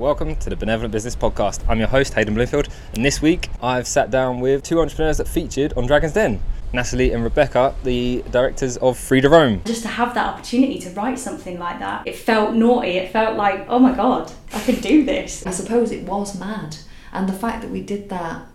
welcome 0.00 0.34
to 0.34 0.48
the 0.48 0.56
Benevolent 0.56 0.92
Business 0.92 1.14
Podcast. 1.14 1.62
I'm 1.68 1.78
your 1.78 1.86
host, 1.86 2.14
Hayden 2.14 2.32
Bloomfield, 2.32 2.68
and 2.94 3.04
this 3.04 3.20
week 3.20 3.50
I've 3.62 3.86
sat 3.86 4.10
down 4.10 4.40
with 4.40 4.62
two 4.62 4.80
entrepreneurs 4.80 5.18
that 5.18 5.28
featured 5.28 5.74
on 5.74 5.86
Dragon's 5.86 6.14
Den. 6.14 6.40
Natalie 6.72 7.12
and 7.12 7.22
Rebecca, 7.22 7.74
the 7.84 8.24
directors 8.30 8.78
of 8.78 8.96
Free 8.96 9.20
to 9.20 9.28
Roam. 9.28 9.60
Just 9.66 9.82
to 9.82 9.88
have 9.88 10.14
that 10.14 10.26
opportunity 10.26 10.78
to 10.78 10.90
write 10.92 11.18
something 11.18 11.58
like 11.58 11.80
that, 11.80 12.06
it 12.06 12.16
felt 12.16 12.54
naughty. 12.54 12.92
It 12.92 13.12
felt 13.12 13.36
like, 13.36 13.66
oh 13.68 13.78
my 13.78 13.94
god, 13.94 14.32
I 14.54 14.60
can 14.60 14.76
do 14.76 15.04
this. 15.04 15.44
I 15.44 15.50
suppose 15.50 15.92
it 15.92 16.06
was 16.06 16.40
mad. 16.40 16.78
And 17.12 17.28
the 17.28 17.34
fact 17.34 17.60
that 17.60 17.70
we 17.70 17.82
did 17.82 18.08
that 18.08 18.46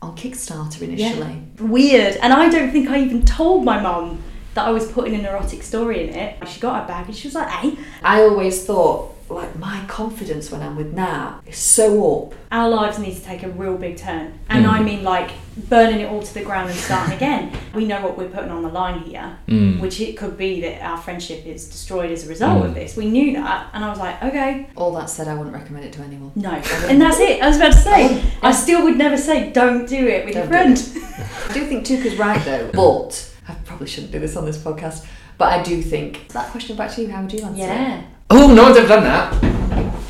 on 0.00 0.16
Kickstarter 0.16 0.80
initially. 0.80 1.42
Weird. 1.58 2.16
And 2.22 2.32
I 2.32 2.48
don't 2.48 2.70
think 2.70 2.88
I 2.88 3.02
even 3.02 3.26
told 3.26 3.66
my 3.66 3.82
mum 3.82 4.22
that 4.54 4.66
I 4.66 4.70
was 4.70 4.90
putting 4.90 5.14
an 5.14 5.26
erotic 5.26 5.62
story 5.62 6.08
in 6.08 6.14
it. 6.14 6.48
She 6.48 6.58
got 6.58 6.80
her 6.80 6.88
bag 6.88 7.06
and 7.06 7.14
she 7.14 7.28
was 7.28 7.34
like, 7.34 7.50
hey. 7.50 7.76
I 8.02 8.22
always 8.22 8.64
thought, 8.64 9.09
like, 9.34 9.56
my 9.58 9.84
confidence 9.86 10.50
when 10.50 10.62
I'm 10.62 10.76
with 10.76 10.92
Nat 10.92 11.40
is 11.46 11.56
so 11.56 12.26
up. 12.26 12.34
Our 12.50 12.68
lives 12.68 12.98
need 12.98 13.14
to 13.14 13.22
take 13.22 13.42
a 13.42 13.48
real 13.48 13.76
big 13.76 13.96
turn. 13.96 14.38
And 14.48 14.64
hmm. 14.64 14.70
I 14.70 14.82
mean, 14.82 15.04
like, 15.04 15.30
burning 15.68 16.00
it 16.00 16.10
all 16.10 16.22
to 16.22 16.34
the 16.34 16.42
ground 16.42 16.70
and 16.70 16.78
starting 16.78 17.14
again. 17.16 17.56
We 17.74 17.84
know 17.84 18.00
what 18.02 18.18
we're 18.18 18.28
putting 18.28 18.50
on 18.50 18.62
the 18.62 18.68
line 18.68 19.00
here, 19.00 19.38
hmm. 19.46 19.80
which 19.80 20.00
it 20.00 20.16
could 20.16 20.36
be 20.36 20.60
that 20.62 20.82
our 20.82 20.96
friendship 20.96 21.46
is 21.46 21.68
destroyed 21.68 22.10
as 22.10 22.26
a 22.26 22.28
result 22.28 22.64
of 22.64 22.70
hmm. 22.72 22.78
this. 22.78 22.96
We 22.96 23.10
knew 23.10 23.34
that. 23.34 23.70
And 23.72 23.84
I 23.84 23.88
was 23.88 23.98
like, 23.98 24.22
okay, 24.22 24.68
All 24.76 24.92
that 24.94 25.10
said, 25.10 25.28
I 25.28 25.34
wouldn't 25.34 25.54
recommend 25.54 25.84
it 25.84 25.92
to 25.94 26.02
anyone. 26.02 26.32
no. 26.34 26.52
And 26.52 27.00
that's 27.00 27.20
it. 27.20 27.42
I 27.42 27.48
was 27.48 27.56
about 27.56 27.72
to 27.72 27.78
say, 27.78 28.22
I 28.42 28.52
still 28.52 28.82
would 28.84 28.96
never 28.96 29.16
say, 29.16 29.52
don't 29.52 29.88
do 29.88 30.06
it 30.06 30.24
with 30.24 30.34
your 30.34 30.46
Don't 30.46 30.74
do 30.74 30.82
friend. 30.82 31.06
I 31.48 31.52
do 31.52 31.66
think 31.66 31.86
Tuka's 31.86 32.16
right 32.16 32.42
though, 32.44 32.70
but 32.72 33.34
I 33.48 33.54
probably 33.64 33.86
shouldn't 33.86 34.12
do 34.12 34.18
this 34.18 34.36
on 34.36 34.44
this 34.44 34.58
podcast. 34.58 35.06
But 35.38 35.52
I 35.52 35.62
do 35.62 35.80
think 35.80 36.28
that 36.28 36.50
question 36.50 36.76
back 36.76 36.90
to 36.92 37.02
you. 37.02 37.08
How 37.08 37.22
would 37.22 37.32
you 37.32 37.42
answer? 37.42 37.64
it? 37.64 38.04
Yeah. 38.30 38.36
Oh, 38.38 38.54
no 38.54 38.62
one's 38.64 38.76
ever 38.76 38.86
done 38.86 39.04
that. 39.04 39.32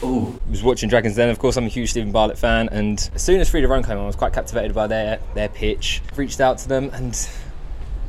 Oh, 0.03 0.39
was 0.49 0.63
watching 0.63 0.89
Dragon's 0.89 1.17
Den. 1.17 1.31
Of 1.31 1.39
course, 1.39 1.57
I'm 1.57 1.65
a 1.65 1.69
huge 1.69 1.91
Steven 1.91 2.13
Bartlett 2.13 2.39
fan, 2.39 2.69
and 2.69 3.11
as 3.15 3.23
soon 3.23 3.41
as 3.41 3.49
Free 3.49 3.63
to 3.63 3.69
Roam 3.69 3.83
came 3.83 3.97
on, 3.97 4.05
I 4.05 4.07
was 4.07 4.17
quite 4.17 4.33
captivated 4.33 4.75
by 4.75 4.87
their 4.87 5.21
their 5.35 5.49
pitch. 5.49 6.03
Reached 6.17 6.41
out 6.41 6.59
to 6.59 6.69
them 6.69 6.91
and 6.93 7.29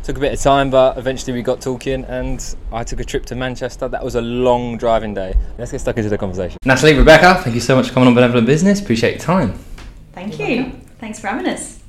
took 0.04 0.18
a 0.18 0.20
bit 0.20 0.34
of 0.34 0.42
time, 0.42 0.70
but 0.70 0.98
eventually 0.98 1.32
we 1.32 1.42
got 1.42 1.62
talking, 1.62 2.04
and 2.06 2.56
I 2.74 2.84
took 2.84 3.00
a 3.00 3.06
trip 3.06 3.26
to 3.28 3.36
Manchester. 3.36 3.88
That 3.88 4.04
was 4.04 4.16
a 4.16 4.22
long 4.22 4.78
driving 4.78 5.14
day. 5.14 5.34
Let's 5.58 5.72
get 5.72 5.80
stuck 5.80 5.98
into 5.98 6.10
the 6.10 6.18
conversation. 6.18 6.58
Natalie, 6.66 6.96
Rebecca, 6.98 7.42
thank 7.42 7.56
you 7.56 7.62
so 7.62 7.76
much 7.76 7.88
for 7.88 7.94
coming 7.94 8.08
on 8.08 8.16
Benevolent 8.16 8.48
Business. 8.48 8.82
Appreciate 8.82 9.12
your 9.12 9.22
time. 9.22 9.58
Thank 10.12 10.40
you. 10.40 10.72
Thanks 11.00 11.20
for 11.20 11.28
having 11.28 11.48
us. 11.48 11.80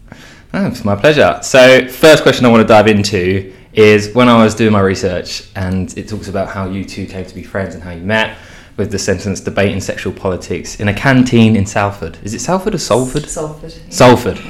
Oh, 0.55 0.67
it's 0.67 0.85
my 0.85 0.95
pleasure. 0.95 1.41
So, 1.43 1.89
first 1.89 2.23
question 2.23 2.45
I 2.45 2.51
want 2.51 2.61
to 2.61 2.69
dive 2.69 2.87
into 2.87 3.53
is 3.73 4.15
when 4.15 4.29
I 4.29 4.43
was 4.43 4.55
doing 4.55 4.73
my 4.73 4.81
research, 4.81 5.49
and 5.57 5.97
it 5.97 6.09
talks 6.09 6.29
about 6.29 6.49
how 6.49 6.69
you 6.69 6.85
two 6.85 7.07
came 7.07 7.25
to 7.25 7.35
be 7.35 7.43
friends 7.43 7.75
and 7.75 7.83
how 7.83 7.91
you 7.91 8.03
met 8.03 8.37
with 8.77 8.91
the 8.91 8.99
sentence 8.99 9.41
debating 9.41 9.81
sexual 9.81 10.13
politics 10.13 10.81
in 10.81 10.89
a 10.89 10.95
canteen 10.95 11.57
in 11.57 11.67
Salford. 11.67 12.19
Is 12.23 12.35
it 12.35 12.41
Salford 12.41 12.75
or 12.75 12.79
Salford? 12.79 13.27
Salford. 13.29 13.73
yeah. 13.73 13.91
Salford. 13.91 14.41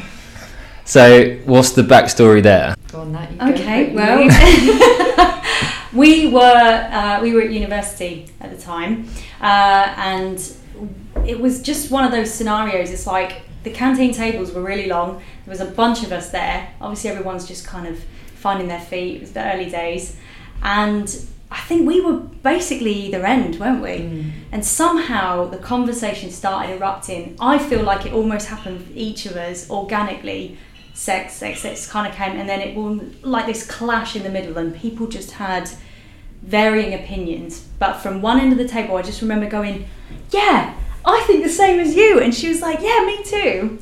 So, 0.85 1.37
what's 1.45 1.71
the 1.73 1.83
backstory 1.83 2.43
there? 2.43 2.75
Go 2.91 3.01
on, 3.03 3.13
Nat. 3.13 3.31
you. 3.31 3.53
Okay, 3.55 3.91
You 3.91 3.97
well, 3.97 5.43
we 5.93 6.29
were 6.29 6.41
uh, 6.41 7.21
we 7.23 7.33
were 7.33 7.43
at 7.43 7.51
university 7.53 8.29
at 8.41 8.51
the 8.55 8.61
time, 8.61 9.09
uh, 9.41 9.95
and 9.97 10.53
it 11.25 11.39
was 11.39 11.63
just 11.63 11.91
one 11.91 12.05
of 12.05 12.11
those 12.11 12.33
scenarios. 12.33 12.91
It's 12.91 13.07
like 13.07 13.43
the 13.63 13.71
canteen 13.71 14.13
tables 14.13 14.53
were 14.53 14.63
really 14.63 14.89
long. 14.89 15.17
There 15.45 15.53
was 15.53 15.61
a 15.61 15.67
bunch 15.71 16.03
of 16.03 16.11
us 16.11 16.31
there. 16.31 16.69
Obviously, 16.81 17.11
everyone's 17.11 17.47
just 17.47 17.65
kind 17.67 17.87
of 17.87 18.05
finding 18.43 18.69
their 18.69 18.81
feet. 18.81 19.17
It 19.17 19.21
was 19.21 19.33
the 19.33 19.45
early 19.53 19.71
days, 19.71 20.17
and 20.63 21.07
I 21.51 21.61
think 21.69 21.87
we 21.87 22.01
were 22.01 22.19
basically 22.53 22.95
either 23.07 23.25
end, 23.27 23.61
weren't 23.61 23.83
we? 23.83 23.97
Mm. 23.99 24.33
And 24.53 24.65
somehow 24.65 25.47
the 25.55 25.59
conversation 25.59 26.31
started 26.31 26.77
erupting. 26.77 27.37
I 27.39 27.59
feel 27.59 27.83
like 27.83 28.07
it 28.07 28.13
almost 28.13 28.49
happened 28.49 28.79
for 28.87 28.93
each 28.95 29.27
of 29.27 29.37
us 29.37 29.71
organically. 29.71 30.57
Sex, 30.95 31.35
sex, 31.35 31.61
sex 31.61 31.87
kind 31.91 32.07
of 32.07 32.15
came, 32.15 32.35
and 32.41 32.49
then 32.49 32.61
it 32.61 32.75
was 32.77 33.01
like 33.23 33.47
this 33.47 33.67
clash 33.67 34.17
in 34.17 34.23
the 34.23 34.31
middle, 34.31 34.57
and 34.59 34.75
people 34.75 35.07
just 35.07 35.33
had 35.33 35.71
varying 36.43 36.93
opinions. 36.95 37.61
But 37.79 37.95
from 38.03 38.21
one 38.21 38.41
end 38.41 38.53
of 38.53 38.59
the 38.59 38.69
table, 38.69 38.97
I 38.97 39.03
just 39.03 39.23
remember 39.23 39.49
going, 39.49 39.87
"Yeah, 40.31 40.75
I 41.05 41.19
think 41.27 41.43
the 41.43 41.51
same 41.63 41.81
as 41.81 41.95
you," 41.95 42.21
and 42.21 42.35
she 42.35 42.49
was 42.49 42.61
like, 42.61 42.81
"Yeah, 42.81 43.05
me 43.07 43.17
too." 43.25 43.79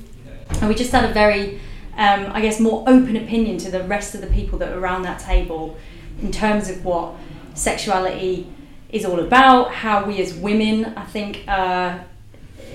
And 0.61 0.69
we 0.69 0.75
just 0.75 0.93
had 0.93 1.05
a 1.05 1.13
very, 1.13 1.61
um, 2.01 2.33
I 2.33 2.41
guess, 2.41 2.59
more 2.59 2.81
open 2.89 3.15
opinion 3.17 3.59
to 3.59 3.71
the 3.71 3.85
rest 3.85 4.15
of 4.17 4.21
the 4.23 4.27
people 4.29 4.59
that 4.61 4.73
are 4.73 4.79
around 4.79 5.03
that 5.03 5.21
table 5.21 5.77
in 6.23 6.33
terms 6.33 6.69
of 6.71 6.85
what 6.85 7.15
sexuality 7.55 8.47
is 8.91 9.05
all 9.05 9.21
about, 9.21 9.73
how 9.73 10.05
we 10.05 10.21
as 10.21 10.35
women, 10.35 10.87
I 10.97 11.05
think, 11.05 11.45
uh, 11.47 11.99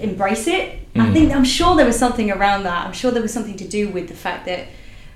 embrace 0.01 0.47
it. 0.47 0.79
I 0.95 1.11
think 1.11 1.33
I'm 1.35 1.43
sure 1.43 1.75
there 1.75 1.85
was 1.85 1.99
something 1.99 2.31
around 2.31 2.63
that. 2.63 2.85
I'm 2.85 2.93
sure 2.93 3.11
there 3.11 3.21
was 3.21 3.33
something 3.33 3.57
to 3.57 3.67
do 3.67 3.89
with 3.89 4.07
the 4.07 4.13
fact 4.13 4.45
that 4.45 4.67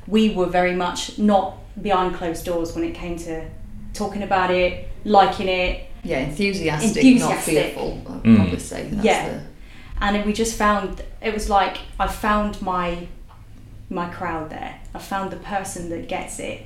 we 0.08 0.32
were 0.32 0.48
very 0.48 0.76
much 0.76 1.18
not 1.18 1.56
behind 1.82 2.16
closed 2.16 2.44
doors 2.46 2.74
when 2.76 2.84
it 2.84 2.94
came 2.94 3.16
to 3.20 3.48
talking 3.94 4.24
about 4.24 4.52
it, 4.52 4.90
liking 5.06 5.48
it, 5.48 5.86
yeah, 6.04 6.20
enthusiastic, 6.20 7.20
not 7.20 7.38
fearful. 7.38 8.02
I'd 8.10 8.24
Mm. 8.24 8.36
probably 8.36 8.60
say 8.60 8.90
that's 8.92 9.06
Yeah. 9.06 9.30
the. 9.30 9.42
and 10.02 10.26
we 10.26 10.34
just 10.34 10.58
found 10.58 11.02
it 11.22 11.34
was 11.34 11.50
like 11.50 11.78
I 12.00 12.08
found 12.08 12.62
my 12.62 13.08
my 13.90 14.10
crowd 14.10 14.50
there. 14.50 14.80
I 14.94 15.00
found 15.00 15.32
the 15.32 15.38
person 15.38 15.90
that 15.90 16.08
gets 16.08 16.40
it 16.40 16.64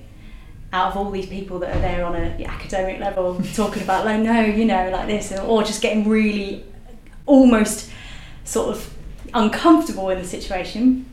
out 0.71 0.91
of 0.91 0.97
all 0.97 1.11
these 1.11 1.27
people 1.27 1.59
that 1.59 1.75
are 1.75 1.79
there 1.79 2.03
on 2.05 2.15
a 2.15 2.43
academic 2.45 2.99
level 2.99 3.39
talking 3.53 3.83
about 3.83 4.05
like 4.05 4.19
no 4.19 4.41
you 4.41 4.65
know 4.65 4.89
like 4.89 5.05
this 5.07 5.31
or 5.39 5.61
just 5.63 5.81
getting 5.83 6.09
really 6.09 6.65
almost 7.27 7.91
sort 8.43 8.75
of 8.75 8.93
uncomfortable 9.35 10.09
in 10.09 10.17
the 10.19 10.27
situation 10.27 11.05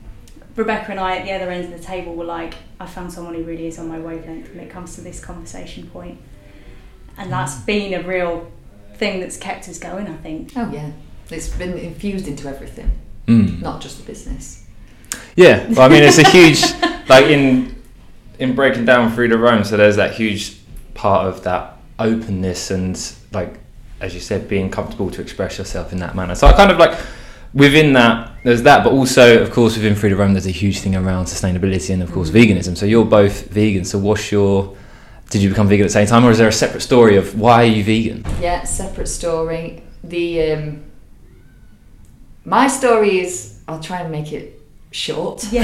Rebecca 0.57 0.91
and 0.91 0.99
I 1.01 1.19
at 1.19 1.25
the 1.27 1.33
other 1.33 1.51
end 1.51 1.67
of 1.73 1.79
the 1.79 1.85
table 1.87 2.15
were 2.15 2.25
like 2.25 2.55
I 2.81 2.87
found 2.87 3.13
someone 3.13 3.35
who 3.35 3.45
really 3.45 3.67
is 3.67 3.79
on 3.79 3.87
my 3.89 3.99
wavelength 4.01 4.49
when 4.51 4.61
it 4.61 4.71
comes 4.71 4.95
to 4.95 5.03
this 5.03 5.21
conversation 5.23 5.89
point 5.91 6.19
and 7.19 7.31
that's 7.31 7.57
been 7.61 7.93
a 7.93 8.03
real 8.07 8.51
thing 8.95 9.21
that's 9.21 9.37
kept 9.37 9.69
us 9.69 9.79
going 9.79 10.07
I 10.09 10.17
think 10.17 10.53
Oh 10.57 10.71
yeah, 10.73 10.91
it's 11.31 11.51
been 11.51 11.77
infused 11.77 12.27
into 12.29 12.49
everything, 12.49 12.91
Mm. 13.27 13.61
not 13.61 13.81
just 13.83 13.99
the 13.99 14.05
business. 14.05 14.60
Yeah, 15.37 15.67
well, 15.71 15.83
I 15.83 15.89
mean, 15.89 16.03
it's 16.03 16.19
a 16.19 16.29
huge 16.31 16.63
like 17.09 17.27
in 17.27 17.77
in 18.39 18.55
breaking 18.55 18.85
down 18.85 19.11
Free 19.13 19.29
to 19.29 19.37
Roam. 19.37 19.65
So 19.65 19.77
there's 19.77 19.97
that 19.97 20.15
huge 20.15 20.57
part 20.95 21.27
of 21.27 21.43
that 21.45 21.77
openness 21.99 22.71
and 22.71 23.01
like 23.33 23.59
as 24.01 24.15
you 24.15 24.21
said, 24.21 24.49
being 24.49 24.71
comfortable 24.71 25.11
to 25.11 25.21
express 25.21 25.59
yourself 25.59 25.93
in 25.93 25.99
that 25.99 26.15
manner. 26.15 26.35
So 26.35 26.47
I 26.47 26.55
kind 26.55 26.71
of 26.71 26.79
like 26.79 26.99
within 27.53 27.93
that 27.93 28.33
there's 28.45 28.63
that, 28.63 28.83
but 28.83 28.93
also 28.93 29.43
of 29.43 29.51
course 29.51 29.77
within 29.77 29.95
Free 29.95 30.09
to 30.11 30.17
Roam 30.17 30.33
there's 30.33 30.47
a 30.47 30.51
huge 30.51 30.81
thing 30.81 30.97
around 30.97 31.27
sustainability 31.27 31.93
and 31.93 32.03
of 32.03 32.11
course 32.13 32.31
veganism. 32.31 32.77
So 32.77 32.87
you're 32.87 33.05
both 33.05 33.49
vegan. 33.49 33.85
So 33.85 33.99
what's 33.99 34.33
your 34.33 34.77
did 35.29 35.43
you 35.43 35.49
become 35.49 35.69
vegan 35.69 35.85
at 35.85 35.89
the 35.89 35.93
same 35.93 36.09
time, 36.09 36.25
or 36.25 36.33
is 36.33 36.39
there 36.39 36.49
a 36.49 36.53
separate 36.53 36.81
story 36.81 37.17
of 37.17 37.39
why 37.39 37.63
are 37.63 37.67
you 37.67 37.85
vegan? 37.85 38.25
Yeah, 38.41 38.65
separate 38.65 39.07
story. 39.07 39.85
The 40.03 40.53
um, 40.53 40.85
my 42.45 42.67
story 42.67 43.21
is 43.21 43.61
I'll 43.69 43.81
try 43.81 44.01
and 44.01 44.11
make 44.11 44.33
it 44.33 44.60
short. 44.91 45.51
Yeah. 45.53 45.63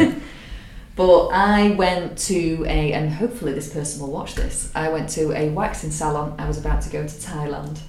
Um, 0.00 0.22
but 0.96 1.28
I 1.28 1.70
went 1.72 2.18
to 2.18 2.64
a, 2.66 2.92
and 2.92 3.12
hopefully 3.12 3.52
this 3.52 3.72
person 3.72 4.00
will 4.00 4.12
watch 4.12 4.34
this. 4.34 4.70
I 4.74 4.88
went 4.88 5.08
to 5.10 5.32
a 5.32 5.50
waxing 5.50 5.90
salon. 5.90 6.34
I 6.38 6.46
was 6.46 6.58
about 6.58 6.82
to 6.82 6.90
go 6.90 7.02
to 7.02 7.14
Thailand. 7.14 7.80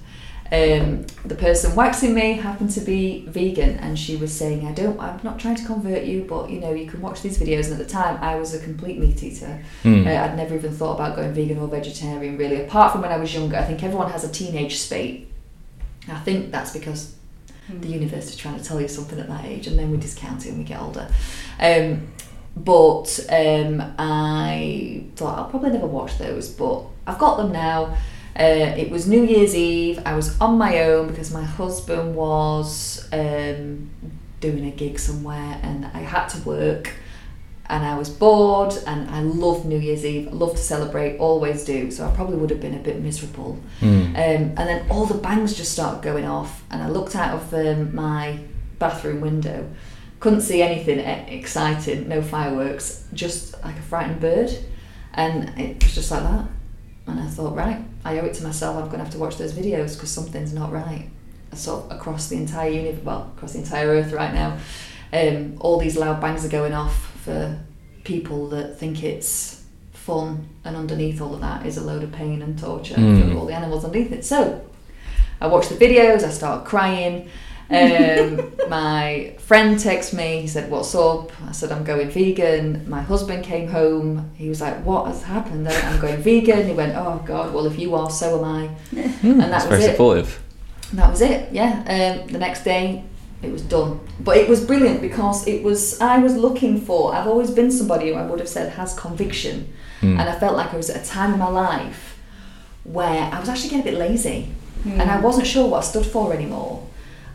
Um, 0.52 1.06
the 1.24 1.34
person 1.34 1.74
waxing 1.74 2.14
me 2.14 2.34
happened 2.34 2.70
to 2.70 2.80
be 2.80 3.26
vegan, 3.26 3.78
and 3.78 3.98
she 3.98 4.14
was 4.14 4.32
saying, 4.32 4.64
"I 4.64 4.72
don't. 4.72 4.98
I'm 5.00 5.18
not 5.24 5.40
trying 5.40 5.56
to 5.56 5.64
convert 5.64 6.04
you, 6.04 6.24
but 6.28 6.50
you 6.50 6.60
know, 6.60 6.72
you 6.72 6.86
can 6.86 7.00
watch 7.02 7.20
these 7.20 7.36
videos." 7.36 7.64
And 7.64 7.72
at 7.72 7.78
the 7.78 7.92
time, 7.92 8.22
I 8.22 8.36
was 8.36 8.54
a 8.54 8.60
complete 8.60 8.98
meat 8.98 9.20
eater. 9.24 9.60
Hmm. 9.82 10.06
Uh, 10.06 10.10
I'd 10.10 10.36
never 10.36 10.54
even 10.54 10.72
thought 10.72 10.94
about 10.94 11.16
going 11.16 11.32
vegan 11.32 11.58
or 11.58 11.66
vegetarian, 11.66 12.38
really. 12.38 12.60
Apart 12.62 12.92
from 12.92 13.02
when 13.02 13.10
I 13.10 13.16
was 13.16 13.34
younger, 13.34 13.56
I 13.56 13.64
think 13.64 13.82
everyone 13.82 14.12
has 14.12 14.22
a 14.22 14.30
teenage 14.30 14.78
spate. 14.78 15.32
I 16.08 16.20
think 16.20 16.52
that's 16.52 16.72
because 16.72 17.16
the 17.68 17.88
universe 17.88 18.28
is 18.28 18.36
trying 18.36 18.58
to 18.58 18.64
tell 18.64 18.80
you 18.80 18.88
something 18.88 19.18
at 19.18 19.28
that 19.28 19.44
age, 19.44 19.66
and 19.66 19.78
then 19.78 19.90
we 19.90 19.96
discount 19.96 20.46
it 20.46 20.50
when 20.50 20.58
we 20.58 20.64
get 20.64 20.80
older. 20.80 21.08
Um, 21.60 22.08
but 22.56 23.26
um, 23.28 23.94
I 23.98 25.04
thought 25.16 25.38
I'll 25.38 25.50
probably 25.50 25.70
never 25.70 25.86
watch 25.86 26.18
those, 26.18 26.48
but 26.48 26.84
I've 27.06 27.18
got 27.18 27.36
them 27.36 27.52
now. 27.52 27.96
Uh, 28.38 28.74
it 28.76 28.90
was 28.90 29.06
New 29.08 29.22
Year's 29.24 29.54
Eve. 29.54 30.00
I 30.04 30.14
was 30.14 30.38
on 30.40 30.58
my 30.58 30.82
own 30.82 31.08
because 31.08 31.32
my 31.32 31.42
husband 31.42 32.14
was 32.14 33.08
um, 33.12 33.90
doing 34.40 34.66
a 34.66 34.70
gig 34.70 34.98
somewhere, 34.98 35.58
and 35.62 35.86
I 35.86 36.00
had 36.00 36.28
to 36.28 36.38
work. 36.48 36.92
And 37.68 37.84
I 37.84 37.98
was 37.98 38.08
bored, 38.08 38.74
and 38.86 39.10
I 39.10 39.20
love 39.20 39.64
New 39.64 39.78
Year's 39.78 40.04
Eve. 40.04 40.28
I 40.28 40.30
love 40.30 40.52
to 40.52 40.58
celebrate, 40.58 41.18
always 41.18 41.64
do. 41.64 41.90
So 41.90 42.06
I 42.06 42.14
probably 42.14 42.36
would 42.36 42.50
have 42.50 42.60
been 42.60 42.74
a 42.74 42.78
bit 42.78 43.02
miserable. 43.02 43.58
Mm. 43.80 44.10
Um, 44.10 44.14
and 44.16 44.56
then 44.56 44.86
all 44.90 45.06
the 45.06 45.18
bangs 45.18 45.56
just 45.56 45.72
started 45.72 46.02
going 46.02 46.24
off, 46.24 46.62
and 46.70 46.82
I 46.82 46.88
looked 46.88 47.16
out 47.16 47.34
of 47.34 47.54
um, 47.54 47.94
my 47.94 48.38
bathroom 48.78 49.20
window, 49.20 49.68
couldn't 50.20 50.42
see 50.42 50.62
anything 50.62 51.00
exciting, 51.00 52.08
no 52.08 52.22
fireworks, 52.22 53.06
just 53.12 53.60
like 53.64 53.76
a 53.76 53.82
frightened 53.82 54.20
bird, 54.20 54.50
and 55.14 55.58
it 55.58 55.82
was 55.82 55.94
just 55.94 56.10
like 56.10 56.22
that. 56.22 56.46
And 57.08 57.20
I 57.20 57.26
thought, 57.26 57.54
right, 57.54 57.84
I 58.04 58.18
owe 58.18 58.24
it 58.24 58.34
to 58.34 58.44
myself. 58.44 58.76
I'm 58.76 58.86
going 58.86 58.98
to 58.98 59.04
have 59.04 59.12
to 59.12 59.18
watch 59.18 59.36
those 59.38 59.52
videos 59.52 59.94
because 59.94 60.10
something's 60.10 60.52
not 60.52 60.72
right. 60.72 61.08
sort 61.52 61.84
of 61.84 61.96
across 61.96 62.28
the 62.28 62.36
entire 62.36 62.70
universe, 62.70 63.04
well, 63.04 63.32
across 63.36 63.52
the 63.52 63.60
entire 63.60 63.88
Earth 63.88 64.12
right 64.12 64.34
now. 64.34 64.58
Um, 65.12 65.56
all 65.60 65.78
these 65.78 65.96
loud 65.96 66.20
bangs 66.20 66.44
are 66.44 66.48
going 66.48 66.72
off 66.72 67.15
for 67.26 67.58
people 68.04 68.48
that 68.50 68.78
think 68.78 69.02
it's 69.02 69.62
fun, 69.92 70.48
and 70.64 70.76
underneath 70.76 71.20
all 71.20 71.34
of 71.34 71.40
that 71.40 71.66
is 71.66 71.76
a 71.76 71.82
load 71.90 72.02
of 72.02 72.12
pain 72.12 72.40
and 72.42 72.58
torture 72.58 72.94
Mm. 72.94 73.32
for 73.32 73.38
all 73.38 73.46
the 73.46 73.54
animals 73.54 73.84
underneath 73.84 74.12
it. 74.12 74.24
So 74.24 74.60
I 75.40 75.46
watched 75.48 75.70
the 75.70 75.76
videos, 75.84 76.22
I 76.24 76.30
started 76.30 76.64
crying. 76.66 77.28
Um, 77.68 78.52
my 78.68 79.34
friend 79.40 79.76
texted 79.76 80.14
me, 80.14 80.40
he 80.40 80.46
said, 80.46 80.70
What's 80.70 80.94
up? 80.94 81.32
I 81.48 81.50
said, 81.52 81.72
I'm 81.72 81.82
going 81.82 82.08
vegan. 82.10 82.88
My 82.88 83.02
husband 83.02 83.42
came 83.44 83.66
home, 83.68 84.30
he 84.36 84.48
was 84.48 84.60
like, 84.60 84.76
What 84.84 85.06
has 85.08 85.24
happened? 85.24 85.68
I'm 85.68 86.00
going 86.00 86.18
vegan. 86.22 86.64
He 86.68 86.72
went, 86.72 86.94
Oh 86.96 87.20
God, 87.26 87.52
well, 87.52 87.66
if 87.66 87.76
you 87.78 87.96
are, 87.96 88.08
so 88.08 88.38
am 88.38 88.44
I. 88.44 88.60
and 89.24 89.40
that 89.40 89.50
was 89.52 89.64
very 89.64 89.82
it. 89.84 89.90
supportive. 89.90 90.40
And 90.90 90.98
that 91.00 91.10
was 91.10 91.20
it. 91.20 91.52
Yeah. 91.52 91.72
Um, 91.94 92.28
the 92.28 92.38
next 92.38 92.62
day, 92.62 93.02
it 93.42 93.52
was 93.52 93.62
done. 93.62 94.00
But 94.20 94.36
it 94.38 94.48
was 94.48 94.64
brilliant 94.64 95.00
because 95.00 95.46
it 95.46 95.62
was. 95.62 96.00
I 96.00 96.18
was 96.18 96.36
looking 96.36 96.80
for. 96.80 97.14
I've 97.14 97.26
always 97.26 97.50
been 97.50 97.70
somebody 97.70 98.08
who 98.08 98.14
I 98.14 98.24
would 98.26 98.38
have 98.40 98.48
said 98.48 98.72
has 98.72 98.94
conviction, 98.98 99.72
Mm. 100.02 100.18
and 100.18 100.28
I 100.28 100.38
felt 100.38 100.56
like 100.56 100.72
I 100.74 100.76
was 100.76 100.90
at 100.90 101.02
a 101.02 101.06
time 101.08 101.32
in 101.32 101.38
my 101.38 101.48
life 101.48 102.18
where 102.84 103.30
I 103.32 103.40
was 103.40 103.48
actually 103.48 103.70
getting 103.70 103.86
a 103.88 103.90
bit 103.90 103.98
lazy, 103.98 104.48
Hmm. 104.84 105.00
and 105.00 105.10
I 105.10 105.18
wasn't 105.20 105.46
sure 105.46 105.66
what 105.68 105.78
I 105.78 105.86
stood 105.86 106.06
for 106.06 106.32
anymore. 106.32 106.82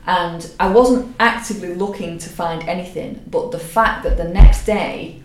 And 0.07 0.49
I 0.59 0.69
wasn't 0.69 1.13
actively 1.19 1.73
looking 1.75 2.17
to 2.19 2.29
find 2.29 2.63
anything, 2.67 3.21
but 3.29 3.51
the 3.51 3.59
fact 3.59 4.03
that 4.03 4.17
the 4.17 4.23
next 4.23 4.65
day, 4.65 5.21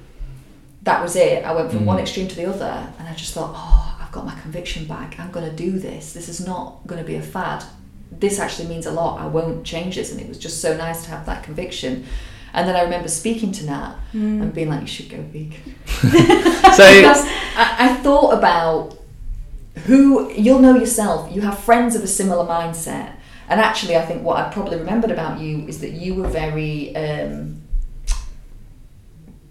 that 0.83 1.03
was 1.03 1.17
it. 1.17 1.45
I 1.45 1.53
went 1.53 1.71
from 1.71 1.81
Mm. 1.81 1.87
one 1.87 1.99
extreme 1.99 2.29
to 2.29 2.37
the 2.37 2.47
other, 2.47 2.89
and 2.99 3.09
I 3.09 3.15
just 3.15 3.33
thought, 3.35 3.53
oh, 3.55 3.97
I've 4.01 4.13
got 4.13 4.25
my 4.27 4.35
conviction 4.41 4.85
back. 4.87 5.17
I'm 5.19 5.31
going 5.31 5.49
to 5.49 5.55
do 5.55 5.79
this. 5.79 6.13
This 6.13 6.29
is 6.29 6.41
not 6.47 6.87
going 6.87 7.01
to 7.01 7.07
be 7.07 7.17
a 7.17 7.23
fad. 7.23 7.65
This 8.11 8.39
actually 8.39 8.69
means 8.69 8.87
a 8.87 8.93
lot. 8.93 9.21
I 9.21 9.27
won't 9.27 9.65
change 9.65 9.97
this. 9.97 10.11
And 10.13 10.21
it 10.21 10.29
was 10.29 10.39
just 10.39 10.61
so 10.61 10.77
nice 10.77 11.05
to 11.05 11.11
have 11.11 11.27
that 11.27 11.43
conviction. 11.45 12.05
And 12.55 12.67
then 12.67 12.75
I 12.77 12.83
remember 12.83 13.09
speaking 13.09 13.53
to 13.53 13.67
Nat 13.67 13.95
Hmm. 14.13 14.41
and 14.43 14.55
being 14.55 14.71
like, 14.71 14.81
you 14.81 14.87
should 14.87 15.11
go 15.11 15.19
vegan. 15.23 15.75
So 16.77 16.85
because 16.95 17.25
I, 17.57 17.77
I 17.81 17.95
thought 18.03 18.31
about 18.33 18.99
who 19.87 20.33
you'll 20.33 20.59
know 20.59 20.75
yourself. 20.77 21.31
You 21.35 21.43
have 21.43 21.59
friends 21.59 21.95
of 21.95 22.03
a 22.03 22.07
similar 22.07 22.45
mindset, 22.47 23.13
and 23.49 23.61
actually, 23.61 23.97
I 23.97 24.05
think 24.05 24.23
what 24.23 24.37
I 24.39 24.51
probably 24.51 24.79
remembered 24.79 25.11
about 25.11 25.39
you 25.41 25.67
is 25.69 25.81
that 25.81 25.91
you 25.93 26.15
were 26.15 26.27
very 26.29 26.95
um, 26.97 27.63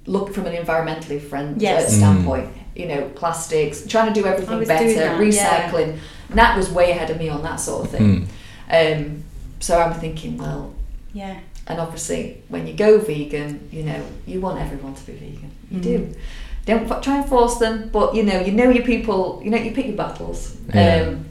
look 0.06 0.34
from 0.34 0.46
an 0.46 0.56
environmentally 0.56 1.22
friendly 1.22 1.62
Yes. 1.62 1.94
Mm. 1.94 1.98
standpoint. 1.98 2.50
You 2.76 2.88
know, 2.88 3.10
plastics, 3.16 3.86
trying 3.88 4.14
to 4.14 4.20
do 4.20 4.28
everything 4.28 4.64
better, 4.66 4.84
doing 4.86 4.98
that, 4.98 5.22
yeah. 5.22 5.70
recycling. 5.72 5.98
Nat 6.34 6.58
was 6.58 6.70
way 6.70 6.92
ahead 6.92 7.10
of 7.10 7.18
me 7.18 7.30
on 7.30 7.42
that 7.44 7.58
sort 7.60 7.86
of 7.86 7.92
thing. 7.92 8.22
Mm. 8.24 8.28
Um, 8.72 9.24
so 9.60 9.80
I'm 9.80 9.94
thinking, 10.00 10.38
well, 10.38 10.74
Yeah. 11.14 11.38
and 11.68 11.80
obviously, 11.80 12.42
when 12.50 12.68
you 12.68 12.74
go 12.74 13.00
vegan, 13.00 13.68
you 13.72 13.84
know, 13.84 14.02
you 14.26 14.42
want 14.42 14.60
everyone 14.60 14.94
to 14.96 15.06
be 15.06 15.14
vegan. 15.14 15.52
You 15.72 15.80
Mm. 15.80 15.84
do. 15.84 16.16
Don't 16.66 16.92
f- 16.92 17.02
try 17.02 17.18
and 17.18 17.26
force 17.30 17.58
them, 17.58 17.90
but 17.94 18.16
you 18.16 18.24
know, 18.24 18.40
you 18.40 18.52
know 18.52 18.70
your 18.70 18.84
people. 18.84 19.40
You 19.44 19.52
know, 19.52 19.58
you 19.58 19.72
pick 19.72 19.86
your 19.88 19.96
battles. 19.96 20.56
Yeah. 20.74 21.06
Um, 21.08 21.26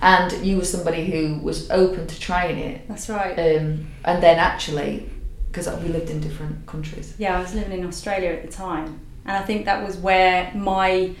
and 0.00 0.32
you 0.46 0.56
were 0.58 0.64
somebody 0.64 1.06
who 1.10 1.38
was 1.42 1.70
open 1.70 2.06
to 2.06 2.20
trying 2.20 2.58
it, 2.58 2.86
That's 2.88 3.08
right. 3.08 3.32
um, 3.38 3.86
and 4.04 4.22
then 4.22 4.38
actually, 4.38 5.08
because 5.48 5.68
we 5.82 5.88
lived 5.88 6.10
in 6.10 6.20
different 6.20 6.66
countries. 6.66 7.14
yeah, 7.18 7.36
I 7.36 7.40
was 7.40 7.54
living 7.54 7.78
in 7.80 7.86
Australia 7.86 8.28
at 8.30 8.42
the 8.42 8.52
time, 8.52 9.00
and 9.24 9.36
I 9.36 9.42
think 9.42 9.64
that 9.64 9.82
was 9.86 9.96
where 9.96 10.50
my 10.54 11.12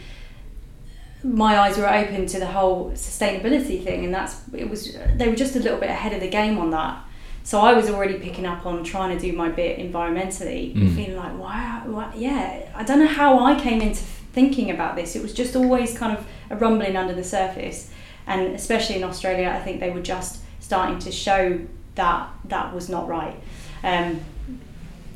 my 1.24 1.58
eyes 1.58 1.76
were 1.78 1.88
open 1.88 2.26
to 2.26 2.38
the 2.38 2.46
whole 2.46 2.90
sustainability 2.92 3.82
thing, 3.82 4.04
and 4.04 4.14
that's 4.14 4.40
it 4.54 4.68
was 4.70 4.96
they 5.16 5.28
were 5.28 5.36
just 5.36 5.56
a 5.56 5.60
little 5.60 5.78
bit 5.78 5.90
ahead 5.90 6.12
of 6.12 6.20
the 6.20 6.28
game 6.28 6.58
on 6.58 6.70
that. 6.70 7.02
So 7.42 7.60
I 7.60 7.74
was 7.74 7.88
already 7.88 8.18
picking 8.18 8.44
up 8.44 8.66
on 8.66 8.82
trying 8.82 9.16
to 9.16 9.20
do 9.30 9.32
my 9.36 9.48
bit 9.48 9.78
environmentally, 9.78 10.74
Mm. 10.74 10.96
feeling 10.96 11.16
like, 11.16 11.38
wow, 11.38 11.82
wow, 11.86 12.12
yeah, 12.16 12.68
I 12.74 12.82
don't 12.82 12.98
know 12.98 13.06
how 13.06 13.38
I 13.44 13.58
came 13.58 13.80
into 13.80 14.02
thinking 14.32 14.70
about 14.70 14.96
this. 14.96 15.14
It 15.14 15.22
was 15.22 15.32
just 15.32 15.54
always 15.56 15.96
kind 15.96 16.16
of 16.16 16.26
a 16.50 16.56
rumbling 16.56 16.96
under 16.96 17.14
the 17.14 17.22
surface, 17.24 17.90
and 18.26 18.54
especially 18.54 18.96
in 18.96 19.04
Australia, 19.04 19.48
I 19.56 19.62
think 19.62 19.78
they 19.80 19.90
were 19.90 20.02
just 20.02 20.40
starting 20.60 20.98
to 21.00 21.12
show 21.12 21.60
that 21.94 22.28
that 22.46 22.74
was 22.74 22.88
not 22.88 23.08
right. 23.08 23.36
Um, 23.84 24.20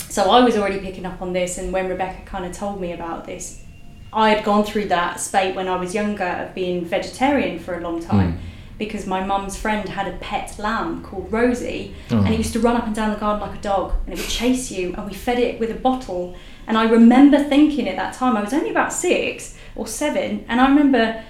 so 0.09 0.31
I 0.31 0.41
was 0.45 0.57
already 0.57 0.79
picking 0.79 1.05
up 1.07 1.21
on 1.21 1.33
this, 1.33 1.59
and 1.59 1.73
when 1.73 1.89
Rebecca 1.89 2.23
kind 2.25 2.45
of 2.45 2.53
told 2.53 2.81
me 2.81 2.93
about 2.93 3.27
this, 3.27 3.63
I 4.13 4.31
had 4.31 4.45
gone 4.45 4.65
through 4.65 4.87
that 4.87 5.21
spate 5.21 5.55
when 5.55 5.69
I 5.69 5.77
was 5.77 5.95
younger 5.95 6.25
of 6.25 6.55
being 6.55 6.85
vegetarian 6.85 7.59
for 7.59 7.79
a 7.79 7.81
long 7.81 8.01
time. 8.03 8.33
Mm. 8.35 8.39
Because 8.79 9.07
my 9.07 9.23
mum's 9.23 9.57
friend 9.59 9.89
had 9.89 10.09
a 10.09 10.17
pet 10.19 10.59
lamb 10.59 11.03
called 11.03 11.31
Rosie, 11.31 11.95
Oh. 12.11 12.19
and 12.19 12.29
it 12.35 12.39
used 12.39 12.55
to 12.55 12.61
run 12.61 12.77
up 12.77 12.87
and 12.87 12.95
down 12.95 13.11
the 13.13 13.19
garden 13.21 13.47
like 13.47 13.59
a 13.59 13.63
dog, 13.63 13.93
and 14.07 14.15
it 14.15 14.19
would 14.19 14.29
chase 14.29 14.71
you. 14.71 14.95
And 14.97 15.07
we 15.07 15.13
fed 15.15 15.39
it 15.39 15.61
with 15.61 15.71
a 15.71 15.75
bottle. 15.75 16.35
And 16.67 16.79
I 16.79 16.85
remember 16.89 17.39
thinking 17.45 17.89
at 17.89 17.97
that 17.97 18.15
time, 18.15 18.37
I 18.39 18.43
was 18.43 18.55
only 18.55 18.71
about 18.71 18.93
six 18.93 19.57
or 19.77 19.87
seven, 19.87 20.45
and 20.49 20.61
I 20.61 20.69
remember 20.69 21.23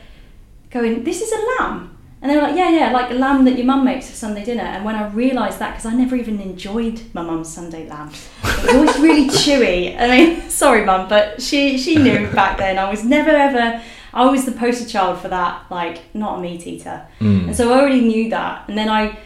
going, 0.71 1.03
"This 1.03 1.21
is 1.21 1.33
a 1.33 1.63
lamb." 1.65 1.97
And 2.23 2.31
they 2.31 2.37
were 2.37 2.43
like, 2.43 2.57
"Yeah, 2.57 2.71
yeah, 2.71 2.93
like 2.93 3.11
lamb 3.13 3.45
that 3.47 3.57
your 3.57 3.67
mum 3.67 3.85
makes 3.85 4.11
for 4.11 4.17
Sunday 4.17 4.45
dinner." 4.45 4.63
And 4.63 4.85
when 4.85 4.95
I 4.95 5.09
realised 5.09 5.59
that, 5.59 5.71
because 5.73 5.87
I 5.87 5.95
never 5.95 6.17
even 6.17 6.41
enjoyed 6.41 7.01
my 7.15 7.23
mum's 7.23 7.53
Sunday 7.53 7.89
lamb, 7.89 8.11
it 8.45 8.63
was 8.63 8.75
always 8.75 8.99
really 8.99 9.29
chewy. 9.31 9.99
I 9.99 10.09
mean, 10.09 10.51
sorry, 10.51 10.85
mum, 10.85 11.09
but 11.09 11.41
she 11.41 11.79
she 11.79 11.97
knew 11.97 12.27
back 12.29 12.59
then. 12.59 12.79
I 12.79 12.91
was 12.91 13.05
never 13.05 13.31
ever. 13.31 13.83
I 14.13 14.29
was 14.29 14.45
the 14.45 14.53
poster 14.53 14.89
child 14.89 15.21
for 15.21 15.29
that, 15.29 15.71
like 15.71 16.15
not 16.15 16.39
a 16.39 16.43
meat 16.43 16.67
eater. 16.67 17.07
Mm. 17.21 17.47
And 17.47 17.57
so 17.57 17.73
I 17.73 17.81
already 17.81 18.01
knew 18.01 18.29
that. 18.31 18.69
And 18.69 18.77
then 18.77 18.89
I 18.89 19.19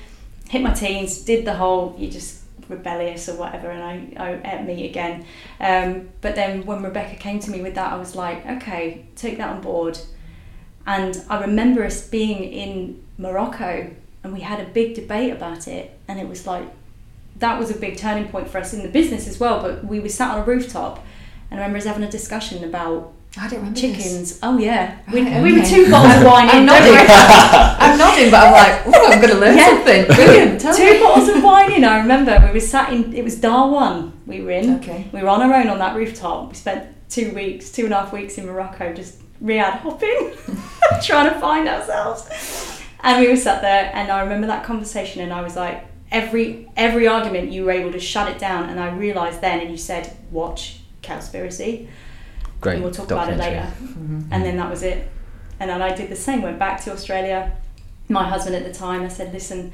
hit 0.49 0.63
my 0.63 0.73
teens, 0.73 1.19
did 1.19 1.45
the 1.45 1.55
whole 1.55 1.97
you 1.99 2.11
just 2.11 2.43
rebellious 2.69 3.29
or 3.29 3.37
whatever, 3.37 3.71
and 3.71 3.83
I, 3.83 4.25
I 4.25 4.59
ate 4.59 4.67
meat 4.67 4.89
again. 4.89 5.25
Um, 5.61 6.11
but 6.21 6.35
then 6.35 6.65
when 6.67 6.83
Rebecca 6.83 7.17
came 7.17 7.39
to 7.41 7.51
me 7.51 7.61
with 7.61 7.75
that, 7.75 7.93
I 7.93 7.97
was 7.97 8.15
like, 8.15 8.47
okay, 8.47 9.07
take 9.17 9.39
that 9.39 9.49
on 9.49 9.61
board. 9.61 9.99
And 10.87 11.23
I 11.31 11.41
remember 11.41 11.85
us 11.85 12.07
being 12.07 12.45
in 12.45 13.03
Morocco 13.19 13.91
and 14.23 14.33
we 14.33 14.41
had 14.41 14.61
a 14.61 14.65
big 14.71 14.95
debate 14.95 15.33
about 15.33 15.67
it. 15.69 15.99
And 16.09 16.19
it 16.21 16.29
was 16.29 16.47
like, 16.47 16.67
that 17.39 17.59
was 17.59 17.71
a 17.71 17.75
big 17.75 17.97
turning 17.97 18.29
point 18.29 18.49
for 18.49 18.59
us 18.59 18.73
in 18.75 18.83
the 18.83 18.89
business 18.89 19.27
as 19.27 19.41
well. 19.41 19.61
But 19.63 19.85
we 19.85 20.01
were 20.01 20.09
sat 20.09 20.31
on 20.33 20.41
a 20.41 20.45
rooftop 20.45 21.05
and 21.51 21.59
I 21.61 21.63
remember 21.65 21.79
us 21.79 21.85
having 21.85 22.05
a 22.05 22.11
discussion 22.11 22.65
about 22.65 23.13
I 23.37 23.49
don't 23.49 23.59
remember 23.61 23.81
this. 23.81 23.97
chickens. 23.97 24.39
Oh, 24.45 24.59
yeah. 24.59 24.99
We, 25.13 25.23
Right, 25.23 25.43
we 25.43 25.59
were 25.59 25.65
two 25.65 25.91
bottles 25.91 26.17
of 26.23 26.25
wine 26.25 26.49
I'm 26.51 26.59
in. 26.61 26.67
nodding. 26.67 26.95
I'm 26.99 27.99
nodding, 27.99 28.31
but 28.31 28.41
I'm 28.45 28.53
like, 28.53 28.83
oh, 28.87 29.11
I'm 29.13 29.21
going 29.21 29.33
to 29.35 29.41
learn 29.41 29.57
Yeah. 29.59 29.67
something. 29.71 30.05
Brilliant. 30.15 30.61
Two 30.77 30.85
me. 30.85 31.01
bottles 31.01 31.29
of 31.29 31.43
wine 31.43 31.73
in. 31.73 31.85
I 31.85 31.99
remember 31.99 32.41
we 32.47 32.53
were 32.53 32.61
sat 32.61 32.93
in. 32.93 33.13
It 33.13 33.25
was 33.25 33.41
Dar 33.41 33.69
one. 33.69 34.13
We 34.27 34.41
were 34.41 34.53
in. 34.53 34.77
Okay. 34.77 35.09
We 35.13 35.21
were 35.21 35.29
on 35.29 35.43
our 35.43 35.53
own 35.53 35.67
on 35.69 35.79
that 35.79 35.97
rooftop. 35.97 36.49
We 36.51 36.55
spent 36.55 36.87
two 37.11 37.33
weeks, 37.35 37.73
two 37.73 37.87
and 37.87 37.93
a 37.93 38.03
half 38.03 38.13
weeks 38.13 38.39
in 38.39 38.47
Morocco, 38.47 38.93
just 38.95 39.21
riad 39.43 39.79
hopping, 39.81 40.33
trying 41.03 41.33
to 41.33 41.39
find 41.41 41.69
ourselves. 41.69 42.81
And 43.01 43.21
we 43.21 43.29
were 43.29 43.37
sat 43.37 43.61
there, 43.63 43.91
and 43.95 44.11
I 44.11 44.23
remember 44.23 44.47
that 44.47 44.65
conversation, 44.65 45.21
and 45.23 45.33
I 45.33 45.43
was 45.43 45.57
like, 45.57 45.87
every 46.11 46.69
every 46.77 47.07
argument 47.07 47.51
you 47.53 47.65
were 47.65 47.73
able 47.73 47.93
to 47.93 48.01
shut 48.01 48.29
it 48.31 48.39
down, 48.39 48.71
and 48.71 48.81
I 48.81 48.91
realised 48.95 49.41
then, 49.41 49.61
and 49.61 49.71
you 49.71 49.77
said, 49.77 50.17
watch 50.31 50.81
Cowspiracy, 51.03 51.89
Great. 52.61 52.75
and 52.77 52.83
we'll 52.85 52.93
talk 52.93 53.11
about 53.11 53.31
it 53.33 53.37
later. 53.37 53.71
Mm-hmm. 53.83 54.33
And 54.33 54.45
then 54.45 54.57
that 54.57 54.71
was 54.71 54.83
it. 54.83 55.11
And 55.61 55.71
then 55.71 55.83
I 55.83 55.95
did 55.95 56.09
the 56.11 56.17
same, 56.17 56.43
went 56.43 56.59
back 56.59 56.83
to 56.85 56.93
Australia. 56.93 57.57
My 58.09 58.29
husband 58.29 58.57
at 58.57 58.65
the 58.65 58.73
time, 58.73 59.03
I 59.03 59.09
said, 59.09 59.33
listen, 59.33 59.73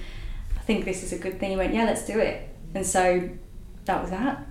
I 0.56 0.60
think 0.60 0.84
this 0.84 1.02
is 1.02 1.12
a 1.12 1.18
good 1.18 1.38
thing. 1.40 1.50
He 1.50 1.56
went, 1.56 1.72
yeah, 1.74 1.84
let's 1.84 2.04
do 2.06 2.18
it. 2.18 2.48
And 2.74 2.84
so 2.86 3.28
that 3.86 4.00
was 4.00 4.10
that. 4.10 4.44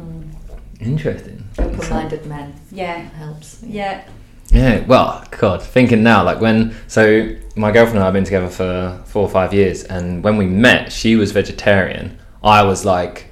Mm. 0.00 0.34
Interesting. 0.80 1.42
Open-minded 1.58 2.26
men 2.26 2.54
Yeah. 2.70 2.98
helps. 2.98 3.62
Yeah. 3.62 4.04
Yeah, 4.04 4.04
well, 4.52 5.24
God, 5.30 5.62
thinking 5.62 6.02
now, 6.02 6.22
like 6.24 6.40
when, 6.40 6.74
so 6.86 7.34
my 7.56 7.72
girlfriend 7.72 7.96
and 7.96 8.02
I 8.02 8.06
have 8.06 8.14
been 8.14 8.24
together 8.24 8.48
for 8.48 9.00
four 9.06 9.22
or 9.22 9.28
five 9.28 9.52
years, 9.52 9.84
and 9.84 10.22
when 10.22 10.36
we 10.36 10.46
met, 10.46 10.92
she 10.92 11.16
was 11.16 11.32
vegetarian. 11.32 12.18
I 12.42 12.62
was 12.62 12.84
like 12.84 13.30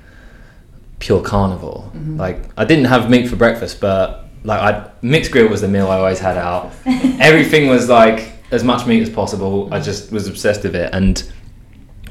pure 0.98 1.22
carnivore. 1.22 1.90
Mhm. 1.96 2.18
Like, 2.18 2.40
I 2.56 2.64
didn't 2.64 2.86
have 2.86 3.10
meat 3.10 3.28
for 3.28 3.36
breakfast, 3.36 3.80
but 3.80 4.26
like, 4.42 4.60
I 4.60 4.88
mixed 5.02 5.30
grill 5.30 5.48
was 5.48 5.60
the 5.60 5.68
meal 5.68 5.90
I 5.90 5.98
always 5.98 6.18
had 6.18 6.36
out. 6.36 6.72
Everything 7.20 7.68
was 7.68 7.88
like 7.88 8.32
as 8.50 8.64
much 8.64 8.86
meat 8.86 9.02
as 9.02 9.10
possible. 9.10 9.68
I 9.72 9.80
just 9.80 10.10
was 10.12 10.26
obsessed 10.28 10.62
with 10.64 10.74
it, 10.74 10.90
and 10.92 11.22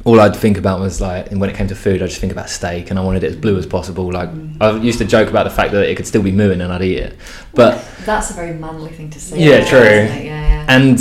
all 0.06 0.20
I'd 0.20 0.36
think 0.36 0.58
about 0.58 0.80
was 0.80 1.00
like, 1.00 1.32
and 1.32 1.40
when 1.40 1.50
it 1.50 1.56
came 1.56 1.68
to 1.70 1.76
food, 1.76 2.02
I 2.02 2.08
just 2.08 2.20
think 2.20 2.32
about 2.34 2.50
steak, 2.50 2.90
and 2.90 3.00
I 3.00 3.04
wanted 3.04 3.24
it 3.24 3.28
as 3.28 3.36
blue 3.38 3.58
as 3.58 3.66
possible. 3.66 4.12
Like, 4.12 4.30
I 4.60 4.76
used 4.78 5.00
to 5.00 5.06
joke 5.06 5.30
about 5.30 5.44
the 5.44 5.50
fact 5.50 5.72
that 5.72 5.90
it 5.90 5.96
could 5.96 6.08
still 6.08 6.22
be 6.22 6.32
mooing 6.32 6.62
and 6.62 6.74
I'd 6.74 6.82
eat 6.82 6.98
it, 6.98 7.18
but 7.54 7.86
That's 8.06 8.30
a 8.32 8.34
very 8.34 8.54
manly 8.54 8.92
thing 8.92 9.10
to 9.12 9.20
say. 9.20 9.40
Yeah, 9.40 9.64
true. 9.66 9.80
Yeah, 9.80 10.20
yeah. 10.20 10.66
and 10.68 11.00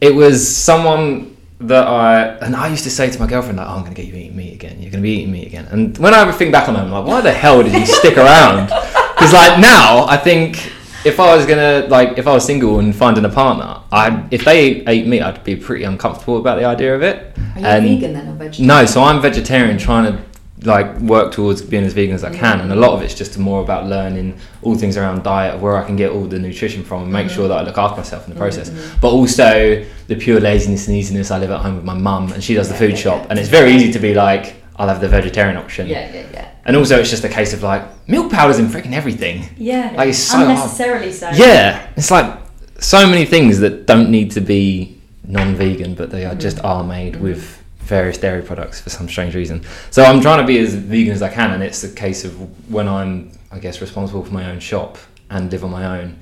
it 0.00 0.14
was 0.14 0.56
someone 0.56 1.36
that 1.60 1.86
I 1.86 2.22
and 2.38 2.56
I 2.56 2.68
used 2.68 2.84
to 2.84 2.90
say 2.90 3.10
to 3.10 3.18
my 3.20 3.26
girlfriend 3.26 3.58
like, 3.58 3.66
"Oh, 3.66 3.72
I'm 3.72 3.82
going 3.82 3.94
to 3.94 4.02
get 4.02 4.10
you 4.10 4.18
eating 4.18 4.36
meat 4.36 4.54
again. 4.54 4.80
You're 4.80 4.90
going 4.90 5.02
to 5.02 5.06
be 5.06 5.10
eating 5.10 5.32
meat 5.32 5.46
again." 5.46 5.66
And 5.70 5.96
when 5.98 6.14
I 6.14 6.20
ever 6.20 6.32
think 6.32 6.52
back 6.52 6.68
on 6.68 6.76
it, 6.76 6.78
I'm 6.78 6.90
like, 6.90 7.06
"Why 7.06 7.20
the 7.20 7.32
hell 7.32 7.62
did 7.62 7.74
you 7.74 7.84
stick 7.84 8.16
around?" 8.16 8.68
Because 8.68 9.34
like 9.34 9.60
now, 9.60 10.06
I 10.06 10.16
think 10.16 10.72
if 11.04 11.18
I 11.18 11.34
was 11.36 11.46
gonna 11.46 11.86
like 11.88 12.18
if 12.18 12.26
I 12.26 12.32
was 12.32 12.44
single 12.44 12.78
and 12.78 12.94
finding 12.94 13.24
a 13.24 13.28
partner, 13.28 13.82
I 13.90 14.26
if 14.30 14.44
they 14.44 14.84
ate 14.86 15.06
meat, 15.06 15.22
I'd 15.22 15.42
be 15.44 15.56
pretty 15.56 15.84
uncomfortable 15.84 16.38
about 16.38 16.58
the 16.58 16.64
idea 16.64 16.94
of 16.94 17.02
it. 17.02 17.36
Are 17.56 17.60
you 17.60 17.66
And- 17.66 17.84
vegan 17.84 18.12
then 18.12 18.28
or 18.28 18.32
vegetarian? 18.32 18.68
No, 18.68 18.84
so 18.86 19.02
I'm 19.02 19.20
vegetarian, 19.20 19.78
trying 19.78 20.12
to 20.12 20.18
like 20.62 20.98
work 20.98 21.32
towards 21.32 21.62
being 21.62 21.84
as 21.84 21.94
vegan 21.94 22.14
as 22.14 22.22
I 22.22 22.34
can, 22.34 22.60
and 22.60 22.70
a 22.70 22.74
mm. 22.74 22.80
lot 22.80 22.92
of 22.92 23.02
it's 23.02 23.14
just 23.14 23.38
more 23.38 23.62
about 23.62 23.86
learning 23.86 24.38
all 24.62 24.74
things 24.74 24.98
around 24.98 25.22
diet, 25.22 25.58
where 25.58 25.76
I 25.76 25.84
can 25.86 25.96
get 25.96 26.10
all 26.10 26.26
the 26.26 26.38
nutrition 26.38 26.84
from, 26.84 27.04
and 27.04 27.12
make 27.12 27.28
mm. 27.28 27.34
sure 27.34 27.48
that 27.48 27.56
I 27.56 27.62
look 27.62 27.78
after 27.78 27.96
myself 27.96 28.28
in 28.28 28.34
the 28.34 28.38
process. 28.38 28.68
Mm-hmm. 28.68 29.00
But 29.00 29.08
also 29.08 29.84
the 30.08 30.16
pure 30.16 30.38
laziness 30.38 30.86
and 30.86 30.96
easiness. 30.96 31.30
I 31.30 31.38
live 31.38 31.50
at 31.50 31.60
home 31.60 31.76
with 31.76 31.84
my 31.84 31.94
mum, 31.94 32.32
and 32.32 32.44
she 32.44 32.54
does 32.54 32.68
the 32.68 32.74
food 32.74 32.98
shop, 32.98 33.26
and 33.30 33.38
it's 33.38 33.48
very 33.48 33.72
easy 33.72 33.90
to 33.92 33.98
be 33.98 34.12
like, 34.12 34.59
I'll 34.80 34.88
have 34.88 35.02
the 35.02 35.08
vegetarian 35.08 35.58
option. 35.58 35.88
Yeah, 35.88 36.10
yeah, 36.10 36.26
yeah. 36.32 36.50
And 36.64 36.74
also, 36.74 36.98
it's 36.98 37.10
just 37.10 37.22
a 37.22 37.28
case 37.28 37.52
of 37.52 37.62
like 37.62 37.82
milk 38.08 38.32
powder's 38.32 38.58
in 38.58 38.66
freaking 38.68 38.94
everything. 38.94 39.44
Yeah. 39.58 39.92
Like, 39.94 40.08
it's 40.08 40.18
so 40.18 40.38
hard. 40.38 40.48
Unnecessarily 40.48 41.12
so. 41.12 41.28
Yeah, 41.34 41.86
it's 41.98 42.10
like 42.10 42.40
so 42.78 43.06
many 43.06 43.26
things 43.26 43.58
that 43.58 43.84
don't 43.84 44.10
need 44.10 44.30
to 44.30 44.40
be 44.40 44.98
non-vegan, 45.24 45.96
but 45.96 46.10
they 46.10 46.24
are 46.24 46.34
just 46.34 46.56
mm. 46.56 46.64
are 46.64 46.82
made 46.82 47.16
mm. 47.16 47.20
with 47.20 47.62
various 47.80 48.16
dairy 48.16 48.40
products 48.40 48.80
for 48.80 48.88
some 48.88 49.06
strange 49.06 49.34
reason. 49.34 49.62
So 49.90 50.02
I'm 50.02 50.22
trying 50.22 50.40
to 50.40 50.46
be 50.46 50.58
as 50.58 50.74
vegan 50.74 51.12
as 51.12 51.20
I 51.20 51.28
can, 51.28 51.50
and 51.50 51.62
it's 51.62 51.84
a 51.84 51.92
case 51.92 52.24
of 52.24 52.32
when 52.72 52.88
I'm, 52.88 53.32
I 53.52 53.58
guess, 53.58 53.82
responsible 53.82 54.24
for 54.24 54.32
my 54.32 54.50
own 54.50 54.60
shop 54.60 54.96
and 55.28 55.52
live 55.52 55.62
on 55.62 55.72
my 55.72 56.00
own, 56.00 56.18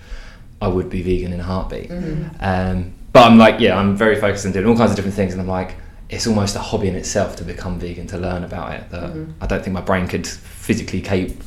I 0.60 0.66
would 0.66 0.90
be 0.90 1.00
vegan 1.02 1.32
in 1.32 1.38
a 1.38 1.44
heartbeat. 1.44 1.90
Mm-hmm. 1.90 2.36
Um, 2.40 2.92
but 3.12 3.22
I'm 3.22 3.38
like, 3.38 3.60
yeah, 3.60 3.78
I'm 3.78 3.94
very 3.94 4.20
focused 4.20 4.46
on 4.46 4.50
doing 4.50 4.66
all 4.66 4.76
kinds 4.76 4.90
of 4.90 4.96
different 4.96 5.14
things, 5.14 5.32
and 5.32 5.40
I'm 5.40 5.46
like, 5.46 5.76
it's 6.10 6.26
almost 6.26 6.56
a 6.56 6.60
hobby 6.60 6.88
in 6.88 6.94
itself 6.96 7.36
to 7.36 7.44
become 7.44 7.78
vegan, 7.78 8.06
to 8.08 8.18
learn 8.18 8.44
about 8.44 8.72
it. 8.72 8.90
That 8.90 9.26
I 9.40 9.46
don't 9.46 9.62
think 9.62 9.74
my 9.74 9.80
brain 9.80 10.08
could 10.08 10.26
physically 10.26 11.00
cape, 11.00 11.40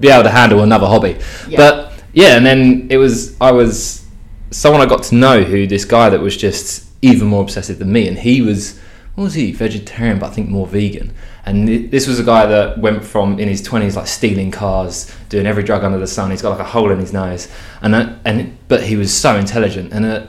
be 0.00 0.08
able 0.08 0.24
to 0.24 0.30
handle 0.30 0.62
another 0.62 0.86
hobby. 0.86 1.18
Yeah. 1.48 1.56
But 1.56 1.92
yeah, 2.12 2.36
and 2.36 2.44
then 2.44 2.88
it 2.90 2.98
was 2.98 3.38
I 3.40 3.52
was 3.52 4.04
someone 4.50 4.80
I 4.80 4.86
got 4.86 5.02
to 5.04 5.14
know 5.14 5.42
who 5.42 5.66
this 5.66 5.84
guy 5.84 6.10
that 6.10 6.20
was 6.20 6.36
just 6.36 6.86
even 7.02 7.28
more 7.28 7.42
obsessive 7.42 7.78
than 7.78 7.92
me, 7.92 8.06
and 8.08 8.18
he 8.18 8.42
was 8.42 8.78
what 9.14 9.24
was 9.24 9.34
he 9.34 9.52
vegetarian, 9.52 10.18
but 10.18 10.26
I 10.26 10.30
think 10.30 10.50
more 10.50 10.66
vegan. 10.66 11.14
And 11.46 11.66
thi- 11.66 11.86
this 11.86 12.06
was 12.06 12.18
a 12.18 12.24
guy 12.24 12.44
that 12.44 12.78
went 12.78 13.02
from 13.02 13.38
in 13.38 13.48
his 13.48 13.62
twenties 13.62 13.96
like 13.96 14.06
stealing 14.06 14.50
cars, 14.50 15.10
doing 15.30 15.46
every 15.46 15.62
drug 15.62 15.84
under 15.84 15.98
the 15.98 16.06
sun. 16.06 16.30
He's 16.30 16.42
got 16.42 16.50
like 16.50 16.60
a 16.60 16.64
hole 16.64 16.90
in 16.90 16.98
his 16.98 17.12
nose, 17.14 17.48
and 17.80 17.94
uh, 17.94 18.14
and 18.26 18.58
but 18.68 18.82
he 18.82 18.96
was 18.96 19.14
so 19.14 19.36
intelligent. 19.36 19.92
And 19.92 20.04
uh, 20.04 20.26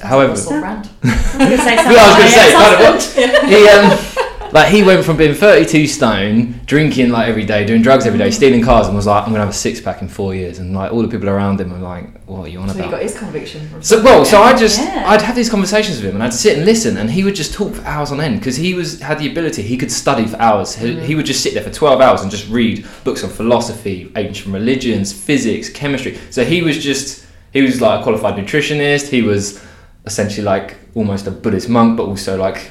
however, 0.00 0.32
Russell 0.32 0.60
Brand. 0.60 0.88
I 1.02 1.08
was 1.08 1.36
going 1.36 1.50
to 1.50 1.58
say 1.58 1.74
yeah, 1.74 2.00
I 2.00 2.08
was 2.08 2.16
going 2.16 2.28
to 2.28 2.34
say, 2.34 2.52
kind 2.52 2.74
of 2.74 2.80
what 2.80 3.50
he 3.50 3.68
um, 3.68 4.50
like 4.52 4.72
he 4.72 4.82
went 4.82 5.04
from 5.04 5.16
being 5.16 5.34
32 5.34 5.86
stone, 5.86 6.60
drinking 6.66 7.10
like 7.10 7.28
every 7.28 7.44
day, 7.44 7.64
doing 7.64 7.82
drugs 7.82 8.04
every 8.06 8.18
day, 8.18 8.30
stealing 8.30 8.62
cars, 8.62 8.86
and 8.86 8.96
was 8.96 9.06
like, 9.06 9.22
I'm 9.22 9.30
gonna 9.30 9.40
have 9.44 9.50
a 9.50 9.52
six 9.52 9.80
pack 9.80 10.02
in 10.02 10.08
four 10.08 10.34
years. 10.34 10.58
And 10.58 10.74
like 10.74 10.92
all 10.92 11.02
the 11.02 11.08
people 11.08 11.28
around 11.28 11.60
him 11.60 11.70
were 11.70 11.78
like, 11.78 12.20
What 12.24 12.40
are 12.40 12.48
you 12.48 12.58
on 12.60 12.68
So 12.68 12.74
about? 12.78 12.90
got 12.90 13.02
his 13.02 13.16
conviction 13.16 13.82
So 13.82 14.02
well, 14.02 14.24
so 14.24 14.42
I 14.42 14.56
just 14.56 14.78
Yeah. 14.78 15.04
I'd 15.06 15.22
have 15.22 15.36
these 15.36 15.48
conversations 15.50 15.98
with 15.98 16.10
him, 16.10 16.16
and 16.16 16.24
I'd 16.24 16.34
sit 16.34 16.56
and 16.56 16.66
listen, 16.66 16.96
and 16.96 17.10
he 17.10 17.22
would 17.22 17.34
just 17.36 17.54
talk 17.54 17.74
for 17.74 17.84
hours 17.84 18.10
on 18.10 18.20
end 18.20 18.40
because 18.40 18.56
he 18.56 18.74
was 18.74 19.00
had 19.00 19.18
the 19.18 19.30
ability. 19.30 19.62
He 19.62 19.76
could 19.76 19.92
study 19.92 20.26
for 20.26 20.40
hours. 20.40 20.74
He, 20.74 20.98
he 21.00 21.14
would 21.14 21.26
just 21.26 21.42
sit 21.42 21.54
there 21.54 21.62
for 21.62 21.70
twelve 21.70 22.00
hours 22.00 22.22
and 22.22 22.30
just 22.30 22.48
read 22.50 22.84
books 23.04 23.22
on 23.22 23.30
philosophy, 23.30 24.10
ancient 24.16 24.52
religions, 24.52 25.12
physics, 25.12 25.68
chemistry. 25.68 26.18
So 26.30 26.44
he 26.44 26.62
was 26.62 26.82
just 26.82 27.24
he 27.52 27.62
was 27.62 27.80
like 27.80 28.00
a 28.00 28.02
qualified 28.02 28.34
nutritionist. 28.34 29.08
He 29.08 29.22
was 29.22 29.64
essentially 30.06 30.44
like 30.44 30.76
almost 30.94 31.26
a 31.26 31.30
Buddhist 31.30 31.68
monk, 31.68 31.96
but 31.96 32.04
also 32.04 32.36
like 32.36 32.70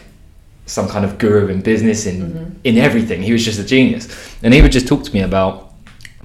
some 0.66 0.88
kind 0.88 1.04
of 1.06 1.18
guru 1.18 1.48
in 1.48 1.62
business 1.62 2.06
in 2.06 2.60
in 2.64 2.78
everything. 2.78 3.22
He 3.24 3.32
was 3.32 3.44
just 3.46 3.60
a 3.60 3.64
genius, 3.64 4.08
and 4.44 4.54
he 4.54 4.62
would 4.62 4.72
just 4.72 4.88
talk 4.88 5.04
to 5.04 5.14
me 5.14 5.22
about 5.22 5.74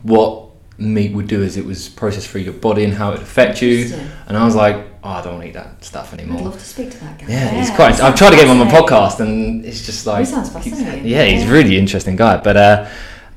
what 0.03 0.43
meat 0.77 1.13
would 1.13 1.29
do 1.29 1.43
as 1.43 1.57
it 1.57 1.65
was 1.65 1.89
processed 1.89 2.29
through 2.29 2.41
your 2.43 2.53
body 2.53 2.85
and 2.85 2.93
how 2.93 3.11
it 3.11 3.13
would 3.13 3.23
affect 3.23 3.63
you. 3.63 3.95
And 4.27 4.37
I 4.37 4.45
was 4.45 4.57
like, 4.57 4.77
oh, 5.05 5.09
I 5.09 5.23
don't 5.23 5.35
want 5.35 5.45
to 5.45 5.49
eat 5.51 5.55
that 5.55 5.85
stuff 5.85 6.13
anymore. 6.13 6.39
I'd 6.39 6.45
love 6.45 6.55
to 6.59 6.65
speak 6.65 6.91
to 6.91 6.99
that 6.99 7.19
guy. 7.21 7.27
Yeah, 7.29 7.49
he's 7.51 7.69
Yeah, 7.71 7.77
quite. 7.77 8.01
I've 8.01 8.17
tried 8.17 8.31
to 8.31 8.37
get 8.37 8.47
him 8.49 8.59
on 8.61 8.67
my 8.67 8.73
podcast, 8.73 9.21
and 9.21 9.65
it's 9.65 9.87
just 9.87 10.05
like 10.07 10.21
he 10.21 10.25
sounds 10.27 10.51
fascinating. 10.51 11.07
Yeah, 11.07 11.25
he's 11.25 11.43
a 11.43 11.47
Yeah. 11.47 11.53
really 11.53 11.79
interesting 11.79 12.17
guy. 12.17 12.39
But 12.39 12.57
uh, 12.57 12.87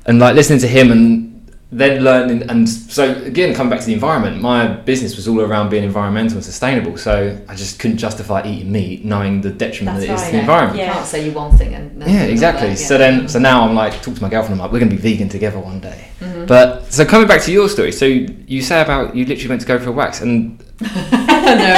and 0.06 0.18
like 0.18 0.34
listening 0.34 0.58
to 0.60 0.68
him 0.68 0.90
and 0.90 1.27
then 1.70 2.02
learning, 2.02 2.48
and 2.48 2.66
so 2.66 3.12
again 3.24 3.54
coming 3.54 3.68
back 3.70 3.80
to 3.80 3.86
the 3.86 3.92
environment, 3.92 4.40
my 4.40 4.66
business 4.68 5.16
was 5.16 5.28
all 5.28 5.42
around 5.42 5.68
being 5.68 5.84
environmental 5.84 6.36
and 6.38 6.44
sustainable. 6.44 6.96
So 6.96 7.38
I 7.46 7.54
just 7.54 7.78
couldn't 7.78 7.98
justify 7.98 8.42
eating 8.46 8.72
meat, 8.72 9.04
knowing 9.04 9.42
the 9.42 9.50
detriment 9.50 9.98
That's 9.98 10.06
that 10.06 10.12
it 10.12 10.14
is 10.14 10.20
right, 10.22 10.26
to 10.26 10.30
the 10.32 10.36
yeah. 10.38 10.40
environment. 10.40 10.78
You 10.78 10.84
Yeah. 10.86 10.92
can't 10.94 11.06
say 11.06 11.26
you 11.26 11.32
one 11.32 11.56
thing 11.58 11.74
and 11.74 12.00
then 12.00 12.08
Yeah, 12.08 12.22
exactly. 12.22 12.68
another, 12.68 12.80
So 12.82 12.96
then, 12.96 13.28
so 13.28 13.38
now 13.38 13.68
I'm 13.68 13.74
like, 13.74 14.00
talk 14.00 14.14
to 14.14 14.22
my 14.22 14.30
girlfriend. 14.30 14.54
I'm 14.54 14.64
like, 14.64 14.72
we're 14.72 14.78
going 14.80 14.88
to 14.90 14.96
be 14.96 15.02
vegan 15.02 15.28
together 15.28 15.58
one 15.58 15.80
day. 15.80 16.08
Mm-hmm. 16.20 16.46
But 16.46 16.90
so 16.90 17.04
coming 17.04 17.28
back 17.28 17.42
to 17.42 17.52
your 17.52 17.68
story, 17.68 17.92
so 17.92 18.06
you 18.06 18.62
say 18.62 18.80
about 18.80 19.14
you 19.14 19.26
literally 19.26 19.48
went 19.50 19.60
to 19.60 19.66
go 19.66 19.78
for 19.78 19.90
a 19.90 19.92
wax, 19.92 20.22
and 20.22 20.58
no, 20.80 20.86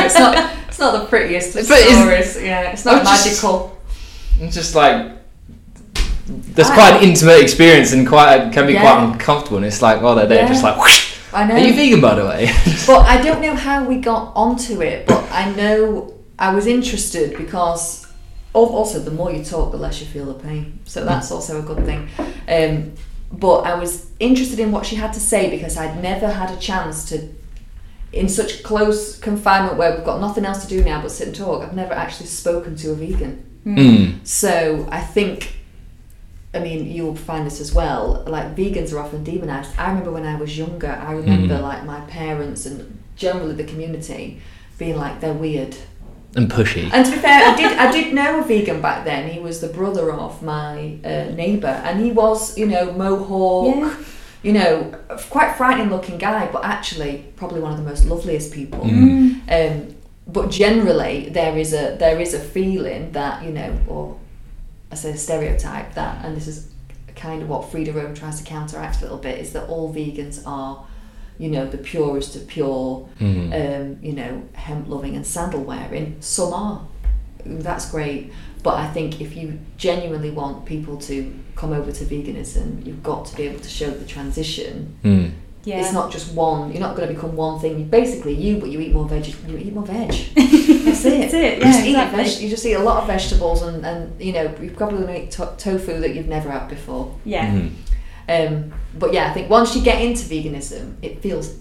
it's 0.05 0.15
not. 0.19 0.53
It's 0.69 0.79
not 0.79 0.93
the 1.03 1.07
prettiest 1.09 1.57
of 1.57 1.69
But 1.69 1.79
it's- 1.81 1.99
stories. 1.99 2.47
Yeah, 2.47 2.71
it's 2.71 2.85
not 2.85 2.95
I'm 3.01 3.05
just- 3.07 3.27
magical. 3.27 3.77
it's 4.41 4.55
just 4.55 4.75
like 4.77 5.11
that's 6.55 6.71
I- 6.71 6.75
quite 6.75 6.97
an 7.03 7.09
intimate 7.09 7.41
experience 7.41 7.93
and 7.93 8.07
quite 8.07 8.53
can 8.53 8.67
be 8.67 8.75
Yeah. 8.75 8.81
quite 8.83 9.03
uncomfortable. 9.05 9.59
And 9.59 9.67
it's 9.67 9.83
like, 9.83 10.03
oh, 10.03 10.15
they're 10.15 10.27
there, 10.27 10.43
Yeah. 10.43 10.49
just 10.49 10.63
like, 10.63 10.79
whoosh. 10.79 11.17
I 11.33 11.45
know. 11.47 11.55
are 11.55 11.59
you 11.61 11.75
vegan 11.75 12.01
by 12.01 12.15
the 12.17 12.27
way? 12.27 12.51
but 12.87 13.07
I 13.07 13.23
don't 13.23 13.41
know 13.41 13.55
how 13.55 13.85
we 13.85 13.97
got 13.99 14.33
onto 14.35 14.81
it. 14.83 15.07
But 15.07 15.25
I 15.31 15.51
know 15.55 16.15
I 16.39 16.53
was 16.55 16.67
interested 16.67 17.37
because 17.37 18.07
al- 18.55 18.65
also 18.65 18.99
the 18.99 19.13
more 19.13 19.31
you 19.31 19.45
talk, 19.45 19.71
the 19.71 19.77
less 19.79 20.01
you 20.01 20.07
feel 20.07 20.27
the 20.27 20.35
pain. 20.35 20.81
So 20.87 21.05
that's 21.05 21.31
also 21.31 21.61
a 21.61 21.63
good 21.63 21.85
thing. 21.87 22.09
Um, 22.49 22.93
but 23.33 23.61
I 23.61 23.75
was 23.79 24.11
interested 24.19 24.59
in 24.59 24.73
what 24.73 24.85
she 24.85 24.97
had 24.97 25.13
to 25.13 25.21
say 25.21 25.51
because 25.51 25.77
I'd 25.77 26.03
never 26.03 26.29
had 26.29 26.51
a 26.51 26.57
chance 26.57 27.05
to, 27.11 27.29
in 28.13 28.29
such 28.29 28.65
close 28.65 29.17
confinement 29.17 29.77
where 29.77 29.95
we've 29.95 30.05
got 30.05 30.21
nothing 30.21 30.45
else 30.45 30.63
to 30.65 30.69
do 30.69 30.83
now 30.83 31.01
but 31.01 31.13
sit 31.13 31.29
and 31.29 31.37
talk. 31.37 31.63
I've 31.63 31.77
never 31.77 31.93
actually 31.95 32.27
spoken 32.27 32.75
to 32.77 32.91
a 32.91 32.95
vegan. 32.97 33.45
Mm. 33.65 34.27
So 34.27 34.89
I 34.91 35.01
think, 35.01 35.60
I 36.53 36.59
mean, 36.59 36.91
you'll 36.91 37.15
find 37.17 37.47
this 37.47 37.61
as 37.61 37.73
well. 37.73 38.25
Like 38.27 38.57
vegans 38.57 38.93
are 38.93 38.99
often 38.99 39.23
demonized. 39.23 39.71
I 39.79 39.89
remember 39.89 40.11
when 40.11 40.27
I 40.27 40.35
was 40.37 40.59
younger, 40.59 40.91
I 41.09 41.13
remember 41.13 41.55
Mm. 41.59 41.63
like 41.63 41.85
my 41.85 42.01
parents 42.03 42.67
and 42.67 42.99
generally 43.17 43.55
the 43.55 43.65
community 43.65 44.41
being 44.79 44.97
like 44.97 45.21
they're 45.21 45.33
weird. 45.33 45.77
And 46.37 46.51
pushy. 46.51 46.89
And 46.93 47.05
to 47.07 47.13
be 47.13 47.19
fair, 47.19 47.41
I 47.51 47.57
did 47.57 47.73
I 47.79 47.91
did 47.93 48.15
know 48.15 48.41
a 48.41 48.45
vegan 48.45 48.81
back 48.81 49.05
then. 49.05 49.29
He 49.31 49.39
was 49.41 49.61
the 49.61 49.69
brother 49.69 50.13
of 50.13 50.43
my 50.43 50.97
uh, 51.05 51.25
neighbour, 51.35 51.77
and 51.87 52.01
he 52.05 52.11
was 52.13 52.57
you 52.59 52.67
know 52.67 52.93
mohawk. 52.93 53.77
Yeah. 53.77 53.95
You 54.43 54.53
know, 54.55 54.95
quite 55.29 55.55
frightening 55.57 55.91
looking 55.91 56.17
guy, 56.17 56.49
but 56.51 56.65
actually 56.65 57.27
probably 57.37 57.61
one 57.61 57.73
of 57.73 57.79
the 57.79 57.85
most 57.85 58.07
loveliest 58.07 58.53
people. 58.55 58.81
Mm. 58.81 59.41
Um, 59.57 59.95
but 60.27 60.51
generally, 60.51 61.29
there 61.29 61.59
is 61.59 61.75
a 61.75 61.97
there 61.99 62.19
is 62.19 62.33
a 62.33 62.39
feeling 62.41 63.13
that 63.13 63.45
you 63.45 63.51
know, 63.51 63.77
or 63.87 64.17
I 64.91 64.95
say 64.95 65.11
a 65.11 65.17
stereotype 65.17 65.95
that, 65.95 66.25
and 66.25 66.37
this 66.37 66.47
is 66.47 66.69
kind 67.17 67.43
of 67.43 67.49
what 67.49 67.71
Free 67.71 67.85
to 67.85 67.93
Roam 67.93 68.15
tries 68.15 68.39
to 68.41 68.45
counteract 68.45 68.99
a 69.01 69.03
little 69.03 69.19
bit, 69.19 69.39
is 69.39 69.53
that 69.53 69.69
all 69.69 69.93
vegans 69.93 70.43
are, 70.47 70.85
you 71.39 71.49
know, 71.51 71.67
the 71.67 71.79
purest 71.79 72.37
of 72.37 72.47
pure, 72.47 73.09
Mm. 73.21 73.53
um, 73.53 73.99
you 74.03 74.13
know, 74.13 74.43
hemp 74.55 74.89
loving 74.89 75.15
and 75.17 75.27
sandal 75.27 75.63
wearing. 75.63 76.17
Some 76.21 76.53
are. 76.53 76.83
That's 77.45 77.91
great. 77.91 78.33
But 78.63 78.75
I 78.75 78.89
think 78.89 79.21
if 79.21 79.35
you 79.37 79.59
genuinely 79.79 80.31
want 80.31 80.67
people 80.67 80.99
to 80.99 81.33
come 81.57 81.73
over 81.73 81.91
to 81.93 82.05
veganism, 82.05 82.85
you've 82.85 83.03
got 83.03 83.25
to 83.27 83.37
be 83.37 83.45
able 83.45 83.61
to 83.61 83.69
show 83.69 83.91
the 83.91 84.05
transition 84.05 84.97
Mm. 85.05 85.33
Yeah. 85.65 85.81
it's 85.81 85.93
not 85.93 86.11
just 86.11 86.33
one. 86.35 86.71
You're 86.73 86.81
not 86.81 86.97
going 86.97 87.09
to 87.09 87.15
become 87.15 87.37
one 87.37 87.61
thing. 87.61 87.85
Basically 87.89 88.33
you, 88.35 88.57
but 88.59 88.71
you 88.71 88.81
eat 88.81 88.93
more 88.95 89.07
veg. 89.07 89.27
You 89.47 89.59
eat 89.59 89.75
more 89.75 89.85
veg. 89.85 90.09
That's 90.35 91.05
it. 91.05 91.31
That's 91.31 91.35
it, 91.35 91.59
You 91.59 91.65
just 91.65 91.81
yeah, 91.81 91.85
eat 91.85 91.89
exactly. 91.91 92.25
veg- 92.25 92.41
you 92.41 92.49
just 92.49 92.65
eat 92.67 92.73
a 92.75 92.83
lot 92.83 93.03
of 93.03 93.07
vegetables, 93.07 93.63
and, 93.63 93.85
and 93.85 94.21
you 94.21 94.33
know 94.33 94.55
you're 94.61 94.73
probably 94.75 95.01
going 95.05 95.15
to 95.15 95.23
eat 95.25 95.31
to- 95.33 95.55
tofu 95.59 96.01
that 96.01 96.15
you've 96.15 96.29
never 96.29 96.51
had 96.51 96.69
before. 96.69 97.15
Yeah. 97.25 97.47
Mm. 97.51 97.73
Um, 98.29 98.73
but 98.99 99.13
yeah, 99.13 99.29
I 99.31 99.35
think 99.35 99.51
once 99.51 99.75
you 99.77 99.83
get 99.83 100.01
into 100.01 100.23
veganism, 100.25 100.95
it 101.03 101.21
feels 101.21 101.57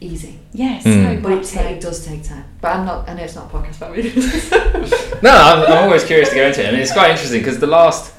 easy. 0.00 0.38
Yes. 0.52 0.84
Mm. 0.84 1.22
But 1.22 1.32
it, 1.32 1.36
much 1.36 1.54
it 1.56 1.80
does 1.80 2.04
take 2.04 2.24
time. 2.24 2.44
But 2.60 2.74
I'm 2.74 2.86
not. 2.86 3.08
I 3.08 3.14
know 3.14 3.22
it's 3.22 3.34
not 3.36 3.52
a 3.52 3.56
podcast 3.56 3.76
about 3.76 3.94
veganism. 3.96 5.22
No, 5.22 5.30
I'm, 5.30 5.70
I'm 5.72 5.84
always 5.84 6.04
curious 6.04 6.30
to 6.30 6.34
go 6.34 6.46
into 6.48 6.62
it, 6.62 6.66
and 6.66 6.76
it's 6.76 6.92
quite 6.92 7.10
interesting 7.12 7.40
because 7.40 7.58
the 7.60 7.66
last, 7.66 8.12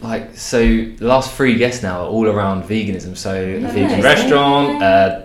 like, 0.00 0.36
so 0.36 0.58
the 0.60 0.96
last 1.00 1.34
three 1.34 1.56
guests 1.56 1.82
now 1.82 2.02
are 2.02 2.08
all 2.08 2.26
around 2.26 2.62
veganism. 2.64 3.16
So 3.16 3.34
a 3.34 3.60
vegan 3.72 4.00
restaurant, 4.02 4.82
uh, 4.82 5.22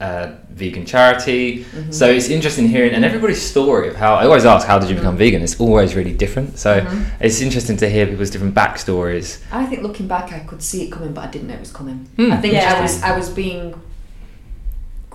uh, 0.00 0.32
vegan 0.50 0.84
charity. 0.86 1.64
Mm-hmm. 1.64 1.90
So 1.92 2.06
it's 2.10 2.28
interesting 2.28 2.68
hearing, 2.68 2.92
and 2.94 3.04
everybody's 3.04 3.42
story 3.42 3.88
of 3.88 3.96
how 3.96 4.14
I 4.14 4.24
always 4.24 4.44
ask, 4.44 4.66
how 4.66 4.78
did 4.78 4.88
you 4.88 4.94
Mm-hmm. 4.96 5.04
become 5.04 5.16
vegan? 5.18 5.42
It's 5.42 5.58
always 5.60 5.94
really 5.94 6.12
different. 6.14 6.58
So 6.58 6.86
it's 7.20 7.40
interesting 7.40 7.76
to 7.78 7.88
hear 7.90 8.06
people's 8.06 8.30
different 8.30 8.54
backstories. 8.54 9.42
I 9.52 9.66
think 9.66 9.82
looking 9.82 10.06
back, 10.08 10.32
I 10.32 10.40
could 10.40 10.62
see 10.62 10.84
it 10.84 10.90
coming, 10.92 11.12
but 11.12 11.24
I 11.24 11.30
didn't 11.30 11.48
know 11.48 11.54
it 11.54 11.60
was 11.60 11.72
coming. 11.72 12.08
Hmm. 12.16 12.32
I 12.32 12.36
think 12.38 12.54
Yeah. 12.54 12.74
I 12.76 12.80
was 12.82 13.02
I 13.02 13.16
was 13.16 13.28
being 13.30 13.74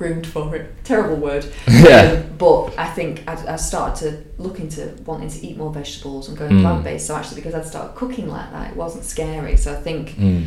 groomed 0.02 0.26
for 0.26 0.56
it. 0.56 0.66
Terrible 0.84 1.18
word. 1.18 1.46
Yeah. 1.68 2.02
Um, 2.02 2.38
but 2.38 2.62
I 2.86 2.88
think 2.98 3.24
I, 3.28 3.34
I 3.56 3.56
started 3.56 4.00
to 4.38 4.42
look 4.44 4.60
into 4.60 4.82
wanting 5.06 5.30
to 5.30 5.40
eat 5.46 5.56
more 5.58 5.72
vegetables 5.72 6.28
and 6.28 6.36
going 6.38 6.52
Mm. 6.54 6.62
plant 6.62 6.84
based. 6.84 7.06
So 7.08 7.16
actually, 7.16 7.40
because 7.42 7.54
I'd 7.54 7.68
started 7.68 7.94
cooking 7.96 8.28
like 8.28 8.50
that, 8.52 8.72
it 8.72 8.76
wasn't 8.76 9.04
scary. 9.16 9.56
So 9.58 9.68
I 9.78 9.80
think 9.88 10.04
Mm. 10.18 10.44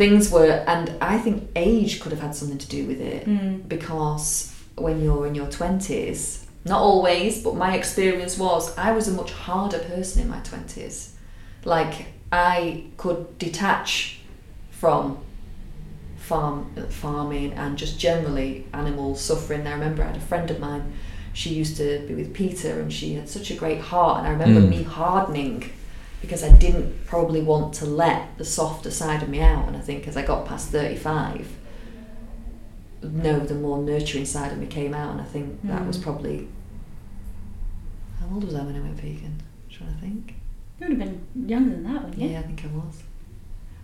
things 0.00 0.30
were, 0.30 0.52
and 0.74 0.86
I 1.14 1.18
think 1.24 1.36
age 1.56 1.92
could 2.00 2.12
have 2.12 2.20
had 2.26 2.34
something 2.40 2.58
to 2.58 2.68
do 2.78 2.86
with 2.90 3.00
it 3.14 3.22
Mm. 3.26 3.66
because 3.68 4.52
when 4.86 4.96
you're 5.04 5.26
in 5.26 5.34
your 5.34 5.50
20s, 5.58 6.44
not 6.64 6.80
always, 6.80 7.42
but 7.46 7.54
my 7.56 7.72
experience 7.80 8.34
was 8.38 8.62
I 8.88 8.92
was 8.98 9.08
a 9.08 9.12
much 9.20 9.32
harder 9.46 9.80
person 9.92 10.22
in 10.22 10.28
my 10.36 10.40
20s. 10.50 10.96
Like, 11.64 11.94
I 12.32 12.84
could 13.02 13.20
detach 13.38 14.20
from 14.70 15.18
farm 16.26 16.74
farming 16.90 17.52
and 17.52 17.78
just 17.78 17.98
generally 17.98 18.66
animal 18.72 19.14
suffering. 19.14 19.66
I 19.66 19.72
remember 19.72 20.02
I 20.02 20.08
had 20.08 20.16
a 20.16 20.20
friend 20.20 20.50
of 20.50 20.58
mine, 20.60 20.92
she 21.32 21.50
used 21.54 21.76
to 21.76 22.04
be 22.08 22.14
with 22.14 22.32
Peter 22.34 22.80
and 22.80 22.92
she 22.92 23.14
had 23.14 23.28
such 23.28 23.50
a 23.50 23.54
great 23.54 23.80
heart, 23.80 24.18
and 24.18 24.26
I 24.28 24.30
remember 24.30 24.60
Mm. 24.60 24.70
me 24.70 24.82
hardening 24.82 25.70
because 26.20 26.42
I 26.42 26.50
didn't 26.50 27.06
probably 27.06 27.42
want 27.42 27.74
to 27.74 27.84
let 27.86 28.36
the 28.38 28.44
softer 28.44 28.90
side 28.90 29.22
of 29.22 29.28
me 29.28 29.40
out. 29.40 29.68
And 29.68 29.76
I 29.76 29.80
think 29.80 30.08
as 30.08 30.16
I 30.16 30.22
got 30.26 30.46
past 30.46 30.70
35, 30.70 31.46
no, 33.02 33.38
the 33.40 33.54
more 33.54 33.78
nurturing 33.78 34.24
side 34.24 34.50
of 34.52 34.58
me 34.58 34.66
came 34.66 34.94
out, 34.94 35.12
and 35.12 35.20
I 35.20 35.24
think 35.24 35.60
that 35.64 35.86
was 35.86 35.98
Mm. 35.98 36.02
probably. 36.02 36.48
How 38.18 38.26
old 38.34 38.44
was 38.44 38.54
I 38.54 38.62
when 38.64 38.74
I 38.74 38.80
went 38.80 39.00
vegan? 39.00 39.34
I'm 39.42 39.70
trying 39.76 39.94
to 39.94 40.00
think. 40.00 40.34
You 40.80 40.88
would 40.88 40.98
have 40.98 40.98
been 40.98 41.48
younger 41.48 41.70
than 41.76 41.84
that, 41.84 42.02
wouldn't 42.04 42.18
you? 42.22 42.28
Yeah, 42.30 42.40
I 42.40 42.42
think 42.42 42.62
I 42.64 42.68
was. 42.76 43.02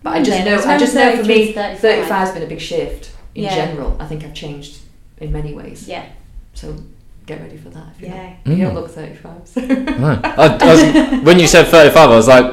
But 0.03 0.09
I 0.13 0.17
just 0.19 0.29
then 0.31 0.45
know, 0.45 0.55
it's 0.55 0.65
I 0.65 0.77
just 0.77 0.95
know 0.95 1.15
for 1.15 1.23
me, 1.23 1.47
to 1.47 1.53
35. 1.53 1.79
35 1.79 2.07
has 2.09 2.31
been 2.33 2.43
a 2.43 2.47
big 2.47 2.59
shift 2.61 3.11
in 3.35 3.43
Yeah. 3.45 3.55
general. 3.55 3.95
I 3.99 4.05
think 4.05 4.23
I've 4.23 4.33
changed 4.33 4.79
in 5.17 5.31
many 5.31 5.53
ways. 5.53 5.87
Yeah. 5.87 6.05
So 6.53 6.75
get 7.25 7.39
ready 7.41 7.57
for 7.57 7.69
that. 7.69 7.85
If 7.97 8.01
Yeah. 8.03 8.33
don't. 8.45 8.57
You 8.57 8.63
don't 8.65 8.73
Mm. 8.73 8.81
look 8.81 8.91
35. 8.91 9.31
So. 9.45 9.61
No. 9.61 10.19
I, 10.23 10.57
I 10.61 10.65
was, 10.73 11.23
when 11.27 11.39
you 11.39 11.47
said 11.47 11.67
35, 11.67 12.09
I 12.09 12.15
was 12.15 12.27
like, 12.27 12.45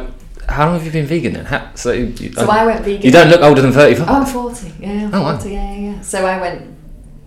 how 0.48 0.66
long 0.66 0.74
have 0.76 0.84
you 0.86 0.92
been 0.92 1.06
vegan 1.06 1.32
then? 1.34 1.44
How, 1.44 1.70
so 1.74 1.92
you, 1.92 2.32
so 2.32 2.48
I 2.48 2.64
went 2.66 2.84
vegan. 2.84 3.02
you 3.02 3.10
don't 3.10 3.28
look 3.28 3.40
older 3.42 3.62
than 3.62 3.72
35. 3.72 4.08
Oh, 4.08 4.12
I'm 4.14 4.26
40. 4.26 4.72
Yeah, 4.80 4.88
I'm 4.90 5.14
Oh, 5.14 5.22
wow. 5.22 5.36
40. 5.36 5.50
Yeah, 5.54 5.72
yeah, 5.72 5.78
yeah. 5.94 6.00
So 6.00 6.24
I 6.26 6.40
went. 6.40 6.62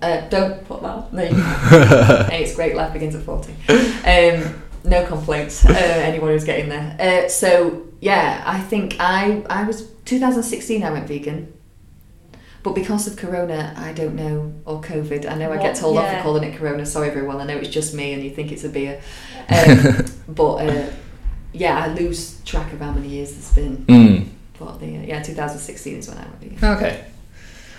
Uh, 0.02 0.22
don't 0.30 0.66
put 0.68 0.82
that. 0.84 1.14
No, 1.14 1.24
you 1.24 1.30
hey, 2.30 2.44
it's 2.44 2.56
great. 2.56 2.76
Life 2.76 2.92
begins 2.92 3.16
at 3.16 3.24
40. 3.24 3.54
Um, 4.06 4.63
no 4.84 5.06
complaints. 5.06 5.66
Uh, 5.66 5.74
anyone 5.74 6.30
who's 6.32 6.44
getting 6.44 6.70
there. 6.70 6.96
Uh, 7.00 7.30
so 7.30 7.88
yeah, 8.00 8.44
I 8.46 8.60
think 8.60 8.98
I 9.00 9.44
I 9.50 9.64
was 9.64 9.90
2016. 10.06 10.84
I 10.84 10.92
went 10.92 11.08
vegan. 11.08 11.54
But 12.64 12.76
because 12.76 13.08
of 13.08 13.18
Corona, 13.18 13.74
I 13.76 13.92
don't 13.92 14.16
know, 14.16 14.54
or 14.66 14.80
COVID, 14.82 15.30
I 15.30 15.36
know 15.36 15.52
I 15.52 15.58
get 15.58 15.74
What- 15.74 15.76
told 15.76 15.98
off 15.98 16.16
for 16.16 16.22
calling 16.22 16.46
it 16.46 16.58
Corona. 16.58 16.86
Sorry, 16.86 17.10
everyone. 17.10 17.42
I 17.42 17.46
know 17.46 17.58
it's 17.58 17.68
just 17.68 17.94
me, 17.94 18.14
and 18.14 18.24
you 18.24 18.30
think 18.30 18.54
it's 18.54 18.64
a 18.64 18.70
beer. 18.70 19.02
Um, 19.50 20.06
but 20.30 20.56
uh, 20.56 20.90
yeah, 21.52 21.84
I 21.84 21.88
lose 21.94 22.40
track 22.46 22.72
of 22.72 22.80
how 22.80 22.92
many 22.94 23.10
years 23.10 23.38
it's 23.38 23.54
been. 23.54 23.86
Mm. 23.86 24.30
But 24.58 24.80
the, 24.80 24.86
yeah, 24.88 25.22
2016 25.22 25.98
is 25.98 26.08
when 26.08 26.18
I 26.18 26.22
went 26.22 26.40
vegan. 26.40 26.70
Okay. 26.78 27.06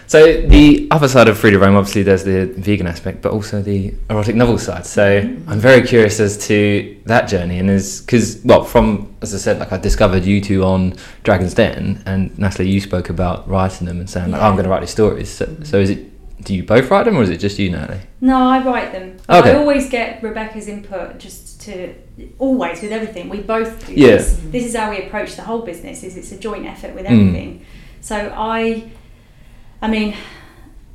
So 0.06 0.42
the 0.42 0.86
other 0.90 1.08
side 1.08 1.28
of 1.28 1.38
Free 1.38 1.50
to 1.50 1.58
Roam, 1.58 1.76
obviously, 1.76 2.02
there's 2.02 2.24
the 2.24 2.46
vegan 2.46 2.86
aspect, 2.86 3.22
but 3.22 3.32
also 3.32 3.62
the 3.62 3.94
erotic 4.10 4.36
novel 4.36 4.58
side. 4.58 4.84
So 4.86 5.18
I'm 5.48 5.58
very 5.58 5.82
curious 5.86 6.20
as 6.20 6.36
to 6.48 6.96
that 7.06 7.26
journey, 7.28 7.58
and 7.58 7.70
is 7.70 8.00
because 8.02 8.40
well, 8.44 8.64
from 8.64 9.14
as 9.22 9.34
I 9.34 9.38
said, 9.38 9.58
like 9.58 9.72
I 9.72 9.78
discovered 9.78 10.24
you 10.24 10.40
two 10.40 10.62
on 10.64 10.94
Dragon's 11.22 11.54
Den, 11.54 12.02
and 12.06 12.36
Natalie, 12.38 12.68
you 12.70 12.80
spoke 12.80 13.08
about 13.08 13.48
writing 13.48 13.86
them 13.86 13.98
and 13.98 14.08
saying, 14.08 14.30
like, 14.30 14.40
oh, 14.42 14.44
I'm 14.44 14.52
going 14.54 14.64
to 14.64 14.70
write 14.70 14.80
these 14.80 14.90
stories. 14.90 15.30
So, 15.30 15.54
so 15.62 15.78
is 15.78 15.90
it? 15.90 16.10
Do 16.44 16.52
you 16.54 16.62
both 16.64 16.90
write 16.90 17.04
them, 17.04 17.16
or 17.16 17.22
is 17.22 17.30
it 17.30 17.38
just 17.38 17.58
you, 17.58 17.70
Natalie? 17.70 18.00
No, 18.20 18.36
I 18.36 18.62
write 18.62 18.92
them. 18.92 19.16
Okay. 19.30 19.52
I 19.52 19.54
always 19.56 19.88
get 19.88 20.22
Rebecca's 20.22 20.68
input 20.68 21.18
just 21.18 21.62
to 21.62 21.94
always 22.38 22.82
with 22.82 22.92
everything. 22.92 23.30
We 23.30 23.40
both 23.40 23.86
do 23.86 23.94
Yeah. 23.94 24.08
this. 24.16 24.38
This 24.50 24.64
is 24.66 24.76
how 24.76 24.90
we 24.90 24.98
approach 25.06 25.36
the 25.36 25.42
whole 25.42 25.62
business. 25.62 26.02
Is 26.02 26.16
it's 26.18 26.32
a 26.32 26.36
joint 26.38 26.66
effort 26.66 26.94
with 26.94 27.06
Mm. 27.06 27.10
everything. 27.20 27.60
So 28.02 28.30
I, 28.36 28.84
I 29.84 29.86
mean, 29.86 30.16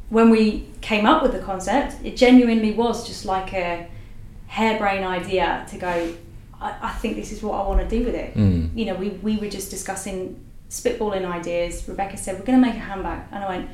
when 0.10 0.32
we 0.32 0.66
came 0.82 1.06
up 1.06 1.22
with 1.22 1.32
the 1.32 1.40
concept, 1.40 2.04
it 2.04 2.18
genuinely 2.18 2.72
was 2.72 3.08
just 3.08 3.24
like 3.24 3.54
a 3.54 3.88
harebrained 4.48 5.06
idea 5.06 5.64
to 5.70 5.78
go. 5.78 6.16
I, 6.60 6.76
I 6.82 6.92
think 6.94 7.16
this 7.16 7.32
is 7.32 7.44
what 7.44 7.54
I 7.54 7.68
want 7.68 7.88
to 7.88 7.88
do 7.88 8.04
with 8.04 8.16
it. 8.16 8.34
Mm. 8.34 8.76
You 8.76 8.86
know, 8.86 8.96
we 8.96 9.10
we 9.28 9.38
were 9.38 9.48
just 9.48 9.70
discussing 9.70 10.44
spitballing 10.72 11.24
ideas. 11.24 11.88
Rebecca 11.88 12.18
said 12.18 12.40
we're 12.40 12.46
going 12.48 12.60
to 12.60 12.66
make 12.68 12.78
a 12.78 12.80
handbag, 12.80 13.22
and 13.32 13.44
I 13.44 13.48
went, 13.48 13.70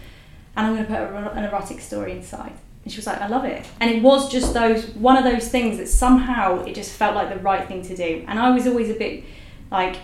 and 0.57 0.67
I'm 0.67 0.73
going 0.75 0.85
to 0.85 0.91
put 0.91 0.99
a, 0.99 1.31
an 1.31 1.45
erotic 1.45 1.79
story 1.79 2.11
inside. 2.11 2.51
And 2.83 2.91
she 2.91 2.97
was 2.97 3.07
like, 3.07 3.21
I 3.21 3.27
love 3.27 3.45
it. 3.45 3.65
And 3.79 3.89
it 3.89 4.03
was 4.03 4.29
just 4.29 4.53
those 4.53 4.89
one 5.09 5.15
of 5.15 5.23
those 5.23 5.47
things 5.47 5.77
that 5.77 5.87
somehow 5.87 6.65
it 6.65 6.75
just 6.75 6.91
felt 6.91 7.15
like 7.15 7.29
the 7.29 7.39
right 7.39 7.65
thing 7.69 7.81
to 7.83 7.95
do. 7.95 8.25
And 8.27 8.37
I 8.37 8.51
was 8.51 8.67
always 8.67 8.89
a 8.89 8.95
bit 9.05 9.23
like 9.71 9.95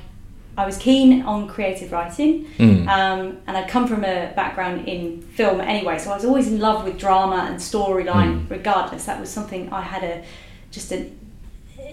I 0.58 0.66
was 0.66 0.78
keen 0.78 1.22
on 1.24 1.48
creative 1.48 1.92
writing, 1.92 2.46
Mm. 2.58 2.88
um, 2.88 3.38
and 3.48 3.56
I'd 3.58 3.70
come 3.70 3.88
from 3.88 4.04
a 4.04 4.34
background 4.36 4.88
in 4.88 5.22
film 5.22 5.62
anyway, 5.62 5.98
so 5.98 6.12
I 6.12 6.16
was 6.16 6.26
always 6.26 6.48
in 6.48 6.60
love 6.60 6.84
with 6.84 6.98
drama 6.98 7.46
and 7.50 7.58
storyline. 7.58 8.46
Mm. 8.46 8.50
Regardless, 8.50 9.06
that 9.06 9.20
was 9.20 9.30
something 9.30 9.72
I 9.72 9.82
had 9.82 10.04
a 10.04 10.24
just 10.72 10.92
a. 10.92 11.10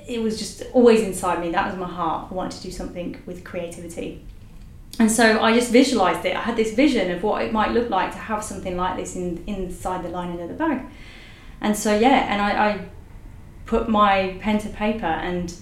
It 0.06 0.22
was 0.22 0.38
just 0.38 0.62
always 0.72 1.02
inside 1.02 1.40
me. 1.40 1.50
That 1.52 1.66
was 1.68 1.76
my 1.76 1.86
heart. 1.88 2.28
I 2.30 2.34
wanted 2.34 2.56
to 2.58 2.62
do 2.62 2.70
something 2.70 3.16
with 3.26 3.44
creativity. 3.44 4.22
And 4.98 5.10
so 5.10 5.40
I 5.40 5.52
just 5.54 5.70
visualized 5.70 6.24
it. 6.24 6.34
I 6.34 6.40
had 6.40 6.56
this 6.56 6.72
vision 6.74 7.10
of 7.12 7.22
what 7.22 7.42
it 7.42 7.52
might 7.52 7.70
look 7.72 7.88
like 7.90 8.10
to 8.12 8.18
have 8.18 8.42
something 8.42 8.76
like 8.76 8.96
this 8.96 9.14
in 9.16 9.44
inside 9.46 10.02
the 10.04 10.08
lining 10.08 10.40
of 10.40 10.48
the 10.48 10.54
bag. 10.54 10.80
And 11.60 11.76
so 11.76 11.96
yeah, 11.96 12.32
and 12.32 12.42
I, 12.42 12.68
I 12.68 12.80
put 13.66 13.88
my 13.88 14.36
pen 14.40 14.58
to 14.58 14.68
paper 14.70 15.06
and 15.06 15.54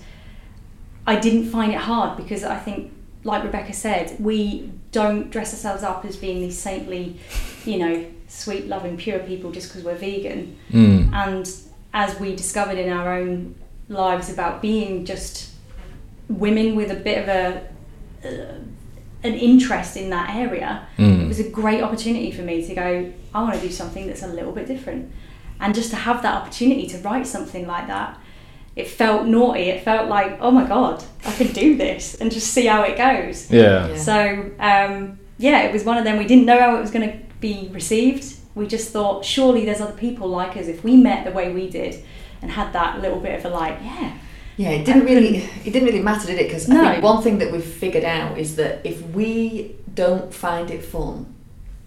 I 1.06 1.16
didn't 1.16 1.50
find 1.50 1.72
it 1.72 1.78
hard 1.78 2.16
because 2.16 2.42
I 2.44 2.56
think, 2.56 2.92
like 3.24 3.42
Rebecca 3.44 3.72
said, 3.72 4.16
we 4.18 4.70
don't 4.92 5.30
dress 5.30 5.52
ourselves 5.52 5.82
up 5.82 6.04
as 6.04 6.16
being 6.16 6.40
these 6.40 6.58
saintly, 6.58 7.18
you 7.64 7.78
know, 7.78 8.06
sweet, 8.28 8.66
loving, 8.66 8.96
pure 8.96 9.20
people 9.20 9.52
just 9.52 9.68
because 9.68 9.84
we're 9.84 9.94
vegan. 9.96 10.56
Mm. 10.72 11.12
And 11.12 11.50
as 11.94 12.18
we 12.18 12.34
discovered 12.34 12.78
in 12.78 12.92
our 12.92 13.12
own 13.18 13.54
lives 13.88 14.30
about 14.32 14.60
being 14.60 15.04
just 15.04 15.52
women 16.28 16.74
with 16.74 16.90
a 16.90 16.96
bit 16.96 17.22
of 17.22 17.28
a 17.28 17.68
uh, 18.24 18.58
an 19.22 19.34
interest 19.34 19.96
in 19.96 20.10
that 20.10 20.34
area, 20.36 20.86
it 20.98 21.02
Mm. 21.02 21.28
was 21.28 21.40
a 21.40 21.48
great 21.48 21.82
opportunity 21.82 22.30
for 22.30 22.42
me 22.42 22.64
to 22.66 22.74
go. 22.74 23.12
I 23.34 23.42
want 23.42 23.54
to 23.54 23.60
do 23.60 23.70
something 23.72 24.06
that's 24.06 24.22
a 24.22 24.28
little 24.28 24.52
bit 24.52 24.66
different, 24.66 25.10
and 25.60 25.74
just 25.74 25.90
to 25.90 25.96
have 25.96 26.22
that 26.22 26.34
opportunity 26.34 26.86
to 26.88 26.98
write 26.98 27.26
something 27.26 27.66
like 27.66 27.86
that. 27.88 28.18
It 28.76 28.88
felt 28.88 29.26
naughty. 29.26 29.62
It 29.70 29.82
felt 29.84 30.08
like, 30.08 30.36
oh 30.40 30.50
my 30.50 30.66
god, 30.68 31.02
I 31.24 31.32
can 31.32 31.48
do 31.52 31.76
this, 31.76 32.14
and 32.20 32.30
just 32.30 32.48
see 32.52 32.66
how 32.66 32.82
it 32.82 32.96
goes. 32.96 33.50
Yeah. 33.50 33.88
Yeah. 33.88 33.96
So 33.96 34.50
um, 34.60 35.18
yeah, 35.38 35.62
it 35.62 35.72
was 35.72 35.82
one 35.84 35.96
of 35.98 36.04
them. 36.04 36.18
We 36.18 36.26
didn't 36.26 36.44
know 36.46 36.60
how 36.60 36.76
it 36.76 36.80
was 36.80 36.90
going 36.90 37.10
to 37.10 37.18
be 37.40 37.68
received. 37.72 38.36
We 38.54 38.66
just 38.66 38.90
thought, 38.90 39.24
surely 39.24 39.64
there's 39.66 39.80
other 39.80 39.92
people 39.96 40.28
like 40.28 40.56
us. 40.56 40.66
If 40.66 40.84
we 40.84 40.96
met 40.96 41.24
the 41.24 41.30
way 41.32 41.52
we 41.52 41.68
did, 41.68 42.02
and 42.42 42.50
had 42.50 42.72
that 42.74 43.00
little 43.00 43.18
bit 43.20 43.38
of 43.38 43.44
a 43.50 43.54
like, 43.54 43.78
yeah, 43.82 44.16
Yeah, 44.58 44.70
it 44.70 44.84
didn't 44.84 45.04
really 45.06 45.38
it 45.64 45.72
didn't 45.72 45.84
really 45.84 46.02
matter, 46.02 46.26
did 46.26 46.38
it? 46.38 46.46
Because 46.48 46.68
No. 46.68 46.82
I 46.84 46.92
think 46.92 47.04
one 47.04 47.22
thing 47.22 47.38
that 47.38 47.50
we've 47.52 47.64
figured 47.64 48.04
out 48.04 48.36
is 48.38 48.56
that 48.56 48.80
if 48.84 49.02
we 49.18 49.74
don't 49.94 50.32
find 50.34 50.70
it 50.70 50.84
fun, 50.84 51.32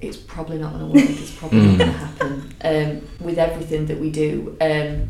it's 0.01 0.17
probably 0.17 0.57
not 0.57 0.73
going 0.73 0.85
to 0.87 0.91
work. 0.99 1.09
It's 1.19 1.31
probably 1.35 1.59
not 1.59 1.75
Mm. 1.75 1.77
going 1.77 1.91
to 1.91 1.97
happen 1.97 2.53
um, 2.63 3.25
with 3.27 3.37
everything 3.37 3.85
that 3.87 3.99
we 3.99 4.09
do. 4.09 4.55
Um, 4.61 5.09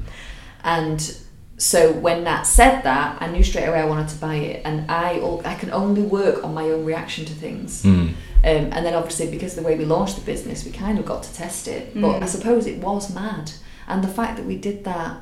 and 0.63 1.17
so 1.59 1.91
when 1.91 2.23
Nat 2.23 2.43
said 2.43 2.81
that, 2.83 3.21
I 3.21 3.27
knew 3.27 3.43
straight 3.43 3.65
away 3.67 3.79
I 3.81 3.85
wanted 3.85 4.09
to 4.09 4.17
buy 4.17 4.35
it, 4.35 4.61
and 4.65 4.89
I 4.89 5.19
I 5.45 5.53
can 5.55 5.69
only 5.71 6.01
work 6.01 6.43
on 6.43 6.53
my 6.53 6.63
own 6.63 6.83
reaction 6.85 7.25
to 7.25 7.33
things. 7.33 7.83
Mm. 7.83 8.13
Um, 8.41 8.69
and 8.73 8.85
then 8.85 8.93
obviously 8.95 9.29
because 9.29 9.55
of 9.57 9.63
the 9.63 9.67
way 9.69 9.77
we 9.77 9.83
launched 9.85 10.15
the 10.15 10.21
business, 10.21 10.63
we 10.65 10.71
kind 10.71 10.97
of 10.97 11.05
got 11.05 11.23
to 11.23 11.33
test 11.33 11.67
it. 11.67 11.93
But 11.93 12.19
Mm. 12.19 12.23
I 12.23 12.25
suppose 12.25 12.65
it 12.65 12.77
was 12.81 13.13
mad, 13.13 13.51
and 13.87 14.03
the 14.03 14.07
fact 14.07 14.37
that 14.37 14.45
we 14.45 14.55
did 14.57 14.83
that 14.85 15.17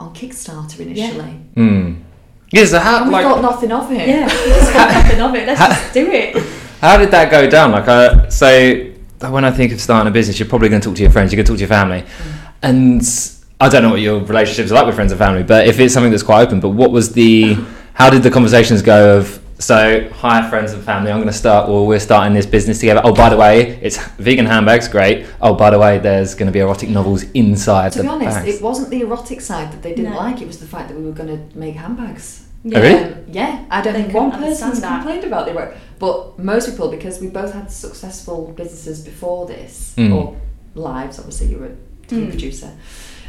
on 0.00 0.12
Kickstarter 0.12 0.80
initially. 0.80 1.34
Mm. 1.56 1.96
Yeah, 2.50 2.64
so 2.66 2.78
how, 2.80 2.96
And 2.98 3.06
we 3.06 3.12
like, 3.14 3.24
thought 3.24 3.40
nothing 3.42 3.72
of 3.72 3.90
it. 3.92 4.06
yeah, 4.08 4.26
we 4.26 4.50
just 4.52 4.72
got 4.74 4.90
nothing 4.98 5.20
of 5.20 5.34
it. 5.36 5.46
Let's 5.46 5.60
just 5.60 5.94
do 5.94 6.10
it. 6.10 6.36
How 6.82 6.98
did 6.98 7.10
that 7.12 7.30
go 7.30 7.48
down? 7.48 7.70
Like, 7.70 7.86
uh, 7.88 8.28
so 8.28 8.90
when 9.30 9.44
I 9.44 9.50
think 9.52 9.72
of 9.72 9.80
starting 9.80 10.08
a 10.08 10.10
business, 10.10 10.38
you're 10.40 10.48
probably 10.48 10.68
going 10.68 10.82
to 10.82 10.88
talk 10.88 10.96
to 10.96 11.02
your 11.02 11.12
friends, 11.12 11.32
you're 11.32 11.36
going 11.38 11.46
to 11.46 11.52
talk 11.52 11.56
to 11.58 11.60
your 11.60 11.68
family, 11.68 12.04
and 12.62 13.00
I 13.62 13.68
don't 13.68 13.84
know 13.84 13.90
what 13.90 14.00
your 14.00 14.18
relationships 14.18 14.72
are 14.72 14.74
like 14.74 14.86
with 14.86 14.96
friends 14.96 15.12
and 15.12 15.20
family, 15.20 15.44
but 15.44 15.68
if 15.68 15.78
it's 15.78 15.94
something 15.94 16.10
that's 16.10 16.24
quite 16.24 16.42
open, 16.42 16.58
but 16.58 16.70
what 16.70 16.90
was 16.90 17.12
the, 17.12 17.54
how 17.94 18.10
did 18.10 18.24
the 18.24 18.30
conversations 18.30 18.82
go 18.82 19.18
of? 19.18 19.40
So, 19.60 20.08
hi 20.14 20.50
friends 20.50 20.72
and 20.72 20.82
family, 20.82 21.12
I'm 21.12 21.18
going 21.18 21.28
to 21.28 21.32
start, 21.32 21.68
well, 21.68 21.86
we're 21.86 22.00
starting 22.00 22.34
this 22.34 22.44
business 22.44 22.80
together. 22.80 23.00
Oh, 23.04 23.14
by 23.14 23.28
the 23.28 23.36
way, 23.36 23.78
it's 23.80 23.98
vegan 24.18 24.46
handbags, 24.46 24.88
great. 24.88 25.26
Oh, 25.40 25.54
by 25.54 25.70
the 25.70 25.78
way, 25.78 25.98
there's 25.98 26.34
going 26.34 26.46
to 26.48 26.52
be 26.52 26.58
erotic 26.58 26.88
novels 26.88 27.22
inside 27.34 27.92
To 27.92 27.98
the 27.98 28.02
be 28.02 28.08
honest, 28.08 28.36
bags. 28.38 28.56
it 28.56 28.60
wasn't 28.60 28.90
the 28.90 29.02
erotic 29.02 29.40
side 29.40 29.70
that 29.72 29.80
they 29.80 29.94
didn't 29.94 30.10
No. 30.14 30.16
like. 30.18 30.42
It 30.42 30.48
was 30.48 30.58
the 30.58 30.66
fact 30.66 30.88
that 30.88 30.98
we 30.98 31.04
were 31.04 31.12
going 31.12 31.28
to 31.28 31.56
make 31.56 31.76
handbags. 31.76 32.44
Oh, 32.66 32.70
really? 32.80 33.04
Um, 33.04 33.14
yeah, 33.28 33.64
I 33.70 33.80
don't 33.80 33.92
They 33.92 34.02
think 34.02 34.14
one 34.14 34.32
couldn't 34.32 34.48
person's 34.48 34.62
understand 34.64 34.92
that. 34.94 35.02
complained 35.02 35.24
about 35.24 35.46
the 35.46 35.52
erotic. 35.52 35.76
But 36.00 36.40
most 36.40 36.68
people, 36.68 36.90
because 36.90 37.20
we 37.20 37.28
both 37.28 37.52
had 37.54 37.70
successful 37.70 38.52
businesses 38.56 39.00
before 39.04 39.46
this, 39.46 39.94
Mm. 39.96 40.12
or 40.16 40.36
lives, 40.74 41.20
obviously, 41.20 41.46
you 41.52 41.58
were 41.58 41.66
a 41.66 41.76
TV 42.08 42.22
Mm. 42.26 42.30
producer. 42.30 42.70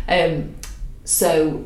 Um, 0.08 0.56
so 1.04 1.66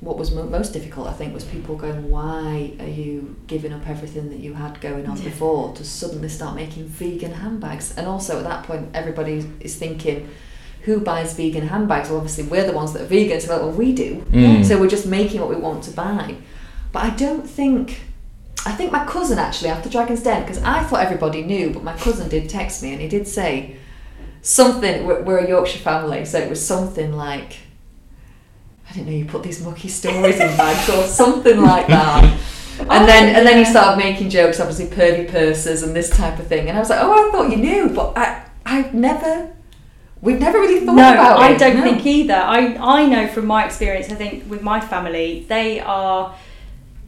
what 0.00 0.18
was 0.18 0.32
mo- 0.32 0.48
most 0.48 0.72
difficult, 0.72 1.06
I 1.08 1.12
think, 1.12 1.32
was 1.34 1.44
people 1.44 1.76
going, 1.76 2.10
"Why 2.10 2.72
are 2.80 2.88
you 2.88 3.36
giving 3.46 3.72
up 3.72 3.88
everything 3.88 4.30
that 4.30 4.40
you 4.40 4.54
had 4.54 4.80
going 4.80 5.06
on 5.06 5.16
Yeah. 5.18 5.24
before 5.24 5.72
to 5.74 5.84
suddenly 5.84 6.28
start 6.28 6.56
making 6.56 6.86
vegan 6.86 7.32
handbags?" 7.32 7.94
And 7.96 8.06
also 8.06 8.38
at 8.38 8.44
that 8.44 8.64
point, 8.64 8.88
everybody 8.94 9.44
is 9.60 9.76
thinking, 9.76 10.28
"Who 10.82 10.98
buys 11.00 11.34
vegan 11.34 11.68
handbags?" 11.68 12.08
Well, 12.08 12.18
obviously, 12.18 12.44
we're 12.44 12.66
the 12.66 12.72
ones 12.72 12.92
that 12.94 13.02
are 13.02 13.06
vegan, 13.06 13.40
so 13.40 13.52
like, 13.52 13.62
well, 13.62 13.70
we 13.70 13.92
do. 13.92 14.24
Mm. 14.32 14.64
So 14.64 14.80
we're 14.80 14.88
just 14.88 15.06
making 15.06 15.40
what 15.40 15.48
we 15.50 15.56
want 15.56 15.84
to 15.84 15.92
buy. 15.92 16.34
But 16.92 17.04
I 17.04 17.10
don't 17.10 17.48
think. 17.48 18.00
I 18.64 18.70
think 18.70 18.92
my 18.92 19.04
cousin 19.04 19.38
actually 19.40 19.70
after 19.70 19.88
Dragon's 19.88 20.22
Den 20.22 20.42
because 20.42 20.62
I 20.62 20.84
thought 20.84 21.00
everybody 21.00 21.42
knew, 21.42 21.70
but 21.70 21.82
my 21.82 21.94
cousin 21.96 22.28
did 22.28 22.48
text 22.48 22.80
me 22.80 22.92
and 22.92 23.00
he 23.00 23.08
did 23.08 23.26
say 23.26 23.74
something. 24.42 25.06
We're, 25.06 25.22
we're 25.22 25.38
a 25.38 25.48
Yorkshire 25.48 25.78
family, 25.78 26.24
so 26.24 26.38
it 26.38 26.50
was 26.50 26.64
something 26.64 27.12
like. 27.16 27.58
I 28.88 28.94
didn't 28.94 29.06
know 29.06 29.12
you 29.12 29.24
put 29.24 29.42
these 29.42 29.64
mucky 29.64 29.88
stories 29.88 30.38
in 30.38 30.54
bags 30.56 30.88
or 30.90 31.04
something 31.06 31.62
like 31.62 31.86
that. 31.86 32.38
And 32.80 33.06
then 33.06 33.36
and 33.36 33.46
then 33.46 33.58
he 33.58 33.60
oh, 33.60 33.64
yeah. 33.64 33.70
started 33.70 34.02
making 34.02 34.30
jokes, 34.30 34.58
obviously 34.58 34.86
pervy 34.86 35.30
purses 35.30 35.82
and 35.82 35.94
this 35.94 36.10
type 36.10 36.38
of 36.38 36.46
thing. 36.46 36.68
And 36.68 36.76
I 36.76 36.80
was 36.80 36.90
like, 36.90 37.00
oh, 37.00 37.12
I 37.12 37.30
thought 37.30 37.50
you 37.50 37.58
knew, 37.58 37.90
but 37.90 38.16
I 38.16 38.44
I've 38.64 38.94
never, 38.94 39.52
we've 40.20 40.40
never 40.40 40.58
really 40.58 40.84
thought 40.84 40.96
no, 40.96 41.12
about 41.12 41.38
I 41.38 41.50
it. 41.50 41.54
I 41.54 41.58
don't 41.58 41.76
No. 41.76 41.82
think 41.84 42.04
either. 42.06 42.34
I 42.34 42.74
I 42.80 43.06
know 43.06 43.28
from 43.28 43.46
my 43.46 43.64
experience. 43.66 44.10
I 44.10 44.14
think 44.14 44.48
with 44.50 44.62
my 44.62 44.80
family, 44.80 45.44
they 45.48 45.80
are 45.80 46.34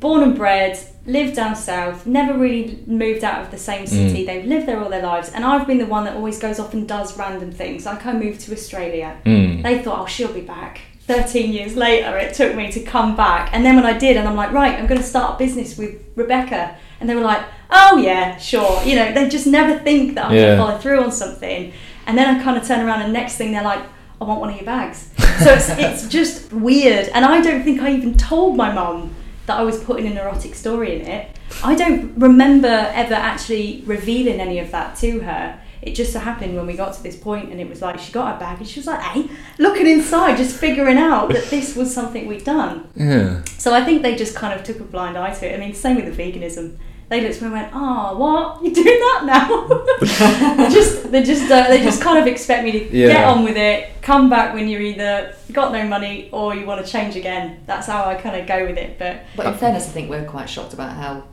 born 0.04 0.22
and 0.22 0.36
bred, 0.36 0.78
live 1.06 1.34
down 1.34 1.56
south, 1.56 2.06
never 2.06 2.36
really 2.38 2.78
moved 2.86 3.24
out 3.24 3.40
of 3.42 3.50
the 3.50 3.56
same 3.56 3.86
city. 3.86 4.26
They've 4.26 4.44
lived 4.44 4.66
there 4.68 4.78
all 4.82 4.90
their 4.90 5.02
lives, 5.02 5.30
and 5.30 5.46
I've 5.46 5.66
been 5.66 5.78
the 5.78 5.86
one 5.86 6.04
that 6.04 6.14
always 6.14 6.38
goes 6.38 6.58
off 6.60 6.74
and 6.74 6.86
does 6.86 7.16
random 7.18 7.50
things. 7.50 7.86
Like 7.86 8.04
I 8.04 8.12
moved 8.12 8.42
to 8.42 8.52
Australia. 8.52 9.16
Mm. 9.24 9.62
They 9.62 9.82
thought, 9.82 10.00
oh, 10.00 10.06
she'll 10.06 10.30
be 10.32 10.42
back. 10.42 10.82
13 11.06 11.50
years 11.52 11.74
later, 11.74 12.18
it 12.18 12.34
took 12.34 12.54
me 12.54 12.70
to 12.72 12.80
come 12.80 13.16
back. 13.16 13.48
And 13.54 13.64
then 13.64 13.76
when 13.76 13.86
I 13.86 13.96
did, 13.96 14.18
and 14.18 14.28
I'm 14.28 14.36
like, 14.36 14.52
right, 14.52 14.78
I'm 14.78 14.86
going 14.86 15.00
to 15.00 15.06
start 15.06 15.36
a 15.36 15.38
business 15.38 15.78
with 15.78 15.94
Rebecca. 16.16 16.76
And 17.00 17.08
they 17.08 17.14
were 17.14 17.22
like, 17.22 17.42
oh, 17.70 17.96
yeah, 17.96 18.36
sure. 18.36 18.82
You 18.84 18.96
know, 18.96 19.10
they 19.12 19.28
just 19.30 19.46
never 19.46 19.78
think 19.78 20.14
that 20.16 20.26
I'm 20.26 20.34
Yeah. 20.34 20.40
going 20.42 20.56
to 20.58 20.62
follow 20.64 20.78
through 20.78 21.02
on 21.02 21.12
something. 21.12 21.72
And 22.06 22.16
then 22.18 22.26
I 22.36 22.42
kind 22.42 22.58
of 22.58 22.66
turn 22.68 22.80
around, 22.86 23.00
and 23.00 23.12
next 23.12 23.36
thing 23.38 23.52
they're 23.52 23.62
like, 23.64 23.82
I 24.20 24.24
want 24.24 24.40
one 24.40 24.50
of 24.50 24.56
your 24.56 24.66
bags. 24.66 25.10
So 25.42 25.52
it's, 25.54 25.68
it's 25.70 26.08
just 26.18 26.52
weird. 26.52 27.08
And 27.08 27.24
I 27.24 27.40
don't 27.40 27.62
think 27.64 27.80
I 27.80 27.90
even 27.94 28.16
told 28.18 28.56
my 28.56 28.70
mum 28.70 29.14
that 29.46 29.58
I 29.58 29.62
was 29.62 29.82
putting 29.82 30.06
an 30.06 30.16
erotic 30.16 30.54
story 30.54 31.00
in 31.00 31.06
it. 31.06 31.36
I 31.62 31.74
don't 31.74 32.16
remember 32.16 32.68
ever 32.68 33.14
actually 33.14 33.82
revealing 33.86 34.40
any 34.40 34.58
of 34.58 34.70
that 34.70 34.96
to 34.96 35.20
her. 35.20 35.60
It 35.82 35.94
just 35.94 36.14
so 36.14 36.18
happened 36.18 36.56
when 36.56 36.66
we 36.66 36.76
got 36.76 36.94
to 36.94 37.02
this 37.02 37.14
point 37.14 37.50
and 37.50 37.60
it 37.60 37.68
was 37.68 37.82
like 37.82 37.98
she 37.98 38.10
got 38.10 38.32
her 38.32 38.40
bag 38.40 38.58
and 38.58 38.66
she 38.66 38.80
was 38.80 38.86
like, 38.86 39.00
hey, 39.00 39.28
looking 39.58 39.86
inside, 39.86 40.38
just 40.38 40.56
figuring 40.56 40.96
out 40.96 41.28
that 41.28 41.44
this 41.50 41.76
was 41.76 41.92
something 41.92 42.26
we'd 42.26 42.44
done. 42.44 42.88
Yeah. 42.96 43.44
So 43.58 43.74
I 43.74 43.84
think 43.84 44.00
they 44.00 44.16
just 44.16 44.34
kind 44.34 44.58
of 44.58 44.64
took 44.64 44.80
a 44.80 44.84
blind 44.84 45.18
eye 45.18 45.34
to 45.34 45.46
it. 45.46 45.54
I 45.54 45.58
mean, 45.58 45.74
same 45.74 45.96
with 45.96 46.06
the 46.06 46.22
veganism. 46.22 46.78
They 47.08 47.20
looked 47.20 47.36
at 47.36 47.40
me 47.42 47.46
and 47.48 47.52
went, 47.52 47.70
"Oh, 47.74 48.16
what? 48.16 48.64
You're 48.64 48.72
doing 48.74 48.98
that 49.00 49.22
now?" 49.26 50.68
just 50.70 51.10
they 51.12 51.22
just 51.22 51.50
uh, 51.50 51.68
they 51.68 51.82
just 51.82 52.00
kind 52.02 52.18
of 52.18 52.26
expect 52.26 52.64
me 52.64 52.72
to 52.72 52.78
get 52.88 53.24
on 53.24 53.44
with 53.44 53.56
it, 53.56 53.90
come 54.02 54.30
back 54.30 54.54
when 54.54 54.68
you're 54.68 54.80
either 54.80 55.34
got 55.52 55.72
no 55.72 55.86
money 55.86 56.28
or 56.32 56.54
you 56.54 56.64
want 56.66 56.84
to 56.84 56.90
change 56.90 57.14
again. 57.16 57.60
That's 57.66 57.86
how 57.86 58.04
I 58.06 58.14
kind 58.14 58.36
of 58.40 58.46
go 58.46 58.64
with 58.66 58.78
it. 58.78 58.98
But 58.98 59.22
But 59.36 59.46
in 59.46 59.54
fairness, 59.54 59.86
I 59.86 59.90
think 59.90 60.08
we're 60.10 60.24
quite 60.24 60.48
shocked 60.48 60.72
about 60.72 60.92
how 60.96 61.24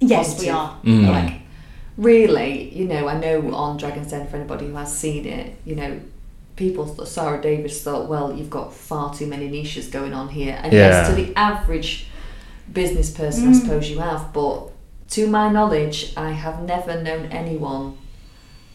yes, 0.00 0.40
we 0.40 0.48
are. 0.48 0.76
Mm. 0.82 1.08
Like, 1.10 1.40
really, 1.96 2.74
you 2.74 2.86
know, 2.86 3.06
I 3.08 3.18
know 3.18 3.54
on 3.54 3.76
Dragon's 3.76 4.10
Den, 4.10 4.26
for 4.28 4.36
anybody 4.36 4.66
who 4.66 4.74
has 4.74 4.96
seen 4.96 5.26
it, 5.26 5.56
you 5.64 5.74
know, 5.76 6.00
people, 6.56 6.92
th- 6.94 7.06
Sara 7.08 7.40
Davies 7.40 7.82
thought, 7.82 8.08
well, 8.08 8.34
you've 8.34 8.50
got 8.50 8.72
far 8.72 9.14
too 9.14 9.26
many 9.26 9.48
niches 9.48 9.88
going 9.88 10.12
on 10.14 10.28
here. 10.28 10.58
And 10.62 10.72
yes, 10.72 11.08
to 11.08 11.14
the 11.14 11.34
average 11.36 12.06
business 12.72 13.10
person, 13.10 13.48
I 13.48 13.52
Mm. 13.52 13.60
suppose 13.60 13.90
you 13.90 13.98
have, 14.00 14.32
but 14.32 14.70
to 15.10 15.26
my 15.26 15.50
knowledge, 15.50 16.12
I 16.16 16.30
have 16.32 16.62
never 16.62 17.00
known 17.02 17.26
anyone 17.26 17.96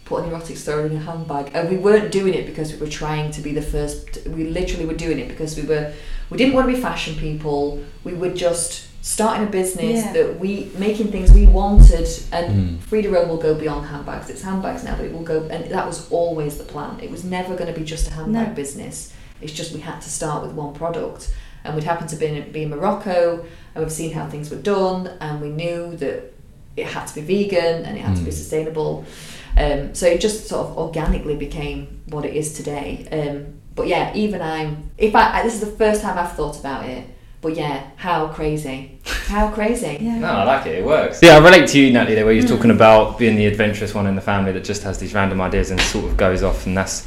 put 0.05 0.23
an 0.23 0.29
erotic 0.31 0.57
story 0.57 0.87
in 0.89 0.95
a 0.97 0.99
handbag. 0.99 1.51
And 1.53 1.69
we 1.69 1.77
weren't 1.77 2.11
doing 2.11 2.33
it 2.33 2.45
because 2.45 2.73
we 2.73 2.79
were 2.79 2.87
trying 2.89 3.31
to 3.31 3.41
be 3.41 3.53
the 3.53 3.61
first. 3.61 4.25
We 4.27 4.45
literally 4.45 4.85
were 4.85 4.95
doing 4.95 5.19
it 5.19 5.27
because 5.29 5.55
we 5.55 5.63
were. 5.63 5.93
We 6.29 6.37
didn't 6.37 6.53
want 6.55 6.67
to 6.69 6.73
be 6.75 6.81
fashion 6.81 7.15
people. 7.15 7.81
We 8.03 8.13
were 8.13 8.33
just 8.33 8.87
starting 9.03 9.47
a 9.47 9.49
business 9.49 10.03
Yeah. 10.05 10.13
that 10.13 10.39
we 10.39 10.71
making 10.77 11.11
things 11.11 11.31
we 11.31 11.45
wanted. 11.45 12.07
And 12.31 12.79
Mm. 12.79 12.79
Free 12.81 13.01
to 13.01 13.09
Roam 13.09 13.29
will 13.29 13.37
go 13.37 13.53
beyond 13.53 13.85
handbags. 13.87 14.29
It's 14.29 14.41
handbags 14.41 14.83
now, 14.83 14.95
but 14.95 15.05
it 15.05 15.13
will 15.13 15.23
go. 15.23 15.43
And 15.51 15.69
that 15.71 15.85
was 15.85 16.09
always 16.09 16.57
the 16.57 16.63
plan. 16.63 16.99
It 17.01 17.11
was 17.11 17.23
never 17.23 17.55
going 17.55 17.71
to 17.73 17.77
be 17.79 17.85
just 17.85 18.07
a 18.07 18.11
handbag 18.13 18.49
No. 18.49 18.53
business. 18.55 19.11
It's 19.41 19.53
just 19.53 19.73
we 19.73 19.81
had 19.81 19.99
to 20.01 20.09
start 20.09 20.41
with 20.43 20.53
one 20.53 20.73
product. 20.73 21.29
And 21.63 21.75
we'd 21.75 21.83
happened 21.83 22.09
to 22.09 22.15
be 22.17 22.25
in, 22.27 22.51
be 22.51 22.63
in 22.63 22.69
Morocco, 22.69 23.45
and 23.73 23.83
we've 23.83 23.91
seen 23.91 24.11
how 24.13 24.27
things 24.27 24.49
were 24.49 24.57
done, 24.57 25.07
and 25.21 25.41
we 25.41 25.49
knew 25.49 25.95
that 25.97 26.33
it 26.75 26.87
had 26.87 27.05
to 27.05 27.15
be 27.15 27.21
vegan 27.21 27.85
and 27.85 27.97
it 27.97 28.01
had 28.01 28.15
to 28.17 28.23
be 28.23 28.31
Mm. 28.31 28.33
sustainable. 28.33 29.05
Um, 29.57 29.93
so 29.93 30.07
it 30.07 30.19
just 30.19 30.47
sort 30.47 30.67
of 30.67 30.77
organically 30.77 31.35
became 31.35 32.01
what 32.09 32.25
it 32.25 32.35
is 32.35 32.53
today. 32.55 33.05
Um, 33.11 33.53
but 33.75 33.87
yeah, 33.87 34.11
even 34.15 34.41
I'm. 34.41 34.89
If 34.97 35.15
I, 35.15 35.39
I 35.39 35.43
this 35.43 35.53
is 35.53 35.59
the 35.61 35.75
first 35.77 36.01
time 36.01 36.17
I've 36.17 36.33
thought 36.33 36.59
about 36.59 36.85
it. 36.89 37.05
But 37.41 37.55
yeah, 37.57 37.83
how 37.97 38.27
crazy, 38.29 38.99
how 39.27 39.49
crazy. 39.51 39.97
Yeah. 40.01 40.17
No, 40.19 40.27
I 40.27 40.43
like 40.45 40.65
it. 40.65 40.75
It 40.79 40.85
works. 40.85 41.21
Yeah, 41.21 41.35
I 41.35 41.39
relate 41.39 41.67
to 41.69 41.79
you, 41.79 41.91
Natalie, 41.91 42.15
there, 42.15 42.23
where 42.23 42.33
you're 42.33 42.47
talking 42.47 42.71
about 42.71 43.17
being 43.19 43.35
the 43.35 43.45
adventurous 43.47 43.93
one 43.93 44.07
in 44.07 44.15
the 44.15 44.21
family 44.21 44.53
that 44.53 44.63
just 44.63 44.81
has 44.83 44.97
these 44.97 45.13
random 45.13 45.41
ideas 45.41 45.69
and 45.69 45.79
sort 45.81 46.05
of 46.05 46.15
goes 46.15 46.41
off, 46.41 46.65
and 46.65 46.75
that's 46.77 47.05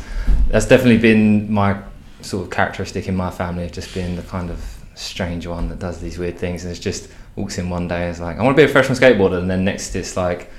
that's 0.49 0.67
definitely 0.67 0.99
been 0.99 1.51
my 1.51 1.79
sort 2.27 2.45
of 2.45 2.51
characteristic 2.51 3.09
in 3.09 3.17
my 3.17 3.31
family 3.31 3.65
of 3.65 3.73
just 3.73 3.95
being 3.95 4.17
the 4.17 4.23
kind 4.23 4.51
of 4.51 4.63
strange 4.95 5.47
one 5.47 5.69
that 5.69 5.79
does 5.79 6.01
these 6.01 6.19
weird 6.19 6.39
things 6.39 6.65
and 6.65 6.71
it's 6.71 6.81
just 6.81 7.09
walks 7.37 7.59
in 7.59 7.69
one 7.69 7.87
day 7.87 8.03
and 8.03 8.11
is 8.11 8.21
like, 8.21 8.39
I 8.39 8.43
want 8.43 8.57
to 8.57 8.61
be 8.61 8.69
a 8.69 8.73
professional 8.73 8.99
skateboarder, 8.99 9.39
and 9.39 9.51
then 9.51 9.65
next 9.65 9.95
it's 9.95 10.17
like. 10.17 10.51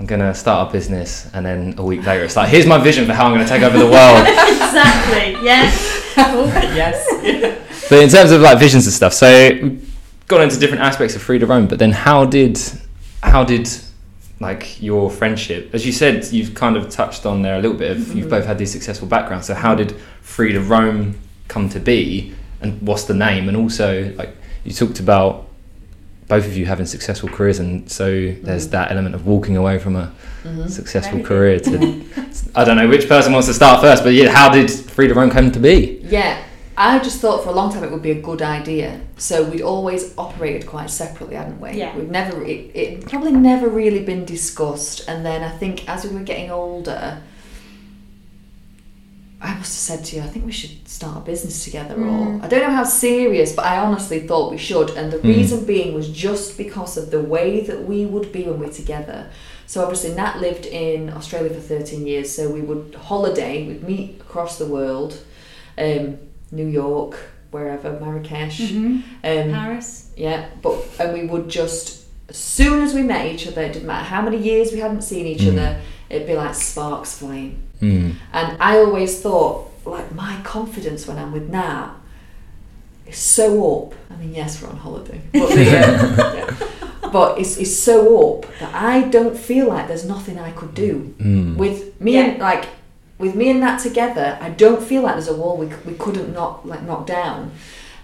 I'm 0.00 0.06
gonna 0.06 0.34
start 0.34 0.68
a 0.68 0.72
business, 0.72 1.30
and 1.34 1.44
then 1.44 1.74
a 1.78 1.84
week 1.84 2.04
later, 2.04 2.24
it's 2.24 2.34
like, 2.34 2.48
here's 2.48 2.66
my 2.66 2.78
vision 2.78 3.06
for 3.06 3.12
how 3.12 3.26
I'm 3.26 3.34
gonna 3.34 3.46
take 3.46 3.62
over 3.62 3.78
the 3.78 3.84
world. 3.84 4.26
exactly. 4.26 5.36
Yes. 5.44 6.14
yes. 6.16 7.58
But 7.88 8.02
in 8.02 8.08
terms 8.08 8.30
of 8.30 8.40
like 8.40 8.58
visions 8.58 8.86
and 8.86 8.94
stuff, 8.94 9.12
so 9.12 9.50
we've 9.62 10.26
gone 10.26 10.40
into 10.40 10.58
different 10.58 10.82
aspects 10.82 11.14
of 11.14 11.20
Free 11.20 11.38
to 11.38 11.46
Roam, 11.46 11.66
but 11.66 11.78
then 11.78 11.92
how 11.92 12.24
did 12.24 12.58
how 13.22 13.44
did 13.44 13.68
like 14.42 14.82
your 14.82 15.10
friendship, 15.10 15.70
as 15.72 15.86
you 15.86 15.92
said, 15.92 16.24
you've 16.32 16.54
kind 16.54 16.76
of 16.76 16.90
touched 16.90 17.24
on 17.24 17.40
there 17.42 17.54
a 17.56 17.60
little 17.62 17.76
bit 17.76 17.90
of 17.92 18.14
you've 18.14 18.26
Mhm. 18.26 18.30
both 18.30 18.44
had 18.46 18.58
these 18.58 18.70
successful 18.72 19.08
backgrounds. 19.08 19.46
So 19.46 19.54
how 19.54 19.74
did 19.74 19.94
Free 20.20 20.52
to 20.52 20.60
Roam 20.60 21.14
come 21.48 21.68
to 21.70 21.80
be, 21.80 22.32
and 22.60 22.80
what's 22.82 23.04
the 23.04 23.14
name? 23.14 23.48
And 23.48 23.56
also, 23.56 24.12
like 24.16 24.36
you 24.64 24.72
talked 24.72 25.00
about 25.00 25.48
both 26.28 26.46
of 26.46 26.56
you 26.56 26.64
having 26.66 26.86
successful 26.86 27.28
careers, 27.28 27.58
and 27.58 27.90
so 27.90 28.04
there's 28.42 28.68
Mhm. 28.68 28.70
that 28.70 28.90
element 28.90 29.14
of 29.14 29.26
walking 29.26 29.56
away 29.56 29.78
from 29.78 29.96
a 29.96 30.10
Mhm. 30.46 30.70
successful 30.70 31.20
career 31.20 31.58
to. 31.60 32.00
I 32.54 32.64
don't 32.64 32.76
know 32.76 32.88
which 32.88 33.08
person 33.08 33.32
wants 33.32 33.48
to 33.48 33.54
start 33.54 33.80
first, 33.80 34.02
but 34.04 34.12
yeah, 34.14 34.30
how 34.30 34.48
did 34.50 34.70
Free 34.70 35.08
to 35.08 35.14
Roam 35.14 35.30
come 35.30 35.50
to 35.52 35.58
be? 35.58 35.98
Yeah, 36.08 36.36
I 36.84 36.98
just 36.98 37.20
thought 37.20 37.44
for 37.44 37.50
a 37.50 37.52
long 37.52 37.72
time 37.72 37.84
it 37.84 37.92
would 37.92 38.02
be 38.02 38.10
a 38.10 38.20
good 38.20 38.42
idea. 38.42 39.00
So 39.16 39.44
we'd 39.44 39.62
always 39.62 40.16
operated 40.18 40.66
quite 40.66 40.90
separately, 40.90 41.36
hadn't 41.36 41.60
we? 41.60 41.72
Yeah. 41.72 41.96
We've 41.96 42.10
never, 42.10 42.42
it, 42.42 42.70
it 42.74 43.08
probably 43.08 43.30
never 43.30 43.68
really 43.68 44.02
been 44.04 44.24
discussed. 44.24 45.04
And 45.06 45.24
then 45.24 45.44
I 45.44 45.50
think 45.50 45.88
as 45.88 46.04
we 46.04 46.10
were 46.12 46.24
getting 46.24 46.50
older, 46.50 47.22
I 49.40 49.54
must 49.54 49.72
have 49.88 49.98
said 49.98 50.04
to 50.06 50.16
you, 50.16 50.22
I 50.22 50.26
think 50.26 50.44
we 50.44 50.50
should 50.50 50.88
start 50.88 51.18
a 51.18 51.20
business 51.20 51.62
together. 51.64 51.94
Or 51.94 51.98
Mm. 51.98 52.42
I 52.44 52.48
don't 52.48 52.62
know 52.62 52.74
how 52.74 52.84
serious, 52.84 53.52
but 53.52 53.64
I 53.64 53.76
honestly 53.78 54.20
thought 54.26 54.50
we 54.50 54.58
should. 54.58 54.90
And 54.90 55.12
the 55.12 55.18
Mm. 55.18 55.36
reason 55.36 55.64
being 55.64 55.94
was 55.94 56.08
just 56.08 56.58
because 56.58 56.96
of 56.96 57.12
the 57.12 57.20
way 57.20 57.60
that 57.60 57.86
we 57.86 58.06
would 58.06 58.32
be 58.32 58.42
when 58.42 58.58
we're 58.58 58.70
together. 58.82 59.26
So 59.66 59.82
obviously 59.82 60.14
Nat 60.14 60.40
lived 60.40 60.66
in 60.66 61.10
Australia 61.10 61.50
for 61.50 61.60
13 61.60 62.06
years, 62.08 62.30
so 62.34 62.48
we 62.50 62.60
would 62.60 62.96
holiday, 63.10 63.66
we'd 63.68 63.84
meet 63.86 64.20
across 64.20 64.58
the 64.58 64.66
world, 64.66 65.18
um, 65.78 66.18
New 66.52 66.66
York, 66.66 67.18
wherever, 67.50 67.98
Marrakesh. 67.98 68.70
hmm 68.70 69.00
Um, 69.24 69.50
Paris. 69.52 70.10
yeah, 70.16 70.46
but 70.62 70.76
and 71.00 71.12
we 71.14 71.24
would 71.26 71.48
just 71.48 72.00
as 72.28 72.36
soon 72.38 72.82
as 72.82 72.94
we 72.94 73.02
met 73.02 73.26
each 73.26 73.46
other, 73.48 73.62
it 73.62 73.72
didn't 73.74 73.86
matter 73.86 74.04
how 74.04 74.22
many 74.22 74.38
years 74.38 74.72
we 74.72 74.78
hadn't 74.78 75.02
seen 75.02 75.26
each 75.26 75.40
Mm. 75.42 75.52
other, 75.52 75.80
it'd 76.08 76.26
be 76.26 76.34
like 76.34 76.54
sparks 76.54 77.18
flying. 77.18 77.58
Hmm. 77.80 78.10
And 78.32 78.56
I 78.60 78.78
always 78.78 79.20
thought, 79.20 79.70
like 79.84 80.14
my 80.14 80.36
confidence 80.44 81.06
when 81.06 81.18
I'm 81.18 81.32
with 81.32 81.50
Nat 81.50 81.90
is 83.06 83.18
so 83.18 83.46
up. 83.88 83.94
I 84.10 84.16
mean, 84.16 84.34
yes, 84.34 84.62
we're 84.62 84.68
on 84.70 84.76
holiday, 84.76 85.20
but, 85.32 85.48
the, 85.50 85.64
yeah. 85.64 87.10
but 87.12 87.38
it's, 87.38 87.56
it's 87.58 87.76
so 87.76 88.36
up 88.38 88.46
that 88.60 88.72
I 88.74 89.02
don't 89.08 89.36
feel 89.36 89.68
like 89.68 89.88
there's 89.88 90.04
nothing 90.06 90.38
I 90.38 90.52
could 90.52 90.74
do 90.74 91.14
Hmm. 91.20 91.56
with 91.58 92.00
me 92.00 92.14
Yeah. 92.14 92.20
and 92.26 92.38
like 92.38 92.64
with 93.22 93.34
me 93.34 93.48
and 93.50 93.62
that 93.62 93.80
together. 93.80 94.38
I 94.40 94.50
don't 94.50 94.82
feel 94.82 95.00
like 95.02 95.14
there's 95.14 95.28
a 95.28 95.36
wall 95.36 95.56
we, 95.56 95.66
we 95.86 95.94
couldn't 95.94 96.32
knock 96.34 96.64
like 96.64 96.82
knock 96.82 97.06
down. 97.06 97.52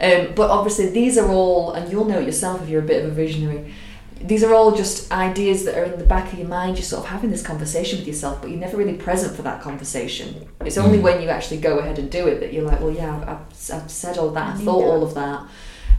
Um, 0.01 0.33
but 0.35 0.49
obviously, 0.51 0.87
these 0.91 1.19
are 1.19 1.29
all, 1.29 1.73
and 1.73 1.91
you'll 1.91 2.05
know 2.07 2.21
it 2.21 2.25
yourself 2.27 2.63
if 2.63 2.69
you're 2.71 2.83
a 2.83 2.87
bit 2.87 3.05
of 3.05 3.11
a 3.11 3.15
visionary. 3.15 3.75
These 4.21 4.43
are 4.43 4.53
all 4.55 4.73
just 4.75 5.13
ideas 5.13 5.65
that 5.65 5.77
are 5.79 5.85
in 5.85 5.99
the 5.99 6.05
back 6.05 6.33
of 6.33 6.39
your 6.39 6.49
mind. 6.49 6.77
You're 6.77 6.85
sort 6.85 7.05
of 7.05 7.11
having 7.11 7.31
this 7.31 7.43
conversation 7.43 7.99
with 7.99 8.07
yourself, 8.09 8.41
but 8.41 8.51
you're 8.51 8.59
never 8.59 8.77
really 8.77 8.95
present 8.97 9.37
for 9.37 9.43
that 9.43 9.61
conversation. 9.61 10.49
It's 10.65 10.77
only 10.79 10.99
Mm. 10.99 11.03
when 11.03 11.23
you 11.23 11.29
actually 11.29 11.59
go 11.59 11.79
ahead 11.79 11.99
and 12.01 12.11
do 12.11 12.27
it 12.27 12.41
that 12.41 12.53
you're 12.53 12.65
like, 12.65 12.81
well, 12.81 12.91
yeah, 12.93 13.15
I've, 13.17 13.29
I've, 13.29 13.83
I've 13.83 13.91
said 13.91 14.19
all 14.19 14.31
that, 14.31 14.55
I 14.57 14.61
I 14.61 14.65
thought 14.65 14.81
that. 14.81 14.89
all 14.89 15.03
of 15.05 15.15
that. 15.15 15.41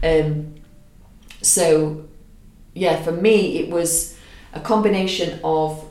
Um, 0.02 0.54
so, 1.42 2.04
yeah, 2.74 3.02
for 3.02 3.12
me, 3.12 3.58
it 3.58 3.70
was 3.70 4.16
a 4.52 4.60
combination 4.60 5.40
of 5.44 5.84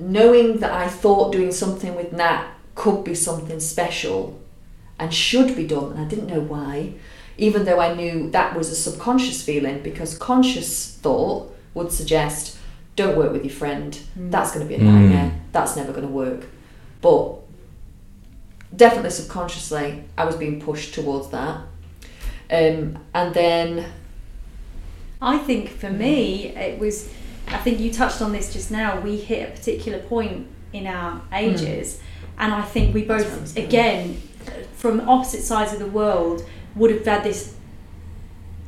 knowing 0.00 0.58
that 0.58 0.72
I 0.72 0.88
thought 0.88 1.32
doing 1.32 1.52
something 1.52 1.94
with 1.94 2.12
Nat 2.12 2.48
could 2.74 3.04
be 3.04 3.14
something 3.14 3.60
special 3.60 4.40
and 4.98 5.12
should 5.14 5.54
be 5.56 5.66
done, 5.66 5.92
and 5.92 6.00
I 6.00 6.04
didn't 6.04 6.26
know 6.26 6.40
why, 6.40 6.94
even 7.38 7.64
though 7.64 7.80
I 7.80 7.94
knew 7.94 8.30
that 8.30 8.56
was 8.56 8.70
a 8.70 8.74
subconscious 8.74 9.42
feeling 9.42 9.82
because 9.82 10.16
conscious 10.18 10.94
thought 10.96 11.54
would 11.74 11.92
suggest 11.92 12.58
don't 12.96 13.16
work 13.16 13.32
with 13.32 13.44
your 13.44 13.52
friend, 13.54 13.98
that's 14.16 14.52
going 14.52 14.66
to 14.66 14.68
be 14.68 14.74
a 14.74 14.78
Mm. 14.78 14.92
nightmare, 14.92 15.40
that's 15.52 15.76
never 15.76 15.92
going 15.92 16.06
to 16.06 16.12
work. 16.12 16.46
But 17.00 17.36
definitely 18.76 19.10
subconsciously, 19.10 20.04
I 20.18 20.24
was 20.24 20.36
being 20.36 20.60
pushed 20.60 20.94
towards 20.94 21.28
that. 21.28 21.60
Um, 22.50 22.98
and 23.14 23.32
then, 23.32 23.86
I 25.22 25.38
think 25.38 25.68
for 25.70 25.90
me, 25.90 26.48
it 26.48 26.78
was. 26.78 27.08
I 27.48 27.58
think 27.58 27.80
you 27.80 27.92
touched 27.92 28.22
on 28.22 28.32
this 28.32 28.52
just 28.52 28.70
now. 28.70 29.00
We 29.00 29.16
hit 29.16 29.48
a 29.48 29.52
particular 29.52 29.98
point 29.98 30.46
in 30.72 30.86
our 30.86 31.20
ages, 31.32 31.98
hmm. 31.98 32.26
and 32.38 32.54
I 32.54 32.62
think 32.62 32.94
we 32.94 33.04
That's 33.04 33.24
what 33.24 33.32
I 33.32 33.40
was 33.40 33.52
both, 33.52 33.64
again, 33.64 34.22
from 34.74 35.08
opposite 35.08 35.42
sides 35.42 35.72
of 35.72 35.78
the 35.78 35.86
world, 35.86 36.44
would 36.76 36.90
have 36.90 37.04
had 37.04 37.24
this 37.24 37.54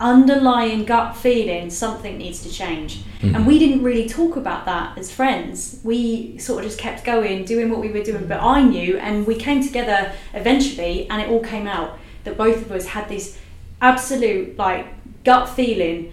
underlying 0.02 0.85
gut 0.85 1.16
feeling 1.16 1.70
something 1.70 2.18
needs 2.18 2.42
to 2.42 2.50
change. 2.50 3.02
Hmm. 3.20 3.37
And 3.37 3.46
we 3.46 3.58
didn't 3.58 3.82
really 3.85 4.08
talk 4.08 4.37
about 4.37 4.64
that 4.66 4.98
as 4.98 5.12
friends. 5.12 5.80
We 5.85 6.37
sort 6.38 6.64
of 6.64 6.70
just 6.70 6.78
kept 6.78 7.04
going, 7.04 7.44
doing 7.44 7.70
what 7.70 7.80
we 7.80 7.90
were 7.90 8.02
doing. 8.02 8.26
But 8.26 8.40
I 8.42 8.62
knew, 8.62 8.98
and 8.98 9.26
we 9.26 9.37
came 9.37 9.62
together 9.62 10.12
eventually, 10.35 11.08
and 11.08 11.22
it 11.22 11.28
all 11.28 11.40
came 11.40 11.68
out 11.68 11.98
that 12.24 12.37
both 12.37 12.62
of 12.62 12.72
us 12.72 12.87
had 12.87 13.08
this 13.08 13.38
absolute 13.80 14.56
like 14.58 14.87
gut 15.24 15.48
feeling. 15.48 16.12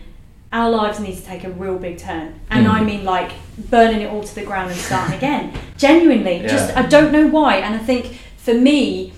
Our 0.51 0.69
lives 0.71 0.99
need 0.99 1.15
to 1.15 1.21
take 1.23 1.43
a 1.43 1.49
real 1.51 1.77
big 1.77 1.99
turn, 1.99 2.39
and 2.49 2.65
Mm. 2.65 2.71
I 2.71 2.83
mean 2.83 3.03
like 3.05 3.31
burning 3.69 4.01
it 4.01 4.09
all 4.11 4.23
to 4.23 4.33
the 4.35 4.43
ground 4.43 4.71
and 4.71 4.79
starting 4.79 5.15
again. 5.21 5.53
Genuinely, 5.77 6.39
just 6.47 6.75
I 6.75 6.83
don't 6.87 7.11
know 7.11 7.27
why. 7.27 7.57
And 7.57 7.75
I 7.75 7.77
think 7.79 8.17
for 8.37 8.53
me, 8.55 9.13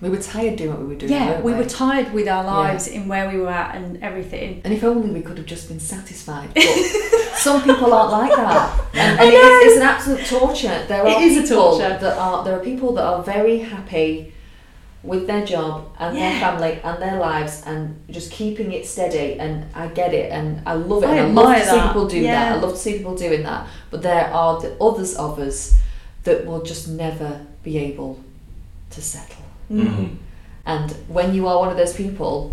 we 0.00 0.08
were 0.10 0.16
tired 0.16 0.56
doing 0.56 0.70
what 0.70 0.80
we 0.80 0.86
were 0.86 0.94
doing. 0.96 1.12
yeah, 1.12 1.30
weren't 1.30 1.44
we 1.44 1.52
were 1.54 1.64
tired 1.64 2.12
with 2.12 2.26
our 2.26 2.42
lives 2.42 2.88
in 2.88 3.06
where 3.06 3.28
we 3.30 3.38
were 3.38 3.50
at 3.50 3.76
and 3.76 4.02
everything. 4.02 4.60
And 4.64 4.74
if 4.74 4.82
only 4.82 5.10
we 5.10 5.22
could 5.22 5.38
have 5.38 5.46
just 5.46 5.68
been 5.68 5.78
satisfied. 5.78 6.52
But 6.54 6.64
some 7.36 7.62
people 7.62 7.94
aren't 7.94 8.10
like 8.10 8.34
that. 8.34 8.80
And, 8.94 9.18
and 9.20 9.28
it 9.28 9.32
know. 9.32 9.58
is, 9.60 9.66
it's 9.72 9.76
an 9.76 9.82
absolute 9.88 10.26
torture. 10.26 10.84
There 10.88 11.06
It 11.06 11.14
are 11.16 11.22
is 11.22 11.50
a 11.50 11.54
torture. 11.54 11.96
that 12.00 12.18
are 12.18 12.44
there 12.44 12.56
are 12.58 12.62
people 12.64 12.92
that 12.94 13.04
are 13.04 13.22
very 13.22 13.58
happy 13.60 14.31
with 15.02 15.26
their 15.26 15.44
job 15.44 15.88
and 15.98 16.16
their 16.16 16.38
family 16.40 16.80
and 16.84 17.02
their 17.02 17.18
lives 17.18 17.62
and 17.66 18.00
just 18.10 18.30
keeping 18.30 18.72
it 18.72 18.86
steady 18.86 19.38
and 19.40 19.66
I 19.74 19.88
get 19.88 20.14
it 20.14 20.30
and 20.30 20.62
I 20.66 20.74
love 20.74 21.02
it 21.02 21.06
I 21.08 21.16
and 21.16 21.20
I 21.20 21.24
love 21.42 21.46
admire 21.46 21.58
to 21.58 21.64
see 21.70 21.76
that. 21.76 21.86
people 21.88 22.06
do 22.08 22.18
Yeah. 22.20 22.32
that. 22.50 22.52
I 22.52 22.60
love 22.60 22.70
to 22.72 22.78
see 22.78 22.92
people 22.98 23.16
doing 23.16 23.42
that. 23.42 23.66
But 23.90 24.02
there 24.02 24.26
are 24.32 24.60
the 24.60 24.76
others 24.80 25.16
of 25.16 25.38
us 25.40 25.78
that 26.24 26.46
will 26.46 26.62
just 26.62 26.88
never 26.88 27.44
be 27.64 27.78
able 27.78 28.20
to 28.90 29.02
settle. 29.02 29.44
Mm. 29.70 30.16
And 30.66 30.90
when 31.08 31.34
you 31.34 31.48
are 31.48 31.58
one 31.58 31.70
of 31.70 31.76
those 31.76 31.94
people, 31.94 32.52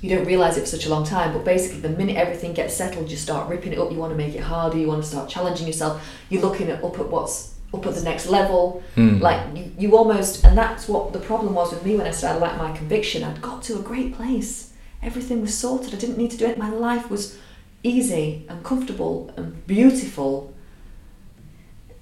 you 0.00 0.16
don't 0.16 0.24
realise 0.26 0.56
it 0.56 0.62
for 0.62 0.66
such 0.66 0.86
a 0.86 0.88
long 0.88 1.04
time, 1.04 1.32
but 1.32 1.44
basically, 1.44 1.80
the 1.80 1.90
minute 1.90 2.16
everything 2.16 2.54
gets 2.54 2.74
settled, 2.74 3.10
you 3.10 3.16
start 3.16 3.48
ripping 3.48 3.72
it 3.74 3.78
up, 3.78 3.92
you 3.92 3.98
want 3.98 4.10
to 4.12 4.16
make 4.16 4.34
it 4.34 4.40
harder, 4.40 4.78
you 4.78 4.88
want 4.88 5.02
to 5.02 5.08
start 5.08 5.28
challenging 5.28 5.66
yourself, 5.66 6.02
you're 6.30 6.40
looking 6.42 6.70
at 6.70 6.82
up 6.82 6.98
at 6.98 7.08
what's 7.08 7.54
up 7.72 7.86
at 7.86 7.94
the 7.94 8.02
next 8.02 8.26
level. 8.26 8.82
Mm. 8.96 9.20
Like, 9.20 9.56
you, 9.56 9.72
you 9.78 9.96
almost, 9.96 10.44
and 10.44 10.56
that's 10.58 10.88
what 10.88 11.12
the 11.12 11.20
problem 11.20 11.54
was 11.54 11.72
with 11.72 11.84
me 11.84 11.96
when 11.96 12.06
I 12.06 12.10
started 12.10 12.40
like 12.40 12.56
my 12.58 12.72
conviction. 12.76 13.22
I'd 13.24 13.40
got 13.40 13.62
to 13.64 13.78
a 13.78 13.82
great 13.82 14.14
place, 14.14 14.72
everything 15.02 15.40
was 15.40 15.56
sorted, 15.56 15.94
I 15.94 15.98
didn't 15.98 16.18
need 16.18 16.30
to 16.32 16.36
do 16.36 16.46
it, 16.46 16.58
my 16.58 16.70
life 16.70 17.08
was 17.10 17.38
easy 17.82 18.44
and 18.48 18.62
comfortable 18.64 19.32
and 19.36 19.66
beautiful. 19.66 20.52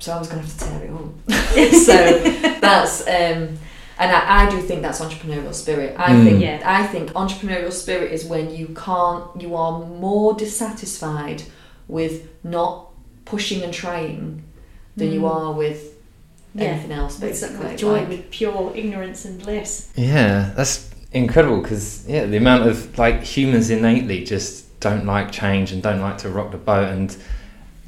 So 0.01 0.13
I 0.13 0.19
was 0.19 0.29
going 0.29 0.43
to 0.43 0.49
have 0.49 0.59
to 0.59 0.65
tear 0.65 0.85
it 0.85 0.91
up. 0.91 1.73
so 1.75 2.59
that's 2.61 3.01
um, 3.03 3.59
and 4.01 4.13
I, 4.13 4.47
I 4.47 4.51
do 4.51 4.61
think 4.61 4.83
that's 4.83 5.01
entrepreneurial 5.01 5.53
spirit. 5.53 5.97
I 5.99 6.13
Mm. 6.13 6.25
think 6.25 6.41
Yeah. 6.43 6.63
I 6.65 6.87
think 6.87 7.11
entrepreneurial 7.13 7.73
spirit 7.73 8.13
is 8.13 8.25
when 8.25 8.55
you 8.55 8.69
can't 8.69 9.25
you 9.41 9.57
are 9.57 9.81
more 9.87 10.35
dissatisfied 10.35 11.43
with 11.89 12.29
not 12.45 12.91
pushing 13.25 13.63
and 13.63 13.75
trying 13.75 14.45
than 14.99 15.13
you 15.13 15.21
Mm. 15.21 15.31
are 15.35 15.53
with 15.53 15.81
Yeah. 16.55 16.65
anything 16.67 16.93
else 16.93 17.15
With, 17.21 17.31
basically. 17.31 17.67
with 17.67 17.77
joy, 17.79 17.93
Like- 17.93 18.09
with 18.09 18.31
pure 18.31 18.73
ignorance 18.75 19.25
and 19.25 19.41
bliss. 19.43 19.87
Yeah, 19.97 20.51
that's 20.57 20.89
incredible 21.13 21.61
because 21.63 22.05
yeah, 22.09 22.25
the 22.27 22.37
amount 22.37 22.67
of 22.69 22.99
like 22.99 23.23
humans 23.23 23.71
innately 23.71 24.25
just 24.25 24.65
don't 24.81 25.07
like 25.07 25.31
change 25.33 25.73
and 25.73 25.83
don't 25.83 26.01
like 26.01 26.19
to 26.19 26.29
rock 26.29 26.51
the 26.53 26.57
boat, 26.59 26.89
and 26.89 27.17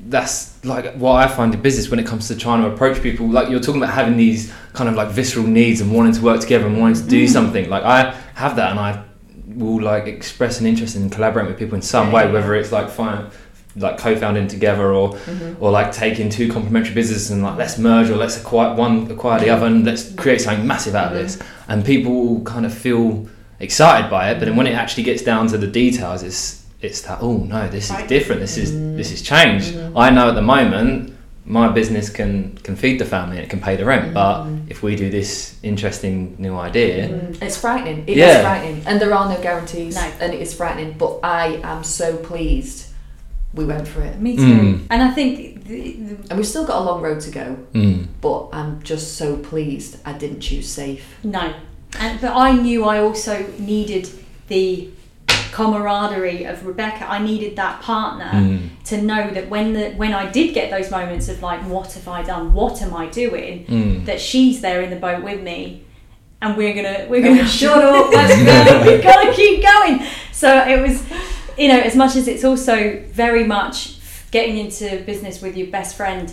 that's 0.08 0.52
like 0.64 0.94
what 0.94 1.12
I 1.16 1.26
find 1.28 1.54
in 1.54 1.60
business 1.60 1.90
when 1.90 2.00
it 2.00 2.06
comes 2.06 2.28
to 2.28 2.34
trying 2.36 2.62
to 2.62 2.68
approach 2.68 3.02
people. 3.02 3.28
Like 3.28 3.50
you're 3.50 3.60
talking 3.60 3.82
about 3.82 3.94
having 3.94 4.16
these 4.16 4.50
kind 4.72 4.88
of 4.88 4.94
like 4.94 5.08
visceral 5.08 5.46
needs 5.46 5.80
and 5.80 5.92
wanting 5.92 6.12
to 6.14 6.22
work 6.22 6.40
together 6.40 6.66
and 6.66 6.78
wanting 6.80 7.02
to 7.02 7.08
do 7.08 7.24
Mm. 7.24 7.28
something. 7.28 7.68
Like 7.68 7.82
I 7.84 8.14
have 8.34 8.56
that, 8.56 8.70
and 8.70 8.80
I 8.80 9.00
will 9.54 9.82
like 9.82 10.06
express 10.06 10.60
an 10.60 10.66
interest 10.66 10.96
in 10.96 11.10
collaborating 11.10 11.50
with 11.50 11.58
people 11.58 11.74
in 11.74 11.82
some 11.82 12.12
way, 12.12 12.24
Yeah. 12.24 12.32
whether 12.32 12.54
it's 12.54 12.72
like 12.72 12.88
fine, 12.88 13.26
like 13.76 13.98
co-founding 13.98 14.48
together 14.48 14.92
or 14.92 15.10
Mhm. 15.14 15.56
or 15.60 15.70
like 15.70 15.92
taking 15.92 16.28
two 16.28 16.48
complementary 16.52 16.94
businesses 16.94 17.30
and 17.30 17.42
like 17.42 17.56
let's 17.56 17.78
merge 17.78 18.10
or 18.10 18.16
let's 18.16 18.36
acquire 18.36 18.74
one 18.74 19.08
acquire 19.10 19.38
the 19.38 19.48
other 19.50 19.66
and 19.66 19.84
let's 19.84 20.10
create 20.14 20.40
something 20.40 20.66
massive 20.66 20.94
out 20.94 21.12
of 21.12 21.18
this 21.18 21.38
and 21.68 21.84
people 21.84 22.40
kind 22.44 22.66
of 22.66 22.74
feel 22.74 23.26
excited 23.60 24.10
by 24.10 24.30
it 24.30 24.38
but 24.38 24.46
then 24.46 24.56
when 24.56 24.66
it 24.66 24.74
actually 24.74 25.04
gets 25.04 25.22
down 25.22 25.46
to 25.46 25.56
the 25.58 25.66
details 25.66 26.22
it's 26.22 26.62
it's 26.82 27.02
that 27.02 27.18
oh 27.20 27.36
no 27.48 27.68
this 27.68 27.90
is 27.90 27.96
different 28.08 28.40
this 28.40 28.56
is 28.56 28.72
Mm. 28.72 28.96
this 28.96 29.12
is 29.12 29.22
change 29.22 29.64
Mhm. 29.70 29.92
i 29.96 30.10
know 30.10 30.28
at 30.30 30.34
the 30.34 30.42
moment 30.42 31.12
my 31.44 31.68
business 31.68 32.08
can 32.10 32.58
can 32.62 32.74
feed 32.74 32.98
the 32.98 33.04
family 33.04 33.36
and 33.36 33.44
it 33.44 33.50
can 33.50 33.60
pay 33.60 33.76
the 33.76 33.84
rent 33.84 34.12
but 34.14 34.46
if 34.68 34.82
we 34.82 34.96
do 34.96 35.10
this 35.10 35.54
interesting 35.62 36.34
new 36.38 36.56
idea 36.56 37.08
Mm, 37.08 37.42
It's 37.42 37.56
frightening. 37.56 38.04
It 38.06 38.12
is 38.12 38.16
Yeah. 38.18 38.42
frightening, 38.42 38.82
and 38.86 39.00
there 39.00 39.12
are 39.14 39.28
no 39.28 39.36
guarantees, 39.40 39.94
No. 39.96 40.02
and 40.20 40.32
it 40.34 40.40
is 40.40 40.54
frightening. 40.54 40.94
But 40.98 41.18
I 41.24 41.58
am 41.62 41.82
so 41.82 42.16
pleased 42.16 42.86
we 43.54 43.64
went 43.64 43.86
for 43.88 44.00
it, 44.02 44.20
Me 44.20 44.36
too. 44.36 44.42
Mm. 44.42 44.86
And 44.90 45.02
I 45.02 45.10
think 45.10 45.64
the, 45.64 45.92
the, 45.92 46.16
and 46.30 46.36
we've 46.38 46.46
still 46.46 46.64
got 46.66 46.80
a 46.82 46.84
long 46.84 47.02
road 47.02 47.20
to 47.22 47.30
go. 47.30 47.56
mm, 47.74 48.06
But 48.20 48.48
I'm 48.52 48.82
just 48.82 49.16
so 49.16 49.36
pleased 49.36 49.98
I 50.04 50.12
didn't 50.12 50.40
choose 50.40 50.68
safe. 50.68 51.04
no, 51.24 51.54
and 51.98 52.20
but 52.20 52.32
I 52.36 52.52
knew 52.52 52.84
I 52.84 53.00
also 53.00 53.44
needed 53.58 54.08
the 54.48 54.90
camaraderie 55.52 56.44
of 56.44 56.64
Rebecca. 56.64 57.04
I 57.10 57.18
needed 57.18 57.56
that 57.56 57.82
partner 57.82 58.30
mm, 58.32 58.68
to 58.84 59.02
know 59.02 59.30
that 59.30 59.48
when 59.48 59.72
the 59.72 59.90
when 59.92 60.12
I 60.14 60.30
did 60.30 60.54
get 60.54 60.70
those 60.70 60.90
moments 60.90 61.28
of 61.28 61.42
like, 61.42 61.60
what 61.62 61.92
have 61.94 62.06
I 62.08 62.22
done? 62.22 62.52
What 62.54 62.80
am 62.82 62.94
I 62.94 63.06
doing? 63.06 63.66
mm. 63.66 64.04
That 64.06 64.20
she's 64.20 64.60
there 64.60 64.80
in 64.82 64.90
the 64.90 64.96
boat 64.96 65.22
with 65.24 65.42
me, 65.42 65.82
and 66.40 66.56
we're 66.56 66.74
gonna 66.74 67.06
we're 67.08 67.22
gonna 67.22 67.46
shut 67.46 67.82
up. 67.82 68.10
Let's 68.12 68.36
go. 68.44 68.90
We've 68.90 69.02
got 69.02 69.24
to 69.24 69.32
keep 69.34 69.62
going. 69.62 70.06
So 70.32 70.48
it 70.66 70.80
was, 70.80 71.02
you 71.60 71.68
know, 71.68 71.78
as 71.90 71.94
much 71.94 72.16
as 72.16 72.26
it's 72.32 72.44
also 72.50 72.76
very 73.24 73.44
much 73.44 73.74
getting 74.30 74.56
into 74.56 75.02
business 75.04 75.42
with 75.42 75.56
your 75.56 75.66
best 75.78 75.96
friend 75.96 76.32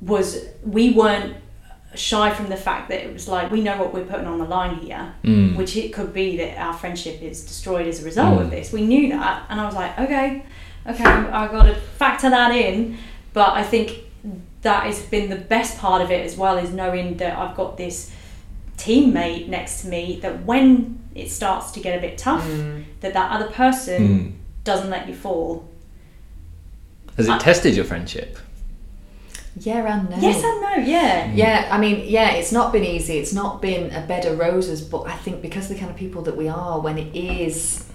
was 0.00 0.46
we 0.62 0.92
weren't 0.92 1.36
shy 1.94 2.32
from 2.32 2.48
the 2.48 2.56
fact 2.56 2.88
that 2.90 3.00
it 3.06 3.12
was 3.12 3.26
like 3.28 3.50
we 3.50 3.60
know 3.66 3.76
what 3.78 3.92
we're 3.94 4.04
putting 4.04 4.26
on 4.26 4.38
the 4.38 4.44
line 4.44 4.74
here 4.86 5.14
Mm. 5.24 5.56
which 5.56 5.76
it 5.76 5.92
could 5.96 6.12
be 6.12 6.36
that 6.36 6.52
our 6.58 6.74
friendship 6.74 7.22
is 7.22 7.44
destroyed 7.44 7.86
as 7.86 8.02
a 8.02 8.04
result 8.04 8.40
of 8.42 8.46
Mm. 8.48 8.50
this 8.50 8.72
we 8.72 8.82
knew 8.92 9.08
that 9.10 9.44
and 9.48 9.58
i 9.60 9.64
was 9.64 9.74
like 9.74 9.98
okay 9.98 10.44
okay 10.86 11.04
i've 11.38 11.50
got 11.56 11.62
to 11.70 11.74
factor 11.74 12.28
that 12.28 12.50
in 12.54 12.98
but 13.32 13.50
i 13.54 13.62
think 13.62 13.88
that 14.62 14.82
has 14.84 15.00
been 15.14 15.30
the 15.30 15.36
best 15.54 15.78
part 15.78 16.00
of 16.02 16.10
it 16.10 16.22
as 16.28 16.36
well 16.36 16.58
is 16.58 16.70
knowing 16.70 17.16
that 17.16 17.32
i've 17.38 17.56
got 17.56 17.76
this 17.78 18.12
teammate 18.76 19.48
next 19.48 19.80
to 19.82 19.88
me 19.88 20.18
that 20.20 20.44
when 20.44 20.98
it 21.14 21.30
starts 21.30 21.70
to 21.72 21.80
get 21.80 21.96
a 21.98 22.00
bit 22.00 22.18
tough 22.18 22.46
that 23.00 23.14
that 23.14 23.30
other 23.32 23.50
person 23.50 24.02
Mm. 24.08 24.32
Doesn't 24.66 24.90
let 24.90 25.08
you 25.08 25.14
fall 25.14 25.66
has 27.16 27.26
it 27.28 27.32
I- 27.32 27.38
tested 27.38 27.74
your 27.74 27.84
friendship 27.86 28.36
Yeah 29.58 29.86
and 29.92 30.10
no. 30.10 30.16
yes 30.18 30.42
and 30.44 30.60
no 30.60 30.72
yeah 30.94 31.32
Yeah, 31.32 31.68
I 31.74 31.78
mean, 31.78 31.96
yeah, 32.06 32.30
it's 32.38 32.52
not 32.52 32.72
been 32.72 32.84
easy. 32.84 33.14
It's 33.22 33.32
not 33.32 33.62
been 33.62 33.84
a 34.00 34.02
bed 34.06 34.26
of 34.26 34.38
roses, 34.38 34.82
but 34.82 35.02
I 35.14 35.16
think 35.24 35.40
because 35.40 35.64
of 35.70 35.76
the 35.76 35.80
kind 35.80 35.90
of 35.90 35.96
people 35.96 36.20
that 36.28 36.36
we 36.36 36.46
are, 36.48 36.78
when 36.86 36.98
it 36.98 37.10
is, 37.16 37.86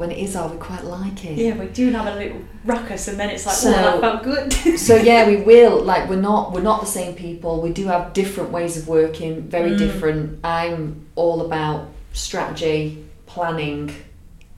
when 0.00 0.10
it 0.10 0.18
is, 0.18 0.34
are 0.34 0.48
we 0.48 0.56
quite 0.70 0.84
like 0.84 1.18
it? 1.30 1.36
yeah 1.44 1.54
we 1.62 1.66
do 1.80 1.84
have 1.90 2.06
a 2.12 2.16
little 2.22 2.40
ruckus 2.64 3.06
and 3.08 3.16
then 3.20 3.28
it's 3.34 3.44
like 3.48 3.54
So- 3.56 3.68
oh 3.70 3.82
that 3.82 4.00
felt 4.00 4.22
good 4.32 4.78
So 4.88 4.94
yeah, 5.10 5.22
we 5.28 5.36
will. 5.50 5.76
Like 5.92 6.08
we're 6.10 6.24
not 6.30 6.42
we're 6.52 6.68
not 6.72 6.80
the 6.80 6.92
same 7.00 7.12
people. 7.26 7.52
We 7.60 7.72
do 7.80 7.84
have 7.92 8.02
different 8.14 8.50
ways 8.56 8.72
of 8.78 8.88
working, 8.88 9.32
very 9.56 9.72
Mm. 9.72 9.78
different. 9.84 10.22
I'm 10.42 10.78
all 11.16 11.38
about 11.48 11.78
strategy, 12.14 13.04
planning. 13.26 13.84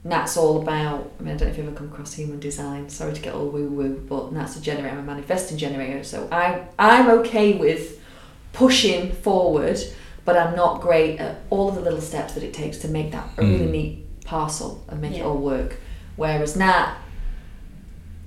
Nat's 0.08 0.36
all 0.36 0.60
about. 0.62 1.10
I 1.18 1.22
mean, 1.22 1.34
I 1.34 1.36
don't 1.36 1.48
know 1.48 1.52
if 1.52 1.58
you've 1.58 1.66
ever 1.68 1.76
come 1.76 1.88
across 1.92 2.14
human 2.14 2.40
design. 2.40 2.88
Sorry 2.88 3.12
to 3.12 3.20
get 3.20 3.34
all 3.34 3.46
woo 3.48 3.68
woo, 3.68 3.94
but 4.08 4.32
Nat's 4.32 4.56
a 4.56 4.60
generator. 4.60 4.90
I'm 4.96 5.00
a 5.00 5.02
manifesting 5.02 5.58
generator, 5.58 6.02
so 6.02 6.28
I 6.32 6.62
I'm 6.78 7.08
okay 7.20 7.54
with 7.58 8.00
pushing 8.52 9.12
forward, 9.12 9.78
but 10.24 10.36
I'm 10.36 10.56
not 10.56 10.80
great 10.80 11.18
at 11.20 11.40
all 11.50 11.68
of 11.68 11.74
the 11.74 11.80
little 11.82 12.00
steps 12.00 12.34
that 12.34 12.42
it 12.42 12.54
takes 12.54 12.78
to 12.78 12.88
make 12.88 13.12
that 13.12 13.28
a 13.36 13.42
really 13.42 13.66
Mm. 13.66 13.70
neat 13.70 14.24
parcel 14.24 14.82
and 14.88 15.00
make 15.00 15.14
it 15.16 15.22
all 15.24 15.36
work. 15.38 15.76
Whereas 16.16 16.56
Nat 16.56 16.96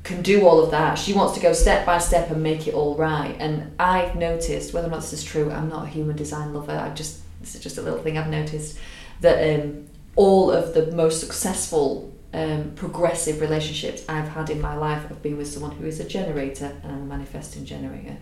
can 0.04 0.22
do 0.22 0.48
all 0.48 0.64
of 0.64 0.72
that. 0.72 0.96
She 0.98 1.14
wants 1.14 1.34
to 1.36 1.40
go 1.40 1.54
step 1.54 1.86
by 1.86 1.98
step 2.00 2.32
and 2.32 2.42
make 2.42 2.68
it 2.68 2.74
all 2.74 2.96
right. 2.96 3.36
And 3.40 3.72
I've 3.80 4.16
noticed, 4.16 4.74
whether 4.74 4.88
or 4.88 4.92
not 4.92 5.02
this 5.02 5.14
is 5.14 5.24
true, 5.24 5.52
I'm 5.52 5.70
not 5.70 5.86
a 5.86 5.90
human 5.90 6.16
design 6.16 6.54
lover. 6.54 6.72
I 6.78 6.90
just 6.94 7.20
this 7.42 7.56
is 7.56 7.62
just 7.62 7.78
a 7.78 7.82
little 7.82 8.00
thing 8.00 8.18
I've 8.20 8.30
noticed 8.30 8.78
that 9.22 9.38
um, 9.60 9.88
all 10.16 10.52
of 10.52 10.74
the 10.74 10.92
most 10.92 11.20
successful 11.20 12.14
um, 12.34 12.72
progressive 12.76 13.42
relationships 13.42 14.04
I've 14.08 14.30
had 14.30 14.50
in 14.50 14.62
my 14.62 14.76
life 14.76 15.08
have 15.08 15.22
been 15.22 15.38
with 15.38 15.48
someone 15.48 15.72
who 15.72 15.86
is 15.86 16.00
a 16.00 16.08
generator 16.08 16.78
and 16.84 16.92
I'm 16.92 17.02
a 17.02 17.06
manifesting 17.06 17.66
generator. 17.66 18.18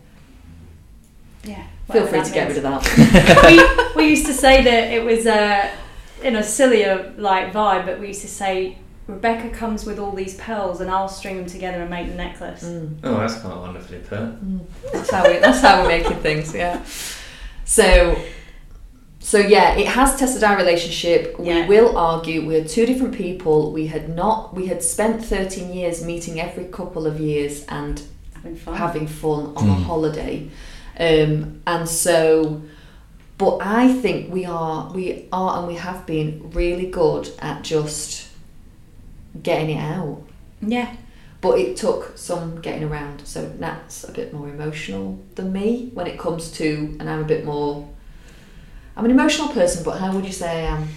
Yeah. 1.43 1.65
Feel 1.91 2.05
free 2.07 2.19
that 2.19 2.27
to 2.27 2.33
get 2.33 2.47
rid 2.47 2.57
of 2.57 2.63
that. 2.63 3.93
we, 3.95 4.03
we 4.03 4.09
used 4.09 4.25
to 4.25 4.33
say 4.33 4.63
that 4.63 4.91
it 4.91 5.03
was 5.03 5.25
uh, 5.25 5.69
in 6.23 6.35
a 6.35 6.43
sillier 6.43 7.13
like 7.17 7.53
vibe, 7.53 7.85
but 7.85 7.99
we 7.99 8.07
used 8.07 8.21
to 8.21 8.27
say 8.27 8.77
Rebecca 9.09 9.49
comes 9.49 9.85
with 9.85 9.97
all 9.97 10.11
these 10.11 10.35
pearls, 10.35 10.81
and 10.81 10.89
I'll 10.89 11.09
string 11.09 11.37
them 11.37 11.47
together 11.47 11.81
and 11.81 11.89
make 11.89 12.07
the 12.07 12.15
necklace. 12.15 12.63
Mm. 12.63 12.99
Oh, 13.03 13.17
that's 13.17 13.39
quite 13.39 13.55
wonderfully 13.55 13.99
put. 13.99 14.91
That's 14.91 15.09
how 15.09 15.27
we. 15.27 15.39
That's 15.39 15.61
how 15.61 15.81
we're 15.81 15.87
making 15.87 16.17
things. 16.17 16.53
Yeah. 16.53 16.83
So, 17.65 18.19
so 19.19 19.37
yeah, 19.37 19.75
it 19.77 19.87
has 19.87 20.15
tested 20.17 20.43
our 20.43 20.55
relationship. 20.57 21.35
Yeah. 21.41 21.67
We 21.67 21.67
will 21.81 21.97
argue. 21.97 22.45
We're 22.47 22.63
two 22.63 22.85
different 22.85 23.13
people. 23.15 23.71
We 23.71 23.87
had 23.87 24.15
not. 24.15 24.55
We 24.55 24.67
had 24.67 24.81
spent 24.83 25.23
thirteen 25.23 25.73
years 25.73 26.03
meeting 26.03 26.39
every 26.39 26.65
couple 26.65 27.05
of 27.05 27.19
years 27.19 27.65
and 27.67 28.01
Having 28.35 28.55
fun. 28.55 28.75
having 28.75 29.07
fun 29.07 29.53
on 29.57 29.69
a 29.69 29.73
Mm. 29.73 29.83
holiday, 29.83 30.49
um, 30.99 31.61
and 31.67 31.87
so. 31.87 32.61
But 33.37 33.59
I 33.61 33.93
think 33.93 34.33
we 34.33 34.43
are, 34.45 34.91
we 34.93 35.27
are, 35.31 35.59
and 35.59 35.67
we 35.67 35.75
have 35.75 36.05
been 36.05 36.51
really 36.53 36.87
good 36.87 37.29
at 37.39 37.63
just 37.63 38.27
getting 39.43 39.77
it 39.77 39.79
out. 39.81 40.21
yeah. 40.61 40.95
But 41.41 41.57
it 41.57 41.77
took 41.77 42.17
some 42.17 42.59
getting 42.59 42.83
around. 42.83 43.21
So 43.25 43.49
Nat's 43.57 44.03
a 44.03 44.11
bit 44.11 44.33
more 44.33 44.49
emotional 44.49 45.19
than 45.35 45.53
me 45.53 45.89
when 45.93 46.05
it 46.05 46.19
comes 46.19 46.51
to, 46.59 46.97
and 46.99 47.09
I'm 47.09 47.21
a 47.21 47.25
bit 47.25 47.45
more. 47.45 47.87
I'm 48.99 49.05
an 49.05 49.11
emotional 49.11 49.47
person, 49.47 49.81
but 49.85 49.97
how 49.97 50.13
would 50.13 50.25
you 50.25 50.31
say 50.33 50.65
I 50.67 50.75
am? 50.75 50.89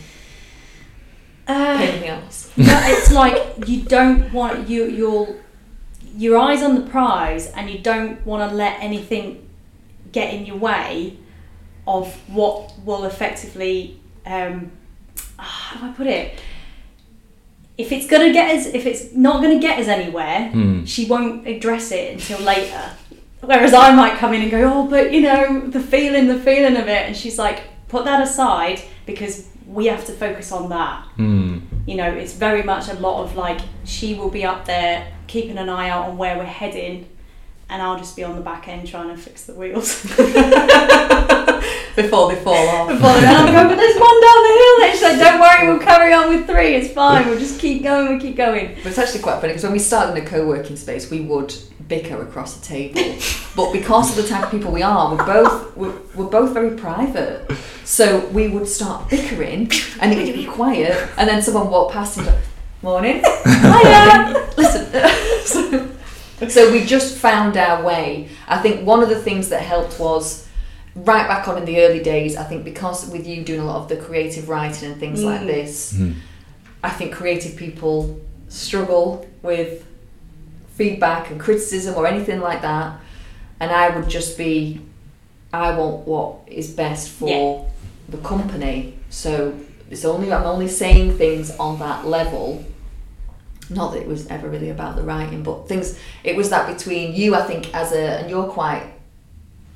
Uh, 1.47 1.79
Pain 1.79 1.95
in 1.95 2.01
the 2.01 2.09
it's 2.57 3.13
like 3.13 3.69
you 3.69 3.83
don't 3.83 4.33
want 4.33 4.69
you 4.69 4.87
you'll 4.87 5.37
your 6.17 6.37
eyes 6.37 6.65
on 6.65 6.75
the 6.75 6.81
prize, 6.91 7.47
and 7.53 7.71
you 7.71 7.79
don't 7.79 8.27
want 8.27 8.51
to 8.51 8.57
let 8.57 8.81
anything 8.83 9.49
get 10.11 10.35
in 10.35 10.45
your 10.47 10.57
way 10.57 11.17
of 11.87 12.13
what 12.29 12.73
will 12.85 13.05
effectively. 13.05 14.01
Um, 14.27 14.73
how 15.39 15.79
do 15.79 15.87
I 15.87 15.93
put 15.93 16.09
it? 16.09 16.41
If 17.79 17.93
it's 17.93 18.09
gonna 18.09 18.33
get 18.33 18.51
us, 18.57 18.67
if 18.67 18.85
it's 18.85 19.13
not 19.15 19.41
gonna 19.43 19.61
get 19.61 19.79
us 19.79 19.87
anywhere, 19.87 20.49
Hmm. 20.51 20.85
she 20.87 21.07
won't 21.07 21.47
address 21.47 21.93
it 21.93 22.15
until 22.15 22.41
later. 22.41 22.83
Whereas 23.41 23.73
I 23.75 23.95
might 23.95 24.19
come 24.19 24.35
in 24.35 24.43
and 24.43 24.51
go, 24.51 24.61
oh, 24.73 24.87
but 24.89 25.13
you 25.13 25.21
know, 25.21 25.61
the 25.69 25.81
feeling, 25.81 26.27
the 26.27 26.39
feeling 26.39 26.77
of 26.77 26.89
it, 26.89 27.07
and 27.07 27.17
she's 27.17 27.39
like, 27.39 27.61
put 27.93 28.05
that 28.11 28.21
aside 28.29 28.79
because 29.07 29.35
we 29.67 29.87
have 29.87 30.05
to 30.11 30.13
focus 30.25 30.51
on 30.59 30.69
that 30.71 30.99
Hmm. 31.17 31.59
you 31.87 31.95
know, 32.01 32.11
it's 32.23 32.35
very 32.47 32.63
much 32.73 32.85
a 32.89 32.95
lot 33.07 33.17
of 33.25 33.37
like 33.37 33.61
she 33.85 34.09
will 34.19 34.31
be 34.31 34.45
up 34.53 34.61
there 34.65 34.97
keeping 35.33 35.59
an 35.59 35.69
eye 35.69 35.89
out 35.95 36.03
on 36.09 36.17
where 36.23 36.35
we're 36.39 36.55
heading, 36.63 36.95
and 37.69 37.83
I'll 37.83 37.99
just 37.99 38.17
be 38.17 38.25
on 38.25 38.37
the 38.37 38.43
back 38.43 38.69
end 38.69 38.89
trying 38.89 39.09
to 39.09 39.17
fix 39.17 39.45
the 39.45 39.55
wheels. 39.55 40.03
Before 41.95 42.33
they 42.33 42.43
fall 42.43 42.69
off. 42.69 42.89
Before 42.89 43.11
and 43.11 43.27
I'm 43.27 43.53
going, 43.53 43.69
but 43.69 43.77
there's 43.77 44.01
one 44.01 44.21
down 44.21 44.43
the 44.43 44.55
hill. 44.59 44.83
And 44.83 44.93
she's 44.93 45.03
like, 45.03 45.19
don't 45.19 45.41
worry, 45.41 45.67
we'll 45.69 45.77
oh. 45.77 45.85
carry 45.85 46.13
on 46.15 46.29
with 46.31 46.47
three. 46.47 46.75
It's 46.75 46.93
fine. 46.93 47.27
We'll 47.27 47.39
just 47.39 47.61
keep 47.61 47.83
going. 47.83 48.09
We'll 48.09 48.21
keep 48.21 48.37
going. 48.37 48.77
But 48.77 48.87
it's 48.87 48.99
actually 48.99 49.21
quite 49.21 49.41
funny 49.41 49.49
because 49.49 49.65
when 49.65 49.73
we 49.73 49.79
started 49.79 50.17
in 50.17 50.25
a 50.25 50.27
co-working 50.27 50.77
space, 50.77 51.11
we 51.11 51.21
would 51.21 51.55
bicker 51.89 52.23
across 52.23 52.57
the 52.57 52.65
table. 52.65 53.19
but 53.57 53.73
because 53.73 54.17
of 54.17 54.23
the 54.23 54.29
type 54.29 54.45
of 54.45 54.51
people 54.51 54.73
we 54.73 54.83
are, 54.83 55.15
we're 55.15 55.27
both 55.27 55.77
we're, 55.77 55.95
we're 56.15 56.31
both 56.31 56.53
very 56.53 56.77
private. 56.77 57.51
So 57.85 58.27
we 58.29 58.49
would 58.49 58.67
start 58.69 59.11
bickering, 59.11 59.71
and 60.01 60.13
it 60.13 60.27
would 60.27 60.35
be 60.35 60.47
quiet, 60.47 61.11
and 61.19 61.29
then 61.29 61.43
someone 61.43 61.69
walked 61.69 61.93
past 61.93 62.17
and 62.19 62.33
"Morning, 62.81 63.23
hiya." 63.45 64.51
Listen. 64.57 64.87
so, 65.45 65.91
so 66.49 66.73
we 66.73 66.85
just 66.85 67.17
found 67.17 67.57
our 67.57 67.83
way. 67.85 68.29
I 68.49 68.59
think 68.59 68.87
one 68.87 69.03
of 69.03 69.09
the 69.09 69.21
things 69.21 69.49
that 69.51 69.63
helped 69.63 69.99
was 70.01 70.49
right 70.95 71.27
back 71.29 71.49
on 71.49 71.57
in 71.59 71.65
the 71.65 71.81
early 71.83 72.03
days. 72.03 72.37
I 72.37 72.45
think 72.45 72.65
because 72.65 73.09
with 73.09 73.27
you 73.27 73.43
doing 73.45 73.61
a 73.61 73.65
lot 73.65 73.77
of 73.77 73.89
the 73.89 73.97
creative 73.97 74.49
writing 74.49 74.91
and 74.91 75.01
things 75.01 75.23
like 75.23 75.43
Mm. 75.43 75.47
this, 75.47 75.93
Hmm. 75.97 76.13
I 76.85 76.91
think 76.91 77.13
creative 77.15 77.57
people 77.57 78.21
struggle 78.49 79.27
with 79.43 79.85
feedback 80.77 81.31
and 81.31 81.41
criticism 81.41 81.95
or 81.95 82.07
anything 82.07 82.41
like 82.41 82.63
that. 82.63 82.99
And 83.61 83.71
I 83.71 83.91
would 83.91 84.09
just 84.09 84.37
be, 84.37 84.81
I 85.53 85.77
want 85.77 86.07
what 86.07 86.37
is 86.47 86.71
best 86.71 87.09
for 87.11 87.71
the 88.09 88.19
company. 88.19 88.95
So 89.11 89.55
it's 89.91 90.05
only 90.05 90.33
I'm 90.33 90.45
only 90.45 90.69
saying 90.69 91.17
things 91.19 91.51
on 91.59 91.79
that 91.79 92.07
level. 92.07 92.65
Not 93.71 93.93
that 93.93 94.03
it 94.03 94.09
was 94.09 94.27
ever 94.27 94.49
really 94.49 94.71
about 94.71 94.97
the 94.97 95.03
writing, 95.03 95.43
but 95.43 95.69
things. 95.69 95.99
It 96.25 96.37
was 96.37 96.51
that 96.51 96.67
between 96.77 97.15
you, 97.15 97.35
I 97.35 97.43
think, 97.43 97.75
as 97.75 97.93
a 97.93 98.21
and 98.21 98.31
you're 98.31 98.49
quite 98.49 98.85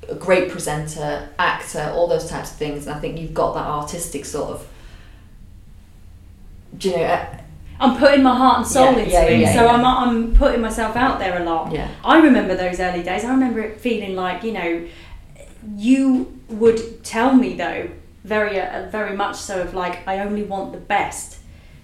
a 0.09 0.15
great 0.15 0.49
presenter, 0.49 1.29
actor, 1.39 1.91
all 1.95 2.07
those 2.07 2.29
types 2.29 2.51
of 2.51 2.57
things. 2.57 2.85
And 2.87 2.95
I 2.95 2.99
think 2.99 3.17
you've 3.17 3.33
got 3.33 3.53
that 3.53 3.65
artistic 3.65 4.25
sort 4.25 4.49
of. 4.51 4.67
Do 6.77 6.89
you 6.89 6.97
know? 6.97 7.03
uh, 7.03 7.37
I'm 7.79 7.97
putting 7.97 8.23
my 8.23 8.35
heart 8.35 8.59
and 8.59 8.67
soul 8.67 8.93
Yeah, 8.93 8.99
into 8.99 9.11
yeah, 9.11 9.23
it, 9.23 9.39
yeah, 9.39 9.53
so. 9.53 9.67
I'm 9.67 9.85
I'm 9.85 10.33
putting 10.33 10.61
myself 10.61 10.95
out 10.95 11.19
there 11.19 11.41
a 11.41 11.45
lot. 11.45 11.71
Yeah. 11.71 11.89
I 12.03 12.19
remember 12.19 12.55
those 12.55 12.79
early 12.79 13.03
days. 13.03 13.23
I 13.23 13.29
remember 13.29 13.59
it 13.59 13.79
feeling 13.79 14.15
like 14.15 14.43
you 14.43 14.51
know, 14.51 14.87
you 15.75 16.39
would 16.49 17.03
tell 17.03 17.33
me 17.33 17.55
though, 17.55 17.89
very 18.23 18.59
uh, 18.59 18.89
very 18.89 19.15
much 19.15 19.35
so 19.35 19.61
of 19.61 19.73
like 19.73 20.07
I 20.07 20.19
only 20.19 20.43
want 20.43 20.71
the 20.71 20.79
best. 20.79 21.36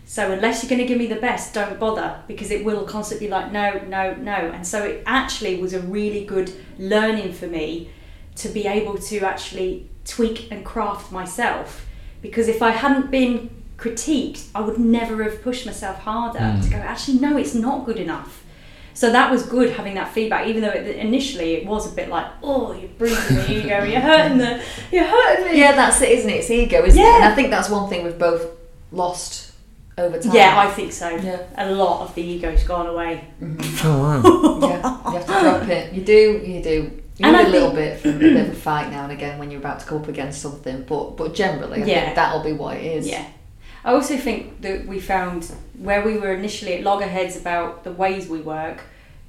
So 0.06 0.32
unless 0.32 0.62
you're 0.62 0.70
going 0.70 0.82
to 0.82 0.88
give 0.88 0.98
me 0.98 1.08
the 1.08 1.22
best, 1.22 1.54
don't 1.54 1.80
bother 1.80 2.22
because 2.28 2.52
it 2.52 2.66
will 2.66 2.84
constantly 2.84 3.28
be 3.28 3.32
like 3.32 3.52
no, 3.52 3.82
no, 3.88 4.14
no. 4.16 4.34
And 4.34 4.66
so 4.66 4.84
it 4.84 5.04
actually 5.06 5.60
was 5.62 5.74
a 5.74 5.80
really 5.80 6.26
good 6.26 6.52
learning 6.78 7.34
for 7.34 7.48
me 7.48 7.90
to 8.36 8.50
be 8.50 8.68
able 8.68 8.98
to 8.98 9.20
actually 9.20 9.90
tweak 10.06 10.52
and 10.52 10.66
craft 10.66 11.12
myself 11.12 11.86
because 12.22 12.48
if 12.48 12.62
I 12.62 12.72
hadn't 12.72 13.12
been 13.12 13.50
critiqued, 13.78 14.48
I 14.54 14.62
would 14.62 14.80
never 14.80 15.24
have 15.24 15.42
pushed 15.42 15.66
myself 15.66 16.00
harder 16.00 16.40
to 16.40 16.46
hmm. 16.46 16.72
go, 16.72 16.78
actually, 16.78 17.20
no, 17.20 17.38
it's 17.38 17.56
not 17.56 17.86
good 17.86 17.98
enough. 17.98 18.44
So 18.96 19.12
that 19.12 19.32
was 19.32 19.44
good 19.44 19.72
having 19.72 19.96
that 19.96 20.14
feedback, 20.14 20.48
even 20.48 20.62
though 20.62 20.70
it, 20.70 20.96
initially 20.98 21.56
it 21.56 21.66
was 21.66 21.92
a 21.92 21.96
bit 21.96 22.10
like, 22.10 22.28
oh, 22.44 22.74
you're 22.74 22.90
bruising 22.90 23.38
the 23.38 23.52
ego, 23.52 23.84
you're 23.84 24.00
hurting 24.00 24.38
the, 24.38 24.64
you're 24.92 25.06
hurting 25.06 25.46
me. 25.52 25.60
Yeah, 25.60 25.72
that's 25.72 26.00
it, 26.02 26.10
isn't 26.10 26.30
it? 26.30 26.34
It's 26.34 26.52
ego, 26.52 26.86
isn't 26.86 27.00
it? 27.00 27.04
Yeah. 27.04 27.16
And 27.16 27.26
I 27.26 27.34
think 27.34 27.50
that's 27.50 27.70
one 27.70 27.90
thing 27.90 28.04
we've 28.04 28.20
both 28.20 28.46
lost 28.92 29.53
over 29.98 30.20
time. 30.20 30.34
Yeah, 30.36 30.60
I 30.60 30.70
think 30.72 30.92
so. 30.92 31.10
Yeah. 31.10 31.42
A 31.58 31.72
lot 31.72 32.02
of 32.02 32.16
the 32.16 32.22
ego's 32.22 32.64
gone 32.64 32.88
away. 32.88 33.26
Mm-hmm. 33.42 33.88
Oh 33.88 34.00
wow. 34.60 34.60
yeah, 34.70 35.12
you 35.12 35.18
have 35.18 35.26
to 35.26 35.40
drop 35.42 35.68
it. 35.68 35.94
You 35.94 36.02
do, 36.04 36.42
you 36.46 36.64
do. 36.64 37.00
You 37.18 37.26
And 37.28 37.38
need 37.38 37.44
I 37.46 37.48
a 37.48 37.50
little 37.50 37.72
think- 37.72 37.80
bit 37.80 38.00
for 38.00 38.10
a 38.10 38.20
bit 38.20 38.36
of 38.38 38.50
a 38.50 38.56
fight 38.56 38.90
now 38.90 39.04
and 39.04 39.12
again 39.12 39.38
when 39.38 39.52
you're 39.52 39.60
about 39.60 39.80
to 39.82 39.86
go 39.88 39.98
up 39.98 40.08
against 40.08 40.42
something, 40.42 40.84
but 40.88 41.16
but 41.18 41.34
generally, 41.36 41.84
I 41.84 41.86
Yeah. 41.86 42.04
think 42.06 42.16
that'll 42.16 42.44
be 42.44 42.54
what 42.54 42.78
it 42.78 42.84
is. 42.86 43.08
Yeah. 43.08 43.26
I 43.86 43.92
also 43.94 44.16
think 44.18 44.62
that 44.62 44.88
we 44.88 45.00
found 45.00 45.52
where 45.78 46.02
we 46.04 46.18
were 46.18 46.34
initially 46.34 46.74
at 46.76 46.84
loggerheads 46.84 47.36
about 47.36 47.84
the 47.84 47.92
ways 47.92 48.30
we 48.30 48.40
work, 48.40 48.82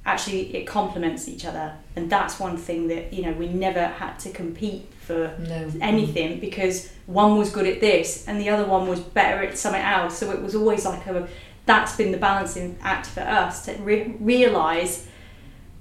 actually 0.05 0.55
it 0.55 0.65
complements 0.65 1.27
each 1.27 1.43
other. 1.45 1.73
And 1.95 2.09
that's 2.09 2.39
one 2.39 2.55
thing 2.57 2.87
that, 2.87 3.11
you 3.13 3.23
know, 3.23 3.33
we 3.33 3.49
never 3.49 3.85
had 3.87 4.17
to 4.19 4.29
compete 4.31 4.89
for 5.05 5.35
No. 5.39 5.71
anything 5.81 6.39
because 6.39 6.91
one 7.05 7.37
was 7.37 7.51
good 7.51 7.67
at 7.67 7.79
this 7.79 8.27
and 8.27 8.41
the 8.41 8.49
other 8.49 8.65
one 8.65 8.87
was 8.87 8.99
better 8.99 9.43
at 9.43 9.57
something 9.57 9.81
else. 9.81 10.17
So 10.17 10.31
it 10.31 10.41
was 10.41 10.55
always 10.55 10.85
like 10.85 11.05
a 11.07 11.27
that's 11.65 11.95
been 11.95 12.11
the 12.11 12.17
balancing 12.17 12.77
act 12.81 13.07
for 13.07 13.21
us 13.21 13.65
to 13.65 13.73
re- 13.73 14.15
realize. 14.19 15.07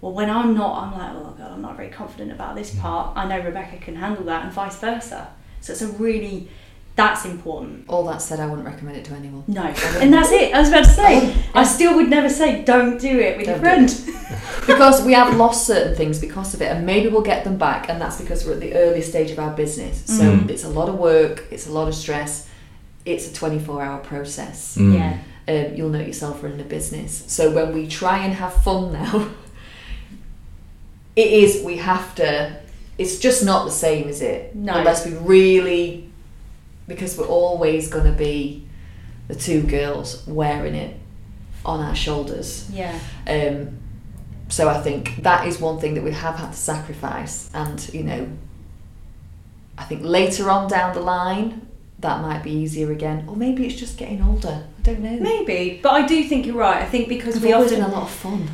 Well, 0.00 0.12
when 0.12 0.30
I'm 0.30 0.54
not, 0.54 0.82
I'm 0.82 0.92
like, 0.92 1.12
oh 1.14 1.34
god, 1.36 1.52
I'm 1.52 1.62
not 1.62 1.76
very 1.76 1.88
confident 1.88 2.32
about 2.32 2.54
this 2.56 2.74
mm. 2.74 2.80
part. 2.80 3.16
I 3.16 3.26
know 3.26 3.40
Rebecca 3.40 3.78
can 3.78 3.96
handle 3.96 4.24
that, 4.24 4.44
and 4.44 4.52
vice 4.52 4.76
versa. 4.76 5.28
So 5.60 5.72
it's 5.72 5.82
a 5.82 5.88
really 5.88 6.48
that's 6.96 7.24
important. 7.24 7.86
All 7.88 8.04
that 8.06 8.22
said, 8.22 8.38
I 8.38 8.46
wouldn't 8.46 8.66
recommend 8.66 8.96
it 8.98 9.04
to 9.06 9.14
anyone. 9.14 9.42
No, 9.48 9.62
and 9.64 10.12
that's 10.12 10.30
it. 10.30 10.54
I 10.54 10.60
was 10.60 10.68
about 10.68 10.84
to 10.84 10.90
say, 10.90 11.34
I 11.52 11.64
still 11.64 11.96
would 11.96 12.08
never 12.08 12.28
say 12.28 12.62
don't 12.64 13.00
do 13.00 13.18
it 13.18 13.36
with 13.36 13.46
your 13.48 13.58
Don't 13.58 13.86
do 13.88 13.94
friend. 13.94 14.60
because 14.66 15.02
we 15.04 15.12
have 15.12 15.36
lost 15.36 15.66
certain 15.66 15.96
things 15.96 16.20
because 16.20 16.54
of 16.54 16.62
it, 16.62 16.66
and 16.70 16.86
maybe 16.86 17.08
we'll 17.08 17.20
get 17.22 17.42
them 17.44 17.58
back, 17.58 17.88
and 17.88 18.00
that's 18.00 18.20
because 18.20 18.46
we're 18.46 18.52
at 18.54 18.60
the 18.60 18.74
early 18.74 19.02
stage 19.02 19.30
of 19.32 19.38
our 19.40 19.52
business. 19.54 20.04
So 20.06 20.22
Mm. 20.22 20.48
it's 20.50 20.62
a 20.64 20.68
lot 20.68 20.88
of 20.88 20.94
work, 20.96 21.44
it's 21.50 21.66
a 21.66 21.72
lot 21.72 21.88
of 21.88 21.94
stress, 21.96 22.48
it's 23.04 23.28
a 23.28 23.34
24 23.34 23.82
hour 23.82 23.98
process. 23.98 24.76
Mm. 24.78 24.94
Yeah. 24.94 25.18
um, 25.46 25.74
you'll 25.74 25.90
know 25.90 26.00
yourself 26.00 26.42
running 26.42 26.60
a 26.60 26.64
business. 26.64 27.24
So 27.26 27.50
when 27.50 27.74
we 27.74 27.86
try 27.88 28.18
and 28.24 28.32
have 28.34 28.54
fun 28.62 28.92
now, 28.92 29.28
it 31.16 31.32
is 31.32 31.62
we 31.64 31.76
have 31.78 32.14
to. 32.16 32.56
It's 32.96 33.18
just 33.18 33.44
not 33.44 33.64
the 33.64 33.70
same, 33.72 34.08
is 34.08 34.22
it? 34.22 34.54
No. 34.54 34.74
Unless 34.74 35.04
we 35.06 35.14
really, 35.16 36.03
because 36.86 37.16
we're 37.18 37.26
always 37.26 37.88
going 37.88 38.04
to 38.10 38.16
be 38.16 38.66
the 39.28 39.34
two 39.34 39.62
girls 39.62 40.26
wearing 40.26 40.74
it 40.74 40.96
on 41.64 41.80
our 41.80 41.94
shoulders. 41.94 42.68
Yeah. 42.70 42.98
Um, 43.26 43.78
so 44.48 44.68
I 44.68 44.80
think 44.82 45.22
that 45.22 45.46
is 45.48 45.58
one 45.58 45.80
thing 45.80 45.94
that 45.94 46.04
we 46.04 46.12
have 46.12 46.36
had 46.36 46.50
to 46.52 46.56
sacrifice, 46.56 47.50
and 47.54 47.92
you 47.94 48.02
know, 48.04 48.28
I 49.76 49.84
think 49.84 50.02
later 50.04 50.50
on 50.50 50.68
down 50.68 50.94
the 50.94 51.00
line 51.00 51.66
that 52.00 52.20
might 52.20 52.42
be 52.42 52.50
easier 52.50 52.92
again, 52.92 53.24
or 53.26 53.34
maybe 53.34 53.66
it's 53.66 53.76
just 53.76 53.96
getting 53.96 54.22
older. 54.22 54.66
I 54.78 54.82
don't 54.82 55.00
know. 55.00 55.16
Maybe, 55.18 55.80
but 55.82 55.92
I 55.92 56.06
do 56.06 56.22
think 56.24 56.44
you're 56.44 56.56
right. 56.56 56.82
I 56.82 56.84
think 56.84 57.08
because 57.08 57.40
we 57.40 57.52
always 57.54 57.72
often 57.72 57.84
been 57.84 57.90
a 57.90 57.94
lot 57.94 58.02
of 58.02 58.10
fun. 58.10 58.48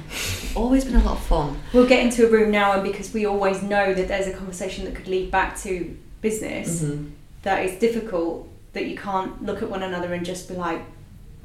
always 0.55 0.85
been 0.85 0.95
a 0.97 1.03
lot 1.05 1.17
of 1.17 1.23
fun. 1.25 1.59
we'll 1.73 1.89
get 1.89 2.05
into 2.05 2.27
a 2.27 2.31
room 2.31 2.51
now, 2.53 2.73
and 2.75 2.83
because 2.85 3.13
we 3.13 3.27
always 3.27 3.61
know 3.63 3.93
that 3.93 4.07
there's 4.09 4.29
a 4.29 4.33
conversation 4.33 4.85
that 4.85 4.95
could 4.95 5.09
lead 5.09 5.31
back 5.33 5.59
to 5.63 5.97
business, 6.21 6.83
Mhm. 6.83 7.11
That 7.43 7.65
it's 7.65 7.79
difficult 7.81 8.49
that 8.73 8.87
you 8.87 8.97
can't 8.97 9.45
look 9.45 9.63
at 9.63 9.71
one 9.71 9.83
another 9.83 10.13
and 10.13 10.25
just 10.25 10.49
be 10.49 10.55
like 10.55 10.83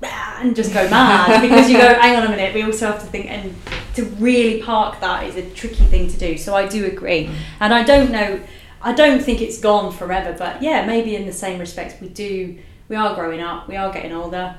and 0.01 0.55
just 0.55 0.73
go 0.73 0.87
mad 0.89 1.41
because 1.49 1.69
you 1.69 1.77
go 1.77 1.87
hang 1.95 2.15
on 2.17 2.25
a 2.25 2.29
minute 2.29 2.53
we 2.53 2.61
also 2.61 2.87
have 2.87 2.99
to 2.99 3.05
think 3.07 3.27
and 3.27 3.55
to 3.95 4.03
really 4.17 4.61
park 4.61 4.99
that 4.99 5.25
is 5.25 5.35
a 5.35 5.49
tricky 5.51 5.83
thing 5.85 6.07
to 6.07 6.17
do 6.17 6.37
so 6.37 6.53
i 6.55 6.67
do 6.67 6.85
agree. 6.85 7.29
And 7.59 7.73
i 7.73 7.83
don't 7.83 8.11
know 8.11 8.41
i 8.81 8.93
don't 8.93 9.23
think 9.23 9.41
it's 9.41 9.59
gone 9.59 9.91
forever 9.91 10.35
but 10.37 10.61
yeah 10.61 10.85
maybe 10.85 11.15
in 11.15 11.25
the 11.25 11.33
same 11.33 11.59
respects 11.59 11.99
we 12.01 12.09
do 12.09 12.57
we 12.89 12.95
are 12.95 13.15
growing 13.15 13.41
up 13.41 13.67
we 13.67 13.77
are 13.77 13.91
getting 13.91 14.11
older 14.11 14.55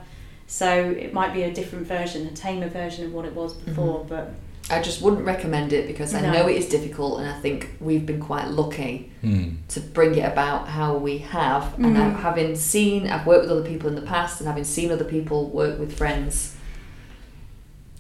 so 0.47 0.91
it 0.91 1.13
might 1.13 1.35
be 1.35 1.43
a 1.43 1.53
different 1.53 1.87
version 1.87 2.27
a 2.27 2.33
tamer 2.33 2.69
version 2.69 3.05
of 3.05 3.13
what 3.13 3.25
it 3.25 3.35
was 3.35 3.55
before 3.55 4.01
mm-hmm. 4.01 4.09
but 4.09 4.35
I 4.69 4.83
just 4.83 5.01
wouldn't 5.01 5.25
recommend 5.25 5.73
it 5.73 5.87
because 5.87 6.13
I 6.13 6.21
No. 6.23 6.33
know 6.33 6.49
it 6.49 6.57
is 6.57 6.67
difficult, 6.69 7.21
and 7.21 7.29
I 7.29 7.39
think 7.41 7.71
we've 7.81 8.05
been 8.05 8.19
quite 8.21 8.49
lucky 8.49 9.13
Mm. 9.23 9.55
to 9.69 9.81
bring 9.81 10.17
it 10.17 10.25
about 10.25 10.69
how 10.69 10.97
we 10.97 11.19
have. 11.19 11.75
And 11.79 11.97
I, 11.97 12.11
Mhm. 12.11 12.21
having 12.21 12.57
seen, 12.57 13.07
I've 13.09 13.27
worked 13.27 13.43
with 13.43 13.53
other 13.53 13.69
people 13.69 13.89
in 13.89 13.95
the 13.95 14.03
past, 14.03 14.41
and 14.41 14.49
having 14.49 14.65
seen 14.65 14.91
other 14.91 15.05
people 15.05 15.47
work 15.51 15.79
with 15.79 15.93
friends, 15.97 16.55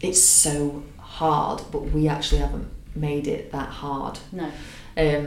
it's 0.00 0.22
so 0.22 0.82
hard, 0.98 1.62
but 1.70 1.92
we 1.92 2.08
actually 2.08 2.40
haven't 2.40 2.66
made 2.94 3.26
it 3.28 3.52
that 3.52 3.68
hard. 3.68 4.18
no 4.32 4.46
Um, 4.96 5.26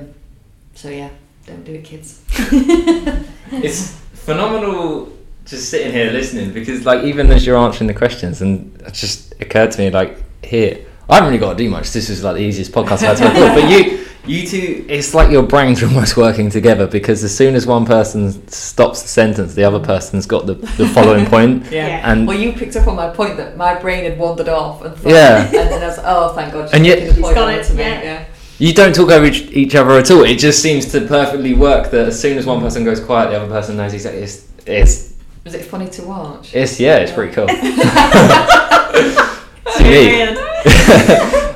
so 0.75 0.89
yeah, 0.89 1.09
don't 1.47 1.63
do 1.63 1.73
it, 1.73 1.83
kids. 1.83 2.19
It's 3.51 3.93
phenomenal 4.13 5.09
just 5.45 5.69
sitting 5.69 5.91
here 5.91 6.11
listening 6.11 6.51
because, 6.53 6.85
like, 6.85 7.03
even 7.03 7.31
as 7.31 7.45
you're 7.45 7.57
answering 7.57 7.87
the 7.87 7.93
questions, 7.93 8.41
and 8.41 8.79
it 8.85 8.93
just 8.93 9.33
occurred 9.41 9.71
to 9.71 9.79
me, 9.81 9.89
like, 9.89 10.17
here, 10.43 10.77
I 11.09 11.15
haven't 11.15 11.29
really 11.29 11.39
got 11.39 11.57
to 11.57 11.63
do 11.63 11.69
much. 11.69 11.91
This 11.91 12.09
is 12.09 12.23
like 12.23 12.35
the 12.35 12.41
easiest 12.41 12.71
podcast 12.71 13.03
I've 13.03 13.17
had 13.19 13.33
to. 13.55 13.61
But 13.61 13.69
you, 13.69 14.05
you 14.27 14.45
two, 14.47 14.85
it's 14.87 15.13
like 15.15 15.31
your 15.31 15.41
brains 15.43 15.81
are 15.81 15.87
almost 15.93 16.15
working 16.17 16.49
together 16.51 16.85
because 16.85 17.23
as 17.23 17.35
soon 17.35 17.55
as 17.55 17.65
one 17.65 17.85
person 17.85 18.47
stops 18.47 19.01
the 19.01 19.07
sentence, 19.07 19.55
the 19.55 19.63
other 19.63 19.79
person's 19.79 20.27
got 20.27 20.45
the, 20.45 20.53
the 20.53 20.87
following 20.89 21.25
point. 21.33 21.71
Yeah. 21.71 22.11
And 22.11 22.27
well, 22.27 22.37
you 22.37 22.53
picked 22.53 22.75
up 22.75 22.87
on 22.87 22.95
my 22.95 23.09
point 23.09 23.37
that 23.37 23.57
my 23.57 23.73
brain 23.79 24.03
had 24.03 24.19
wandered 24.19 24.49
off, 24.49 24.83
and 24.85 24.95
thought, 24.95 25.11
Yeah. 25.11 25.45
and 25.45 25.53
then 25.53 25.81
I 25.81 25.87
was 25.87 25.97
like, 25.97 26.05
oh, 26.07 26.33
thank 26.35 26.53
God, 26.53 26.65
she's 26.69 26.73
And 26.75 26.85
yet- 26.85 26.99
making 26.99 27.07
the 27.09 27.13
She's 27.15 27.23
point 27.23 27.35
got 27.35 27.53
it, 27.53 27.63
to 27.65 27.73
me. 27.73 27.79
yeah. 27.81 28.01
yeah. 28.03 28.25
you 28.59 28.73
don't 28.75 28.93
talk 28.93 29.09
over 29.09 29.25
each, 29.25 29.41
each 29.51 29.73
other 29.73 29.97
at 29.97 30.11
all. 30.11 30.23
It 30.25 30.37
just 30.37 30.61
seems 30.61 30.91
to 30.91 31.01
perfectly 31.07 31.55
work 31.55 31.89
that 31.89 32.07
as 32.09 32.19
soon 32.21 32.37
as 32.37 32.45
one 32.45 32.59
person 32.61 32.83
goes 32.83 32.99
quiet, 32.99 33.29
the 33.31 33.37
other 33.41 33.47
person 33.51 33.77
knows 33.77 33.93
exactly. 33.95 34.21
It's, 34.21 34.45
it's, 34.67 35.13
Was 35.43 35.55
it 35.55 35.63
funny 35.65 35.89
to 35.89 36.03
watch? 36.03 36.53
it's 36.53 36.79
yeah, 36.79 36.97
it's 36.97 37.11
pretty 37.11 37.33
cool. 37.33 37.47
So 39.77 39.83
unique. 39.83 40.37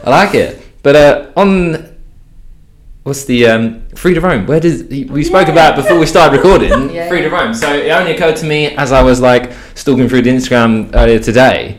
I 0.06 0.10
like 0.10 0.36
it. 0.36 0.62
But 0.84 0.96
uh, 0.96 1.32
on 1.38 1.96
what's 3.04 3.26
the 3.26 3.48
um, 3.48 3.86
Free 3.96 4.14
to 4.14 4.22
Roam? 4.22 4.46
Where 4.46 4.60
did 4.60 5.10
we 5.10 5.24
spoke 5.24 5.48
Yeah. 5.48 5.54
about 5.54 5.76
before 5.76 5.98
we 6.00 6.06
started 6.06 6.36
recording? 6.38 6.90
Yeah. 6.94 7.08
Free 7.10 7.22
to 7.22 7.30
Roam. 7.30 7.54
So 7.54 7.74
it 7.74 7.90
only 7.90 8.14
occurred 8.16 8.36
to 8.38 8.46
me 8.46 8.68
as 8.76 8.92
I 8.92 9.02
was 9.02 9.20
like 9.22 9.52
stalking 9.76 10.08
through 10.10 10.22
the 10.24 10.30
Instagram 10.30 10.92
earlier 10.94 11.20
today 11.20 11.78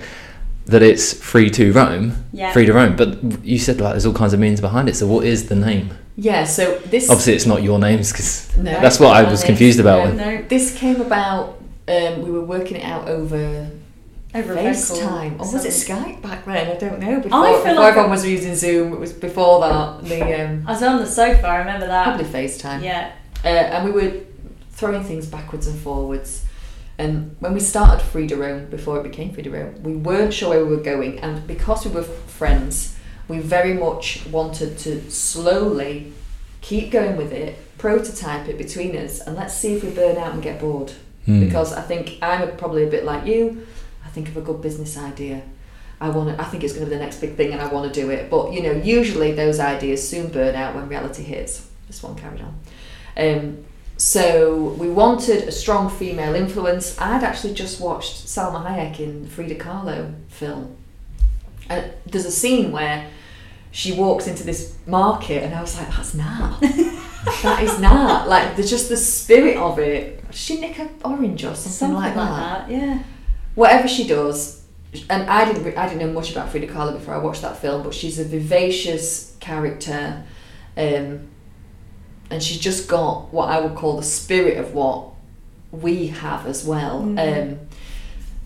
that 0.67 0.83
it's 0.83 1.13
free 1.13 1.51
to 1.51 1.73
roam, 1.73 2.25
Yeah. 2.33 2.51
free 2.53 2.65
to 2.67 2.73
roam. 2.73 2.97
But 2.97 3.45
you 3.45 3.59
said 3.59 3.81
like 3.81 3.93
there's 3.93 4.07
all 4.07 4.15
kinds 4.15 4.33
of 4.33 4.41
meanings 4.41 4.61
behind 4.61 4.89
it. 4.89 4.97
So 4.97 5.07
what 5.07 5.25
is 5.25 5.49
the 5.49 5.57
name? 5.57 5.91
Yeah, 6.17 6.45
so 6.45 6.79
this 6.79 7.11
Obviously, 7.11 7.35
it's 7.35 7.45
not 7.47 7.63
your 7.63 7.79
names 7.79 8.13
because 8.13 8.57
No. 8.57 8.71
that's 8.81 9.01
what 9.01 9.17
I 9.17 9.29
was 9.29 9.43
confused 9.45 9.81
about. 9.81 10.15
no. 10.15 10.37
no 10.37 10.43
this 10.49 10.75
came 10.77 11.01
about. 11.01 11.61
Um, 11.87 12.23
we 12.23 12.31
were 12.31 12.41
working 12.45 12.79
it 12.79 12.85
out 12.85 13.09
over 13.09 13.69
over 14.35 14.53
a 14.53 14.57
phone 14.57 14.67
FaceTime, 14.67 15.33
or 15.35 15.53
was 15.53 15.65
it. 15.65 15.71
Skype 15.71 16.21
back 16.23 16.45
then? 16.45 16.77
I 16.77 16.79
don't 16.79 16.99
know. 17.01 17.21
Before, 17.21 17.39
I 17.47 17.53
feel 17.53 17.59
before 17.63 17.75
like 17.75 17.89
everyone 17.91 18.09
it- 18.11 18.13
was 18.13 18.27
using 18.27 18.55
Zoom, 18.57 18.93
it 18.93 18.99
was 19.01 19.13
before 19.13 19.61
that. 19.61 20.05
The 20.05 20.45
um, 20.45 20.65
I 20.67 20.73
was 20.73 20.83
on 20.83 20.99
the 20.99 21.07
sofa. 21.07 21.47
I 21.47 21.59
remember 21.59 21.87
that. 21.87 22.05
probably 22.05 22.25
FaceTime. 22.25 22.83
Yeah. 22.83 23.13
Uh, 23.45 23.49
and 23.49 23.85
we 23.85 23.91
were 23.93 24.21
throwing 24.73 25.05
things 25.05 25.27
backwards 25.27 25.67
and 25.67 25.79
forwards. 25.79 26.45
And 26.97 27.35
when 27.41 27.55
we 27.55 27.61
started 27.61 28.05
Free 28.05 28.27
to 28.29 28.37
Roam, 28.37 28.67
before 28.71 28.99
it 29.01 29.03
became 29.03 29.33
Free 29.33 29.43
to 29.43 29.51
Roam, 29.51 29.83
we 29.83 29.97
weren't 29.97 30.33
sure 30.33 30.51
where 30.51 30.65
we 30.65 30.77
were 30.77 30.83
going. 30.83 31.19
And 31.21 31.47
because 31.47 31.85
we 31.85 31.91
were 31.91 32.03
friends, 32.05 32.97
we 33.29 33.39
very 33.41 33.75
much 33.75 34.25
wanted 34.27 34.79
to 34.79 35.11
slowly 35.11 36.13
keep 36.61 36.91
going 36.91 37.17
with 37.17 37.33
it, 37.33 37.59
prototype 37.79 38.49
it 38.49 38.57
between 38.59 38.97
us, 38.97 39.21
and 39.21 39.37
let's 39.37 39.55
see 39.55 39.75
if 39.75 39.83
we 39.85 39.91
burn 39.91 40.17
out 40.17 40.35
and 40.35 40.43
get 40.43 40.61
bored. 40.61 40.93
Hmm. 41.27 41.41
Because 41.41 41.73
I 41.73 41.83
think 41.83 42.19
I'm 42.23 42.57
probably 42.57 42.85
a 42.85 42.91
bit 42.91 43.05
like 43.05 43.27
you. 43.27 43.67
Think 44.15 44.29
of 44.29 44.37
a 44.37 44.41
good 44.41 44.63
business 44.63 44.97
idea. 44.97 45.43
I 46.01 46.09
want 46.09 46.37
to. 46.37 46.41
I 46.41 46.47
think 46.47 46.63
it's 46.63 46.73
going 46.73 46.85
to 46.85 46.91
be 46.91 46.97
the 46.97 47.03
next 47.03 47.21
big 47.21 47.35
thing, 47.35 47.53
and 47.53 47.61
I 47.61 47.67
want 47.67 47.93
to 47.93 48.01
do 48.01 48.11
it. 48.11 48.31
But 48.31 48.53
you 48.53 48.63
know, 48.63 48.73
usually 48.73 49.33
those 49.33 49.59
ideas 49.59 50.09
soon 50.09 50.29
burn 50.29 50.55
out 50.55 50.75
when 50.75 50.89
reality 50.89 51.25
hits. 51.25 51.69
This 51.89 52.03
one 52.03 52.15
carried 52.15 52.41
on. 52.41 52.59
Um, 53.17 53.65
so 53.97 54.57
we 54.79 54.89
wanted 54.89 55.49
a 55.49 55.53
strong 55.53 55.89
female 55.91 56.35
influence. 56.35 57.01
I'd 57.01 57.25
actually 57.25 57.55
just 57.55 57.81
watched 57.81 58.27
Salma 58.27 58.65
Hayek 58.65 59.01
in 59.01 59.27
Frida 59.27 59.57
Kahlo 59.57 60.15
film, 60.29 60.77
and 61.69 61.93
there's 62.07 62.27
a 62.27 62.31
scene 62.31 62.71
where 62.71 63.09
she 63.71 63.93
walks 63.93 64.27
into 64.29 64.45
this 64.45 64.77
market, 64.87 65.43
and 65.43 65.55
I 65.55 65.61
was 65.61 65.77
like, 65.77 65.89
"That's 65.89 66.15
Nat. 66.15 66.59
that 66.61 67.63
is 67.63 67.81
Nat. 67.81 68.27
Like, 68.27 68.57
there's 68.57 68.71
just 68.71 68.89
the 68.89 68.97
spirit 68.97 69.57
of 69.57 69.79
it. 69.79 70.25
Did 70.27 70.35
she 70.35 70.61
nick 70.61 70.79
an 70.79 70.91
orange 71.05 71.45
or 71.45 71.55
something, 71.55 71.73
Something 71.73 71.97
like, 71.97 72.15
that? 72.15 72.71
Yeah. 72.71 73.03
Whatever 73.55 73.89
she 73.89 74.07
does, 74.07 74.63
and 75.11 75.29
I 75.29 75.45
didn't 75.45 75.65
re- 75.65 75.77
I 75.77 75.89
didn't 75.89 76.01
know 76.07 76.13
much 76.13 76.31
about 76.33 76.51
Frida 76.51 76.69
Kahlo 76.69 76.93
before 76.93 77.15
I 77.15 77.19
watched 77.19 77.43
that 77.43 77.59
film, 77.59 77.83
but 77.83 77.95
she's 77.95 78.19
a 78.19 78.25
vivacious 78.25 79.37
character, 79.41 80.23
um, 80.77 81.29
and 82.31 82.43
she's 82.43 82.59
just 82.59 82.89
got 82.89 83.33
what 83.33 83.49
I 83.49 83.61
would 83.61 83.75
call 83.75 83.97
the 83.97 84.03
spirit 84.03 84.59
of 84.59 84.75
what 84.75 85.11
we 85.73 86.09
have 86.09 86.47
as 86.47 86.65
well. 86.65 87.03
Mhm. 87.03 87.19
Um, 87.53 87.59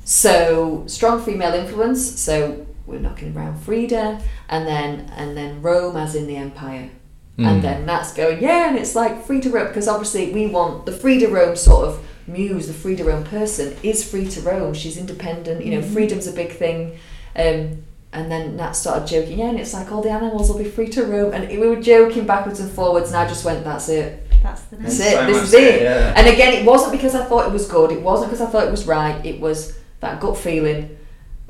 so 0.05 0.85
strong 0.87 1.23
female 1.23 1.53
influence. 1.53 2.19
So 2.19 2.67
we're 2.87 2.99
knocking 2.99 3.37
around 3.37 3.61
Frida, 3.61 4.21
and 4.49 4.67
then 4.67 5.13
and 5.17 5.37
then 5.37 5.61
Rome 5.61 5.97
as 5.97 6.15
in 6.15 6.27
the 6.27 6.37
empire. 6.37 6.91
Mm. 7.39 7.47
And 7.47 7.63
then 7.63 7.87
that's 7.87 8.13
going, 8.15 8.43
yeah, 8.43 8.69
and 8.69 8.77
it's 8.77 8.97
like 8.97 9.25
Frida 9.25 9.51
Rome, 9.51 9.69
because 9.69 9.87
obviously 9.87 10.33
we 10.33 10.49
want 10.49 10.87
the 10.87 10.93
Frida 10.93 11.29
Rome 11.29 11.55
sort 11.55 11.87
of 11.87 12.01
muse, 12.29 12.67
the 12.67 12.73
free 12.75 12.97
to 12.97 13.05
roam 13.05 13.25
person 13.25 13.77
is 13.83 14.09
free 14.09 14.29
to 14.29 14.41
roam. 14.43 14.75
She's 14.75 14.97
independent, 14.97 15.65
you 15.65 15.73
know, 15.73 15.81
Mhm. 15.87 15.93
freedom's 15.93 16.27
a 16.27 16.33
big 16.33 16.53
thing. 16.53 16.93
Um, 17.37 17.83
and 18.13 18.31
then 18.33 18.57
Nat 18.57 18.73
started 18.73 19.07
joking, 19.07 19.39
yeah, 19.39 19.47
and 19.51 19.61
it's 19.61 19.75
like 19.75 19.93
all 19.93 20.03
the 20.03 20.11
animals 20.11 20.49
will 20.51 20.59
be 20.59 20.65
free 20.65 20.89
to 20.91 21.05
roam. 21.05 21.33
And 21.35 21.49
we 21.49 21.59
were 21.69 21.77
joking 21.77 22.25
backwards 22.27 22.61
and 22.61 22.71
forwards, 22.71 23.09
and 23.09 23.17
I 23.19 23.27
just 23.29 23.45
went, 23.45 23.65
that's 23.65 23.89
it. 23.89 24.25
That's 24.43 24.63
the 24.63 24.77
next. 24.79 24.99
That's 24.99 25.11
name. 25.15 25.19
it. 25.19 25.27
So 25.27 25.33
this 25.35 25.43
is 25.45 25.51
there, 25.51 25.77
it. 25.77 25.83
yeah. 25.83 26.13
And 26.17 26.27
again, 26.29 26.55
it 26.55 26.65
wasn't 26.65 26.93
because 26.93 27.15
I 27.15 27.25
thought 27.25 27.47
it 27.47 27.53
was 27.53 27.67
good. 27.67 27.91
It 27.93 28.01
wasn't 28.03 28.31
because 28.31 28.47
I 28.47 28.51
thought 28.51 28.65
it 28.67 28.71
was 28.71 28.87
right. 28.87 29.25
It 29.27 29.41
was 29.41 29.75
that 30.01 30.21
gut 30.21 30.37
feeling. 30.39 30.97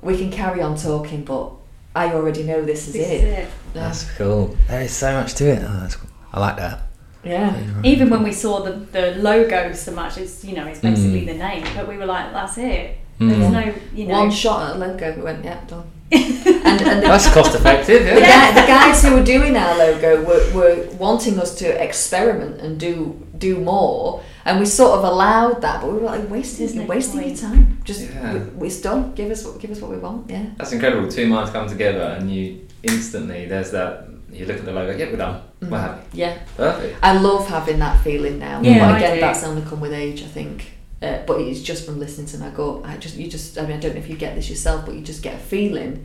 We 0.02 0.16
can 0.16 0.30
carry 0.30 0.62
on 0.62 0.76
talking, 0.76 1.22
but 1.24 1.50
I 1.94 2.12
already 2.12 2.42
know 2.44 2.62
this 2.64 2.86
is 2.88 2.94
This 2.94 3.08
it. 3.08 3.12
is 3.24 3.38
it. 3.40 3.48
That's 3.74 4.04
cool. 4.16 4.56
There 4.68 4.80
is 4.82 4.92
so 4.92 5.12
much 5.12 5.34
to 5.34 5.48
it. 5.50 5.62
Oh, 5.62 5.78
that's 5.80 5.96
cool. 5.96 6.08
I 6.32 6.40
like 6.40 6.56
that. 6.56 6.80
Yeah. 7.28 7.82
Even 7.84 8.10
when 8.10 8.22
we 8.22 8.32
saw 8.32 8.62
the, 8.62 8.72
the 8.72 9.14
logo 9.16 9.72
so 9.72 9.92
much, 9.92 10.16
it's 10.18 10.44
you 10.44 10.54
know 10.56 10.66
it's 10.66 10.80
basically 10.80 11.22
Mm. 11.22 11.26
the 11.26 11.34
name, 11.34 11.64
but 11.76 11.86
we 11.88 11.96
were 11.96 12.06
like, 12.06 12.32
that's 12.32 12.56
it. 12.58 12.96
Mm. 13.20 13.28
There's 13.30 13.52
no 13.52 13.74
you 13.94 14.06
know. 14.06 14.18
One 14.20 14.30
shot 14.30 14.70
at 14.70 14.76
a 14.76 14.78
logo, 14.78 15.14
we 15.16 15.22
went, 15.22 15.44
yeah, 15.44 15.60
done. 15.66 15.84
and 16.10 16.80
and 16.80 17.02
the, 17.02 17.06
That's 17.08 17.28
cost 17.34 17.54
effective, 17.54 18.02
the, 18.04 18.18
yeah. 18.20 18.54
guy, 18.54 18.60
the 18.62 18.66
guys 18.66 19.02
who 19.04 19.12
were 19.14 19.22
doing 19.24 19.54
our 19.56 19.76
logo 19.76 20.24
were, 20.24 20.52
were 20.54 20.88
wanting 20.96 21.38
us 21.38 21.54
to 21.56 21.66
experiment 21.84 22.60
and 22.62 22.80
do 22.80 23.22
do 23.36 23.58
more, 23.60 24.22
and 24.46 24.58
we 24.58 24.64
sort 24.64 24.98
of 24.98 25.04
allowed 25.04 25.60
that, 25.60 25.82
but 25.82 25.88
we 25.92 25.98
were 25.98 26.06
like 26.06 26.30
wasting 26.30 26.74
no 26.78 26.84
wasting 26.84 27.22
your 27.28 27.36
time. 27.36 27.78
Just 27.84 28.00
Yeah. 28.08 28.38
we, 28.56 28.68
it's 28.68 28.80
done. 28.80 29.12
Give 29.14 29.30
us 29.30 29.42
give 29.58 29.70
us 29.70 29.80
what 29.82 29.90
we 29.90 29.98
want. 29.98 30.30
Yeah. 30.30 30.46
That's 30.56 30.72
incredible. 30.72 31.08
Two 31.10 31.26
minds 31.28 31.50
come 31.50 31.68
together, 31.68 32.16
and 32.18 32.32
you 32.34 32.66
instantly 32.82 33.44
there's 33.46 33.70
that. 33.72 34.08
You 34.30 34.46
look 34.46 34.58
at 34.58 34.64
the 34.64 34.72
logo. 34.72 34.96
Yeah, 34.96 35.06
we're 35.10 35.16
done. 35.16 35.42
We're 35.60 35.78
happy. 35.80 36.06
Yeah. 36.12 36.38
Perfect. 36.56 36.98
I 37.02 37.18
love 37.18 37.48
having 37.48 37.78
that 37.78 38.02
feeling 38.04 38.38
now. 38.38 38.60
Yeah, 38.62 38.78
but 38.86 38.94
I 38.94 38.98
again, 38.98 39.14
do. 39.16 39.20
that's 39.20 39.42
only 39.44 39.62
come 39.62 39.80
with 39.80 39.92
age, 39.92 40.22
I 40.22 40.26
think. 40.26 40.72
Uh, 41.00 41.18
but 41.26 41.40
it's 41.40 41.62
just 41.62 41.86
from 41.86 41.98
listening 41.98 42.26
to 42.28 42.38
my 42.38 42.50
gut. 42.50 42.84
I 42.84 42.96
just, 42.98 43.16
you 43.16 43.28
just, 43.30 43.56
I 43.58 43.62
mean, 43.62 43.72
I 43.76 43.80
don't 43.80 43.94
know 43.94 44.00
if 44.00 44.08
you 44.10 44.16
get 44.16 44.34
this 44.34 44.50
yourself, 44.50 44.84
but 44.84 44.94
you 44.96 45.00
just 45.02 45.22
get 45.22 45.34
a 45.34 45.38
feeling. 45.38 46.04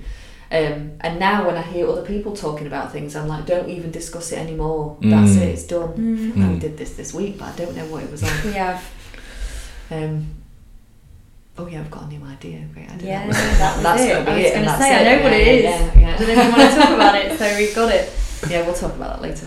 Um, 0.52 0.92
and 1.02 1.20
now 1.20 1.48
when 1.48 1.58
I 1.58 1.64
hear 1.64 1.88
other 1.90 2.04
people 2.04 2.36
talking 2.36 2.68
about 2.68 2.92
things, 2.92 3.16
I'm 3.16 3.28
like, 3.28 3.46
don't 3.48 3.70
even 3.70 3.90
discuss 3.92 4.32
it 4.32 4.38
anymore. 4.38 4.98
That's 5.02 5.32
Mm. 5.32 5.38
it. 5.42 5.48
It's 5.50 5.64
done. 5.64 5.90
Mm. 5.94 6.14
I 6.14 6.32
feel 6.34 6.42
like 6.44 6.52
we 6.52 6.56
Mm. 6.58 6.60
did 6.62 6.78
this 6.78 6.94
this 6.94 7.14
week, 7.14 7.40
but 7.40 7.46
I 7.46 7.56
don't 7.56 7.76
know 7.76 7.86
what 7.88 8.04
it 8.04 8.12
was 8.12 8.24
on. 8.24 8.30
We 8.46 8.52
have. 8.54 8.84
Um, 9.92 10.28
Oh 11.58 11.68
yeah, 11.68 11.82
I've 11.82 11.92
got 11.92 12.04
a 12.04 12.08
new 12.08 12.24
idea. 12.26 12.66
Great 12.74 12.90
idea. 12.90 13.08
Yeah, 13.10 13.28
That 13.28 13.58
that 13.60 13.76
was 13.76 13.84
that's 13.84 14.02
it. 14.02 14.10
gonna 14.14 14.26
be 14.26 14.32
I 14.32 14.36
was 14.38 14.46
it, 14.46 14.54
going 14.54 14.66
to 14.66 14.78
say, 14.78 14.96
I 14.96 15.00
it. 15.02 15.04
know 15.18 15.24
what 15.24 15.32
Yeah, 15.32 15.38
it 15.38 15.48
is. 15.48 15.64
Yeah, 15.64 16.00
yeah. 16.00 16.14
I 16.14 16.18
don't 16.18 16.28
know 16.28 16.34
you 16.44 16.50
want 16.58 16.74
to 16.74 16.80
talk 16.80 16.90
about 16.96 17.16
it, 17.16 17.38
so 17.40 17.56
we've 17.58 17.76
got 17.76 17.94
it. 17.94 18.14
Yeah, 18.50 18.66
we'll 18.66 18.74
talk 18.74 18.96
about 18.96 19.22
that 19.22 19.22
later. 19.22 19.46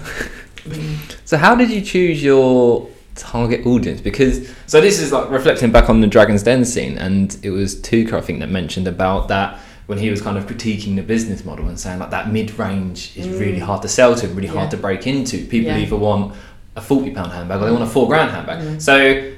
Mm. 0.67 1.17
So 1.25 1.37
how 1.37 1.55
did 1.55 1.71
you 1.71 1.81
choose 1.81 2.23
your 2.23 2.89
target 3.17 3.67
audience? 3.67 4.01
Because 4.01 4.49
so 4.67 4.81
this 4.81 5.01
is 5.01 5.13
like 5.13 5.31
reflecting 5.31 5.73
back 5.73 5.89
on 5.91 6.01
the 6.01 6.07
Dragon's 6.07 6.43
Den 6.45 6.65
scene, 6.65 6.97
and 6.99 7.37
it 7.43 7.51
was 7.51 7.81
Touker 7.81 8.17
I 8.17 8.21
think 8.21 8.39
that 8.41 8.51
mentioned 8.51 8.87
about 8.89 9.29
that 9.29 9.59
when 9.87 9.99
he 9.99 10.11
was 10.11 10.21
kind 10.23 10.37
of 10.39 10.47
critiquing 10.47 10.97
the 10.97 11.03
business 11.03 11.45
model 11.45 11.69
and 11.69 11.79
saying 11.79 11.99
like 11.99 12.11
that 12.11 12.33
mid 12.33 12.57
range 12.59 13.17
is 13.17 13.29
really 13.29 13.61
hard 13.61 13.83
to 13.83 13.89
sell 13.89 14.15
to, 14.17 14.27
really 14.29 14.47
Yeah. 14.49 14.55
hard 14.55 14.71
to 14.73 14.77
break 14.77 15.07
into. 15.07 15.39
People 15.47 15.73
Yeah. 15.73 15.79
either 15.79 15.97
want 15.97 16.35
a 16.77 16.81
forty 16.81 17.11
pound 17.11 17.33
handbag 17.33 17.61
or 17.63 17.67
they 17.67 17.71
want 17.73 17.85
a 17.85 17.87
four 17.87 18.07
grand 18.09 18.31
handbag. 18.31 18.59
Mm. 18.65 18.81
So 18.83 19.33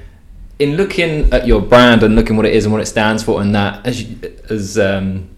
in 0.58 0.76
looking 0.76 1.32
at 1.32 1.46
your 1.46 1.60
brand 1.62 2.02
and 2.02 2.14
looking 2.16 2.36
what 2.36 2.46
it 2.46 2.54
is 2.54 2.64
and 2.64 2.72
what 2.72 2.80
it 2.82 2.86
stands 2.86 3.22
for 3.22 3.40
and 3.40 3.54
that 3.54 3.86
as 3.86 4.02
you, 4.02 4.16
as 4.50 4.78
um, 4.78 5.28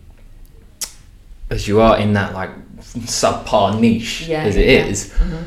as 1.51 1.67
you 1.69 1.81
are 1.81 1.99
in 1.99 2.13
that 2.15 2.33
like 2.35 2.51
subpar 2.81 3.79
niche 3.79 4.27
Yeah, 4.29 4.45
as 4.45 4.57
it 4.57 4.67
yeah. 4.67 4.87
is, 4.87 5.13
Mhm. 5.19 5.45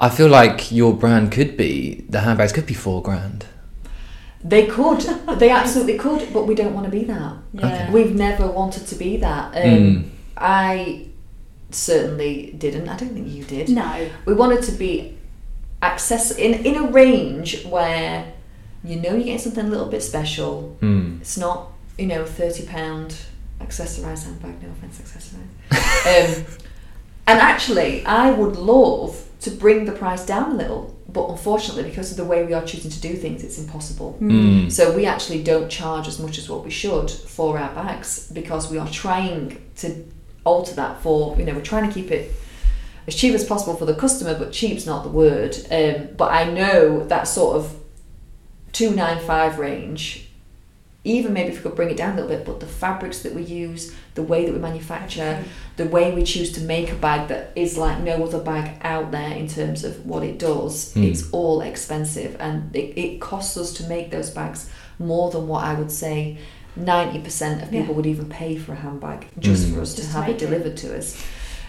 I 0.00 0.08
feel 0.10 0.28
like 0.28 0.70
your 0.70 0.92
brand 0.94 1.32
could 1.32 1.56
be 1.56 2.04
the 2.08 2.20
handbags 2.20 2.52
could 2.52 2.66
be 2.66 2.74
four 2.74 3.02
grand. 3.02 3.46
They 4.44 4.66
could. 4.66 5.04
They 5.38 5.50
absolutely 5.50 5.98
could, 5.98 6.32
but 6.32 6.46
we 6.46 6.54
don't 6.54 6.72
want 6.72 6.84
to 6.86 6.90
be 6.92 7.04
that. 7.04 7.32
Yeah. 7.52 7.90
We've 7.90 8.14
never 8.14 8.46
wanted 8.46 8.86
to 8.86 8.94
be 8.94 9.16
that. 9.18 9.44
Um, 9.56 9.62
Mm. 9.62 10.04
I 10.36 11.06
certainly 11.70 12.54
didn't. 12.56 12.88
I 12.88 12.96
don't 12.96 13.12
think 13.14 13.28
you 13.28 13.42
did. 13.44 13.68
No. 13.70 14.08
We 14.24 14.34
wanted 14.34 14.62
to 14.64 14.72
be 14.72 15.16
access 15.82 16.30
in 16.30 16.52
in 16.64 16.76
a 16.76 16.86
range 16.86 17.64
where 17.66 18.32
you 18.86 19.00
know 19.00 19.10
you're 19.10 19.24
getting 19.24 19.38
something 19.38 19.66
a 19.66 19.68
little 19.68 19.88
bit 19.88 20.02
special. 20.02 20.76
Mm. 20.80 21.20
It's 21.20 21.36
not 21.36 21.72
you 21.98 22.06
know 22.06 22.24
thirty 22.24 22.64
pound 22.66 23.16
accessorised 23.60 24.24
handbag. 24.24 24.62
No 24.62 24.70
offense, 24.70 25.00
accessorised. 25.00 26.38
um, 26.38 26.46
and 27.26 27.40
actually, 27.40 28.04
I 28.06 28.30
would 28.30 28.56
love 28.56 29.28
to 29.40 29.50
bring 29.50 29.84
the 29.84 29.92
price 29.92 30.24
down 30.24 30.52
a 30.52 30.54
little, 30.54 30.96
but 31.08 31.28
unfortunately, 31.28 31.84
because 31.84 32.10
of 32.10 32.16
the 32.16 32.24
way 32.24 32.44
we 32.44 32.52
are 32.52 32.64
choosing 32.64 32.90
to 32.90 33.00
do 33.00 33.14
things, 33.14 33.42
it's 33.42 33.58
impossible. 33.58 34.16
Mm. 34.20 34.70
So 34.70 34.94
we 34.94 35.06
actually 35.06 35.42
don't 35.42 35.68
charge 35.68 36.06
as 36.06 36.18
much 36.18 36.38
as 36.38 36.48
what 36.48 36.64
we 36.64 36.70
should 36.70 37.10
for 37.10 37.58
our 37.58 37.74
bags 37.74 38.30
because 38.32 38.70
we 38.70 38.78
are 38.78 38.88
trying 38.88 39.60
to 39.76 40.04
alter 40.44 40.74
that 40.76 41.02
for 41.02 41.36
you 41.36 41.44
know 41.44 41.52
we're 41.52 41.60
trying 41.60 41.88
to 41.88 41.92
keep 41.92 42.12
it 42.12 42.32
as 43.08 43.16
cheap 43.16 43.34
as 43.34 43.44
possible 43.44 43.76
for 43.76 43.84
the 43.84 43.94
customer, 43.94 44.38
but 44.38 44.52
cheap's 44.52 44.86
not 44.86 45.02
the 45.04 45.08
word. 45.08 45.56
Um, 45.70 46.08
but 46.16 46.32
I 46.32 46.50
know 46.50 47.04
that 47.06 47.28
sort 47.28 47.56
of 47.56 47.76
two 48.76 48.90
nine 48.94 49.18
five 49.20 49.58
range. 49.58 50.22
Even 51.04 51.32
maybe 51.32 51.50
if 51.50 51.56
we 51.58 51.62
could 51.62 51.76
bring 51.76 51.90
it 51.90 51.96
down 51.96 52.12
a 52.18 52.20
little 52.20 52.36
bit, 52.36 52.44
but 52.44 52.58
the 52.58 52.66
fabrics 52.66 53.20
that 53.22 53.32
we 53.32 53.42
use, 53.42 53.94
the 54.16 54.24
way 54.24 54.44
that 54.44 54.52
we 54.52 54.58
manufacture, 54.58 55.44
the 55.76 55.86
way 55.86 56.12
we 56.12 56.24
choose 56.24 56.50
to 56.52 56.60
make 56.62 56.90
a 56.90 56.96
bag 56.96 57.28
that 57.28 57.52
is 57.54 57.78
like 57.78 58.00
no 58.00 58.24
other 58.24 58.40
bag 58.40 58.80
out 58.82 59.12
there 59.12 59.30
in 59.30 59.46
terms 59.46 59.84
of 59.84 60.04
what 60.04 60.24
it 60.24 60.36
does, 60.36 60.92
Mm. 60.94 61.04
it's 61.08 61.30
all 61.30 61.60
expensive 61.60 62.36
and 62.40 62.74
it, 62.74 62.98
it 63.04 63.20
costs 63.20 63.56
us 63.56 63.72
to 63.74 63.84
make 63.84 64.10
those 64.10 64.30
bags 64.30 64.68
more 64.98 65.30
than 65.30 65.46
what 65.46 65.62
I 65.62 65.74
would 65.74 65.92
say 65.92 66.38
90% 66.76 67.62
of 67.62 67.70
people 67.70 67.86
Yeah. 67.86 67.92
would 67.92 68.06
even 68.06 68.26
pay 68.28 68.56
for 68.56 68.72
a 68.72 68.76
handbag 68.76 69.28
just 69.38 69.62
Mm. 69.66 69.74
for 69.74 69.80
us 69.82 69.94
Just 69.94 70.08
to 70.08 70.14
have 70.14 70.24
it 70.28 70.32
make 70.32 70.42
it. 70.42 70.46
delivered 70.46 70.76
to 70.78 70.98
us. 70.98 71.16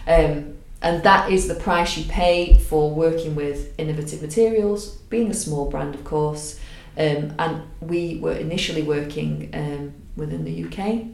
Um, 0.08 0.54
and 0.82 1.02
that 1.04 1.30
is 1.30 1.46
the 1.46 1.54
price 1.54 1.96
you 1.96 2.04
pay 2.08 2.54
for 2.68 2.90
working 2.90 3.36
with 3.36 3.72
innovative 3.78 4.20
materials, 4.20 4.80
being 5.10 5.30
a 5.30 5.34
small 5.34 5.66
brand, 5.70 5.94
of 5.94 6.02
course. 6.04 6.56
Um, 6.98 7.32
and 7.38 7.62
we 7.80 8.18
were 8.18 8.32
initially 8.32 8.82
working 8.82 9.50
um, 9.54 9.94
within 10.16 10.44
the 10.44 10.64
UK, 10.64 11.06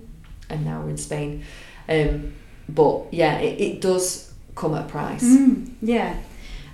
and 0.49 0.65
now 0.65 0.81
we're 0.81 0.91
in 0.91 0.97
Spain. 0.97 1.45
Um, 1.89 2.33
but 2.69 3.13
yeah, 3.13 3.39
it, 3.39 3.61
it 3.61 3.81
does 3.83 4.33
come 4.55 4.75
at 4.75 4.87
a 4.87 4.89
price. 4.89 5.25
Mm, 5.25 5.73
yeah, 5.83 6.17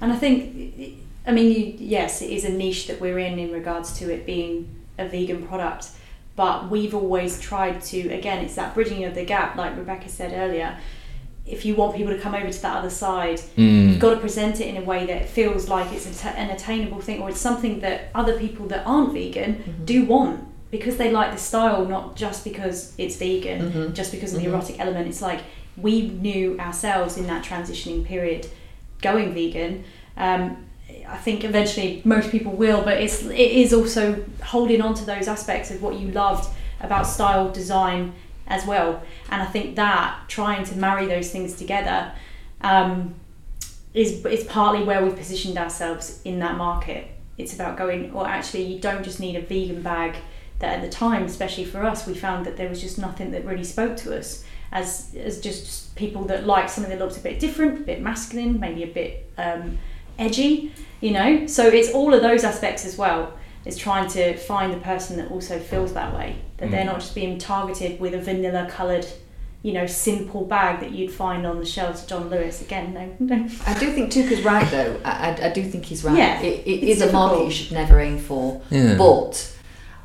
and 0.00 0.12
I 0.12 0.16
think, 0.16 0.96
I 1.26 1.32
mean, 1.32 1.50
you, 1.50 1.74
yes, 1.78 2.22
it 2.22 2.30
is 2.30 2.44
a 2.44 2.50
niche 2.50 2.86
that 2.86 3.00
we're 3.00 3.18
in 3.18 3.38
in 3.38 3.52
regards 3.52 3.92
to 3.98 4.12
it 4.12 4.26
being 4.26 4.68
a 4.96 5.08
vegan 5.08 5.46
product, 5.46 5.88
but 6.36 6.70
we've 6.70 6.94
always 6.94 7.40
tried 7.40 7.82
to. 7.82 8.08
Again, 8.10 8.44
it's 8.44 8.54
that 8.54 8.74
bridging 8.74 9.04
of 9.04 9.16
the 9.16 9.24
gap, 9.24 9.56
like 9.56 9.76
Rebecca 9.76 10.08
said 10.08 10.32
earlier. 10.32 10.78
If 11.46 11.64
you 11.64 11.74
want 11.74 11.96
people 11.96 12.12
to 12.14 12.18
come 12.20 12.34
over 12.34 12.50
to 12.50 12.62
that 12.62 12.76
other 12.78 12.90
side, 12.90 13.40
Mm. 13.56 13.88
you've 13.88 13.98
got 13.98 14.10
to 14.14 14.16
present 14.20 14.60
it 14.60 14.68
in 14.68 14.76
a 14.76 14.82
way 14.84 15.06
that 15.06 15.28
feels 15.28 15.68
like 15.68 15.92
it's 15.92 16.06
an 16.24 16.50
attainable 16.50 17.00
thing, 17.00 17.20
or 17.20 17.28
it's 17.30 17.40
something 17.40 17.80
that 17.80 18.10
other 18.14 18.38
people 18.38 18.66
that 18.66 18.82
aren't 18.86 19.12
vegan 19.12 19.56
Mhm. 19.56 19.84
do 19.86 20.04
want 20.04 20.40
because 20.70 20.96
they 20.96 21.10
like 21.10 21.32
the 21.32 21.38
style, 21.38 21.84
not 21.84 22.14
just 22.14 22.44
because 22.44 22.92
it's 22.98 23.16
vegan 23.16 23.72
Mhm. 23.72 23.94
just 23.94 24.12
because 24.12 24.32
of 24.32 24.38
the 24.40 24.46
Mhm. 24.46 24.52
erotic 24.52 24.76
element. 24.78 25.08
It's 25.08 25.22
like 25.22 25.40
we 25.76 26.08
knew 26.22 26.56
ourselves 26.60 27.16
in 27.16 27.26
that 27.26 27.42
transitioning 27.44 28.04
period 28.04 28.46
going 29.02 29.32
vegan. 29.34 29.82
Um, 30.16 30.58
I 31.08 31.16
think 31.16 31.42
eventually 31.44 32.02
most 32.04 32.30
people 32.30 32.52
will, 32.52 32.82
but 32.82 32.98
it's 33.00 33.24
it 33.24 33.32
is 33.62 33.72
also 33.72 34.16
holding 34.44 34.80
on 34.82 34.94
to 34.94 35.04
those 35.04 35.26
aspects 35.26 35.70
of 35.72 35.82
what 35.82 35.94
you 35.98 36.08
loved 36.12 36.48
about 36.80 37.06
style, 37.06 37.50
design 37.50 38.12
as 38.50 38.66
well. 38.66 39.02
And 39.30 39.40
I 39.40 39.46
think 39.46 39.76
that 39.76 40.24
trying 40.28 40.64
to 40.64 40.76
marry 40.76 41.06
those 41.06 41.30
things 41.30 41.54
together 41.54 42.12
um, 42.60 43.14
is 43.94 44.24
is 44.26 44.44
partly 44.44 44.84
where 44.84 45.02
we've 45.02 45.16
positioned 45.16 45.56
ourselves 45.56 46.20
in 46.24 46.40
that 46.40 46.58
market. 46.58 47.06
It's 47.38 47.54
about 47.54 47.78
going, 47.78 48.12
or 48.12 48.26
actually, 48.26 48.64
you 48.64 48.78
don't 48.78 49.02
just 49.02 49.18
need 49.18 49.36
a 49.36 49.40
vegan 49.40 49.80
bag. 49.80 50.16
That 50.58 50.76
at 50.76 50.82
the 50.82 50.90
time, 50.90 51.24
especially 51.24 51.64
for 51.64 51.82
us, 51.84 52.06
we 52.06 52.12
found 52.12 52.44
that 52.44 52.58
there 52.58 52.68
was 52.68 52.82
just 52.82 52.98
nothing 52.98 53.30
that 53.30 53.46
really 53.46 53.64
spoke 53.64 53.96
to 53.98 54.14
us 54.18 54.44
as 54.72 55.14
as 55.14 55.40
just 55.40 55.96
people 55.96 56.24
that 56.24 56.46
like 56.46 56.68
something 56.68 56.90
that 56.90 57.02
looked 57.02 57.16
a 57.16 57.20
bit 57.20 57.40
different, 57.40 57.80
a 57.80 57.82
bit 57.82 58.02
masculine, 58.02 58.60
maybe 58.60 58.82
a 58.82 58.86
bit 58.86 59.30
um, 59.38 59.78
edgy, 60.18 60.72
you 61.00 61.12
know. 61.12 61.46
So 61.46 61.66
it's 61.66 61.92
all 61.92 62.12
of 62.12 62.20
those 62.20 62.44
aspects 62.44 62.84
as 62.84 62.98
well. 62.98 63.32
Is 63.66 63.76
trying 63.76 64.08
to 64.10 64.36
find 64.38 64.72
the 64.72 64.78
person 64.78 65.16
that 65.18 65.30
also 65.30 65.58
feels 65.58 65.92
that 65.92 66.14
way, 66.14 66.36
that 66.56 66.70
they're 66.70 66.82
Mm. 66.82 66.86
not 66.92 67.00
just 67.00 67.14
being 67.14 67.36
targeted 67.38 68.00
with 68.00 68.14
a 68.14 68.18
vanilla 68.18 68.66
coloured, 68.70 69.06
you 69.62 69.74
know, 69.74 69.86
simple 69.86 70.44
bag 70.46 70.80
that 70.80 70.92
you'd 70.92 71.10
find 71.12 71.46
on 71.46 71.58
the 71.60 71.66
shelves 71.66 72.00
of 72.02 72.08
John 72.08 72.30
Lewis. 72.30 72.62
Again, 72.62 72.94
no, 72.94 73.10
no. 73.36 73.46
I 73.66 73.74
do 73.78 73.92
think 73.92 74.10
Touker's 74.10 74.40
right 74.42 74.66
though. 74.70 74.98
I, 75.04 75.10
I, 75.32 75.46
I 75.48 75.52
do 75.52 75.62
think 75.62 75.84
he's 75.84 76.02
right. 76.02 76.16
Yeah, 76.16 76.40
it, 76.40 76.66
it 76.66 76.70
it's 76.88 77.02
is 77.02 77.08
a 77.08 77.12
market 77.12 77.44
you 77.44 77.50
should 77.50 77.72
never 77.72 78.00
aim 78.00 78.18
for. 78.18 78.62
Yeah. 78.70 78.96
But 78.96 79.54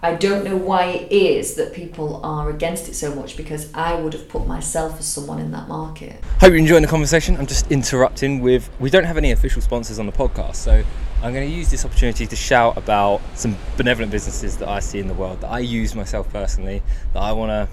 I 0.04 0.14
don't 0.16 0.44
know 0.44 0.58
why 0.58 0.88
it 0.88 1.12
is 1.12 1.56
that 1.56 1.74
people 1.74 2.20
are 2.26 2.50
against 2.50 2.90
it 2.90 2.94
so 2.96 3.16
much 3.16 3.38
because 3.38 3.74
I 3.74 3.96
would 3.96 4.12
have 4.14 4.28
put 4.28 4.46
myself 4.46 5.00
as 5.00 5.06
someone 5.08 5.40
in 5.40 5.52
that 5.52 5.70
market. 5.70 6.22
Hope 6.42 6.50
you're 6.50 6.58
enjoying 6.58 6.82
the 6.82 6.90
conversation. 6.90 7.38
I'm 7.38 7.48
just 7.48 7.72
interrupting 7.72 8.42
with 8.42 8.70
we 8.82 8.90
don't 8.90 9.06
have 9.06 9.18
any 9.18 9.32
official 9.32 9.62
sponsors 9.62 9.98
on 9.98 10.06
the 10.06 10.12
podcast, 10.12 10.58
so 10.58 10.84
I'm 11.24 11.34
going 11.34 11.50
to 11.50 11.56
use 11.56 11.72
this 11.72 11.86
opportunity 11.86 12.28
to 12.28 12.36
shout 12.36 12.78
about 12.78 13.22
some 13.34 13.56
benevolent 13.78 14.12
businesses 14.12 14.58
that 14.58 14.68
I 14.68 14.80
see 14.80 15.00
in 15.00 15.08
the 15.08 15.14
world 15.14 15.42
that 15.42 15.50
I 15.50 15.60
use 15.60 15.96
myself 15.96 16.32
personally 16.32 16.84
that 17.14 17.22
I 17.22 17.32
want 17.32 17.50
to 17.50 17.68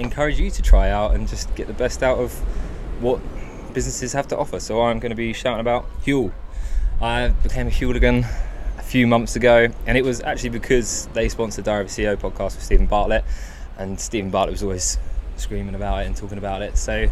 encourage 0.00 0.38
you 0.40 0.50
to 0.50 0.62
try 0.62 0.88
out 0.90 1.14
and 1.14 1.28
just 1.28 1.54
get 1.54 1.66
the 1.66 1.74
best 1.74 2.02
out 2.02 2.18
of 2.18 2.32
what 3.02 3.20
businesses 3.74 4.12
have 4.14 4.28
to 4.28 4.38
offer. 4.38 4.58
So 4.58 4.82
I'm 4.82 5.00
going 5.00 5.10
to 5.10 5.16
be 5.16 5.32
shouting 5.32 5.60
about 5.60 5.86
Huel. 6.04 6.32
I 7.00 7.28
became 7.28 7.66
a 7.66 7.70
Hueligan 7.70 8.24
a 8.78 8.82
few 8.82 9.06
months 9.06 9.36
ago, 9.36 9.68
and 9.86 9.98
it 9.98 10.04
was 10.04 10.20
actually 10.22 10.50
because 10.50 11.06
they 11.14 11.28
sponsored 11.28 11.64
Diary 11.64 11.82
of 11.82 11.86
a 11.88 11.90
CEO 11.90 12.16
podcast 12.16 12.54
with 12.54 12.62
Steven 12.62 12.86
Bartlett, 12.86 13.24
and 13.76 13.98
Steven 13.98 14.30
Bartlett 14.30 14.52
was 14.52 14.62
always 14.62 14.98
screaming 15.36 15.74
about 15.74 16.02
it 16.02 16.06
and 16.06 16.16
talking 16.16 16.38
about 16.38 16.62
it. 16.62 16.78
So, 16.78 17.08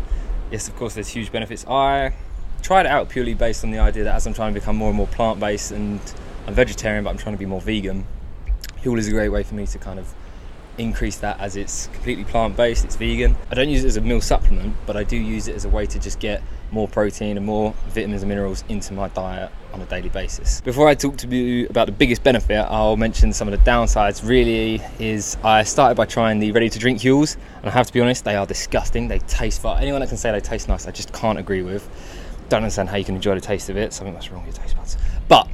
yes, 0.50 0.68
of 0.68 0.76
course, 0.76 0.94
there's 0.94 1.08
huge 1.08 1.32
benefits. 1.32 1.66
I 1.66 2.14
tried 2.62 2.86
it 2.86 2.92
out 2.92 3.08
purely 3.08 3.34
based 3.34 3.64
on 3.64 3.70
the 3.70 3.78
idea 3.78 4.04
that 4.04 4.14
as 4.14 4.26
I'm 4.26 4.34
trying 4.34 4.54
to 4.54 4.60
become 4.60 4.76
more 4.76 4.88
and 4.88 4.96
more 4.96 5.06
plant 5.06 5.40
based 5.40 5.72
and 5.72 6.00
I'm 6.46 6.54
vegetarian, 6.54 7.04
but 7.04 7.10
I'm 7.10 7.18
trying 7.18 7.34
to 7.34 7.38
be 7.38 7.46
more 7.46 7.60
vegan, 7.60 8.06
Huel 8.82 8.98
is 8.98 9.08
a 9.08 9.10
great 9.10 9.28
way 9.28 9.42
for 9.42 9.54
me 9.54 9.66
to 9.66 9.78
kind 9.78 9.98
of 9.98 10.14
increase 10.78 11.16
that 11.18 11.38
as 11.38 11.56
it's 11.56 11.88
completely 11.88 12.24
plant 12.24 12.56
based, 12.56 12.84
it's 12.84 12.96
vegan. 12.96 13.36
I 13.50 13.54
don't 13.54 13.68
use 13.68 13.84
it 13.84 13.88
as 13.88 13.96
a 13.96 14.00
meal 14.00 14.20
supplement, 14.20 14.74
but 14.86 14.96
I 14.96 15.04
do 15.04 15.16
use 15.16 15.48
it 15.48 15.54
as 15.54 15.64
a 15.64 15.68
way 15.68 15.86
to 15.86 15.98
just 15.98 16.18
get 16.18 16.42
more 16.70 16.88
protein 16.88 17.36
and 17.36 17.44
more 17.44 17.74
vitamins 17.88 18.22
and 18.22 18.28
minerals 18.28 18.64
into 18.68 18.92
my 18.92 19.08
diet 19.08 19.50
on 19.72 19.80
a 19.80 19.86
daily 19.86 20.08
basis. 20.08 20.60
Before 20.60 20.88
I 20.88 20.94
talk 20.94 21.16
to 21.18 21.28
you 21.28 21.66
about 21.68 21.86
the 21.86 21.92
biggest 21.92 22.22
benefit, 22.22 22.58
I'll 22.58 22.96
mention 22.96 23.32
some 23.32 23.48
of 23.48 23.52
the 23.52 23.70
downsides. 23.70 24.26
Really, 24.26 24.80
is 24.98 25.36
I 25.44 25.62
started 25.62 25.96
by 25.96 26.06
trying 26.06 26.38
the 26.40 26.52
ready 26.52 26.70
to 26.70 26.78
drink 26.78 27.00
Huels, 27.00 27.36
and 27.58 27.66
I 27.66 27.70
have 27.70 27.86
to 27.86 27.92
be 27.92 28.00
honest, 28.00 28.24
they 28.24 28.36
are 28.36 28.46
disgusting. 28.46 29.08
They 29.08 29.18
taste 29.20 29.60
far. 29.60 29.78
Anyone 29.78 30.00
that 30.00 30.08
can 30.08 30.16
say 30.16 30.32
they 30.32 30.40
taste 30.40 30.68
nice, 30.68 30.86
I 30.86 30.90
just 30.90 31.12
can't 31.12 31.38
agree 31.38 31.62
with. 31.62 31.88
Don't 32.50 32.62
understand 32.62 32.90
how 32.90 32.96
you 32.96 33.04
can 33.04 33.14
enjoy 33.14 33.34
the 33.34 33.40
taste 33.40 33.70
of 33.70 33.78
it. 33.78 33.94
Something 33.94 34.12
must 34.12 34.28
be 34.28 34.34
wrong 34.34 34.44
with 34.44 34.56
your 34.56 34.62
taste 34.62 34.76
buds. 34.76 34.98
But 35.28 35.48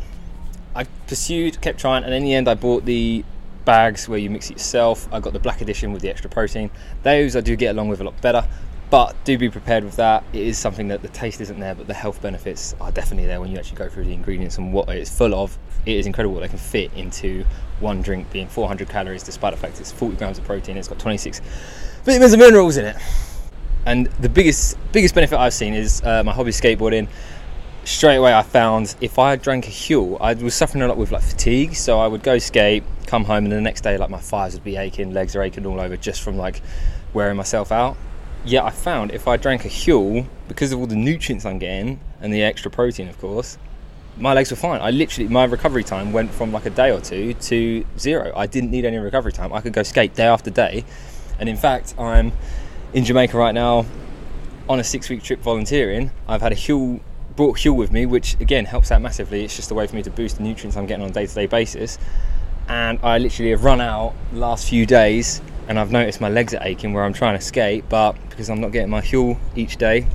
I 0.75 0.85
pursued, 1.07 1.61
kept 1.61 1.79
trying, 1.79 2.03
and 2.03 2.13
in 2.13 2.25
the 2.25 2.35
end, 2.35 2.49
I 2.49 2.55
bought 2.55 2.85
the 2.85 3.25
bags 3.65 4.09
where 4.09 4.19
you 4.19 4.31
mix 4.31 4.51
it 4.51 4.55
yourself. 4.55 5.09
I 5.13 5.21
got 5.21 5.33
the 5.33 5.39
black 5.39 5.61
edition 5.61 5.93
with 5.93 6.03
the 6.03 6.09
extra 6.09 6.29
protein. 6.31 6.71
Those 7.03 7.37
I 7.37 7.43
do 7.43 7.55
get 7.55 7.71
along 7.75 7.89
with 7.89 8.01
a 8.01 8.05
lot 8.05 8.21
better, 8.21 8.47
But 8.89 9.17
do 9.25 9.37
be 9.37 9.51
prepared 9.51 9.83
with 9.83 9.97
that. 9.97 10.23
It 10.33 10.43
is 10.43 10.59
something 10.59 10.89
that 10.89 11.03
the 11.03 11.09
taste 11.09 11.41
isn't 11.41 11.59
there, 11.59 11.75
but 11.75 11.89
the 11.89 11.95
health 11.95 12.23
benefits 12.23 12.75
are 12.81 12.93
definitely 12.93 13.27
there 13.27 13.41
when 13.41 13.51
you 13.51 13.59
actually 13.59 13.79
go 13.79 13.89
through 13.89 14.05
the 14.05 14.13
ingredients 14.13 14.59
and 14.59 14.73
what 14.73 14.89
it's 14.89 15.11
full 15.11 15.35
of. 15.35 15.59
It 15.87 15.97
is 15.97 16.07
incredible 16.07 16.35
what 16.35 16.43
they 16.43 16.49
can 16.49 16.59
fit 16.59 16.93
into 16.95 17.45
one 17.81 18.01
drink, 18.01 18.31
being 18.31 18.47
400 18.47 18.89
calories, 18.89 19.25
despite 19.25 19.55
the 19.55 19.61
fact 19.61 19.81
it's 19.81 19.91
40 19.91 20.17
grams 20.17 20.39
of 20.39 20.45
protein. 20.45 20.77
It's 20.77 20.87
got 20.87 21.01
26 21.01 21.41
vitamins 22.05 22.33
and 22.33 22.41
minerals 22.41 22.77
in 22.77 22.87
it. 22.87 22.97
And 23.87 24.07
the 24.21 24.29
biggest 24.29 24.77
biggest 24.93 25.15
benefit 25.15 25.39
I've 25.39 25.55
seen 25.55 25.73
is 25.73 26.03
uh, 26.03 26.25
my 26.25 26.33
hobby 26.33 26.51
skateboarding. 26.51 27.09
Straight 27.85 28.17
away, 28.17 28.35
I 28.35 28.43
found 28.43 28.97
if 29.01 29.17
I 29.17 29.37
drank 29.37 29.69
a 29.69 29.71
Huel, 29.71 30.19
I 30.21 30.35
was 30.35 30.57
suffering 30.57 30.83
a 30.83 30.89
lot 30.89 30.97
with 30.97 31.13
like 31.13 31.23
fatigue. 31.23 31.77
So 31.77 32.01
I 32.01 32.09
would 32.09 32.25
go 32.25 32.37
skate, 32.39 32.83
come 33.07 33.25
home, 33.25 33.45
and 33.45 33.53
the 33.53 33.61
next 33.61 33.83
day, 33.83 33.97
like 33.97 34.11
my 34.11 34.19
thighs 34.19 34.55
would 34.55 34.65
be 34.65 34.77
aching, 34.77 35.13
legs 35.13 35.37
are 35.37 35.43
aching 35.43 35.65
all 35.65 35.81
over 35.81 35.97
just 35.97 36.21
from 36.23 36.37
like 36.37 36.63
wearing 37.15 37.37
myself 37.37 37.71
out. 37.71 37.97
Yet 38.45 38.65
I 38.65 38.71
found 38.71 39.13
if 39.13 39.29
I 39.29 39.37
drank 39.37 39.65
a 39.65 39.69
Huel, 39.69 40.27
because 40.49 40.73
of 40.73 40.81
all 40.81 40.87
the 40.89 40.97
nutrients 40.97 41.45
I'm 41.45 41.59
getting 41.59 42.01
and 42.21 42.33
the 42.33 42.43
extra 42.43 42.73
protein, 42.73 43.09
of 43.09 43.19
course, 43.21 43.57
my 44.17 44.33
legs 44.33 44.51
were 44.51 44.57
fine. 44.57 44.81
I 44.81 44.91
literally 44.91 45.29
my 45.29 45.45
recovery 45.45 45.85
time 45.85 46.13
went 46.13 46.33
from 46.33 46.51
like 46.51 46.67
a 46.67 46.71
day 46.71 46.91
or 46.91 47.01
two 47.01 47.35
to 47.35 47.87
zero. 47.99 48.33
I 48.35 48.47
didn't 48.47 48.73
need 48.73 48.85
any 48.85 48.97
recovery 48.97 49.33
time. 49.33 49.53
I 49.53 49.61
could 49.61 49.73
go 49.73 49.85
skate 49.85 50.15
day 50.17 50.27
after 50.27 50.51
day, 50.51 50.85
and 51.39 51.49
in 51.49 51.57
fact, 51.57 51.95
I'm 51.99 52.33
in 52.93 53.05
Jamaica 53.05 53.37
right 53.37 53.55
now 53.55 53.87
on 54.69 54.81
a 54.81 54.85
six-week 54.85 55.23
trip 55.23 55.41
volunteering. 55.41 56.11
I've 56.27 56.43
had 56.43 56.53
a 56.53 56.57
Huel 56.57 57.01
brought 57.37 57.59
Huel 57.59 57.77
with 57.77 57.93
me, 57.93 58.07
which 58.07 58.35
again 58.41 58.65
helps 58.65 58.91
out 58.91 59.03
massively. 59.03 59.45
It's 59.45 59.55
just 59.55 59.71
a 59.71 59.75
way 59.75 59.87
for 59.87 59.95
me 59.95 60.03
to 60.03 60.11
boost 60.11 60.39
the 60.39 60.43
nutrients 60.43 60.77
I'm 60.77 60.87
getting 60.87 61.05
on 61.05 61.11
a 61.11 61.13
day-to-day 61.13 61.47
basis. 61.47 61.99
And 62.69 62.99
I 63.03 63.19
literally 63.19 63.51
have 63.51 63.63
run 63.63 63.81
out 63.81 64.15
last 64.33 64.69
few 64.69 64.87
days, 64.87 65.41
and 65.69 65.79
I've 65.79 65.93
noticed 65.93 66.21
my 66.21 66.29
legs 66.29 66.55
are 66.55 66.63
aching 66.63 66.93
where 66.93 67.05
I'm 67.05 67.13
trying 67.13 67.39
to 67.39 67.45
skate, 67.45 67.89
but 67.89 68.13
because 68.29 68.51
I'm 68.51 68.61
not 68.61 68.73
getting 68.73 68.91
my 68.91 69.03
Huel 69.03 69.39
each 69.55 69.77
day, 69.77 70.07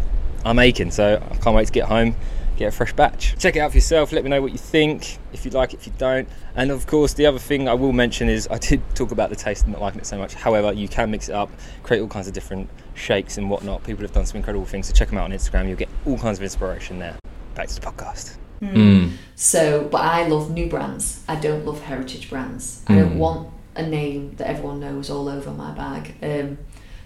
I'm 0.43 0.59
aching. 0.59 0.91
So 0.91 1.15
I 1.15 1.36
can't 1.38 1.55
wait 1.55 1.67
to 1.67 1.74
get 1.74 1.88
home 1.88 2.15
get 2.62 2.74
a 2.74 2.76
fresh 2.76 2.93
batch. 2.93 3.36
Check 3.38 3.55
it 3.55 3.59
out 3.59 3.72
for 3.72 3.78
yourself. 3.78 4.12
Let 4.12 4.24
me 4.24 4.30
know 4.30 4.41
what 4.41 4.51
you 4.51 4.57
think, 4.57 5.18
if 5.34 5.45
you 5.45 5.51
like 5.51 5.74
it, 5.74 5.80
if 5.82 5.88
you 5.88 5.93
don't. 5.97 6.28
And 6.55 6.72
of 6.72 6.88
course, 6.88 7.14
the 7.14 7.26
other 7.26 7.39
thing 7.39 7.68
I 7.68 7.74
will 7.74 7.93
mention 7.93 8.30
is 8.30 8.47
I 8.49 8.57
did 8.57 8.82
talk 8.95 9.12
about 9.12 9.30
the 9.30 9.36
taste 9.36 9.64
and 9.64 9.74
not 9.74 9.82
liking 9.82 9.99
it 10.01 10.05
so 10.05 10.18
much. 10.18 10.34
However, 10.34 10.72
you 10.74 10.88
can 10.88 11.12
mix 11.12 11.30
it 11.30 11.36
up, 11.36 11.49
create 11.84 11.99
all 12.01 12.07
kinds 12.07 12.28
of 12.28 12.34
different 12.34 12.70
shakes 12.93 13.38
and 13.38 13.49
whatnot. 13.49 13.84
People 13.84 14.03
have 14.03 14.14
done 14.14 14.26
some 14.26 14.38
incredible 14.38 14.66
things, 14.66 14.88
so 14.88 14.93
check 14.93 15.09
them 15.09 15.18
out 15.18 15.26
on 15.26 15.32
Instagram. 15.32 15.68
You'll 15.68 15.78
get 15.78 15.89
all 16.05 16.18
kinds 16.18 16.38
of 16.39 16.43
inspiration 16.43 16.99
there. 16.99 17.18
Back 17.55 17.68
to 17.68 17.76
the 17.76 17.82
podcast. 17.82 18.38
Mm. 18.62 19.14
So, 19.36 19.88
but 19.91 20.01
I 20.01 20.28
love 20.28 20.51
new 20.51 20.68
brands. 20.70 21.24
I 21.28 21.36
don't 21.36 21.66
love 21.66 21.82
heritage 21.82 22.30
brands. 22.30 22.84
I 22.88 22.95
don't 22.95 23.14
Mm. 23.16 23.18
want 23.18 23.49
a 23.76 23.84
name 23.84 24.36
that 24.38 24.47
everyone 24.47 24.80
knows 24.80 25.09
all 25.09 25.28
over 25.30 25.49
my 25.51 25.72
bag. 25.72 26.14
Um, 26.22 26.57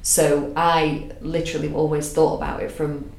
so 0.01 0.51
I 0.55 1.11
literally 1.21 1.71
always 1.73 2.11
thought 2.11 2.35
about 2.35 2.61
it 2.61 2.71
from 2.71 3.11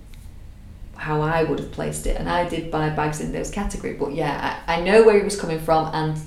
how 0.96 1.20
I 1.20 1.44
would 1.44 1.58
have 1.58 1.72
placed 1.72 2.06
it, 2.06 2.16
and 2.18 2.28
I 2.28 2.48
did 2.48 2.70
buy 2.70 2.88
bags 2.90 3.20
in 3.20 3.32
those 3.32 3.50
category. 3.50 3.94
But 3.94 4.14
yeah, 4.14 4.58
I, 4.66 4.76
I 4.76 4.80
know 4.80 5.04
where 5.04 5.18
he 5.18 5.24
was 5.24 5.38
coming 5.40 5.60
from, 5.60 5.90
and 5.94 6.18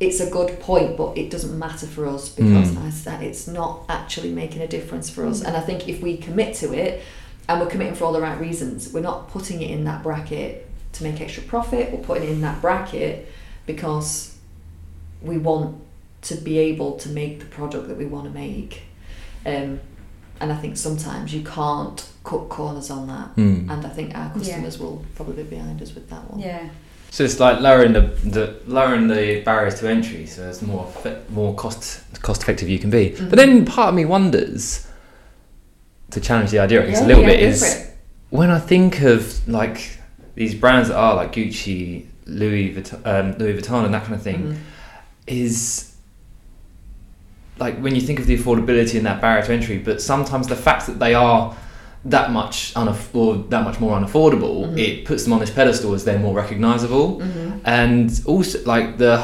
it's 0.00 0.20
a 0.20 0.30
good 0.30 0.60
point, 0.60 0.96
but 0.96 1.18
it 1.18 1.30
doesn't 1.30 1.58
matter 1.58 1.86
for 1.86 2.06
us 2.06 2.28
because 2.28 2.70
Mm. 2.70 2.86
I 2.86 2.90
said 2.90 3.22
it's 3.22 3.48
not 3.48 3.84
actually 3.88 4.30
making 4.30 4.62
a 4.62 4.68
difference 4.68 5.10
for 5.10 5.26
us. 5.26 5.42
And 5.42 5.56
I 5.56 5.60
think 5.60 5.88
if 5.88 6.00
we 6.00 6.16
commit 6.16 6.54
to 6.56 6.72
it, 6.72 7.02
and 7.48 7.60
we're 7.60 7.66
committing 7.66 7.94
for 7.94 8.04
all 8.04 8.12
the 8.12 8.20
right 8.20 8.38
reasons, 8.38 8.92
we're 8.92 9.00
not 9.00 9.28
putting 9.30 9.60
it 9.62 9.70
in 9.70 9.84
that 9.84 10.02
bracket 10.02 10.68
to 10.92 11.02
make 11.02 11.20
extra 11.20 11.42
profit. 11.42 11.90
We're 11.90 12.04
putting 12.04 12.24
it 12.24 12.30
in 12.30 12.40
that 12.42 12.60
bracket 12.60 13.26
because 13.66 14.36
we 15.22 15.38
want 15.38 15.80
to 16.22 16.34
be 16.36 16.58
able 16.58 16.96
to 16.98 17.08
make 17.08 17.40
the 17.40 17.46
product 17.46 17.88
that 17.88 17.96
we 17.96 18.04
want 18.04 18.24
to 18.26 18.30
make. 18.30 18.82
Um, 19.46 19.80
and 20.40 20.52
I 20.52 20.56
think 20.56 20.76
sometimes 20.76 21.32
you 21.34 21.42
can't 21.42 22.08
cut 22.24 22.48
corners 22.48 22.90
on 22.90 23.06
that. 23.08 23.34
Mm. 23.36 23.70
And 23.70 23.86
I 23.86 23.88
think 23.88 24.14
our 24.16 24.30
customers 24.32 24.78
will 24.78 25.04
probably 25.16 25.42
be 25.42 25.50
behind 25.56 25.80
us 25.82 25.94
with 25.94 26.08
that 26.10 26.30
one. 26.30 26.40
Yeah. 26.40 26.68
So 27.10 27.24
it's 27.24 27.40
like 27.40 27.60
lowering 27.60 27.94
the, 27.94 28.02
the 28.24 28.60
lowering 28.66 29.08
the 29.08 29.40
barriers 29.42 29.80
to 29.80 29.88
entry, 29.88 30.26
so 30.26 30.48
it's 30.48 30.60
more 30.60 30.92
more 31.30 31.54
cost 31.54 32.02
cost 32.22 32.42
effective 32.42 32.68
you 32.68 32.78
can 32.78 32.90
be. 32.90 33.10
Mhm. 33.10 33.30
But 33.30 33.36
then 33.38 33.64
part 33.64 33.88
of 33.90 33.94
me 33.94 34.04
wonders 34.04 34.86
to 36.10 36.20
challenge 36.20 36.50
the 36.50 36.58
idea, 36.58 36.82
I 36.82 36.86
guess, 36.86 37.00
Yeah, 37.00 37.06
a 37.06 37.08
little 37.08 37.22
yeah, 37.22 37.28
bit 37.30 37.40
is 37.40 37.90
when 38.30 38.50
I 38.50 38.58
think 38.58 39.00
of 39.02 39.46
like 39.48 39.98
these 40.34 40.54
brands 40.54 40.88
that 40.90 40.96
are 40.96 41.14
like 41.16 41.32
Gucci, 41.32 42.04
Louis 42.26 42.74
Vuitton, 42.74 43.00
um, 43.06 43.38
Louis 43.38 43.54
Vuitton, 43.60 43.84
and 43.86 43.94
that 43.94 44.02
kind 44.04 44.14
of 44.14 44.22
thing, 44.22 44.52
Mhm. 44.52 44.56
is 45.26 45.87
like 47.58 47.78
when 47.80 47.94
you 47.94 48.00
think 48.00 48.18
of 48.20 48.26
the 48.26 48.36
affordability 48.38 48.96
and 48.96 49.06
that 49.06 49.20
barrier 49.20 49.44
to 49.44 49.52
entry, 49.52 49.78
but 49.78 50.00
sometimes 50.00 50.46
the 50.46 50.56
fact 50.56 50.86
that 50.86 50.98
they 50.98 51.14
are 51.14 51.54
that 52.04 52.30
much 52.30 52.72
unaff- 52.74 53.14
or 53.14 53.36
that 53.50 53.64
much 53.64 53.80
more 53.80 53.98
unaffordable, 53.98 54.66
Mhm. 54.72 54.78
it 54.78 55.04
puts 55.04 55.24
them 55.24 55.32
on 55.32 55.40
this 55.40 55.50
pedestal 55.50 55.94
as 55.94 56.04
they're 56.04 56.18
more 56.18 56.34
recognizable, 56.34 57.20
Mhm. 57.20 57.60
and 57.64 58.20
also 58.26 58.58
like 58.64 58.98
the 58.98 59.20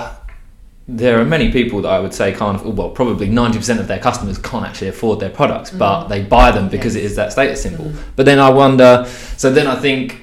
there 0.86 1.18
are 1.18 1.24
many 1.24 1.50
people 1.50 1.80
that 1.80 1.88
I 1.88 1.98
would 1.98 2.12
say 2.12 2.30
can't, 2.32 2.62
well, 2.62 2.90
probably 2.90 3.26
90% 3.26 3.80
of 3.80 3.88
their 3.88 3.98
customers 3.98 4.36
can't 4.36 4.66
actually 4.66 4.88
afford 4.88 5.18
their 5.18 5.30
products, 5.30 5.70
but 5.70 6.04
Mhm. 6.04 6.08
they 6.10 6.20
buy 6.24 6.50
them 6.50 6.68
because 6.68 6.94
Yes. 6.94 7.02
it 7.04 7.06
is 7.06 7.16
that 7.16 7.32
status 7.32 7.62
symbol. 7.62 7.86
Mhm. 7.86 7.94
But 8.16 8.26
then 8.26 8.38
I 8.38 8.50
wonder, 8.50 9.06
so 9.38 9.50
then 9.50 9.66
I 9.66 9.76
think, 9.76 10.20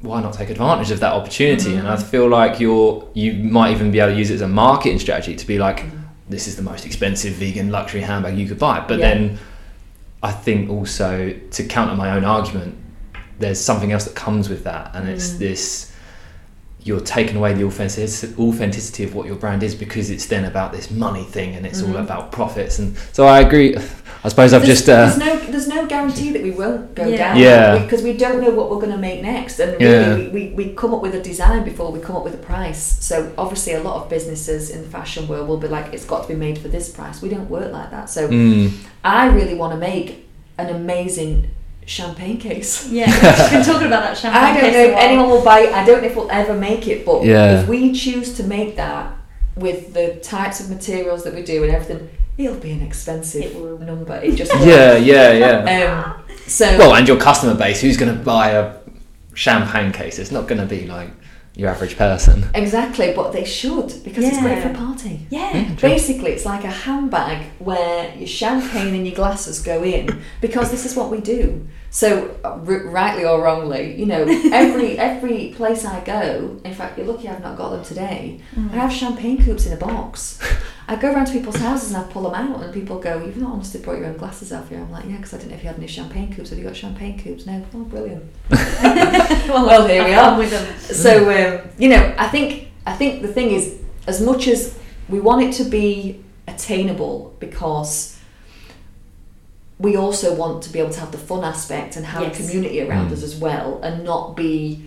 why 0.00 0.20
not 0.20 0.32
take 0.32 0.50
advantage 0.50 0.90
of 0.90 0.98
that 0.98 1.12
opportunity? 1.12 1.76
And 1.76 1.86
I 1.86 1.94
feel 1.94 2.26
like 2.28 2.58
you're, 2.58 3.04
you 3.14 3.34
might 3.34 3.70
even 3.70 3.92
be 3.92 4.00
able 4.00 4.10
to 4.14 4.18
use 4.18 4.30
it 4.32 4.34
as 4.34 4.40
a 4.40 4.48
marketing 4.48 4.98
strategy 4.98 5.36
to 5.36 5.46
be 5.46 5.60
like, 5.60 5.82
Mhm. 5.84 5.90
This 6.32 6.48
is 6.48 6.56
the 6.56 6.62
most 6.62 6.86
expensive 6.86 7.34
vegan 7.34 7.70
luxury 7.70 8.00
handbag 8.00 8.36
you 8.36 8.48
could 8.48 8.58
buy. 8.58 8.80
But 8.86 8.98
Yeah. 8.98 9.08
then 9.14 9.38
I 10.22 10.32
think 10.32 10.70
also 10.70 11.34
to 11.50 11.64
counter 11.64 11.94
my 11.94 12.10
own 12.12 12.24
argument, 12.24 12.74
there's 13.38 13.60
something 13.60 13.92
else 13.92 14.04
that 14.04 14.14
comes 14.14 14.48
with 14.48 14.64
that, 14.64 14.90
and 14.94 15.08
it's 15.08 15.30
Mm. 15.30 15.38
this 15.38 15.88
you're 16.84 17.00
taking 17.00 17.36
away 17.36 17.54
the 17.54 17.62
authenticity, 17.62 19.04
of 19.04 19.14
what 19.14 19.24
your 19.24 19.36
brand 19.36 19.62
is 19.62 19.72
because 19.72 20.10
it's 20.10 20.26
then 20.26 20.44
about 20.44 20.72
this 20.72 20.90
money 20.90 21.22
thing 21.22 21.54
and 21.54 21.64
it's 21.64 21.80
all 21.80 21.90
Mhm. 21.94 22.00
about 22.00 22.32
profits. 22.32 22.80
And 22.80 22.96
so 23.12 23.24
I 23.24 23.38
agree. 23.40 23.76
I 24.24 24.28
suppose 24.28 24.52
I've 24.52 24.64
There's, 24.64 24.78
just. 24.84 24.88
Uh, 24.88 25.06
there's 25.06 25.18
no 25.18 25.36
there's 25.50 25.68
no 25.68 25.86
guarantee 25.86 26.30
that 26.32 26.42
we 26.42 26.52
won't 26.52 26.94
go 26.94 27.06
Yeah. 27.06 27.16
down 27.16 27.36
Yeah. 27.38 27.78
because 27.82 28.02
we 28.02 28.12
don't 28.16 28.40
know 28.40 28.50
what 28.50 28.70
we're 28.70 28.78
going 28.78 28.92
to 28.92 28.98
make 28.98 29.20
next 29.22 29.58
and 29.58 29.80
Yeah. 29.80 29.88
really 30.14 30.28
we, 30.28 30.48
we, 30.50 30.54
we 30.68 30.74
come 30.74 30.94
up 30.94 31.02
with 31.02 31.14
a 31.14 31.20
design 31.20 31.64
before 31.64 31.90
we 31.90 31.98
come 32.00 32.14
up 32.16 32.22
with 32.24 32.34
a 32.34 32.38
price 32.52 32.78
so 33.00 33.32
obviously 33.36 33.72
a 33.72 33.82
lot 33.82 33.96
of 34.02 34.08
businesses 34.08 34.70
in 34.70 34.82
the 34.82 34.88
fashion 34.88 35.26
world 35.26 35.48
will 35.48 35.56
be 35.56 35.66
like 35.68 35.92
it's 35.92 36.04
got 36.04 36.22
to 36.22 36.28
be 36.28 36.34
made 36.36 36.56
for 36.58 36.68
this 36.68 36.88
price 36.88 37.20
we 37.20 37.28
don't 37.28 37.50
work 37.50 37.72
like 37.72 37.90
that 37.90 38.08
so 38.08 38.28
mm, 38.28 38.70
I 39.02 39.26
really 39.26 39.54
want 39.54 39.72
to 39.72 39.78
make 39.78 40.28
an 40.56 40.68
amazing 40.70 41.50
champagne 41.84 42.38
case 42.38 42.88
Yeah. 42.88 43.06
We've 43.10 43.50
been 43.50 43.64
talking 43.64 43.88
about 43.88 44.02
that 44.04 44.16
champagne. 44.22 44.40
I 44.44 44.52
don't 44.52 44.60
case 44.60 44.74
know 44.74 44.84
if 44.92 44.96
anyone 44.98 45.30
will 45.30 45.44
buy 45.44 45.60
it 45.62 45.72
I 45.74 45.84
don't 45.84 46.00
know 46.00 46.08
if 46.08 46.14
we'll 46.14 46.30
ever 46.30 46.54
make 46.54 46.86
it 46.86 47.04
but 47.04 47.24
Yeah. 47.24 47.60
if 47.62 47.68
we 47.68 47.92
choose 47.92 48.34
to 48.34 48.44
make 48.44 48.76
that 48.76 49.12
with 49.56 49.92
the 49.94 50.14
types 50.22 50.60
of 50.60 50.70
materials 50.70 51.24
that 51.24 51.34
we 51.34 51.42
do 51.42 51.64
and 51.64 51.72
everything 51.74 52.08
it'll 52.38 52.56
be 52.58 52.70
an 52.72 52.82
expensive 52.82 53.42
It 53.44 53.80
number 53.80 54.16
it 54.16 54.36
just 54.36 54.52
yeah, 54.60 54.96
yeah, 54.96 55.32
yeah. 55.32 56.14
um, 56.16 56.22
so 56.46 56.66
Well, 56.78 56.94
and 56.94 57.06
your 57.06 57.18
customer 57.18 57.54
base, 57.54 57.80
who's 57.80 57.96
going 57.96 58.16
to 58.16 58.22
buy 58.24 58.50
a 58.50 58.76
champagne 59.34 59.92
case? 59.92 60.18
It's 60.18 60.30
not 60.32 60.48
going 60.48 60.60
to 60.60 60.66
be 60.66 60.86
like 60.86 61.10
your 61.54 61.68
average 61.68 61.96
person. 61.98 62.46
Exactly, 62.54 63.12
but 63.14 63.32
they 63.32 63.44
should 63.44 63.92
because 64.04 64.24
it's 64.24 64.40
great 64.40 64.62
for 64.62 64.68
a 64.68 64.72
Yeah. 64.72 64.76
party. 64.78 65.26
Yeah. 65.30 65.74
Basically, 65.80 66.30
it's 66.32 66.46
like 66.46 66.64
a 66.64 66.70
handbag 66.70 67.44
where 67.58 68.14
your 68.16 68.26
champagne 68.26 68.94
and 68.94 69.06
your 69.06 69.14
glasses 69.14 69.60
go 69.60 69.82
in 69.84 70.22
because 70.40 70.70
this 70.70 70.86
is 70.86 70.96
what 70.96 71.10
we 71.10 71.20
do. 71.20 71.66
So, 71.90 72.34
uh, 72.42 72.48
r- 72.52 72.86
rightly 72.88 73.26
or 73.26 73.42
wrongly, 73.42 73.94
you 74.00 74.06
know, 74.06 74.22
every 74.52 74.98
every 74.98 75.52
place 75.54 75.84
I 75.84 76.00
go, 76.00 76.58
in 76.64 76.72
fact, 76.72 76.96
you're 76.96 77.06
lucky 77.06 77.28
I've 77.28 77.42
not 77.42 77.56
got 77.58 77.70
them 77.70 77.84
today. 77.84 78.40
I 78.56 78.76
have 78.76 78.92
champagne 78.92 79.44
coupes 79.44 79.66
in 79.66 79.74
a 79.74 79.76
box. 79.76 80.38
I 80.88 80.96
go 80.96 81.12
around 81.12 81.26
to 81.26 81.32
people's 81.32 81.56
houses 81.56 81.92
and 81.92 82.04
I 82.04 82.06
pull 82.12 82.22
them 82.22 82.34
out, 82.34 82.62
and 82.62 82.72
people 82.74 82.98
go, 82.98 83.18
"You've 83.24 83.36
not 83.36 83.52
honestly 83.52 83.80
brought 83.80 83.98
your 83.98 84.06
own 84.06 84.16
glasses, 84.16 84.52
out 84.52 84.68
here." 84.68 84.78
I'm 84.78 84.90
like, 84.90 85.04
"Yeah, 85.06 85.16
because 85.16 85.34
I 85.34 85.36
didn't 85.38 85.50
know 85.50 85.56
if 85.56 85.62
you 85.62 85.68
had 85.68 85.78
any 85.78 85.86
champagne 85.86 86.34
coupes. 86.34 86.50
Have 86.50 86.58
you 86.58 86.64
got 86.64 86.76
champagne 86.76 87.18
coupes?" 87.18 87.46
No. 87.46 87.64
Oh, 87.74 87.78
brilliant. 87.84 88.24
well, 88.50 89.86
here 89.86 90.04
we 90.04 90.12
are. 90.14 90.36
with 90.38 90.50
them. 90.50 90.66
So 90.80 91.12
um, 91.30 91.68
you 91.78 91.88
know, 91.88 92.14
I 92.18 92.28
think 92.28 92.68
I 92.86 92.94
think 92.94 93.22
the 93.22 93.28
thing 93.32 93.50
is, 93.50 93.78
as 94.06 94.20
much 94.20 94.48
as 94.48 94.78
we 95.08 95.20
want 95.20 95.42
it 95.42 95.52
to 95.62 95.64
be 95.64 96.22
attainable, 96.48 97.34
because 97.38 98.18
we 99.78 99.96
also 99.96 100.34
want 100.34 100.62
to 100.64 100.70
be 100.72 100.78
able 100.78 100.90
to 100.90 101.00
have 101.00 101.10
the 101.12 101.18
fun 101.18 101.42
aspect 101.44 101.96
and 101.96 102.06
have 102.06 102.22
Yes. 102.22 102.34
a 102.38 102.42
community 102.42 102.80
around 102.80 103.08
Mm. 103.10 103.12
us 103.14 103.22
as 103.22 103.34
well, 103.36 103.80
and 103.82 104.04
not 104.04 104.36
be 104.36 104.82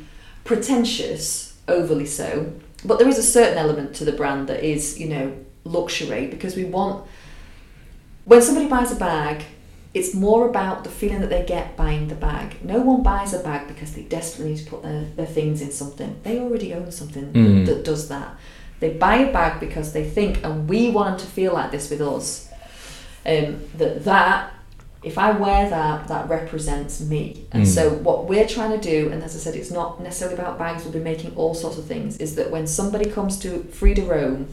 pretentious, 0.45 1.53
overly 1.67 2.05
so. 2.05 2.47
But 2.85 2.99
there 2.99 3.07
is 3.07 3.17
a 3.17 3.23
certain 3.23 3.57
element 3.57 3.93
to 3.95 4.05
the 4.05 4.11
brand 4.11 4.47
that 4.47 4.63
is, 4.63 4.99
you 4.99 5.07
know, 5.09 5.31
luxury 5.65 6.27
because 6.27 6.55
we 6.55 6.63
want 6.63 7.05
when 8.25 8.41
somebody 8.41 8.67
buys 8.67 8.91
a 8.91 8.95
bag, 8.95 9.43
it's 9.93 10.13
more 10.15 10.49
about 10.49 10.83
the 10.83 10.89
feeling 10.89 11.21
that 11.21 11.29
they 11.29 11.43
get 11.45 11.77
buying 11.77 12.07
the 12.07 12.15
bag. 12.15 12.55
No 12.63 12.79
one 12.79 13.03
buys 13.03 13.33
a 13.33 13.39
bag 13.39 13.67
because 13.67 13.93
they 13.93 14.01
desperately 14.01 14.53
need 14.55 14.63
to 14.63 14.69
put 14.69 14.81
their, 14.83 15.03
their 15.15 15.25
things 15.27 15.61
in 15.61 15.71
something. 15.71 16.15
They 16.23 16.39
already 16.39 16.73
own 16.73 16.91
something 16.91 17.31
Mm. 17.33 17.65
that 17.67 17.83
does 17.85 18.07
that. 18.09 18.35
They 18.79 18.89
buy 18.89 19.17
a 19.17 19.31
bag 19.31 19.59
because 19.59 19.93
they 19.93 20.03
think, 20.03 20.43
and 20.43 20.67
we 20.67 20.89
want 20.89 21.17
them 21.19 21.27
to 21.27 21.31
feel 21.33 21.53
like 21.53 21.71
this 21.71 21.89
with 21.89 22.01
us, 22.01 22.49
um, 23.25 23.61
that 23.77 24.03
that 24.05 24.51
if 25.03 25.19
I 25.19 25.31
wear 25.31 25.69
that, 25.69 26.07
that 26.07 26.27
represents 26.29 26.99
me. 26.99 27.45
And 27.51 27.63
Mm. 27.63 27.67
so 27.67 27.89
what 27.91 28.25
we're 28.27 28.47
trying 28.47 28.71
to 28.79 28.89
do, 28.91 29.11
and 29.11 29.23
as 29.23 29.35
I 29.35 29.39
said, 29.39 29.55
it's 29.55 29.69
not 29.71 30.01
necessarily 30.01 30.35
about 30.37 30.57
bags. 30.57 30.83
We'll 30.83 30.93
be 30.93 30.99
making 30.99 31.33
all 31.35 31.53
sorts 31.53 31.77
of 31.77 31.85
things. 31.85 32.17
Is 32.17 32.33
that 32.35 32.49
when 32.49 32.65
somebody 32.65 33.05
comes 33.05 33.37
to 33.39 33.63
Free 33.71 33.93
to 33.93 34.01
Roam, 34.01 34.47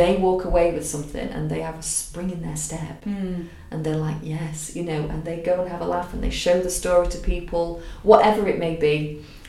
they 0.00 0.16
walk 0.16 0.44
away 0.44 0.72
with 0.72 0.86
something 0.86 1.28
and 1.28 1.50
they 1.50 1.60
have 1.60 1.78
a 1.78 1.82
spring 1.82 2.30
in 2.30 2.40
their 2.42 2.56
step 2.56 3.04
Mm. 3.04 3.48
and 3.70 3.84
they're 3.84 3.96
like 4.08 4.20
yes 4.22 4.74
you 4.76 4.84
know 4.84 5.00
and 5.12 5.24
they 5.24 5.38
go 5.50 5.54
and 5.60 5.68
have 5.70 5.80
a 5.82 5.84
laugh 5.96 6.12
and 6.14 6.22
they 6.22 6.30
show 6.30 6.60
the 6.60 6.70
story 6.70 7.08
to 7.08 7.18
people 7.18 7.64
whatever 8.02 8.46
it 8.48 8.58
may 8.58 8.74
be 8.76 8.96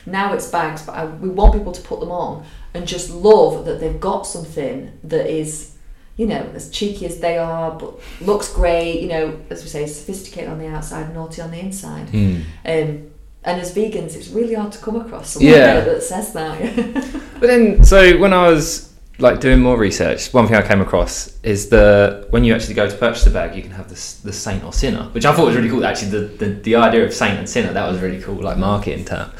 now 0.06 0.26
it's 0.34 0.48
bags 0.50 0.82
but 0.86 0.92
I, 1.00 1.06
we 1.06 1.28
want 1.28 1.54
people 1.54 1.72
to 1.72 1.82
put 1.90 2.00
them 2.00 2.10
on 2.10 2.44
and 2.74 2.86
just 2.86 3.10
love 3.10 3.64
that 3.66 3.78
they've 3.80 4.00
got 4.10 4.22
something 4.26 4.76
that 5.04 5.26
is 5.40 5.72
you 6.16 6.26
know 6.26 6.42
as 6.54 6.68
cheeky 6.70 7.06
as 7.06 7.20
they 7.20 7.38
are 7.38 7.70
but 7.78 7.90
looks 8.20 8.52
great 8.52 9.00
you 9.02 9.08
know 9.08 9.38
as 9.50 9.62
we 9.62 9.68
say 9.68 9.86
sophisticated 9.86 10.50
on 10.50 10.58
the 10.58 10.66
outside 10.68 11.14
naughty 11.14 11.40
on 11.42 11.50
the 11.50 11.58
inside 11.58 12.08
Mm. 12.08 12.36
um, 12.66 13.10
and 13.46 13.60
as 13.60 13.74
vegans 13.74 14.14
it's 14.16 14.28
really 14.28 14.54
hard 14.54 14.72
to 14.72 14.78
come 14.78 14.96
across 14.96 15.30
someone 15.32 15.52
Yeah. 15.52 15.80
that 15.80 16.02
says 16.02 16.32
that 16.32 16.54
But 17.40 17.46
then, 17.50 17.84
so 17.84 18.16
when 18.18 18.32
I 18.32 18.48
was 18.48 18.93
like 19.18 19.40
doing 19.40 19.60
more 19.60 19.78
research, 19.78 20.32
one 20.34 20.46
thing 20.46 20.56
I 20.56 20.66
came 20.66 20.80
across 20.80 21.38
is 21.42 21.68
the 21.68 22.26
when 22.30 22.42
you 22.44 22.54
actually 22.54 22.74
go 22.74 22.88
to 22.88 22.96
purchase 22.96 23.26
a 23.26 23.30
bag, 23.30 23.54
you 23.54 23.62
can 23.62 23.70
have 23.70 23.88
the 23.88 23.94
the 24.24 24.32
saint 24.32 24.64
or 24.64 24.72
sinner, 24.72 25.04
which 25.12 25.24
I 25.24 25.34
thought 25.34 25.46
was 25.46 25.56
really 25.56 25.68
cool. 25.68 25.84
Actually, 25.84 26.10
the, 26.10 26.18
the 26.18 26.46
the 26.54 26.76
idea 26.76 27.04
of 27.04 27.12
saint 27.14 27.38
and 27.38 27.48
sinner 27.48 27.72
that 27.72 27.90
was 27.90 28.00
really 28.00 28.20
cool, 28.20 28.36
like 28.36 28.58
marketing 28.58 29.04
term. 29.04 29.30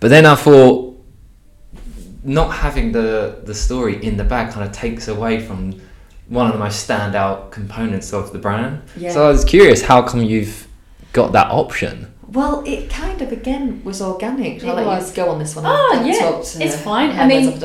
But 0.00 0.08
then 0.08 0.26
I 0.26 0.36
thought 0.36 0.96
not 2.22 2.52
having 2.52 2.92
the 2.92 3.40
the 3.44 3.54
story 3.54 4.02
in 4.04 4.16
the 4.16 4.24
bag 4.24 4.52
kind 4.52 4.66
of 4.66 4.72
takes 4.72 5.08
away 5.08 5.40
from 5.40 5.80
one 6.28 6.46
of 6.46 6.52
the 6.52 6.58
most 6.58 6.88
standout 6.88 7.50
components 7.50 8.12
of 8.12 8.32
the 8.32 8.38
brand. 8.38 8.82
Yeah. 8.96 9.12
So 9.12 9.26
I 9.26 9.28
was 9.28 9.44
curious, 9.44 9.82
how 9.82 10.02
come 10.02 10.22
you've 10.22 10.66
got 11.12 11.32
that 11.32 11.50
option? 11.50 12.12
Well, 12.28 12.64
it 12.66 12.90
kind 12.90 13.22
of 13.22 13.30
again 13.30 13.82
was 13.84 14.02
organic. 14.02 14.62
I'll 14.64 14.76
It 14.76 14.84
let 14.84 15.08
you 15.08 15.14
go 15.14 15.30
on 15.30 15.38
this 15.38 15.54
one. 15.54 15.64
Oh, 15.66 15.70
ah, 15.70 16.00
I've 16.00 16.06
yeah, 16.06 16.18
talked, 16.18 16.56
it's 16.60 16.80
fine. 16.80 17.10
I 17.10 17.12
head 17.12 17.28
mean- 17.28 17.60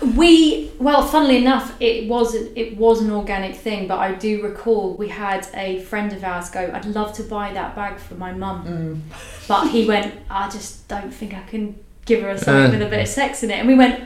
of 0.00 0.08
the 0.08 0.14
donkey 0.14 0.16
here. 0.16 0.68
We 0.68 0.70
well, 0.78 1.02
funnily 1.06 1.36
enough, 1.38 1.74
it 1.80 2.08
was 2.08 2.34
it 2.34 2.76
was 2.76 3.00
an 3.00 3.10
organic 3.10 3.54
thing, 3.56 3.88
but 3.88 3.98
I 3.98 4.12
do 4.12 4.42
recall 4.42 4.94
we 4.94 5.08
had 5.08 5.46
a 5.54 5.80
friend 5.80 6.12
of 6.12 6.22
ours 6.24 6.50
go, 6.50 6.70
"I'd 6.72 6.86
love 6.86 7.12
to 7.14 7.22
buy 7.22 7.52
that 7.52 7.74
bag 7.74 7.98
for 7.98 8.14
my 8.14 8.32
mum," 8.32 8.64
Mm. 8.64 9.46
but 9.48 9.68
he 9.68 9.86
went, 9.86 10.14
"I 10.30 10.48
just 10.48 10.88
don't 10.88 11.12
think 11.12 11.34
I 11.34 11.42
can 11.50 11.74
give 12.06 12.22
her 12.22 12.36
something 12.38 12.66
Uh. 12.66 12.78
with 12.78 12.82
a 12.82 12.90
bit 12.90 13.00
of 13.00 13.08
sex 13.08 13.42
in 13.42 13.50
it," 13.50 13.58
and 13.58 13.68
we 13.68 13.74
went, 13.74 14.04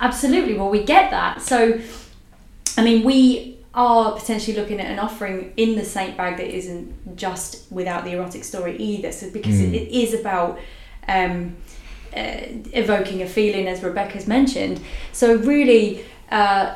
"Absolutely, 0.00 0.54
well, 0.54 0.68
we 0.70 0.82
get 0.84 1.10
that." 1.10 1.40
So, 1.42 1.78
I 2.76 2.82
mean, 2.82 3.04
we 3.04 3.56
are 3.74 4.12
potentially 4.12 4.54
looking 4.56 4.78
at 4.80 4.86
an 4.90 4.98
offering 4.98 5.52
in 5.56 5.76
the 5.76 5.84
Saint 5.84 6.14
bag 6.16 6.36
that 6.36 6.54
isn't 6.54 7.16
just 7.16 7.64
without 7.72 8.04
the 8.04 8.12
erotic 8.12 8.44
story 8.44 8.76
either. 8.76 9.10
So, 9.12 9.30
because 9.30 9.54
Mm. 9.60 9.72
it, 9.72 9.82
it 9.82 9.92
is 10.02 10.12
about. 10.14 10.58
Um, 11.08 11.56
uh, 12.16 12.36
evoking 12.72 13.22
a 13.22 13.26
feeling, 13.26 13.66
as 13.68 13.82
Rebecca's 13.82 14.26
mentioned. 14.26 14.80
So 15.12 15.36
really, 15.36 16.04
uh, 16.30 16.74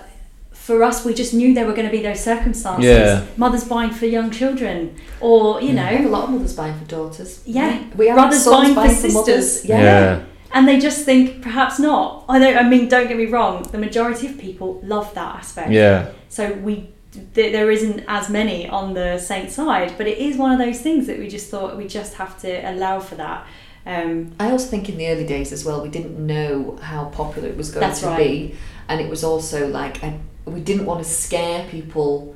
for 0.53 0.83
us, 0.83 1.05
we 1.05 1.15
just 1.15 1.33
knew 1.33 1.55
there 1.55 1.67
were 1.67 1.75
going 1.75 1.87
to 1.87 1.93
be 1.97 2.03
those 2.03 2.21
circumstances. 2.21 2.85
Yeah. 2.87 3.25
Mothers 3.37 3.65
buying 3.65 3.91
for 3.91 4.07
young 4.07 4.31
children, 4.31 4.97
or 5.21 5.61
you 5.61 5.73
We 5.73 5.77
have 5.79 6.05
a 6.05 6.09
lot 6.09 6.25
of 6.25 6.31
mothers 6.31 6.55
buying 6.57 6.77
for 6.79 6.85
daughters. 6.87 7.43
Yeah. 7.47 7.85
we 7.95 8.09
have 8.09 8.17
Brothers 8.17 8.43
sons 8.43 8.75
buying 8.75 8.95
for 8.95 9.09
mothers. 9.09 9.47
sisters. 9.53 9.65
Yeah. 9.69 10.25
and 10.53 10.67
they 10.67 10.79
just 10.81 11.05
think 11.05 11.43
perhaps 11.43 11.79
not. 11.79 12.25
I 12.29 12.39
don't. 12.39 12.57
I 12.57 12.69
mean, 12.69 12.89
don't 12.89 13.07
get 13.09 13.17
me 13.17 13.27
wrong. 13.27 13.63
The 13.71 13.79
majority 13.79 14.27
of 14.27 14.39
people 14.39 14.81
love 14.83 15.13
that 15.15 15.37
aspect. 15.37 15.71
Yeah. 15.71 16.11
So 16.29 16.53
we. 16.55 16.89
th- 17.35 17.53
There 17.53 17.71
isn't 17.71 18.03
as 18.09 18.29
many 18.29 18.69
on 18.69 18.95
the 18.95 19.19
Saint 19.19 19.51
side, 19.51 19.95
but 19.99 20.07
it 20.07 20.19
is 20.19 20.37
one 20.37 20.51
of 20.53 20.59
those 20.59 20.81
things 20.81 21.07
that 21.07 21.19
we 21.19 21.29
just 21.29 21.49
thought 21.51 21.77
we 21.77 21.87
just 21.87 22.15
have 22.15 22.41
to 22.41 22.51
allow 22.73 22.99
for 23.01 23.15
that. 23.17 23.47
Um, 23.87 24.33
I 24.41 24.51
also 24.51 24.67
think 24.67 24.89
in 24.89 24.97
the 24.99 25.07
early 25.09 25.25
days 25.27 25.53
as 25.53 25.65
well, 25.65 25.81
we 25.83 25.89
didn't 25.89 26.19
know 26.19 26.77
how 26.83 27.05
popular 27.07 27.49
it 27.49 27.57
was 27.57 27.71
going 27.71 27.87
That's 27.87 28.01
to 28.01 28.07
right. 28.09 28.19
be, 28.19 28.55
and 28.89 29.01
it 29.01 29.09
was 29.09 29.23
also 29.23 29.69
like 29.69 30.03
I, 30.03 30.19
we 30.45 30.61
didn't 30.61 30.87
want 30.87 31.03
to 31.05 31.09
scare 31.09 31.65
people 31.69 32.35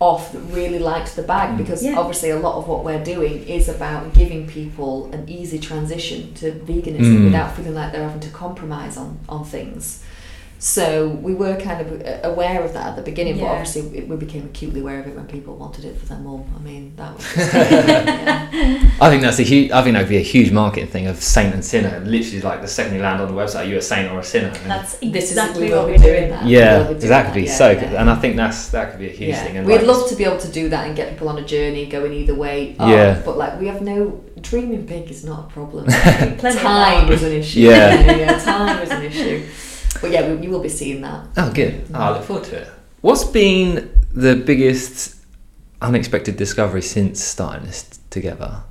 off 0.00 0.32
that 0.32 0.40
really 0.40 0.80
liked 0.80 1.14
the 1.16 1.22
bag 1.22 1.50
Mm. 1.50 1.58
because 1.58 1.82
Yeah. 1.84 1.96
obviously 1.98 2.30
a 2.30 2.38
lot 2.38 2.56
of 2.56 2.66
what 2.66 2.84
we're 2.84 3.04
doing 3.04 3.44
is 3.44 3.68
about 3.68 4.12
giving 4.14 4.48
people 4.48 5.08
an 5.12 5.28
easy 5.28 5.58
transition 5.60 6.34
to 6.34 6.50
veganism 6.50 7.18
Mm. 7.18 7.24
without 7.26 7.54
feeling 7.56 7.74
like 7.74 7.92
they're 7.92 8.02
having 8.02 8.20
to 8.20 8.28
compromise 8.30 8.96
on 8.96 9.18
on 9.28 9.44
things. 9.44 10.02
So 10.64 11.08
we 11.08 11.34
were 11.34 11.56
kind 11.56 11.80
of 11.84 12.02
uh, 12.06 12.20
aware 12.28 12.62
of 12.62 12.72
that 12.74 12.86
at 12.90 12.94
the 12.96 13.02
beginning, 13.02 13.36
but 13.40 13.46
obviously 13.46 13.82
we- 13.82 14.02
we 14.02 14.14
became 14.14 14.44
acutely 14.44 14.78
aware 14.80 15.00
of 15.00 15.08
it 15.08 15.16
when 15.16 15.26
people 15.26 15.56
wanted 15.56 15.84
it 15.84 15.98
for 15.98 16.06
their 16.06 16.18
mum. 16.18 16.44
I 16.56 16.60
mean, 16.62 16.92
that 16.94 17.16
was 17.16 17.36
yeah. 17.36 18.48
I 19.00 19.10
think 19.10 19.22
that's 19.22 19.40
a 19.40 19.42
huge. 19.42 19.72
I 19.72 19.82
think 19.82 19.94
that'd 19.94 20.08
be 20.08 20.18
a 20.18 20.20
huge 20.20 20.52
marketing 20.52 20.88
thing 20.88 21.08
of 21.08 21.20
saint 21.20 21.52
and 21.52 21.64
sinner. 21.64 21.98
Literally, 22.06 22.42
like 22.42 22.60
the 22.62 22.68
second 22.68 22.94
you 22.94 23.02
land 23.02 23.20
on 23.20 23.26
the 23.26 23.34
website, 23.34 23.68
you're 23.68 23.78
a 23.78 23.82
saint 23.82 24.12
or 24.12 24.20
a 24.20 24.24
sinner. 24.24 24.52
And 24.62 24.70
that's 24.70 24.98
This 24.98 25.24
is 25.24 25.30
exactly 25.32 25.64
we 25.64 25.70
will 25.72 25.78
what 25.78 25.86
be 25.86 25.92
we're 25.94 25.98
doing 25.98 26.28
doing. 26.28 26.30
that. 26.30 26.46
yeah, 26.46 26.78
We'll 26.78 26.94
be 26.94 27.00
doing 27.00 27.08
that 27.08 27.24
could 27.26 27.34
be 27.34 27.42
yeah, 27.42 27.54
so 27.56 27.70
yeah. 27.70 27.80
good, 27.80 27.92
and 27.94 28.08
I 28.08 28.14
think 28.14 28.36
that's 28.36 28.68
that 28.68 28.90
could 28.92 29.00
be 29.00 29.08
a 29.08 29.12
huge 29.12 29.30
Yeah. 29.30 29.42
thing. 29.42 29.56
And 29.56 29.66
We'd 29.66 29.78
like, 29.78 29.86
love 29.86 30.08
to 30.10 30.14
be 30.14 30.22
able 30.22 30.38
to 30.38 30.48
do 30.48 30.68
that 30.68 30.86
and 30.86 30.94
get 30.94 31.10
people 31.10 31.28
on 31.28 31.38
a 31.38 31.44
journey 31.44 31.86
going 31.86 32.12
either 32.12 32.36
way. 32.36 32.76
up, 32.78 32.88
Yeah. 32.88 33.20
But 33.24 33.36
like 33.36 33.58
we 33.60 33.66
have 33.66 33.82
no 33.82 34.22
dreaming 34.40 34.86
big 34.86 35.10
is 35.10 35.24
not 35.24 35.40
a 35.50 35.52
problem. 35.52 35.86
Time 35.90 36.38
that. 36.38 37.10
is 37.10 37.22
an 37.24 37.32
issue. 37.32 37.60
Yeah. 37.62 37.94
yeah, 38.00 38.16
yeah, 38.16 38.38
time 38.38 38.80
is 38.80 38.90
an 38.92 39.02
issue. 39.02 39.42
But 40.02 40.10
yeah, 40.10 40.30
we, 40.30 40.44
you 40.44 40.50
will 40.50 40.60
be 40.60 40.68
seeing 40.68 41.00
that. 41.02 41.26
Oh, 41.38 41.50
good. 41.52 41.86
Oh, 41.94 41.98
I 41.98 42.10
look 42.10 42.24
forward 42.24 42.44
to 42.46 42.56
it. 42.62 42.68
What's 43.00 43.24
been 43.24 43.90
the 44.12 44.36
biggest 44.36 45.16
unexpected 45.80 46.36
discovery 46.36 46.82
since 46.82 47.22
starting 47.22 47.66
this 47.66 47.98
together 48.10 48.62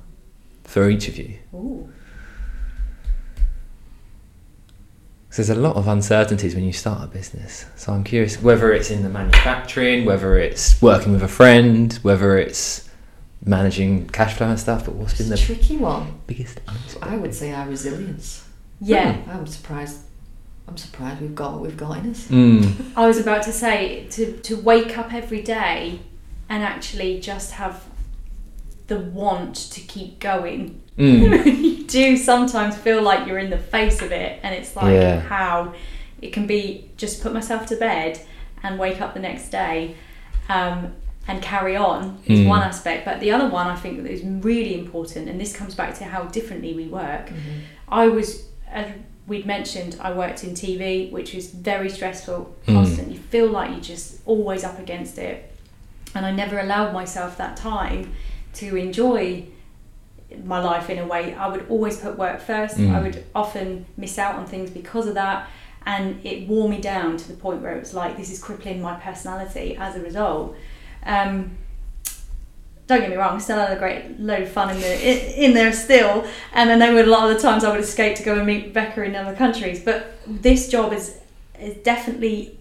for 0.64 0.88
each 0.88 1.08
of 1.08 1.16
you? 1.18 1.38
Ooh. 1.54 1.88
'Cause 5.28 5.46
there's 5.46 5.58
a 5.58 5.60
lot 5.60 5.76
of 5.76 5.88
uncertainties 5.88 6.54
when 6.54 6.64
you 6.64 6.74
start 6.74 7.02
a 7.04 7.06
business. 7.06 7.64
So 7.76 7.94
I'm 7.94 8.04
curious 8.04 8.42
whether 8.42 8.70
it's 8.70 8.90
in 8.90 9.02
the 9.02 9.08
manufacturing, 9.08 10.04
whether 10.04 10.36
it's 10.36 10.80
working 10.82 11.12
with 11.12 11.22
a 11.22 11.28
friend, 11.28 11.98
whether 12.02 12.36
it's 12.36 12.86
managing 13.42 14.08
cash 14.10 14.34
flow 14.34 14.48
and 14.50 14.60
stuff. 14.60 14.84
But 14.84 14.94
what's 14.96 15.12
It's 15.12 15.22
been 15.22 15.30
the 15.30 15.38
tricky 15.38 15.78
one. 15.78 16.18
biggest 16.26 16.60
unexpected? 16.68 17.10
I 17.14 17.16
would 17.16 17.34
say 17.34 17.50
our 17.52 17.66
resilience. 17.66 18.44
Yeah. 18.82 19.16
I'm 19.30 19.46
surprised. 19.46 20.00
I'm 20.68 20.76
surprised 20.76 21.20
we've 21.20 21.34
got 21.34 21.52
what 21.52 21.62
we've 21.62 21.76
got 21.76 21.98
in 21.98 22.10
us. 22.10 22.28
Mm. 22.28 22.92
I 22.96 23.06
was 23.06 23.18
about 23.18 23.42
to 23.44 23.52
say 23.52 24.06
to 24.10 24.32
to 24.38 24.56
wake 24.56 24.96
up 24.96 25.12
every 25.12 25.42
day 25.42 26.00
and 26.48 26.62
actually 26.62 27.20
just 27.20 27.52
have 27.52 27.84
the 28.86 28.98
want 28.98 29.54
to 29.72 29.80
keep 29.80 30.18
going. 30.20 30.78
Mm. 30.98 31.46
you 31.62 31.84
do 31.84 32.18
sometimes 32.18 32.76
feel 32.76 33.00
like 33.00 33.26
you're 33.26 33.38
in 33.38 33.48
the 33.48 33.56
face 33.56 34.02
of 34.02 34.12
it, 34.12 34.38
and 34.42 34.54
it's 34.54 34.76
like 34.76 34.92
Yeah. 34.92 35.20
how 35.20 35.72
it 36.20 36.34
can 36.34 36.46
be 36.46 36.90
just 36.98 37.22
put 37.22 37.32
myself 37.32 37.64
to 37.68 37.76
bed 37.76 38.20
and 38.62 38.78
wake 38.78 39.00
up 39.00 39.14
the 39.14 39.20
next 39.20 39.48
day 39.48 39.94
um, 40.50 40.92
and 41.26 41.40
carry 41.40 41.76
on 41.76 42.18
is 42.26 42.40
Mm. 42.40 42.46
one 42.48 42.60
aspect. 42.62 43.06
But 43.06 43.20
the 43.20 43.30
other 43.32 43.48
one 43.48 43.68
I 43.68 43.74
think 43.74 44.02
that 44.02 44.12
is 44.12 44.22
really 44.22 44.78
important, 44.78 45.30
and 45.30 45.40
this 45.40 45.56
comes 45.56 45.74
back 45.74 45.94
to 45.98 46.04
how 46.04 46.24
differently 46.24 46.74
we 46.74 46.84
work. 46.88 47.32
I 47.88 48.08
was, 48.08 48.44
as 48.70 48.86
we'd 49.26 49.46
mentioned, 49.46 49.96
I 50.00 50.12
worked 50.12 50.44
in 50.44 50.50
TV, 50.50 51.10
which 51.10 51.34
was 51.34 51.50
very 51.50 51.88
stressful, 51.88 52.54
Mm. 52.66 53.12
You 53.12 53.18
feel 53.18 53.48
like 53.48 53.70
you're 53.70 53.80
just 53.80 54.20
always 54.26 54.64
up 54.64 54.78
against 54.78 55.18
it. 55.18 55.50
And 56.14 56.26
I 56.26 56.32
never 56.32 56.58
allowed 56.58 56.92
myself 56.92 57.36
that 57.38 57.56
time 57.56 58.12
to 58.54 58.76
enjoy 58.76 59.46
my 60.44 60.60
life 60.60 60.90
in 60.90 60.98
a 60.98 61.06
way. 61.06 61.34
I 61.34 61.48
would 61.48 61.66
always 61.68 61.98
put 61.98 62.18
work 62.18 62.40
first. 62.40 62.76
Mm. 62.76 62.94
I 62.94 63.00
would 63.00 63.24
often 63.34 63.86
miss 63.96 64.18
out 64.18 64.34
on 64.36 64.46
things 64.46 64.70
because 64.70 65.06
of 65.06 65.14
that. 65.14 65.48
And 65.84 66.24
it 66.24 66.48
wore 66.48 66.68
me 66.68 66.80
down 66.80 67.16
to 67.16 67.28
the 67.28 67.34
point 67.34 67.62
where 67.62 67.76
it 67.76 67.80
was 67.80 67.94
like, 67.94 68.16
this 68.16 68.30
is 68.30 68.38
crippling 68.40 68.80
my 68.80 68.94
personality 68.94 69.76
as 69.76 69.96
a 69.96 70.00
result. 70.00 70.56
Um, 71.04 71.58
don't 72.92 73.00
get 73.02 73.10
me 73.10 73.16
wrong, 73.16 73.40
still 73.40 73.58
had 73.58 73.76
a 73.76 73.78
great 73.78 74.20
load 74.20 74.42
of 74.42 74.50
fun 74.50 74.70
in 74.70 74.80
the 74.80 75.10
in, 75.10 75.44
in 75.44 75.54
there 75.54 75.72
still, 75.72 76.26
and 76.52 76.70
I 76.70 76.76
know 76.76 77.02
a 77.02 77.06
lot 77.06 77.30
of 77.30 77.36
the 77.36 77.42
times 77.42 77.64
I 77.64 77.70
would 77.70 77.80
escape 77.80 78.16
to 78.16 78.22
go 78.22 78.36
and 78.36 78.46
meet 78.46 78.72
Becca 78.72 79.02
in 79.02 79.16
other 79.16 79.34
countries. 79.34 79.82
But 79.82 80.18
this 80.26 80.68
job 80.68 80.92
has, 80.92 81.18
has 81.58 81.74
definitely 81.76 82.58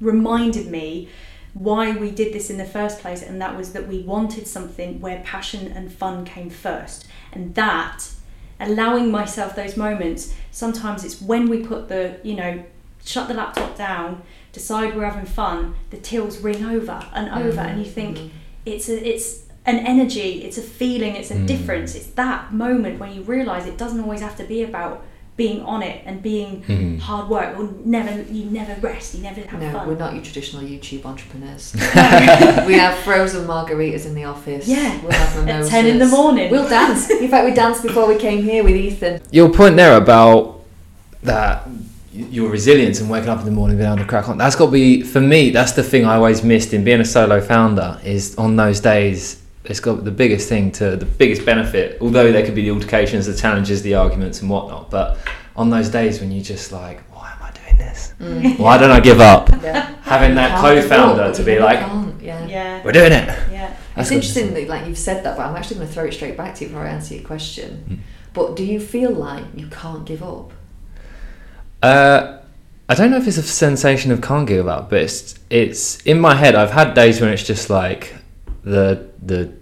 reminded 0.00 0.66
me 0.68 1.08
why 1.54 1.92
we 1.92 2.10
did 2.10 2.32
this 2.32 2.50
in 2.50 2.58
the 2.58 2.64
first 2.64 3.00
place, 3.00 3.22
and 3.22 3.40
that 3.40 3.56
was 3.56 3.72
that 3.72 3.88
we 3.88 4.02
wanted 4.02 4.46
something 4.46 5.00
where 5.00 5.20
passion 5.24 5.72
and 5.72 5.92
fun 5.92 6.24
came 6.24 6.50
first, 6.50 7.06
and 7.32 7.54
that 7.54 8.10
allowing 8.58 9.10
myself 9.10 9.56
those 9.56 9.76
moments. 9.76 10.34
Sometimes 10.50 11.04
it's 11.04 11.20
when 11.20 11.48
we 11.48 11.64
put 11.64 11.88
the 11.88 12.18
you 12.22 12.34
know 12.34 12.64
shut 13.04 13.28
the 13.28 13.34
laptop 13.34 13.76
down, 13.76 14.22
decide 14.52 14.94
we're 14.94 15.04
having 15.04 15.26
fun, 15.26 15.74
the 15.90 15.96
tills 15.96 16.38
ring 16.38 16.64
over 16.64 17.04
and 17.14 17.28
over, 17.30 17.58
mm-hmm. 17.58 17.68
and 17.68 17.78
you 17.78 17.90
think 17.90 18.18
mm-hmm. 18.18 18.36
it's 18.66 18.88
a 18.88 19.08
it's 19.08 19.49
an 19.66 19.78
energy, 19.78 20.42
it's 20.44 20.58
a 20.58 20.62
feeling, 20.62 21.14
it's 21.16 21.30
a 21.30 21.34
Mm. 21.34 21.46
difference. 21.46 21.94
It's 21.94 22.06
that 22.16 22.52
moment 22.52 22.98
when 22.98 23.12
you 23.14 23.22
realise 23.22 23.66
it 23.66 23.76
doesn't 23.76 24.00
always 24.00 24.20
have 24.20 24.36
to 24.38 24.44
be 24.44 24.62
about 24.62 25.02
being 25.36 25.62
on 25.62 25.82
it 25.82 26.02
and 26.04 26.22
being 26.22 26.62
Mhm. 26.68 26.98
hard 27.00 27.30
work. 27.30 27.58
Or 27.58 27.68
never, 27.84 28.10
you 28.30 28.44
never 28.50 28.74
rest. 28.82 29.14
You 29.14 29.22
never 29.22 29.40
have 29.40 29.60
No, 29.60 29.70
fun. 29.72 29.88
we're 29.88 29.96
not 29.96 30.12
your 30.14 30.22
traditional 30.22 30.62
YouTube 30.62 31.06
entrepreneurs. 31.06 31.72
we 32.66 32.74
have 32.74 32.94
frozen 32.98 33.46
margaritas 33.46 34.04
in 34.06 34.14
the 34.14 34.24
office. 34.24 34.66
Yeah. 34.68 34.98
We'll 35.02 35.12
have 35.12 35.48
At 35.48 35.66
10 35.66 35.86
in 35.86 35.98
the 35.98 36.06
morning. 36.06 36.50
We'll 36.50 36.68
dance. 36.68 37.08
In 37.08 37.28
fact, 37.28 37.46
we 37.46 37.52
danced 37.54 37.82
before 37.82 38.06
we 38.06 38.16
came 38.16 38.42
here 38.42 38.62
with 38.62 38.74
Ethan. 38.76 39.20
Your 39.30 39.48
point 39.50 39.76
there 39.76 39.96
about 39.96 40.60
that 41.22 41.66
your 42.12 42.50
resilience 42.50 43.00
and 43.00 43.08
waking 43.08 43.28
up 43.30 43.38
in 43.38 43.44
the 43.44 43.50
morning 43.52 43.76
being 43.76 43.86
able 43.88 43.98
to 43.98 44.04
crack 44.04 44.28
on 44.28 44.36
that's 44.36 44.56
got 44.56 44.66
to 44.66 44.72
be 44.72 45.00
for 45.02 45.20
me 45.20 45.50
that's 45.50 45.72
the 45.72 45.82
thing 45.82 46.04
I 46.04 46.16
always 46.16 46.42
missed 46.42 46.74
in 46.74 46.82
being 46.82 47.00
a 47.00 47.04
solo 47.04 47.40
founder 47.40 47.98
is 48.04 48.34
on 48.36 48.56
those 48.56 48.80
days 48.80 49.39
it's 49.64 49.80
got 49.80 50.04
the 50.04 50.10
biggest 50.10 50.48
thing 50.48 50.72
to 50.72 50.96
the 50.96 51.04
biggest 51.06 51.44
benefit 51.44 51.98
although 52.00 52.32
there 52.32 52.44
could 52.44 52.54
be 52.54 52.62
the 52.62 52.70
altercations 52.70 53.26
the 53.26 53.34
challenges 53.34 53.82
the 53.82 53.94
arguments 53.94 54.40
and 54.40 54.48
whatnot 54.50 54.90
but 54.90 55.18
on 55.56 55.68
those 55.70 55.88
days 55.88 56.20
when 56.20 56.30
you 56.32 56.40
just 56.40 56.72
like 56.72 57.00
why 57.14 57.30
am 57.32 57.42
I 57.42 57.50
doing 57.50 57.76
this 57.76 58.14
why 58.58 58.78
don't 58.78 58.90
I 58.90 59.00
give 59.00 59.20
up 59.20 59.50
Yeah. 59.62 59.94
having 60.02 60.34
that 60.36 60.58
co-founder 60.60 61.34
to 61.34 61.42
be 61.42 61.58
like 61.58 61.80
yeah. 62.22 62.46
Yeah. 62.46 62.82
we're 62.84 62.92
doing 62.92 63.12
it 63.12 63.28
Yeah. 63.52 63.76
It's 63.96 64.10
interesting 64.10 64.54
that 64.54 64.66
like 64.68 64.86
you've 64.86 64.96
said 64.96 65.24
that, 65.24 65.36
but 65.36 65.44
I'm 65.44 65.54
actually 65.56 65.76
going 65.76 65.88
to 65.88 65.92
throw 65.94 66.04
it 66.04 66.14
straight 66.14 66.36
back 66.36 66.54
to 66.54 66.64
you 66.64 66.68
before 66.70 66.86
I 66.86 66.90
answer 66.90 67.14
your 67.14 67.24
question. 67.24 67.76
Hmm. 67.86 67.94
But 68.32 68.56
do 68.56 68.64
you 68.64 68.80
feel 68.80 69.10
like 69.10 69.44
you 69.54 69.66
can't 69.66 70.06
give 70.06 70.22
up? 70.22 70.52
Uh, 71.82 72.38
I 72.88 72.94
don't 72.94 73.10
know 73.10 73.18
if 73.18 73.26
it's 73.28 73.36
a 73.36 73.42
sensation 73.42 74.10
of 74.12 74.22
can't 74.22 74.46
give 74.48 74.66
up, 74.68 74.88
but 74.88 75.00
it's 75.02 75.38
it's 75.50 76.00
in 76.02 76.18
my 76.18 76.34
head. 76.34 76.54
I've 76.54 76.70
had 76.70 76.94
days 76.94 77.20
when 77.20 77.30
it's 77.30 77.42
just 77.42 77.68
like 77.68 78.14
the 78.64 79.09
the 79.24 79.52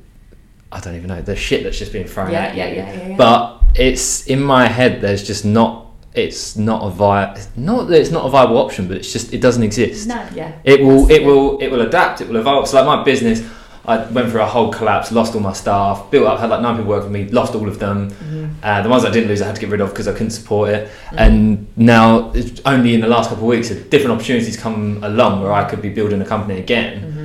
I 0.71 0.81
don't 0.81 0.97
even 0.97 1.09
know 1.09 1.23
the 1.23 1.35
shit 1.37 1.63
that's 1.63 1.79
just 1.79 1.93
being 1.93 2.07
thrown 2.07 2.31
Yeah, 2.31 2.43
at 2.43 2.55
you. 2.55 2.63
yeah, 2.63 2.73
yeah, 2.93 3.09
yeah. 3.09 3.17
But 3.17 3.63
it's 3.75 4.27
in 4.27 4.41
my 4.43 4.67
head. 4.69 5.01
There's 5.01 5.27
just 5.27 5.45
not. 5.45 5.87
It's 6.15 6.57
not 6.57 6.83
a 6.85 6.91
vi- 6.91 7.37
Not 7.57 7.89
that 7.89 8.01
it's 8.01 8.11
not 8.11 8.27
a 8.27 8.29
viable 8.29 8.59
option, 8.59 8.89
but 8.89 8.97
it's 8.99 9.13
just 9.13 9.33
it 9.33 9.41
doesn't 9.41 9.63
exist. 9.63 10.09
No. 10.09 10.21
Yeah. 10.35 10.53
It 10.65 10.81
will. 10.83 11.11
It 11.11 11.25
will. 11.25 11.59
It 11.61 11.69
will 11.71 11.81
adapt. 11.83 12.21
It 12.21 12.29
will 12.29 12.37
evolve. 12.37 12.67
So 12.69 12.77
like 12.77 12.87
my 12.87 13.03
business, 13.05 13.43
I 13.87 14.05
went 14.11 14.31
through 14.31 14.43
a 14.43 14.47
whole 14.47 14.71
collapse, 14.71 15.11
lost 15.13 15.35
all 15.35 15.41
my 15.41 15.53
staff, 15.55 16.11
built 16.11 16.27
up, 16.27 16.39
had 16.41 16.51
like 16.51 16.61
nine 16.61 16.77
people 16.77 16.91
working 16.91 17.09
for 17.09 17.13
me, 17.13 17.25
lost 17.31 17.55
all 17.55 17.67
of 17.69 17.79
them. 17.79 18.11
Mhm. 18.11 18.51
Uh, 18.63 18.83
the 18.83 18.89
ones 18.91 19.05
I 19.07 19.11
didn't 19.11 19.29
lose, 19.29 19.41
I 19.41 19.47
had 19.47 19.55
to 19.55 19.61
get 19.63 19.71
rid 19.71 19.81
of 19.81 19.91
because 19.91 20.09
I 20.09 20.13
couldn't 20.13 20.33
support 20.33 20.69
it. 20.71 20.89
Mm. 21.13 21.17
And 21.19 21.67
now, 21.77 22.31
it's 22.35 22.61
only 22.67 22.93
in 22.95 23.01
the 23.01 23.07
last 23.07 23.31
couple 23.31 23.45
of 23.45 23.49
weeks, 23.57 23.71
different 23.71 24.11
opportunities 24.13 24.57
come 24.59 25.01
along 25.03 25.43
where 25.43 25.53
I 25.53 25.65
could 25.65 25.81
be 25.81 25.89
building 25.89 26.21
a 26.21 26.27
company 26.27 26.59
again. 26.59 26.93
Mhm. 27.01 27.18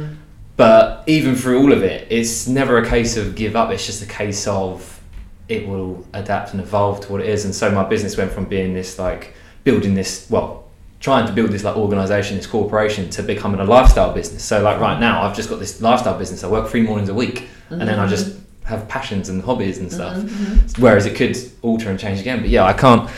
But 0.56 1.04
even 1.08 1.36
through 1.36 1.62
all 1.62 1.72
of 1.74 1.84
it, 1.84 2.08
it's 2.12 2.48
never 2.48 2.78
a 2.78 2.88
case 2.88 3.18
of 3.18 3.36
give 3.36 3.56
up. 3.56 3.72
It's 3.72 3.86
just 3.86 4.04
a 4.04 4.06
case 4.06 4.48
of 4.48 5.02
it 5.50 5.68
will 5.68 6.06
adapt 6.14 6.52
and 6.54 6.62
evolve 6.62 7.02
to 7.02 7.12
what 7.12 7.22
it 7.22 7.28
is. 7.28 7.46
And 7.46 7.54
so 7.54 7.72
my 7.72 7.84
business 7.84 8.18
went 8.18 8.32
from 8.32 8.46
being 8.46 8.74
this 8.74 9.00
like 9.00 9.34
building 9.64 9.96
this 9.96 10.28
well, 10.30 10.66
trying 11.00 11.26
to 11.26 11.34
build 11.34 11.50
this 11.52 11.64
like 11.64 11.76
organization, 11.76 12.38
this 12.38 12.48
corporation, 12.48 13.10
to 13.12 13.24
becoming 13.24 13.60
a 13.60 13.66
lifestyle 13.66 14.14
business. 14.14 14.44
So 14.44 14.62
like 14.62 14.80
right 14.80 15.00
now, 15.00 15.24
I've 15.24 15.36
just 15.36 15.50
got 15.50 15.60
this 15.60 15.82
lifestyle 15.82 16.18
business. 16.18 16.44
I 16.44 16.48
work 16.48 16.70
three 16.70 16.82
mornings 16.84 17.10
a 17.10 17.14
week, 17.14 17.48
and 17.70 17.82
then 17.82 18.00
I 18.00 18.08
just 18.08 18.38
have 18.66 18.88
passions 18.88 19.30
and 19.30 19.42
hobbies 19.44 19.80
and 19.80 19.92
stuff. 19.92 20.16
Mhm. 20.18 20.80
Whereas 20.80 21.06
it 21.06 21.16
could 21.16 21.36
alter 21.64 21.90
and 21.90 22.00
change 22.00 22.20
again. 22.22 22.40
But 22.40 22.50
yeah, 22.50 22.64
I 22.64 22.74
can't. 22.74 23.10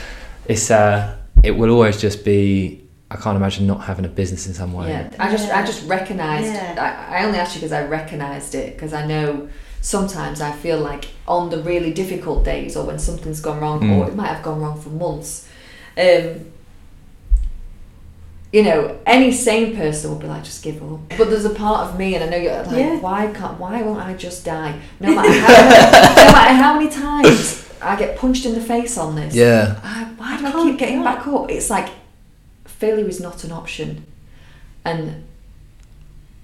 It's 0.47 0.71
uh, 0.71 1.15
it 1.43 1.51
will 1.51 1.69
always 1.69 1.99
just 1.99 2.23
be. 2.23 2.81
I 3.15 3.21
can't 3.23 3.37
imagine 3.37 3.65
not 3.65 3.81
having 3.85 4.05
a 4.05 4.09
business 4.21 4.45
in 4.47 4.53
some 4.53 4.73
way. 4.73 4.89
Yeah, 4.89 5.09
I 5.19 5.31
just 5.31 5.49
I 5.51 5.65
just 5.65 5.87
recognised. 5.87 6.51
Yeah. 6.53 7.07
I, 7.09 7.19
I 7.19 7.25
only 7.25 7.39
asked 7.39 7.55
you 7.55 7.61
because 7.61 7.71
I 7.71 7.85
recognised 7.85 8.53
it 8.55 8.75
because 8.75 8.93
I 8.93 9.05
know 9.05 9.47
sometimes 9.81 10.41
I 10.41 10.51
feel 10.51 10.79
like 10.79 11.05
on 11.27 11.49
the 11.49 11.59
really 11.63 11.93
difficult 11.93 12.43
days 12.43 12.75
or 12.75 12.85
when 12.85 12.99
something's 12.99 13.39
gone 13.39 13.59
wrong 13.61 13.79
Mm. 13.81 13.97
or 13.99 14.07
it 14.09 14.15
might 14.15 14.27
have 14.27 14.43
gone 14.43 14.59
wrong 14.61 14.79
for 14.81 14.89
months. 14.89 15.47
Um, 15.97 16.51
you 18.51 18.63
know, 18.63 18.97
any 19.05 19.31
sane 19.31 19.75
person 19.75 20.11
would 20.11 20.21
be 20.21 20.27
like, 20.27 20.43
just 20.43 20.63
give 20.63 20.81
up. 20.81 20.99
But 21.17 21.29
there's 21.29 21.45
a 21.45 21.49
part 21.49 21.87
of 21.89 21.99
me, 21.99 22.15
and 22.15 22.23
I 22.23 22.29
know 22.29 22.37
you're 22.37 22.63
like, 22.63 22.77
Yeah. 22.77 22.99
why 22.99 23.27
can't, 23.33 23.59
why 23.59 23.81
won't 23.81 23.99
I 24.01 24.13
just 24.13 24.45
die? 24.45 24.79
No 24.99 25.13
matter 25.15 25.39
how, 25.41 26.25
no 26.25 26.31
matter 26.31 26.53
how 26.53 26.73
many 26.79 26.89
times 26.89 27.69
I 27.81 27.97
get 27.97 28.17
punched 28.17 28.45
in 28.45 28.53
the 28.53 28.61
face 28.61 28.97
on 28.97 29.15
this. 29.15 29.35
Yeah. 29.35 29.79
I, 29.83 30.05
why 30.17 30.37
do 30.37 30.45
I 30.45 30.49
I 30.49 30.63
keep 30.63 30.77
getting 30.79 30.99
give 30.99 31.05
up. 31.07 31.17
back 31.17 31.27
up? 31.27 31.51
It's 31.51 31.69
like 31.69 31.89
failure 32.79 33.07
is 33.07 33.19
not 33.19 33.43
an 33.43 33.51
option, 33.51 34.05
and 34.83 35.25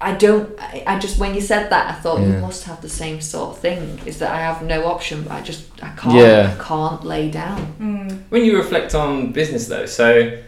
I 0.00 0.14
don't. 0.14 0.58
I, 0.60 0.82
I 0.86 0.98
just 0.98 1.18
when 1.18 1.34
you 1.34 1.40
said 1.40 1.70
that, 1.70 1.88
I 1.88 1.92
thought 1.92 2.20
you 2.20 2.38
must 2.38 2.64
have 2.64 2.82
the 2.82 2.88
same 2.88 3.20
sort 3.20 3.50
of 3.50 3.58
thing. 3.58 4.00
Is 4.04 4.18
that 4.18 4.32
I 4.32 4.40
have 4.40 4.62
no 4.62 4.86
option? 4.86 5.22
But 5.22 5.32
I 5.32 5.40
just 5.42 5.64
I 5.82 5.90
can't. 5.90 6.16
Yeah. 6.16 6.56
I 6.58 6.62
can't 6.62 7.04
lay 7.04 7.30
down. 7.30 7.74
Mm. 7.78 8.22
When 8.30 8.44
you 8.44 8.56
reflect 8.56 8.94
on 8.94 9.32
business 9.32 9.68
though, 9.68 9.86
so 9.86 10.42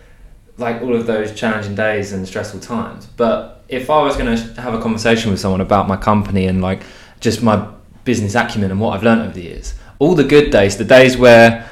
like 0.59 0.83
all 0.83 0.95
of 0.95 1.07
those 1.07 1.33
challenging 1.35 1.75
days 1.75 2.13
and 2.13 2.27
stressful 2.27 2.61
times, 2.61 3.07
but 3.07 3.65
if 3.69 3.91
I 3.91 4.03
was 4.03 4.17
going 4.17 4.37
to 4.37 4.61
have 4.61 4.75
a 4.75 4.81
conversation 4.81 5.31
with 5.31 5.41
someone 5.41 5.61
about 5.61 5.89
my 5.89 5.97
company 5.97 6.47
and 6.47 6.61
like 6.61 6.83
just 7.21 7.43
my 7.43 7.69
business 8.05 8.35
acumen 8.35 8.71
and 8.71 8.81
what 8.81 8.95
I've 8.95 9.03
learned 9.03 9.23
over 9.23 9.33
the 9.33 9.43
years, 9.43 9.75
all 9.99 10.15
the 10.15 10.25
good 10.25 10.51
days, 10.51 10.77
the 10.77 10.85
days 10.85 11.17
where 11.17 11.69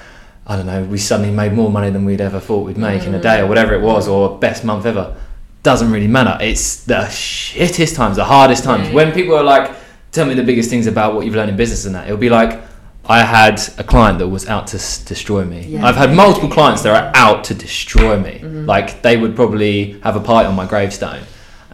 I 0.52 0.56
don't 0.56 0.66
know, 0.66 0.84
we 0.84 0.98
suddenly 0.98 1.32
made 1.32 1.54
more 1.54 1.70
money 1.70 1.88
than 1.88 2.04
we'd 2.04 2.20
ever 2.20 2.38
thought 2.38 2.66
we'd 2.66 2.76
make 2.76 3.04
in 3.04 3.14
a 3.14 3.18
day 3.20 3.40
or 3.40 3.46
whatever 3.46 3.72
it 3.72 3.80
was, 3.80 4.06
or 4.06 4.38
best 4.38 4.64
month 4.64 4.84
ever, 4.84 5.16
doesn't 5.62 5.90
really 5.90 6.06
matter. 6.08 6.36
It's 6.44 6.84
the 6.84 6.96
shittest 7.08 7.94
times, 7.96 8.16
the 8.16 8.24
hardest 8.26 8.62
times. 8.62 8.88
Yeah. 8.88 8.94
When 8.94 9.12
people 9.12 9.34
are 9.34 9.42
like, 9.42 9.70
tell 10.10 10.26
me 10.26 10.34
the 10.34 10.42
biggest 10.42 10.68
things 10.68 10.86
about 10.86 11.14
what 11.14 11.24
you've 11.24 11.34
learned 11.34 11.48
in 11.48 11.56
business 11.56 11.86
and 11.86 11.94
that, 11.94 12.04
it'll 12.04 12.18
be 12.18 12.28
like, 12.28 12.60
I 13.06 13.22
had 13.24 13.62
a 13.78 13.82
client 13.84 14.18
that 14.18 14.28
was 14.28 14.46
out 14.46 14.66
to 14.68 14.76
s- 14.76 15.02
destroy 15.02 15.42
me. 15.46 15.64
Yeah. 15.68 15.86
I've 15.86 15.96
had 15.96 16.12
multiple 16.14 16.50
clients 16.50 16.82
that 16.82 16.94
are 16.94 17.10
out 17.14 17.44
to 17.44 17.54
destroy 17.54 18.18
me. 18.18 18.40
Mhm. 18.44 18.66
Like 18.66 19.00
they 19.00 19.16
would 19.16 19.34
probably 19.34 19.98
have 20.02 20.16
a 20.16 20.20
party 20.20 20.46
on 20.48 20.54
my 20.54 20.66
gravestone. 20.66 21.20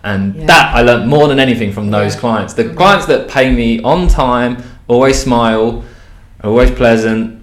And 0.04 0.36
Yeah. 0.36 0.46
that 0.46 0.76
I 0.76 0.82
learned 0.82 1.08
more 1.08 1.26
than 1.26 1.40
anything 1.40 1.72
from 1.72 1.90
those 1.90 2.14
clients. 2.14 2.54
The 2.54 2.64
Mhm. 2.66 2.76
clients 2.76 3.06
that 3.06 3.26
pay 3.26 3.50
me 3.50 3.82
on 3.82 4.06
time, 4.06 4.58
always 4.86 5.18
smile, 5.20 5.82
always 6.44 6.70
pleasant, 6.70 7.37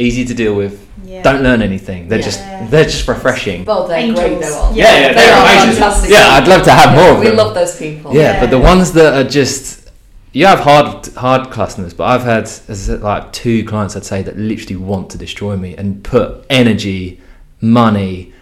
easy 0.00 0.24
to 0.24 0.34
deal 0.34 0.54
with, 0.54 0.74
Yeah. 1.04 1.22
don't 1.22 1.42
learn 1.42 1.60
anything. 1.62 2.08
They're 2.08 2.18
Yeah. 2.18 2.24
just 2.30 2.40
they're 2.70 2.84
just 2.96 3.06
refreshing. 3.08 3.64
Well, 3.64 3.86
they're 3.88 3.98
Angels. 3.98 4.20
great 4.20 4.40
though. 4.40 4.60
aren't 4.62 4.76
Yeah, 4.76 4.92
they? 4.92 5.00
yeah, 5.00 5.08
they 5.08 5.14
they're 5.14 5.42
amazing. 5.42 5.70
fantastic. 5.82 6.10
Yeah, 6.10 6.28
I'd 6.36 6.48
love 6.48 6.62
to 6.64 6.72
have 6.80 6.90
more 6.94 7.10
of 7.14 7.18
we 7.20 7.26
them. 7.26 7.36
love 7.36 7.54
those 7.54 7.76
people. 7.76 8.14
Yeah, 8.14 8.40
but 8.40 8.50
the 8.50 8.58
ones 8.72 8.92
that 8.92 9.12
are 9.14 9.28
just 9.28 9.78
you 10.32 10.46
have 10.46 10.60
hard 10.60 11.06
hard 11.16 11.50
customers, 11.50 11.92
but 11.94 12.04
I've 12.04 12.22
had 12.34 12.44
as 12.44 12.68
I 12.70 12.74
said, 12.74 13.02
like 13.02 13.32
two 13.32 13.64
clients 13.64 13.96
I'd 13.96 14.04
say 14.04 14.22
that 14.22 14.38
literally 14.38 14.76
want 14.76 15.10
to 15.10 15.18
destroy 15.18 15.56
me 15.56 15.74
and 15.76 16.02
put 16.04 16.44
energy, 16.48 17.20
money, 17.60 18.32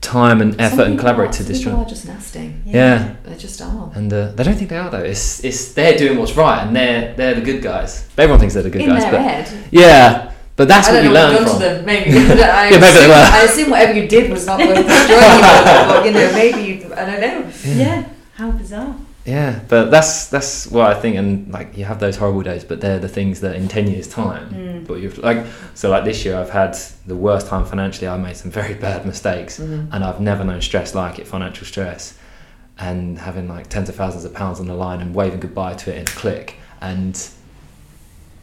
time 0.00 0.40
and 0.40 0.54
effort 0.60 0.86
and 0.86 0.96
collaborate 0.98 1.30
are- 1.30 1.32
to 1.32 1.42
some 1.42 1.52
destroy. 1.52 1.72
People 1.72 1.84
are 1.86 1.88
just 1.88 2.06
nasty. 2.06 2.54
Yeah. 2.64 3.14
They 3.24 3.34
just 3.36 3.60
are. 3.60 3.90
And 3.96 4.12
uh, 4.12 4.30
they 4.36 4.44
don't 4.44 4.54
think 4.56 4.70
they 4.70 4.76
are 4.76 4.90
though. 4.90 4.98
It's 5.12 5.42
it's 5.44 5.72
they're 5.72 5.98
doing 5.98 6.18
what's 6.20 6.36
right 6.36 6.60
and 6.64 6.74
they're 6.76 7.14
they're 7.16 7.34
the 7.34 7.40
good 7.50 7.62
guys. 7.62 8.04
Everyone 8.16 8.38
thinks 8.38 8.54
they're 8.54 8.62
the 8.62 8.70
good 8.70 8.82
In 8.82 8.90
guys, 8.90 9.02
their 9.02 9.12
but 9.12 9.20
head. 9.22 9.48
yeah, 9.72 10.30
but 10.58 10.68
that's 10.68 10.88
I 10.88 10.92
what 10.92 10.96
don't 10.98 11.06
you 11.06 11.12
know 11.14 11.24
what 11.24 11.32
learn 11.32 11.46
you've 11.48 11.60
done 11.60 11.76
from. 11.76 11.76
them. 11.76 11.84
Maybe. 11.86 12.10
I, 12.42 12.68
Yeah, 12.68 12.70
maybe 12.70 12.80
they 12.80 12.88
assume, 12.88 13.08
were. 13.08 13.14
I 13.38 13.42
assume 13.48 13.70
whatever 13.70 13.92
you 13.98 14.08
did 14.08 14.30
was 14.30 14.44
not 14.46 14.58
worth 14.58 14.86
destroying 14.86 15.36
you. 15.38 15.88
But 15.88 16.04
you 16.06 16.12
know, 16.12 16.32
maybe 16.32 16.60
you, 16.68 16.94
I 16.94 17.04
don't 17.06 17.20
know. 17.20 17.50
Yeah. 17.64 18.08
How 18.34 18.50
bizarre. 18.50 18.94
Yeah, 19.24 19.60
but 19.68 19.90
that's 19.90 20.28
that's 20.28 20.66
what 20.70 20.86
I 20.86 20.98
think, 20.98 21.16
and 21.16 21.52
like 21.52 21.76
you 21.76 21.84
have 21.84 22.00
those 22.00 22.16
horrible 22.16 22.42
days, 22.42 22.64
but 22.64 22.80
they're 22.80 22.98
the 22.98 23.08
things 23.08 23.40
that 23.42 23.56
in 23.56 23.68
ten 23.68 23.86
years' 23.86 24.08
time, 24.08 24.48
Mm. 24.50 24.86
but 24.86 24.94
you've 25.00 25.18
like 25.18 25.44
so 25.74 25.90
like 25.90 26.04
this 26.04 26.24
year 26.24 26.34
I've 26.38 26.48
had 26.50 26.74
the 27.06 27.14
worst 27.14 27.46
time 27.48 27.64
financially. 27.66 28.08
I 28.08 28.16
made 28.16 28.36
some 28.38 28.50
very 28.50 28.72
bad 28.74 29.04
mistakes, 29.04 29.60
Mhm. 29.60 29.88
and 29.92 30.02
I've 30.02 30.20
never 30.20 30.44
known 30.44 30.62
stress 30.62 30.94
like 30.94 31.18
it, 31.18 31.26
financial 31.26 31.66
stress, 31.66 32.14
and 32.78 33.18
having 33.18 33.48
like 33.48 33.68
tens 33.68 33.88
of 33.90 33.96
thousands 33.96 34.24
of 34.24 34.32
pounds 34.32 34.60
on 34.60 34.66
the 34.66 34.74
line 34.74 35.00
and 35.02 35.14
waving 35.14 35.40
goodbye 35.40 35.74
to 35.74 35.90
it 35.92 35.96
in 35.96 36.02
a 36.02 36.16
click, 36.22 36.54
and 36.80 37.14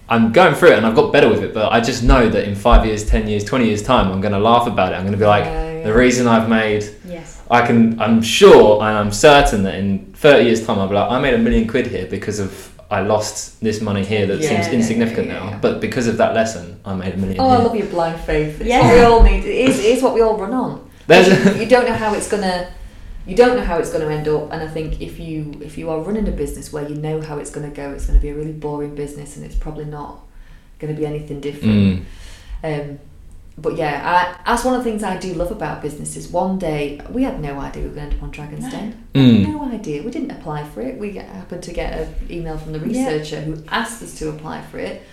I'm 0.07 0.31
going 0.31 0.53
through 0.55 0.69
it, 0.71 0.77
and 0.77 0.85
I've 0.85 0.95
got 0.95 1.11
better 1.11 1.29
with 1.29 1.43
it. 1.43 1.53
But 1.53 1.71
I 1.71 1.79
just 1.81 2.03
know 2.03 2.29
that 2.29 2.47
in 2.47 2.55
five 2.55 2.85
years, 2.85 3.05
ten 3.05 3.27
years, 3.27 3.43
twenty 3.43 3.65
years' 3.67 3.81
time, 3.81 4.11
I'm 4.11 4.21
going 4.21 4.33
to 4.33 4.39
laugh 4.39 4.67
about 4.67 4.93
it. 4.93 4.95
I'm 4.95 5.01
going 5.01 5.13
to 5.13 5.17
be 5.17 5.25
like, 5.25 5.45
Yeah, 5.45 5.83
the 5.83 5.93
reason 5.93 6.27
I've 6.27 6.47
made 6.49 6.83
Yes. 7.07 7.41
I 7.49 7.65
can. 7.65 7.99
I'm 7.99 8.21
sure, 8.21 8.81
and 8.83 8.97
I'm 8.97 9.11
certain 9.11 9.63
that 9.63 9.75
in 9.75 10.13
30 10.13 10.45
years' 10.45 10.65
time, 10.65 10.79
I'll 10.79 10.87
be 10.87 10.95
like, 10.95 11.09
I 11.11 11.19
made 11.19 11.33
a 11.33 11.37
million 11.37 11.67
quid 11.67 11.87
here 11.87 12.05
because 12.07 12.39
of 12.39 12.71
I 12.91 13.01
lost 13.01 13.59
this 13.61 13.81
money 13.81 14.05
here 14.05 14.27
that 14.27 14.39
Yeah, 14.39 14.49
seems 14.61 14.67
insignificant 14.73 15.27
yeah, 15.27 15.43
yeah, 15.43 15.49
now, 15.51 15.59
but 15.59 15.81
because 15.81 16.05
of 16.07 16.17
that 16.17 16.35
lesson, 16.35 16.79
I 16.85 16.93
made 16.93 17.15
a 17.15 17.17
million. 17.17 17.39
Oh, 17.39 17.47
I 17.49 17.57
love 17.57 17.75
your 17.75 17.87
blind 17.87 18.19
faith. 18.21 18.61
It's 18.61 18.69
Yeah. 18.69 18.81
what 18.81 18.93
we 18.93 19.01
all 19.01 19.23
need. 19.23 19.43
It 19.43 19.69
is, 19.69 19.79
it 19.79 19.85
is 19.85 20.03
what 20.03 20.13
we 20.13 20.21
all 20.21 20.37
run 20.37 20.53
on. 20.53 20.87
There's- 21.07 21.27
you, 21.55 21.61
you 21.63 21.67
don't 21.67 21.87
know 21.87 21.95
how 21.95 22.13
it's 22.13 22.29
gonna. 22.29 22.67
You 23.27 23.35
don't 23.35 23.57
know 23.57 23.63
how 23.63 23.77
it's 23.79 23.91
going 23.91 24.07
to 24.07 24.13
end 24.13 24.27
up, 24.27 24.51
and 24.53 24.61
I 24.61 24.67
think 24.67 25.01
if 25.01 25.19
you 25.19 25.59
if 25.61 25.77
you 25.77 25.89
are 25.89 25.99
running 25.99 26.27
a 26.27 26.31
business 26.31 26.71
where 26.71 26.87
you 26.87 26.95
know 26.95 27.21
how 27.21 27.37
it's 27.39 27.49
going 27.49 27.67
to 27.69 27.75
go, 27.75 27.91
it's 27.91 28.05
going 28.05 28.19
to 28.19 28.21
be 28.21 28.29
a 28.29 28.35
really 28.35 28.51
boring 28.51 28.93
business, 28.95 29.35
and 29.35 29.45
it's 29.45 29.55
probably 29.55 29.85
not 29.85 30.19
going 30.79 30.93
to 30.93 30.99
be 30.99 31.05
anything 31.07 31.39
different. 31.41 32.05
Mm. 32.63 32.81
Um, 32.91 32.99
but 33.57 33.77
yeah, 33.77 34.01
I, 34.45 34.51
that's 34.51 34.65
one 34.65 34.75
of 34.75 34.83
the 34.83 34.89
things 34.89 35.01
I 35.01 35.17
do 35.17 35.33
love 35.33 35.49
about 35.49 35.81
business. 35.81 36.15
Is 36.17 36.27
one 36.27 36.59
day 36.59 36.99
we 37.09 37.23
had 37.23 37.39
no 37.41 37.59
idea 37.59 37.83
we 37.83 37.89
were 37.89 37.95
going 37.95 38.09
to 38.09 38.13
end 38.13 38.19
up 38.19 38.23
on 38.23 38.31
Dragon's 38.31 38.63
No. 38.65 38.69
Den. 38.71 39.07
Mm. 39.13 39.47
No 39.47 39.65
idea. 39.71 40.03
We 40.03 40.11
didn't 40.11 40.31
apply 40.31 40.65
for 40.65 40.81
it. 40.81 40.97
We 40.99 41.13
happened 41.13 41.63
to 41.63 41.73
get 41.73 41.93
an 41.93 42.13
email 42.29 42.57
from 42.57 42.73
the 42.73 42.79
Yeah. 42.79 43.07
researcher 43.07 43.41
who 43.41 43.63
asked 43.69 44.03
us 44.03 44.17
to 44.19 44.29
apply 44.29 44.61
for 44.63 44.77
it. 44.79 45.03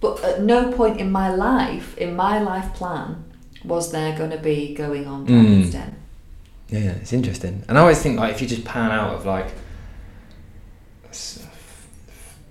But 0.00 0.22
at 0.22 0.42
no 0.42 0.70
point 0.72 1.00
in 1.00 1.10
my 1.10 1.34
life, 1.34 1.96
in 1.96 2.14
my 2.14 2.38
life 2.40 2.74
plan, 2.74 3.24
was 3.64 3.92
there 3.92 4.16
going 4.16 4.30
to 4.30 4.38
be 4.38 4.74
going 4.74 5.06
on 5.06 5.22
Mm. 5.24 5.28
Dragon's 5.28 5.72
Den? 5.72 5.96
Yeah, 6.68 6.80
yeah, 6.80 6.90
it's 6.92 7.12
interesting. 7.12 7.62
And 7.68 7.78
I 7.78 7.80
always 7.82 8.00
think 8.02 8.18
like 8.18 8.34
if 8.34 8.42
you 8.42 8.48
just 8.48 8.64
pan 8.64 8.90
out 8.90 9.14
of 9.14 9.24
like 9.26 9.46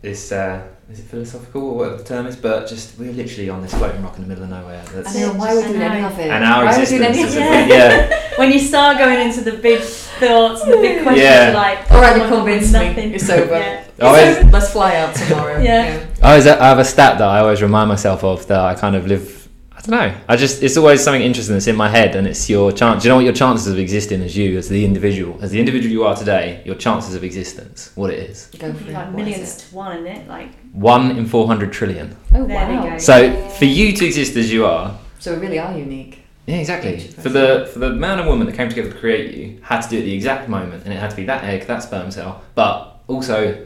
this 0.01 0.31
uh, 0.31 0.67
is 0.89 0.99
it 0.99 1.03
philosophical 1.03 1.63
or 1.63 1.75
whatever 1.77 1.97
the 1.97 2.03
term 2.03 2.27
is, 2.27 2.35
but 2.35 2.67
just 2.67 2.97
we're 2.99 3.11
literally 3.11 3.49
on 3.49 3.61
this 3.61 3.73
floating 3.73 4.03
rock 4.03 4.15
in 4.17 4.21
the 4.21 4.27
middle 4.27 4.43
of 4.43 4.49
nowhere. 4.51 4.79
I 4.87 4.91
That's 4.91 5.15
know, 5.15 5.33
why 5.33 5.51
are 5.51 5.55
we 5.55 5.63
I 5.63 5.67
doing 5.67 5.81
any 5.81 6.03
of 6.05 6.19
it? 6.19 6.29
and 6.29 6.43
our 6.43 6.65
why 6.65 6.75
are 6.75 6.79
we 6.79 6.85
doing 6.85 7.03
existence 7.03 7.09
any 7.09 7.23
is 7.23 7.35
of 7.35 7.41
it? 7.41 7.69
yeah. 7.69 8.21
When 8.37 8.51
you 8.51 8.59
start 8.59 8.97
going 8.97 9.19
into 9.27 9.41
the 9.41 9.53
big 9.57 9.81
thoughts 9.81 10.61
and 10.63 10.73
the 10.73 10.77
big 10.77 11.03
questions, 11.03 11.23
Yeah. 11.23 11.45
you're 11.45 11.53
like, 11.55 11.89
All 11.91 12.01
right, 12.01 12.15
you 12.17 12.21
oh 12.23 12.25
my 12.25 12.29
God, 12.29 12.43
convinced 12.43 12.73
nothing. 12.73 13.09
me. 13.09 13.15
It's 13.15 13.29
over. 13.29 13.57
Yeah. 13.57 13.87
Oh, 14.01 14.13
It's 14.13 14.37
is- 14.37 14.43
over. 14.43 14.51
Let's 14.51 14.71
fly 14.73 14.95
out 14.97 15.15
tomorrow. 15.15 15.59
Yeah. 15.61 16.05
I 16.21 16.29
always 16.31 16.45
I 16.45 16.67
have 16.67 16.79
a 16.79 16.85
stat 16.85 17.17
that 17.17 17.27
I 17.27 17.39
always 17.39 17.61
remind 17.61 17.87
myself 17.89 18.23
of 18.23 18.45
that 18.47 18.59
I 18.59 18.75
kind 18.75 18.95
of 18.95 19.07
live. 19.07 19.44
I 19.87 19.91
don't 19.91 19.99
know. 20.13 20.21
I 20.27 20.35
just 20.35 20.63
it's 20.63 20.77
always 20.77 21.03
something 21.03 21.21
interesting 21.21 21.53
that's 21.55 21.67
in 21.67 21.75
my 21.75 21.89
head, 21.89 22.15
and 22.15 22.25
it's 22.27 22.49
your 22.49 22.71
chance. 22.71 23.03
Do 23.03 23.07
you 23.07 23.11
know 23.11 23.17
what 23.17 23.25
your 23.25 23.33
chances 23.35 23.67
of 23.67 23.77
existing 23.77 24.21
as 24.23 24.35
you, 24.35 24.57
as 24.57 24.67
the 24.67 24.83
individual, 24.83 25.37
as 25.43 25.51
the 25.51 25.59
individual 25.59 25.91
you 25.91 26.03
are 26.05 26.15
today? 26.15 26.63
Your 26.65 26.75
chances 26.75 27.13
of 27.13 27.23
existence, 27.23 27.91
what 27.93 28.09
it 28.09 28.17
is, 28.29 28.47
Go 28.57 28.73
for 28.73 28.83
it. 28.89 28.93
Like 28.93 29.13
What 29.13 29.21
is 29.21 29.25
millions 29.27 29.57
to 29.69 29.75
one, 29.75 29.97
isn't 29.97 30.07
it? 30.23 30.27
Like, 30.27 30.49
one 30.71 31.11
in 31.11 31.27
four 31.27 31.45
hundred 31.45 31.71
trillion. 31.71 32.15
Oh 32.33 32.45
There 32.47 32.67
we 32.67 32.75
wow. 32.77 32.89
go. 32.89 32.97
So 32.97 33.47
for 33.51 33.65
you 33.65 33.93
to 33.93 34.05
exist 34.05 34.35
as 34.37 34.51
you 34.51 34.65
are, 34.65 34.97
So 35.19 35.35
we 35.35 35.41
really 35.41 35.59
are 35.59 35.77
unique. 35.77 36.23
Yeah, 36.47 36.57
exactly. 36.57 36.99
For 36.99 37.29
the 37.29 37.69
for 37.71 37.79
the 37.79 37.91
man 37.91 38.19
and 38.19 38.27
woman 38.27 38.47
that 38.47 38.55
came 38.55 38.69
together 38.69 38.91
to 38.91 38.97
create 38.97 39.35
you 39.35 39.59
had 39.61 39.81
to 39.81 39.89
do 39.89 39.97
it 39.97 39.99
at 39.99 40.05
the 40.05 40.13
exact 40.15 40.49
moment, 40.49 40.83
and 40.85 40.93
it 40.93 40.97
had 40.97 41.11
to 41.11 41.15
be 41.15 41.25
that 41.25 41.43
egg, 41.43 41.67
that 41.67 41.83
sperm 41.83 42.09
cell, 42.09 42.41
but 42.55 43.01
also 43.07 43.65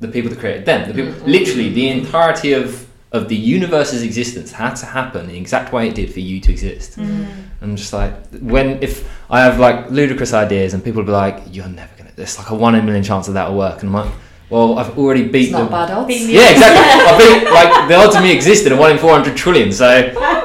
the 0.00 0.08
people 0.08 0.30
that 0.30 0.40
created 0.40 0.64
them. 0.66 0.88
The 0.88 0.94
people, 0.94 1.12
Mhm. 1.12 1.26
literally, 1.26 1.68
the 1.72 1.88
entirety 1.88 2.52
of 2.52 2.86
of 3.12 3.28
the 3.28 3.36
universe's 3.36 4.02
existence 4.02 4.52
had 4.52 4.74
to 4.74 4.86
happen 4.86 5.26
the 5.28 5.36
exact 5.36 5.72
way 5.72 5.88
it 5.88 5.94
did 5.94 6.12
for 6.12 6.20
you 6.20 6.40
to 6.40 6.50
exist. 6.50 6.98
mm. 6.98 7.26
I'm 7.60 7.76
just 7.76 7.92
like 7.92 8.12
when 8.40 8.82
if 8.82 9.08
I 9.30 9.40
have 9.40 9.58
like 9.60 9.90
ludicrous 9.90 10.32
ideas 10.32 10.74
and 10.74 10.82
people 10.82 11.02
will 11.02 11.06
be 11.06 11.12
like, 11.12 11.36
"You're 11.50 11.68
never 11.68 11.92
gonna." 11.96 12.10
There's 12.16 12.38
like 12.38 12.50
a 12.50 12.54
one 12.54 12.74
in 12.74 12.80
a 12.80 12.84
million 12.84 13.04
chance 13.04 13.26
that 13.26 13.32
that 13.34 13.48
will 13.50 13.58
work, 13.58 13.82
and 13.82 13.88
I'm 13.90 13.94
like, 14.04 14.12
"Well, 14.50 14.78
I've 14.78 14.98
already 14.98 15.24
beat 15.28 15.44
It's 15.44 15.52
not 15.52 15.64
the." 15.66 15.70
bad 15.70 15.90
odds. 15.90 16.10
Yeah, 16.28 16.50
exactly. 16.50 16.82
I 17.12 17.14
think 17.18 17.50
like 17.50 17.88
the 17.88 17.94
odds 17.96 18.16
of 18.16 18.22
me 18.22 18.32
existing 18.32 18.72
are 18.72 18.80
one 18.80 18.90
in 18.92 18.98
four 18.98 19.12
hundred 19.12 19.36
trillion. 19.36 19.70
So 19.72 19.88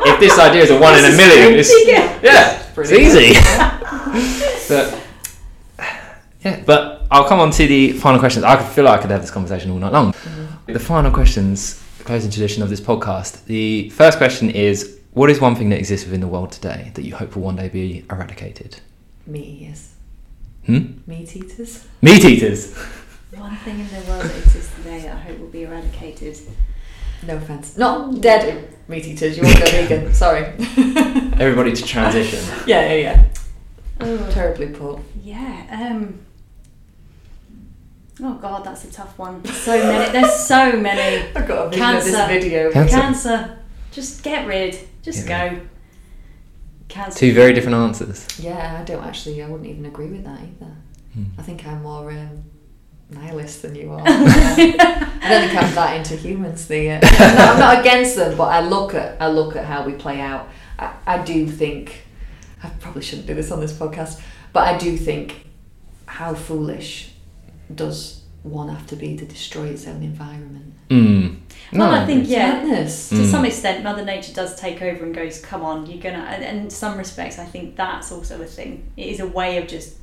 if 0.09 0.19
this 0.19 0.37
idea 0.37 0.61
is 0.63 0.69
a 0.71 0.77
one 0.79 0.93
in 0.99 1.05
a 1.05 1.15
million, 1.17 1.53
it's 1.59 1.71
Yeah. 1.87 2.19
yeah, 2.21 2.63
it's 2.77 2.91
easy. 2.91 3.33
but 4.69 4.85
yeah, 6.45 6.61
but 6.65 7.07
I'll 7.09 7.27
come 7.27 7.39
on 7.39 7.51
to 7.51 7.65
the 7.67 7.93
final 7.93 8.19
questions. 8.19 8.43
I 8.45 8.61
feel 8.61 8.83
like 8.85 8.99
I 8.99 9.01
could 9.01 9.11
have 9.11 9.21
this 9.21 9.31
conversation 9.31 9.71
all 9.71 9.79
night 9.79 9.91
long. 9.93 10.13
Mhm. 10.13 10.73
The 10.73 10.79
final 10.79 11.11
questions, 11.11 11.81
closing 12.07 12.31
tradition 12.31 12.63
of 12.63 12.69
this 12.69 12.79
podcast. 12.81 13.43
The 13.45 13.89
first 13.89 14.17
question 14.17 14.49
is: 14.49 14.97
What 15.11 15.29
is 15.29 15.39
one 15.41 15.55
thing 15.55 15.69
that 15.69 15.77
exists 15.79 16.05
within 16.05 16.21
the 16.21 16.27
world 16.27 16.51
today 16.51 16.91
that 16.95 17.03
you 17.03 17.15
hope 17.15 17.35
will 17.35 17.43
one 17.43 17.57
day 17.57 17.67
be 17.69 18.05
eradicated? 18.09 18.79
Meat 19.27 19.45
eaters. 19.45 19.93
Hmm? 20.65 20.99
Meat 21.05 21.35
eaters. 21.35 21.85
Meat 22.01 22.23
eaters. 22.25 22.75
One 23.35 23.55
thing 23.57 23.79
in 23.81 23.87
the 23.89 24.01
world 24.09 24.23
that 24.23 24.37
exists 24.37 24.73
today 24.77 25.01
that 25.01 25.15
I 25.17 25.19
hope 25.19 25.39
will 25.39 25.47
be 25.49 25.63
eradicated. 25.63 26.39
No 27.27 27.35
offense. 27.35 27.77
Not 27.77 28.21
dead 28.21 28.69
meat 28.87 29.05
eaters. 29.05 29.35
You 29.37 29.43
won't 29.43 29.59
go 29.59 29.65
vegan. 29.71 30.13
Sorry. 30.13 30.43
Everybody 31.39 31.73
to 31.73 31.83
transition. 31.83 32.39
Yeah, 32.65 32.87
yeah, 32.93 32.95
yeah. 32.95 33.25
Oh, 33.99 34.31
Terribly 34.31 34.67
poor. 34.67 35.01
yeah. 35.23 35.89
Um. 35.91 36.19
Oh 38.21 38.33
God, 38.35 38.63
that's 38.63 38.83
a 38.85 38.91
tough 38.91 39.17
one. 39.19 39.43
So 39.45 39.77
many. 39.77 40.11
There's 40.11 40.33
so 40.33 40.71
many. 40.73 41.27
I've 41.35 41.47
got 41.47 41.67
a 41.67 41.69
vision 41.69 41.95
of 41.95 42.03
this 42.03 42.15
Cancer. 42.15 42.39
video. 42.39 42.71
Cancer. 42.71 42.95
Cancer. 42.99 43.59
Just 43.91 44.23
get 44.23 44.47
rid. 44.47 44.77
Just 45.03 45.27
Yeah. 45.27 45.49
go. 45.55 45.61
Cancer. 46.87 47.19
Two 47.19 47.33
very 47.33 47.53
different 47.53 47.75
answers. 47.75 48.25
Yeah, 48.39 48.77
I 48.79 48.83
don't 48.83 49.03
actually. 49.03 49.43
I 49.43 49.47
wouldn't 49.47 49.69
even 49.69 49.85
agree 49.85 50.07
with 50.07 50.23
that 50.23 50.39
either. 50.39 50.71
Hmm. 51.13 51.23
I 51.37 51.41
think 51.43 51.65
I'm 51.67 51.83
more 51.83 52.09
um, 52.11 52.43
nihilist 53.09 53.61
than 53.61 53.75
you 53.75 53.91
are. 53.91 54.01
I 54.05 55.27
don't 55.29 55.49
think 55.49 55.63
I'm 55.63 55.75
that 55.75 55.97
into 55.97 56.15
humans. 56.15 56.67
The 56.67 56.91
uh, 56.91 56.99
no, 57.19 57.35
I'm 57.51 57.59
not 57.59 57.79
against 57.81 58.15
them, 58.15 58.37
but 58.37 58.45
I 58.45 58.61
look 58.61 58.93
at 58.95 59.21
I 59.21 59.27
look 59.27 59.55
at 59.55 59.65
how 59.65 59.85
we 59.85 59.93
play 59.93 60.19
out. 60.21 60.47
I, 60.79 60.93
I 61.05 61.17
do 61.23 61.47
think 61.47 62.03
I 62.63 62.69
probably 62.69 63.01
shouldn't 63.03 63.27
do 63.27 63.33
this 63.35 63.51
on 63.51 63.59
this 63.59 63.73
podcast, 63.73 64.21
but 64.53 64.63
I 64.67 64.77
do 64.77 64.97
think 64.97 65.45
how 66.05 66.33
foolish 66.33 67.11
does 67.73 68.21
one 68.43 68.69
have 68.69 68.87
to 68.87 68.95
be 68.95 69.17
to 69.17 69.25
destroy 69.25 69.67
its 69.67 69.87
own 69.87 70.01
environment? 70.03 70.73
Mm. 70.89 71.35
Well, 71.73 71.91
I 71.91 72.05
think 72.05 72.27
yeah. 72.29 72.53
madness. 72.53 73.09
To 73.09 73.15
Mm. 73.15 73.31
some 73.31 73.43
extent, 73.45 73.83
Mother 73.83 74.05
Nature 74.05 74.33
does 74.33 74.55
take 74.59 74.81
over 74.81 75.03
and 75.03 75.13
goes, 75.13 75.39
"Come 75.41 75.63
on, 75.63 75.85
you're 75.85 76.01
gonna." 76.01 76.23
And, 76.29 76.43
and 76.43 76.57
in 76.59 76.69
some 76.69 76.97
respects, 76.97 77.37
I 77.39 77.45
think 77.45 77.75
that's 77.75 78.11
also 78.11 78.41
a 78.41 78.45
thing. 78.45 78.83
It 78.95 79.07
is 79.07 79.19
a 79.19 79.27
way 79.27 79.57
of 79.57 79.67
just 79.67 79.95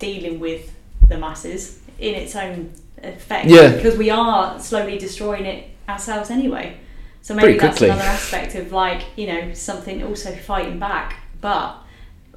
dealing 0.00 0.40
with 0.40 0.72
the 1.08 1.16
masses 1.18 1.78
in 2.00 2.14
its 2.14 2.34
own 2.34 2.72
effect. 3.02 3.46
Yeah. 3.48 3.68
Because 3.76 3.96
we 3.96 4.10
are 4.10 4.58
slowly 4.58 4.98
destroying 4.98 5.44
it 5.46 5.68
ourselves 5.88 6.30
anyway. 6.30 6.78
So 7.22 7.34
Pretty 7.34 7.48
maybe 7.52 7.58
that's 7.60 7.78
quickly. 7.78 7.90
another 7.94 8.08
aspect 8.08 8.54
of 8.56 8.72
like 8.72 9.02
you 9.16 9.28
know 9.28 9.54
something 9.54 10.02
also 10.02 10.34
fighting 10.34 10.80
back. 10.80 11.20
But 11.40 11.76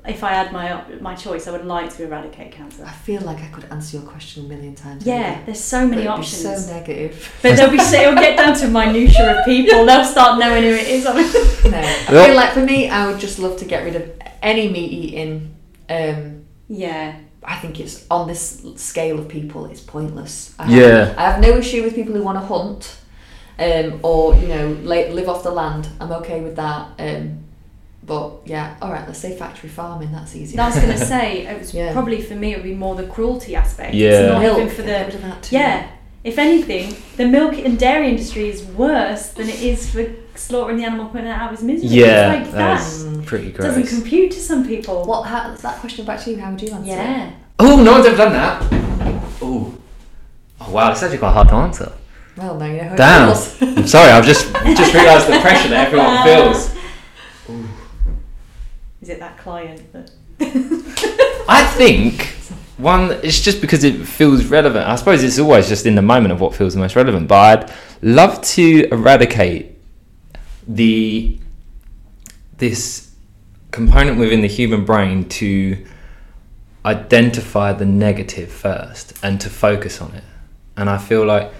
if 0.07 0.23
I 0.23 0.29
had 0.33 0.51
my 0.51 0.81
my 1.01 1.15
choice, 1.15 1.47
I 1.47 1.51
would 1.51 1.65
like 1.65 1.93
to 1.97 2.03
eradicate 2.03 2.51
cancer. 2.51 2.83
I 2.85 2.91
feel 2.91 3.21
like 3.21 3.39
I 3.39 3.47
could 3.47 3.65
answer 3.65 3.97
your 3.97 4.05
question 4.07 4.45
a 4.45 4.47
million 4.47 4.75
times. 4.75 5.05
Yeah, 5.05 5.33
over, 5.35 5.45
there's 5.47 5.63
so 5.63 5.81
but 5.81 5.89
many 5.89 6.01
it'd 6.03 6.03
be 6.15 6.19
options. 6.19 6.65
so 6.65 6.73
negative. 6.73 7.39
but 7.41 7.55
they'll 7.55 7.71
be 7.71 7.79
so 7.79 7.97
it'll 8.01 8.15
get 8.15 8.37
down 8.37 8.53
to 8.55 8.67
minutia 8.67 9.39
of 9.39 9.45
people. 9.45 9.85
They'll 9.87 10.05
start 10.05 10.39
knowing 10.39 10.63
who 10.63 10.69
it 10.69 10.87
is. 10.87 11.03
No, 11.05 11.11
I 11.11 11.13
Well- 12.11 12.25
feel 12.27 12.35
like 12.35 12.53
for 12.53 12.61
me, 12.63 12.89
I 12.89 13.07
would 13.11 13.19
just 13.19 13.39
love 13.39 13.57
to 13.59 13.65
get 13.65 13.83
rid 13.83 13.95
of 13.95 14.09
any 14.41 14.69
meat 14.69 14.91
eating. 14.91 15.55
Um, 15.89 16.45
yeah. 16.67 17.15
I 17.43 17.55
think 17.59 17.79
it's 17.79 18.05
on 18.11 18.27
this 18.27 18.61
scale 18.75 19.17
of 19.19 19.29
people, 19.29 19.67
it's 19.67 19.79
pointless. 19.79 20.53
I 20.59 20.69
Yeah. 20.69 21.05
Have, 21.05 21.17
I 21.17 21.21
have 21.31 21.39
no 21.41 21.57
issue 21.57 21.81
with 21.83 21.95
people 21.95 22.13
who 22.13 22.21
want 22.21 22.37
to 22.37 22.45
hunt, 22.45 22.97
um, 23.57 23.99
or 24.03 24.35
you 24.35 24.47
know, 24.49 24.77
la- 24.83 25.13
live 25.13 25.29
off 25.29 25.43
the 25.43 25.51
land. 25.51 25.87
I'm 26.01 26.11
okay 26.11 26.41
with 26.41 26.57
that. 26.57 26.89
Um, 26.99 27.45
but 28.07 28.31
yeah, 28.45 28.75
all 28.81 28.91
right. 28.91 29.05
Let's 29.05 29.19
say 29.19 29.37
factory 29.37 29.69
farming. 29.69 30.11
That's 30.11 30.35
easy. 30.35 30.57
I 30.57 30.67
was 30.67 30.75
going 30.77 30.87
to 30.97 31.05
say, 31.05 31.45
it 31.45 31.59
was 31.59 31.73
Yeah. 31.73 31.93
probably 31.93 32.21
for 32.21 32.33
me, 32.35 32.53
it 32.53 32.57
would 32.57 32.63
be 32.63 32.73
more 32.73 32.95
the 32.95 33.05
cruelty 33.05 33.55
aspect. 33.55 33.93
Yeah. 33.93 34.09
It's 34.09 34.31
not 34.31 34.41
milk. 34.41 34.57
even 34.59 34.69
for 34.75 34.81
the. 34.81 35.05
rid 35.11 35.21
that 35.21 35.43
too. 35.43 35.55
Yeah. 35.57 35.87
If 36.23 36.37
anything, 36.39 36.95
the 37.15 37.25
milk 37.27 37.53
and 37.57 37.77
dairy 37.79 38.09
industry 38.09 38.49
is 38.49 38.63
worse 38.63 39.29
than 39.29 39.47
it 39.47 39.61
is 39.61 39.89
for 39.89 40.05
slaughtering 40.35 40.77
the 40.77 40.83
animal, 40.83 41.05
putting 41.07 41.27
it 41.27 41.31
out 41.31 41.47
of 41.49 41.53
its 41.53 41.63
misery. 41.63 41.89
Yeah, 41.89 42.33
It's 42.33 42.45
like 42.47 42.51
that. 42.55 42.77
that's 42.79 43.03
Mm. 43.03 43.25
pretty 43.25 43.51
doesn't 43.51 43.81
gross. 43.83 43.89
compute 43.93 44.31
to 44.31 44.39
some 44.39 44.65
people. 44.67 45.05
What? 45.05 45.23
How, 45.23 45.53
that 45.55 45.79
question 45.79 46.05
back 46.05 46.19
to 46.21 46.31
you. 46.31 46.37
How 46.39 46.49
would 46.51 46.61
you 46.61 46.69
answer? 46.73 46.91
it? 46.91 46.95
Yeah. 46.95 47.31
Oh, 47.59 47.81
no 47.81 47.91
one's 47.93 48.05
ever 48.07 48.17
done 48.17 48.33
that. 48.33 48.61
Oh, 49.41 49.73
oh 50.61 50.71
wow, 50.71 50.91
it's 50.91 51.01
actually 51.03 51.19
quite 51.19 51.31
hard 51.33 51.47
to 51.49 51.55
answer. 51.55 51.91
Well, 52.35 52.55
no, 52.59 52.65
you 52.65 52.77
know 52.77 52.83
how 52.83 52.93
it 52.93 52.97
Damn. 52.97 53.77
I'm 53.79 53.87
sorry, 53.87 54.11
I've 54.11 54.25
just 54.25 54.51
just 54.53 54.93
realised 54.93 55.27
the 55.27 55.39
pressure 55.39 55.69
that 55.69 55.87
everyone 55.87 56.23
feels. 56.23 56.76
Is 59.07 59.11
it 59.11 59.19
that 59.19 59.37
client 59.37 59.89
that. 59.93 60.11
I 61.47 61.63
think 61.77 62.25
one, 62.75 63.11
it's 63.23 63.39
just 63.39 63.61
because 63.61 63.85
it 63.85 64.05
feels 64.05 64.43
relevant. 64.47 64.85
I 64.85 64.97
suppose 64.97 65.23
it's 65.23 65.39
always 65.39 65.69
just 65.69 65.85
in 65.85 65.95
the 65.95 66.01
moment 66.01 66.33
of 66.33 66.41
what 66.41 66.53
feels 66.53 66.73
the 66.73 66.81
most 66.81 66.97
relevant. 66.97 67.29
But 67.29 67.69
I'd 67.69 67.73
love 68.01 68.41
to 68.41 68.89
eradicate 68.91 69.77
the 70.67 71.39
this 72.57 73.15
component 73.71 74.19
within 74.19 74.41
the 74.41 74.49
human 74.49 74.83
brain 74.83 75.29
to 75.29 75.85
identify 76.83 77.71
the 77.71 77.85
negative 77.85 78.51
first 78.51 79.13
and 79.23 79.39
to 79.39 79.49
focus 79.49 80.01
on 80.01 80.15
it. 80.15 80.23
And 80.75 80.89
I 80.89 80.97
feel 80.97 81.23
like 81.23 81.53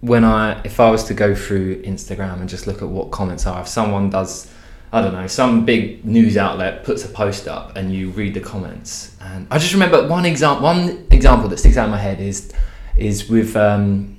when 0.00 0.24
I 0.24 0.60
if 0.64 0.80
I 0.80 0.90
was 0.90 1.04
to 1.04 1.14
go 1.14 1.36
through 1.36 1.82
Instagram 1.82 2.40
and 2.40 2.48
just 2.48 2.66
look 2.66 2.82
at 2.82 2.88
what 2.88 3.12
comments 3.12 3.46
are, 3.46 3.60
if 3.60 3.68
someone 3.68 4.10
does 4.10 4.50
I 4.92 5.02
don't 5.02 5.12
know, 5.12 5.26
some 5.26 5.64
big 5.64 6.04
news 6.04 6.36
outlet 6.36 6.84
puts 6.84 7.04
a 7.04 7.08
post 7.08 7.48
up 7.48 7.76
and 7.76 7.92
you 7.92 8.10
read 8.10 8.34
the 8.34 8.40
comments. 8.40 9.16
And 9.20 9.46
I 9.50 9.58
just 9.58 9.72
remember 9.72 10.06
one 10.06 10.24
example 10.24 10.64
one 10.64 11.06
example 11.10 11.48
that 11.48 11.58
sticks 11.58 11.76
out 11.76 11.86
in 11.86 11.90
my 11.90 11.98
head 11.98 12.20
is 12.20 12.52
is 12.96 13.28
with 13.28 13.56
um, 13.56 14.18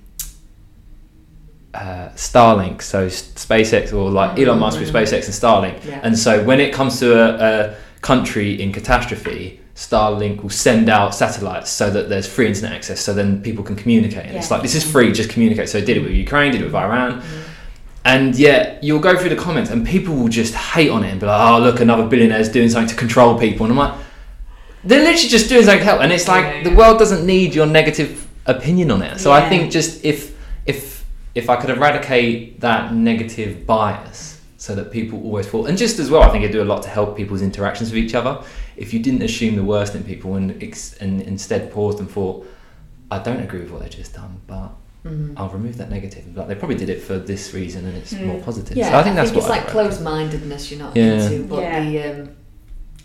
uh, 1.73 2.09
Starlink, 2.15 2.81
so 2.81 3.07
SpaceX 3.07 3.93
or 3.93 4.09
like 4.09 4.37
Elon 4.39 4.59
Musk 4.59 4.79
with 4.79 4.91
SpaceX 4.91 5.25
and 5.25 5.33
Starlink. 5.33 5.85
Yeah. 5.85 5.99
And 6.03 6.17
so 6.17 6.43
when 6.43 6.59
it 6.59 6.73
comes 6.73 6.99
to 6.99 7.13
a, 7.13 7.71
a 7.71 7.77
country 8.01 8.61
in 8.61 8.71
catastrophe, 8.71 9.59
Starlink 9.75 10.41
will 10.41 10.49
send 10.49 10.89
out 10.89 11.13
satellites 11.13 11.69
so 11.69 11.89
that 11.91 12.09
there's 12.09 12.27
free 12.27 12.47
internet 12.47 12.73
access, 12.73 12.99
so 12.99 13.13
then 13.13 13.41
people 13.43 13.63
can 13.63 13.75
communicate. 13.75 14.25
And 14.25 14.35
it's 14.35 14.49
like 14.49 14.63
this 14.63 14.73
is 14.73 14.83
free, 14.83 15.11
just 15.11 15.29
communicate. 15.29 15.69
So 15.69 15.77
it 15.77 15.85
did 15.85 15.97
it 15.97 16.01
with 16.01 16.13
Ukraine, 16.13 16.51
did 16.51 16.61
it 16.61 16.65
with 16.65 16.75
Iran, 16.75 17.21
and 18.07 18.37
yet 18.37 18.81
you'll 18.81 18.99
go 18.99 19.17
through 19.17 19.29
the 19.29 19.35
comments 19.35 19.69
and 19.69 19.85
people 19.85 20.15
will 20.15 20.29
just 20.29 20.53
hate 20.53 20.89
on 20.89 21.03
it 21.03 21.11
and 21.11 21.19
be 21.19 21.25
like, 21.25 21.41
"Oh, 21.41 21.59
look, 21.59 21.81
another 21.81 22.07
billionaire's 22.07 22.47
doing 22.47 22.69
something 22.69 22.89
to 22.89 22.95
control 22.95 23.37
people," 23.37 23.65
and 23.65 23.73
I'm 23.73 23.77
like, 23.77 23.93
they're 24.85 25.03
literally 25.03 25.27
just 25.27 25.49
doing 25.49 25.65
something 25.65 25.79
to 25.79 25.85
help. 25.85 26.01
And 26.01 26.13
it's 26.13 26.27
like 26.27 26.45
Yeah, 26.45 26.63
the 26.63 26.75
world 26.75 26.97
doesn't 26.99 27.25
need 27.25 27.53
your 27.53 27.65
negative 27.65 28.25
opinion 28.45 28.91
on 28.91 29.01
it. 29.01 29.19
So 29.19 29.33
I 29.33 29.47
think 29.49 29.71
just 29.71 30.05
if 30.05 30.33
if 30.65 31.05
if 31.35 31.49
I 31.49 31.57
could 31.57 31.69
eradicate 31.69 32.61
that 32.61 32.93
negative 32.93 33.67
bias 33.67 34.41
so 34.55 34.73
that 34.75 34.89
people 34.89 35.21
always 35.23 35.45
fall. 35.45 35.65
And 35.65 35.77
just 35.77 35.99
as 35.99 36.09
well, 36.09 36.23
I 36.23 36.29
think 36.29 36.45
it 36.45 36.51
do 36.53 36.63
a 36.63 36.69
lot 36.73 36.81
to 36.83 36.89
help 36.89 37.17
people's 37.17 37.41
interactions 37.41 37.91
with 37.91 37.99
each 38.03 38.15
other. 38.15 38.41
If 38.77 38.93
you 38.93 38.99
didn't 38.99 39.21
assume 39.21 39.55
the 39.55 39.63
worst 39.63 39.95
in 39.95 40.03
people 40.03 40.35
and, 40.35 40.51
and 41.01 41.21
instead 41.21 41.71
paused 41.73 41.99
and 41.99 42.09
thought, 42.09 42.47
I 43.11 43.19
don't 43.19 43.41
agree 43.41 43.59
with 43.59 43.71
what 43.71 43.81
they've 43.81 43.99
just 44.03 44.13
done, 44.15 44.41
but 44.47 44.69
Mhm. 45.07 45.33
I'll 45.37 45.49
remove 45.49 45.77
that 45.77 45.89
negative. 45.89 46.23
Like 46.35 46.47
they 46.47 46.55
probably 46.55 46.75
did 46.77 46.89
it 46.89 47.01
for 47.01 47.17
this 47.17 47.53
reason 47.53 47.85
and 47.85 47.95
it's 47.97 48.13
Mm. 48.13 48.25
more 48.25 48.39
positive. 48.41 48.75
Yeah, 48.77 48.91
so 48.91 48.97
I 48.97 49.03
think 49.03 49.15
that's 49.15 49.29
it's 49.31 49.37
what 49.39 49.49
like 49.49 49.61
I'd 49.63 49.67
closed 49.69 50.01
mindedness 50.01 50.69
you're 50.71 50.79
not 50.79 50.95
Yeah. 50.95 51.13
into. 51.21 51.43
But 51.45 51.61
Yeah. 51.61 51.83
the 51.83 52.03
um, 52.03 52.29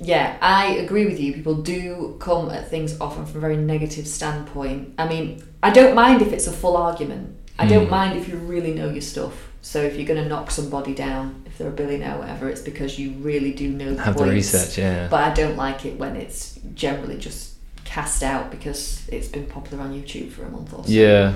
yeah, 0.00 0.36
I 0.40 0.66
agree 0.84 1.06
with 1.06 1.20
you. 1.20 1.32
People 1.32 1.54
do 1.54 2.16
come 2.18 2.50
at 2.50 2.68
things 2.68 2.96
often 3.00 3.24
from 3.26 3.36
a 3.38 3.40
very 3.40 3.56
negative 3.56 4.06
standpoint. 4.06 4.94
I 4.98 5.06
mean, 5.08 5.42
I 5.62 5.70
don't 5.70 5.94
mind 5.94 6.22
if 6.22 6.32
it's 6.32 6.46
a 6.46 6.52
full 6.52 6.76
argument. 6.76 7.36
I 7.58 7.66
don't 7.66 7.86
Mm. 7.86 7.90
mind 7.90 8.18
if 8.18 8.28
you 8.28 8.36
really 8.36 8.72
know 8.74 8.88
your 8.90 9.02
stuff. 9.02 9.34
So 9.60 9.80
if 9.80 9.94
you're 9.96 10.06
going 10.06 10.20
to 10.20 10.28
knock 10.28 10.50
somebody 10.50 10.92
down, 10.92 11.36
if 11.46 11.56
they're 11.56 11.68
a 11.68 11.70
billionaire 11.70 12.16
or 12.16 12.20
whatever, 12.20 12.48
it's 12.48 12.60
because 12.62 12.98
you 12.98 13.12
really 13.20 13.52
do 13.52 13.68
know 13.68 13.94
the 13.94 14.02
have 14.02 14.16
the 14.16 14.24
research. 14.24 14.76
Yeah. 14.76 15.06
But 15.08 15.20
I 15.22 15.32
don't 15.34 15.56
like 15.56 15.84
it 15.86 15.96
when 16.00 16.16
it's 16.16 16.58
generally 16.74 17.16
just 17.16 17.50
cast 17.84 18.24
out 18.24 18.50
because 18.50 19.02
it's 19.08 19.28
been 19.28 19.44
popular 19.44 19.84
on 19.84 19.92
YouTube 19.94 20.32
for 20.32 20.42
a 20.44 20.50
month 20.50 20.72
or 20.74 20.82
so. 20.84 20.90
yeah. 20.90 21.34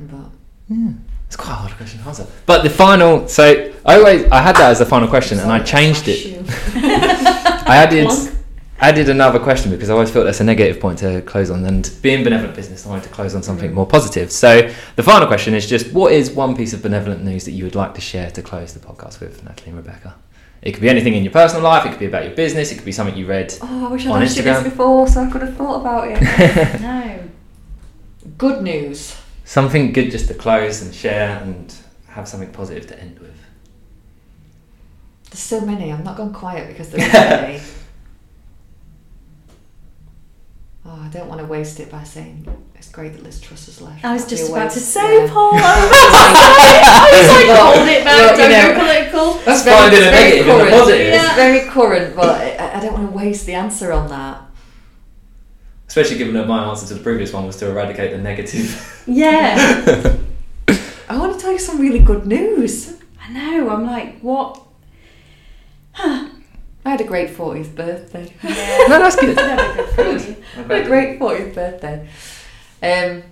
But 0.00 0.30
Yeah. 0.68 0.92
It's 1.26 1.36
quite 1.36 1.52
a 1.52 1.56
hard 1.56 1.72
question 1.72 2.00
to 2.00 2.08
answer. 2.08 2.26
But 2.46 2.62
the 2.62 2.70
final, 2.70 3.28
so 3.28 3.72
I 3.84 3.96
always 3.98 4.24
I 4.30 4.40
had 4.40 4.56
that 4.56 4.70
as 4.70 4.78
the 4.78 4.86
final 4.86 5.08
question, 5.08 5.38
and 5.38 5.50
I 5.52 5.58
changed 5.60 6.04
it. 6.08 6.42
I 6.74 7.76
added 7.76 8.06
Plug. 8.06 8.28
added 8.80 9.08
another 9.10 9.38
question 9.38 9.70
because 9.70 9.90
I 9.90 9.92
always 9.92 10.10
felt 10.10 10.24
that's 10.24 10.40
a 10.40 10.44
negative 10.44 10.80
point 10.80 11.00
to 11.00 11.20
close 11.22 11.50
on. 11.50 11.66
And 11.66 11.90
being 12.00 12.24
benevolent 12.24 12.56
business, 12.56 12.86
I 12.86 12.88
wanted 12.88 13.04
to 13.04 13.10
close 13.10 13.34
on 13.34 13.42
something 13.42 13.74
more 13.74 13.86
positive. 13.86 14.32
So 14.32 14.72
the 14.96 15.02
final 15.02 15.26
question 15.26 15.52
is 15.52 15.66
just: 15.66 15.92
What 15.92 16.12
is 16.12 16.30
one 16.30 16.56
piece 16.56 16.72
of 16.72 16.80
benevolent 16.82 17.22
news 17.22 17.44
that 17.44 17.52
you 17.52 17.64
would 17.64 17.74
like 17.74 17.92
to 17.94 18.00
share 18.00 18.30
to 18.30 18.40
close 18.40 18.72
the 18.72 18.80
podcast 18.80 19.20
with, 19.20 19.44
Natalie 19.44 19.68
and 19.68 19.76
Rebecca? 19.76 20.14
It 20.62 20.72
could 20.72 20.80
be 20.82 20.88
anything 20.88 21.12
in 21.14 21.22
your 21.24 21.32
personal 21.32 21.62
life. 21.62 21.84
It 21.84 21.90
could 21.90 22.00
be 22.00 22.06
about 22.06 22.24
your 22.24 22.34
business. 22.34 22.72
It 22.72 22.76
could 22.76 22.84
be 22.86 22.92
something 22.92 23.16
you 23.16 23.26
read. 23.26 23.52
Oh, 23.60 23.86
I 23.86 23.92
wish 23.92 24.06
On 24.06 24.20
I'd 24.20 24.24
asked 24.24 24.36
you 24.38 24.42
this 24.44 24.62
before 24.62 25.06
so 25.06 25.22
I 25.22 25.30
could 25.30 25.42
have 25.42 25.56
thought 25.56 25.80
about 25.82 26.08
it. 26.08 26.80
No. 26.80 27.18
Good 28.38 28.62
news. 28.62 29.14
Something 29.48 29.92
good 29.94 30.10
just 30.10 30.28
to 30.28 30.34
close 30.34 30.82
and 30.82 30.94
share 30.94 31.38
and 31.40 31.74
have 32.06 32.28
something 32.28 32.52
positive 32.52 32.86
to 32.88 33.00
end 33.00 33.18
with. 33.18 33.34
There's 35.30 35.38
so 35.40 35.62
many. 35.62 35.90
I'm 35.90 36.04
not 36.04 36.18
going 36.18 36.34
quiet 36.34 36.68
because 36.68 36.90
there's 36.90 37.10
so 37.10 37.18
many. 37.18 37.58
Oh, 40.84 41.00
I 41.02 41.08
don't 41.08 41.28
want 41.28 41.40
to 41.40 41.46
waste 41.46 41.80
it 41.80 41.90
by 41.90 42.02
saying 42.04 42.46
it's 42.74 42.90
great 42.90 43.14
that 43.14 43.22
Liz 43.22 43.40
Truss 43.40 43.64
has 43.66 43.80
left. 43.80 44.04
I 44.04 44.12
was 44.12 44.24
That'd 44.24 44.36
just 44.38 44.48
be 44.50 44.52
a 44.52 44.56
about 44.60 44.72
to 44.72 44.80
say, 44.80 45.24
yeah. 45.24 45.32
Paul. 45.32 45.50
I 45.54 47.10
was 47.12 47.28
like, 47.30 47.46
Well, 47.48 47.76
hold 47.76 47.88
it 47.88 48.04
back, 48.04 48.16
well, 48.16 48.30
you 48.32 48.36
don't 48.36 48.50
know, 48.52 48.74
go 48.74 48.80
political. 48.84 49.44
That's 49.46 49.62
very- 49.64 49.76
finding 49.78 50.00
it's 50.02 50.10
very 50.10 50.30
negative 50.30 50.46
current. 50.46 50.70
positive. 50.70 51.14
It's 51.14 51.34
very 51.34 51.68
current, 51.70 52.16
but 52.16 52.60
I, 52.60 52.76
I 52.76 52.80
don't 52.80 52.92
want 52.92 53.10
to 53.10 53.16
waste 53.16 53.46
the 53.46 53.54
answer 53.54 53.92
on 53.92 54.08
that. 54.08 54.42
Especially 55.88 56.18
given 56.18 56.34
that 56.34 56.46
my 56.46 56.64
answer 56.68 56.86
to 56.88 56.94
the 56.94 57.00
previous 57.02 57.32
one 57.32 57.46
was 57.46 57.56
to 57.56 57.68
eradicate 57.70 58.12
the 58.12 58.18
negative. 58.18 59.02
Yeah. 59.06 60.16
I 61.08 61.16
want 61.18 61.34
to 61.34 61.40
tell 61.40 61.50
you 61.52 61.58
some 61.58 61.80
really 61.80 62.00
good 62.00 62.26
news. 62.26 63.00
I 63.20 63.32
know. 63.32 63.70
I'm 63.70 63.86
like, 63.86 64.20
what? 64.20 64.62
Huh. 65.92 66.28
I 66.84 66.90
had 66.90 67.00
a 67.00 67.04
great 67.04 67.30
40th 67.30 67.74
birthday. 67.74 68.32
Yeah. 68.42 68.86
no, 68.88 68.98
that's 68.98 69.16
good. 69.16 69.34
Good. 69.36 70.36
I 70.56 70.60
had 70.60 70.70
a 70.70 70.84
great 70.84 71.18
40th 71.18 71.54
birthday. 71.54 72.08
Um, 72.82 73.22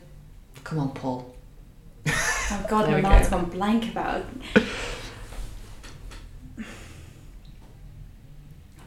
come 0.64 0.78
on, 0.78 0.90
Paul. 0.92 1.34
Oh 2.08 2.66
God, 2.68 2.82
There 2.84 2.90
my 2.92 2.96
we 2.96 3.02
mind's 3.02 3.28
go. 3.28 3.36
gone 3.38 3.50
blank 3.50 3.90
about 3.92 4.22
it. 4.54 4.62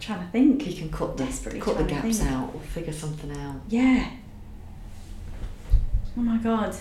Trying 0.10 0.26
to 0.26 0.32
think. 0.32 0.66
You 0.68 0.74
can 0.74 0.90
cut 0.92 1.18
the, 1.18 1.26
Desperately 1.26 1.62
cut 1.62 1.78
the 1.78 1.84
gaps 1.84 2.22
out. 2.24 2.54
We'll 2.54 2.64
figure 2.64 2.94
something 2.94 3.32
out. 3.32 3.62
Yeah. 3.70 4.10
Oh 6.18 6.22
my 6.22 6.38
God. 6.38 6.76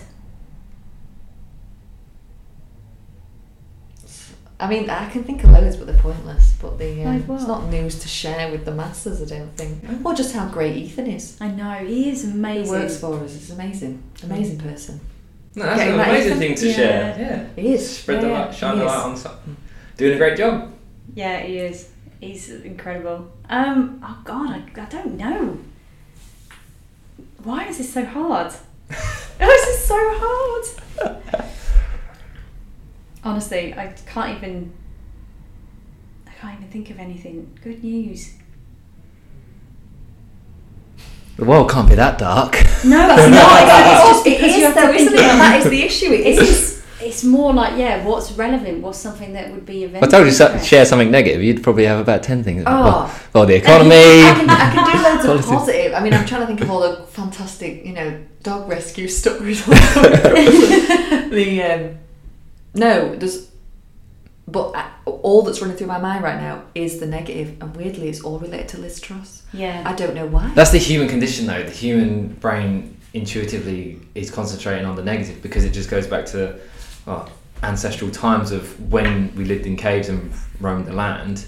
I 4.61 4.67
mean, 4.67 4.89
I 4.89 5.09
can 5.09 5.23
think 5.23 5.43
of 5.45 5.51
loads, 5.51 5.77
but 5.77 5.87
they're 5.87 5.97
pointless. 5.97 6.53
But 6.61 6.77
the 6.79 7.03
um, 7.05 7.27
Like 7.29 7.39
it's 7.39 7.47
not 7.47 7.69
news 7.69 7.99
to 7.99 8.07
share 8.09 8.51
with 8.51 8.65
the 8.65 8.71
masses, 8.73 9.21
I 9.31 9.37
don't 9.37 9.55
think. 9.55 10.05
Or 10.05 10.13
just 10.13 10.33
how 10.35 10.49
great 10.49 10.75
Ethan 10.75 11.07
is. 11.07 11.37
I 11.39 11.49
know 11.49 11.75
he 11.85 12.09
is 12.09 12.23
He 12.23 12.31
amazing. 12.31 12.73
works 12.73 12.97
for 12.99 13.23
us. 13.23 13.33
He's 13.33 13.51
amazing, 13.51 14.03
amazing 14.23 14.57
person. 14.59 14.99
No, 15.55 15.63
that's 15.63 15.77
Getting 15.77 15.93
an 15.93 15.97
that 15.99 16.09
amazing 16.09 16.27
Ethan? 16.31 16.39
thing 16.39 16.55
to 16.55 16.67
Yeah. 16.67 16.75
share. 16.75 17.15
Yeah. 17.55 17.61
He 17.63 17.73
is. 17.73 17.97
Spread 17.99 18.21
the 18.21 18.27
light, 18.27 18.53
shine 18.53 18.77
the 18.79 18.83
light 18.85 19.05
on 19.05 19.15
something. 19.15 19.55
Doing 19.95 20.15
a 20.15 20.17
great 20.17 20.37
job. 20.37 20.73
Yeah, 21.15 21.39
he 21.39 21.57
is. 21.59 21.87
He's 22.19 22.49
incredible. 22.51 23.31
Um. 23.49 24.01
Oh 24.03 24.19
God, 24.25 24.49
I, 24.51 24.81
I 24.81 24.85
don't 24.85 25.15
know. 25.17 25.59
Why 27.43 27.65
is 27.67 27.77
this 27.77 27.93
so 27.93 28.03
hard? 28.05 28.51
oh, 28.91 29.25
this 29.39 29.67
is 29.67 29.85
so 29.85 29.95
hard? 29.97 30.65
Honestly, 33.23 33.73
I 33.73 33.87
can't 34.05 34.37
even. 34.37 34.73
I 36.27 36.31
can't 36.41 36.57
even 36.59 36.69
think 36.71 36.89
of 36.89 36.99
anything. 36.99 37.57
Good 37.63 37.83
news. 37.83 38.33
The 41.37 41.45
world 41.45 41.71
can't 41.71 41.87
be 41.87 41.95
that 41.95 42.17
dark. 42.17 42.53
No, 42.83 43.15
it's 43.17 43.29
not. 43.31 43.61
It's, 43.63 43.71
it's 43.87 44.03
just 44.09 44.27
It 44.27 44.37
because 44.37 44.51
is 44.51 44.57
you 44.57 44.65
have 44.65 44.75
though, 44.75 44.81
to 44.91 44.97
think 44.97 45.01
isn't 45.01 45.13
it? 45.13 45.19
about 45.19 45.37
That 45.37 45.59
is 45.59 45.69
the 45.69 45.81
issue. 45.83 46.11
It 46.11 46.25
is. 46.37 46.78
It's, 47.01 47.15
it's 47.15 47.23
more 47.23 47.53
like 47.53 47.77
yeah, 47.77 48.05
what's 48.05 48.31
relevant? 48.33 48.81
What's 48.81 48.97
something 48.97 49.33
that 49.33 49.51
would 49.51 49.65
be 49.65 49.85
If 49.85 50.03
I 50.03 50.07
told 50.07 50.27
you 50.27 50.33
to 50.33 50.59
share 50.59 50.85
something 50.85 51.09
negative, 51.11 51.41
you'd 51.41 51.63
probably 51.63 51.85
have 51.85 51.99
about 51.99 52.23
10 52.23 52.43
things. 52.43 52.63
Oh. 52.65 52.83
Well, 52.83 53.19
well, 53.33 53.45
the 53.45 53.55
I 53.55 53.57
economy. 53.57 53.89
can, 53.95 54.49
I 54.49 54.73
can 54.73 54.97
do 54.97 55.03
loads 55.03 55.45
of 55.45 55.49
positive. 55.49 55.93
I 55.93 56.01
mean, 56.01 56.13
I'm 56.13 56.25
trying 56.25 56.41
to 56.41 56.47
think 56.47 56.61
of 56.61 56.69
all 56.69 56.81
the 56.81 57.03
fantastic, 57.07 57.85
you 57.85 57.93
know, 57.93 58.19
dog 58.43 58.69
rescue 58.69 59.07
stories. 59.21 59.65
the 59.65 61.63
um, 61.63 61.97
no, 62.73 63.15
there's, 63.15 63.49
but 64.47 64.75
I, 64.75 64.91
all 65.05 65.41
that's 65.43 65.61
running 65.61 65.77
through 65.77 65.87
my 65.87 65.99
mind 65.99 66.23
right 66.23 66.39
now 66.39 66.63
is 66.75 66.99
the 66.99 67.05
negative, 67.05 67.61
and 67.61 67.75
weirdly, 67.75 68.09
it's 68.09 68.21
all 68.21 68.39
related 68.39 68.69
to 68.69 68.77
Liz 68.79 68.99
Truss. 68.99 69.43
Yeah. 69.53 69.83
I 69.85 69.93
don't 69.93 70.15
know 70.15 70.27
why. 70.27 70.51
That's 70.55 70.71
the 70.71 70.77
human 70.79 71.07
condition, 71.07 71.45
though. 71.45 71.63
The 71.63 71.71
human 71.71 72.29
brain 72.35 72.97
intuitively 73.13 73.99
is 74.15 74.29
concentrating 74.29 74.85
on 74.85 74.95
the 74.95 75.03
negative 75.03 75.41
because 75.41 75.65
it 75.65 75.71
just 75.71 75.89
goes 75.89 76.05
back 76.05 76.25
to 76.27 76.59
well, 77.05 77.29
ancestral 77.63 78.09
times 78.11 78.51
of 78.51 78.91
when 78.91 79.33
we 79.35 79.43
lived 79.45 79.65
in 79.65 79.75
caves 79.75 80.09
and 80.09 80.31
roamed 80.59 80.85
the 80.85 80.93
land. 80.93 81.45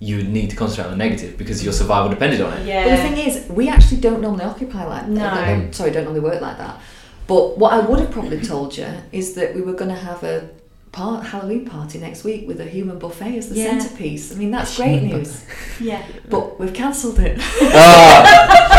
You 0.00 0.16
would 0.18 0.28
need 0.28 0.50
to 0.50 0.56
concentrate 0.56 0.86
on 0.86 0.90
the 0.90 0.96
negative 1.04 1.38
because 1.38 1.64
your 1.64 1.72
survival 1.72 2.10
depended 2.10 2.40
on 2.42 2.52
it. 2.54 2.66
yeah. 2.66 2.84
But 2.84 2.96
the 2.96 3.02
thing 3.02 3.16
is, 3.26 3.48
we 3.48 3.68
actually 3.68 3.98
don't 4.00 4.20
normally 4.20 4.44
occupy 4.44 4.84
like 4.84 5.08
No. 5.08 5.24
uh, 5.24 5.46
don't- 5.46 5.74
sorry, 5.74 5.92
don't 5.92 6.04
normally 6.04 6.20
work 6.20 6.42
like 6.42 6.58
that. 6.58 6.80
But 7.26 7.56
what 7.56 7.72
I 7.72 7.78
would 7.80 8.00
have 8.00 8.10
probably 8.10 8.40
told 8.40 8.76
you 8.76 8.86
is 9.12 9.34
that 9.34 9.54
we 9.54 9.62
were 9.62 9.72
going 9.72 9.88
to 9.90 9.96
have 9.96 10.22
a 10.24 10.50
part, 10.92 11.24
Halloween 11.26 11.64
party 11.64 11.98
next 11.98 12.22
week 12.22 12.46
with 12.46 12.60
a 12.60 12.66
human 12.66 12.98
buffet 12.98 13.38
as 13.38 13.48
the 13.48 13.54
Yeah. 13.54 13.78
centerpiece. 13.78 14.30
I 14.32 14.34
mean, 14.36 14.50
that's 14.50 14.76
great 14.76 15.02
news. 15.02 15.44
yeah. 15.80 16.02
But 16.28 16.60
we've 16.60 16.74
cancelled 16.74 17.18
it. 17.20 17.38
Ah, 17.40 18.68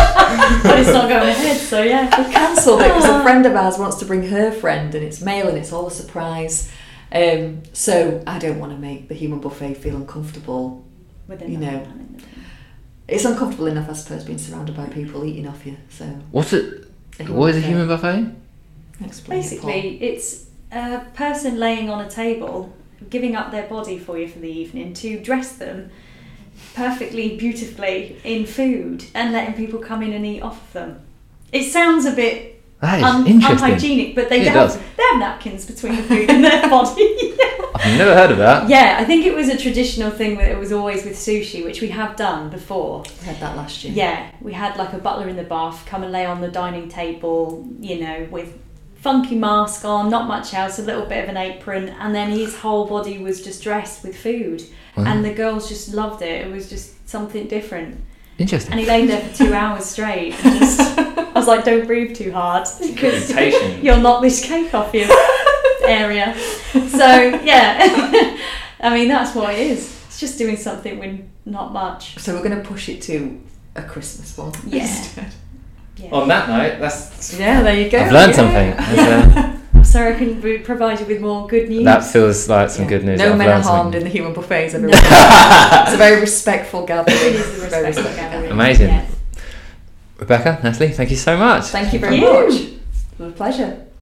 but 0.64 0.80
it's 0.80 0.92
not 0.92 1.10
going 1.10 1.30
ahead, 1.30 1.58
so 1.58 1.82
yeah. 1.84 2.04
We've 2.22 2.34
cancelled 2.34 2.82
it 2.82 2.88
because 2.88 3.06
a 3.06 3.22
friend 3.24 3.46
of 3.46 3.56
ours 3.56 3.78
wants 3.78 3.98
to 3.98 4.06
bring 4.06 4.28
her 4.28 4.52
friend, 4.52 4.94
and 4.96 5.04
it's 5.04 5.22
male, 5.22 5.48
and 5.48 5.58
it's 5.58 5.72
all 5.72 5.88
a 5.88 5.92
surprise. 5.92 6.72
Um, 7.12 7.64
so 7.74 8.24
I 8.28 8.40
don't 8.40 8.60
want 8.60 8.72
to 8.72 8.78
make 8.78 9.08
the 9.08 9.16
human 9.16 9.40
buffet 9.40 9.76
feel 9.76 9.96
uncomfortable. 9.96 10.84
With 11.28 11.48
You 11.48 11.58
know. 11.58 11.88
It's 13.08 13.26
uncomfortable 13.26 13.68
enough, 13.68 13.90
I 13.90 13.94
suppose, 13.94 14.24
being 14.24 14.40
surrounded 14.40 14.76
by 14.76 14.88
people 14.88 15.24
eating 15.26 15.48
off 15.48 15.66
you. 15.66 15.78
So 15.90 16.06
what's 16.32 16.54
it? 16.54 16.88
a 17.20 17.24
What 17.26 17.52
is 17.52 17.64
a 17.64 17.68
human 17.68 17.88
buffet? 17.88 18.34
Explain 19.04 19.40
it, 19.40 19.42
Basically, 19.42 20.04
it's 20.04 20.46
a 20.72 21.06
person 21.14 21.60
laying 21.60 21.90
on 21.90 22.04
a 22.04 22.10
table, 22.10 22.74
giving 23.10 23.36
up 23.36 23.52
their 23.52 23.68
body 23.68 24.00
for 24.00 24.18
you 24.18 24.28
for 24.28 24.40
the 24.40 24.50
evening 24.50 24.94
to 24.96 25.20
dress 25.20 25.58
them 25.58 25.92
perfectly, 26.74 27.38
beautifully 27.38 28.18
in 28.24 28.46
food 28.46 29.06
and 29.14 29.32
letting 29.34 29.54
people 29.56 29.80
come 29.80 30.02
in 30.04 30.14
and 30.14 30.26
eat 30.26 30.42
off 30.42 30.62
of 30.68 30.74
them. 30.74 31.02
It 31.52 31.72
sounds 31.72 32.06
a 32.06 32.12
bit 32.12 32.64
un- 32.82 33.26
unhygienic, 33.28 34.16
but 34.16 34.30
they 34.30 34.44
Yeah, 34.44 34.52
have 34.54 34.74
they 34.98 35.04
have 35.04 35.20
napkins 35.20 35.66
between 35.66 35.96
the 35.96 36.04
food 36.04 36.30
and 36.30 36.44
their 36.44 36.70
body. 36.70 37.34
I've 37.76 37.98
never 37.98 38.14
heard 38.14 38.32
of 38.32 38.38
that. 38.38 38.70
yeah, 38.70 38.98
I 39.00 39.04
think 39.06 39.26
it 39.26 39.36
was 39.36 39.50
a 39.50 39.58
traditional 39.58 40.10
thing 40.10 40.38
that 40.38 40.50
it 40.50 40.58
was 40.58 40.72
always 40.72 41.04
with 41.04 41.16
sushi, 41.16 41.64
which 41.64 41.82
we 41.82 41.90
have 41.90 42.16
done 42.16 42.50
before. 42.50 43.04
I 43.22 43.26
had 43.26 43.40
that 43.42 43.58
last 43.58 43.84
year. 43.84 43.94
Yeah, 43.94 44.32
we 44.42 44.54
had 44.54 44.78
like 44.78 44.94
a 44.94 44.98
butler 44.98 45.28
in 45.28 45.36
the 45.36 45.44
bath 45.44 45.86
come 45.86 46.04
and 46.04 46.12
lay 46.12 46.26
on 46.26 46.40
the 46.42 46.48
dining 46.48 46.88
table, 46.90 47.68
you 47.80 48.00
know, 48.00 48.28
with 48.32 48.58
funky 48.96 49.36
mask 49.36 49.84
on, 49.86 50.10
not 50.10 50.28
much 50.28 50.54
else, 50.54 50.80
a 50.80 50.82
little 50.82 51.06
bit 51.06 51.24
of 51.24 51.30
an 51.30 51.38
apron, 51.38 51.90
and 51.90 52.16
then 52.16 52.32
his 52.32 52.56
whole 52.58 52.88
body 52.88 53.18
was 53.18 53.42
just 53.44 53.62
dressed 53.62 54.04
with 54.04 54.18
food. 54.18 54.64
Wow. 54.98 55.04
And 55.06 55.26
the 55.26 55.34
girls 55.34 55.68
just 55.70 55.94
loved 55.94 56.22
it. 56.22 56.48
It 56.48 56.52
was 56.52 56.70
just 56.70 57.08
something 57.10 57.48
different. 57.48 58.00
Interesting. 58.38 58.72
And 58.72 58.80
he 58.80 58.86
laid 58.86 59.10
there 59.10 59.22
for 59.22 59.36
two 59.46 59.54
hours 59.62 59.86
straight. 59.86 60.34
And 60.46 60.60
just, 60.60 60.80
I 60.98 61.32
was 61.36 61.48
like, 61.48 61.64
don't 61.66 61.86
breathe 61.88 62.16
too 62.16 62.32
hard 62.32 62.68
because 62.82 63.30
you'll 63.84 64.00
knock 64.00 64.22
this 64.22 64.46
cake 64.46 64.74
off 64.74 64.94
your 64.94 65.08
area. 65.88 66.36
So 66.72 67.06
yeah. 67.44 68.38
I 68.80 68.94
mean, 68.94 69.08
that's 69.08 69.34
what 69.36 69.54
it 69.54 69.60
is. 69.60 69.92
It's 70.08 70.20
just 70.20 70.38
doing 70.38 70.58
something 70.58 71.00
with 71.00 71.20
not 71.46 71.72
much. 71.74 72.18
So 72.20 72.34
we're 72.36 72.44
going 72.48 72.62
to 72.62 72.68
push 72.68 72.90
it 72.90 73.02
to 73.04 73.42
a 73.76 73.84
Christmas 73.84 74.38
one. 74.38 74.54
Yeah. 74.66 75.30
Yeah. 75.98 76.10
On 76.12 76.28
that 76.28 76.50
note, 76.50 76.80
that's 76.80 77.38
Yeah, 77.40 77.62
there 77.64 77.80
you 77.82 77.90
go. 77.90 78.00
I've 78.00 78.12
learned 78.12 78.34
Yeah. 78.36 79.34
something. 79.36 79.55
That's, 79.96 80.08
I'm 80.08 80.14
sorry 80.14 80.16
I 80.16 80.18
couldn't 80.20 80.42
be- 80.42 80.58
provide 80.60 81.00
you 81.00 81.06
with 81.06 81.22
more 81.22 81.48
good 81.48 81.70
news. 81.70 81.86
that 81.86 82.04
feels 82.04 82.50
like 82.50 82.70
some 82.70 82.84
Yeah. 82.84 82.90
good 82.90 83.06
news. 83.06 83.20
No 83.20 83.32
I've 83.32 83.38
men 83.38 83.48
are 83.50 83.52
harmed 83.62 83.66
something. 83.94 83.98
in 84.02 84.04
the 84.04 84.10
human 84.10 84.34
buffets. 84.34 84.74
Everyone. 84.76 84.98
it's 84.98 85.94
a 85.94 85.98
very 85.98 86.20
respectful 86.20 86.86
gathering. 86.86 87.18
It 87.18 87.36
is 87.36 87.64
a 87.64 87.68
Very 87.68 87.86
respectful 87.88 88.16
gathering. 88.16 88.52
Amazing. 88.52 88.88
Yeah. 88.90 89.06
Rebecca, 90.18 90.60
Natalie, 90.64 90.92
thank 90.92 91.10
you 91.12 91.18
so 91.18 91.38
much. 91.38 91.66
Thank 91.66 91.94
you 91.94 92.00
very 92.00 92.20
Thank 92.20 92.24
you. 92.24 92.44
much. 92.50 92.62
It 92.62 93.20
was 93.20 93.30
a 93.34 93.36
pleasure. 93.36 93.85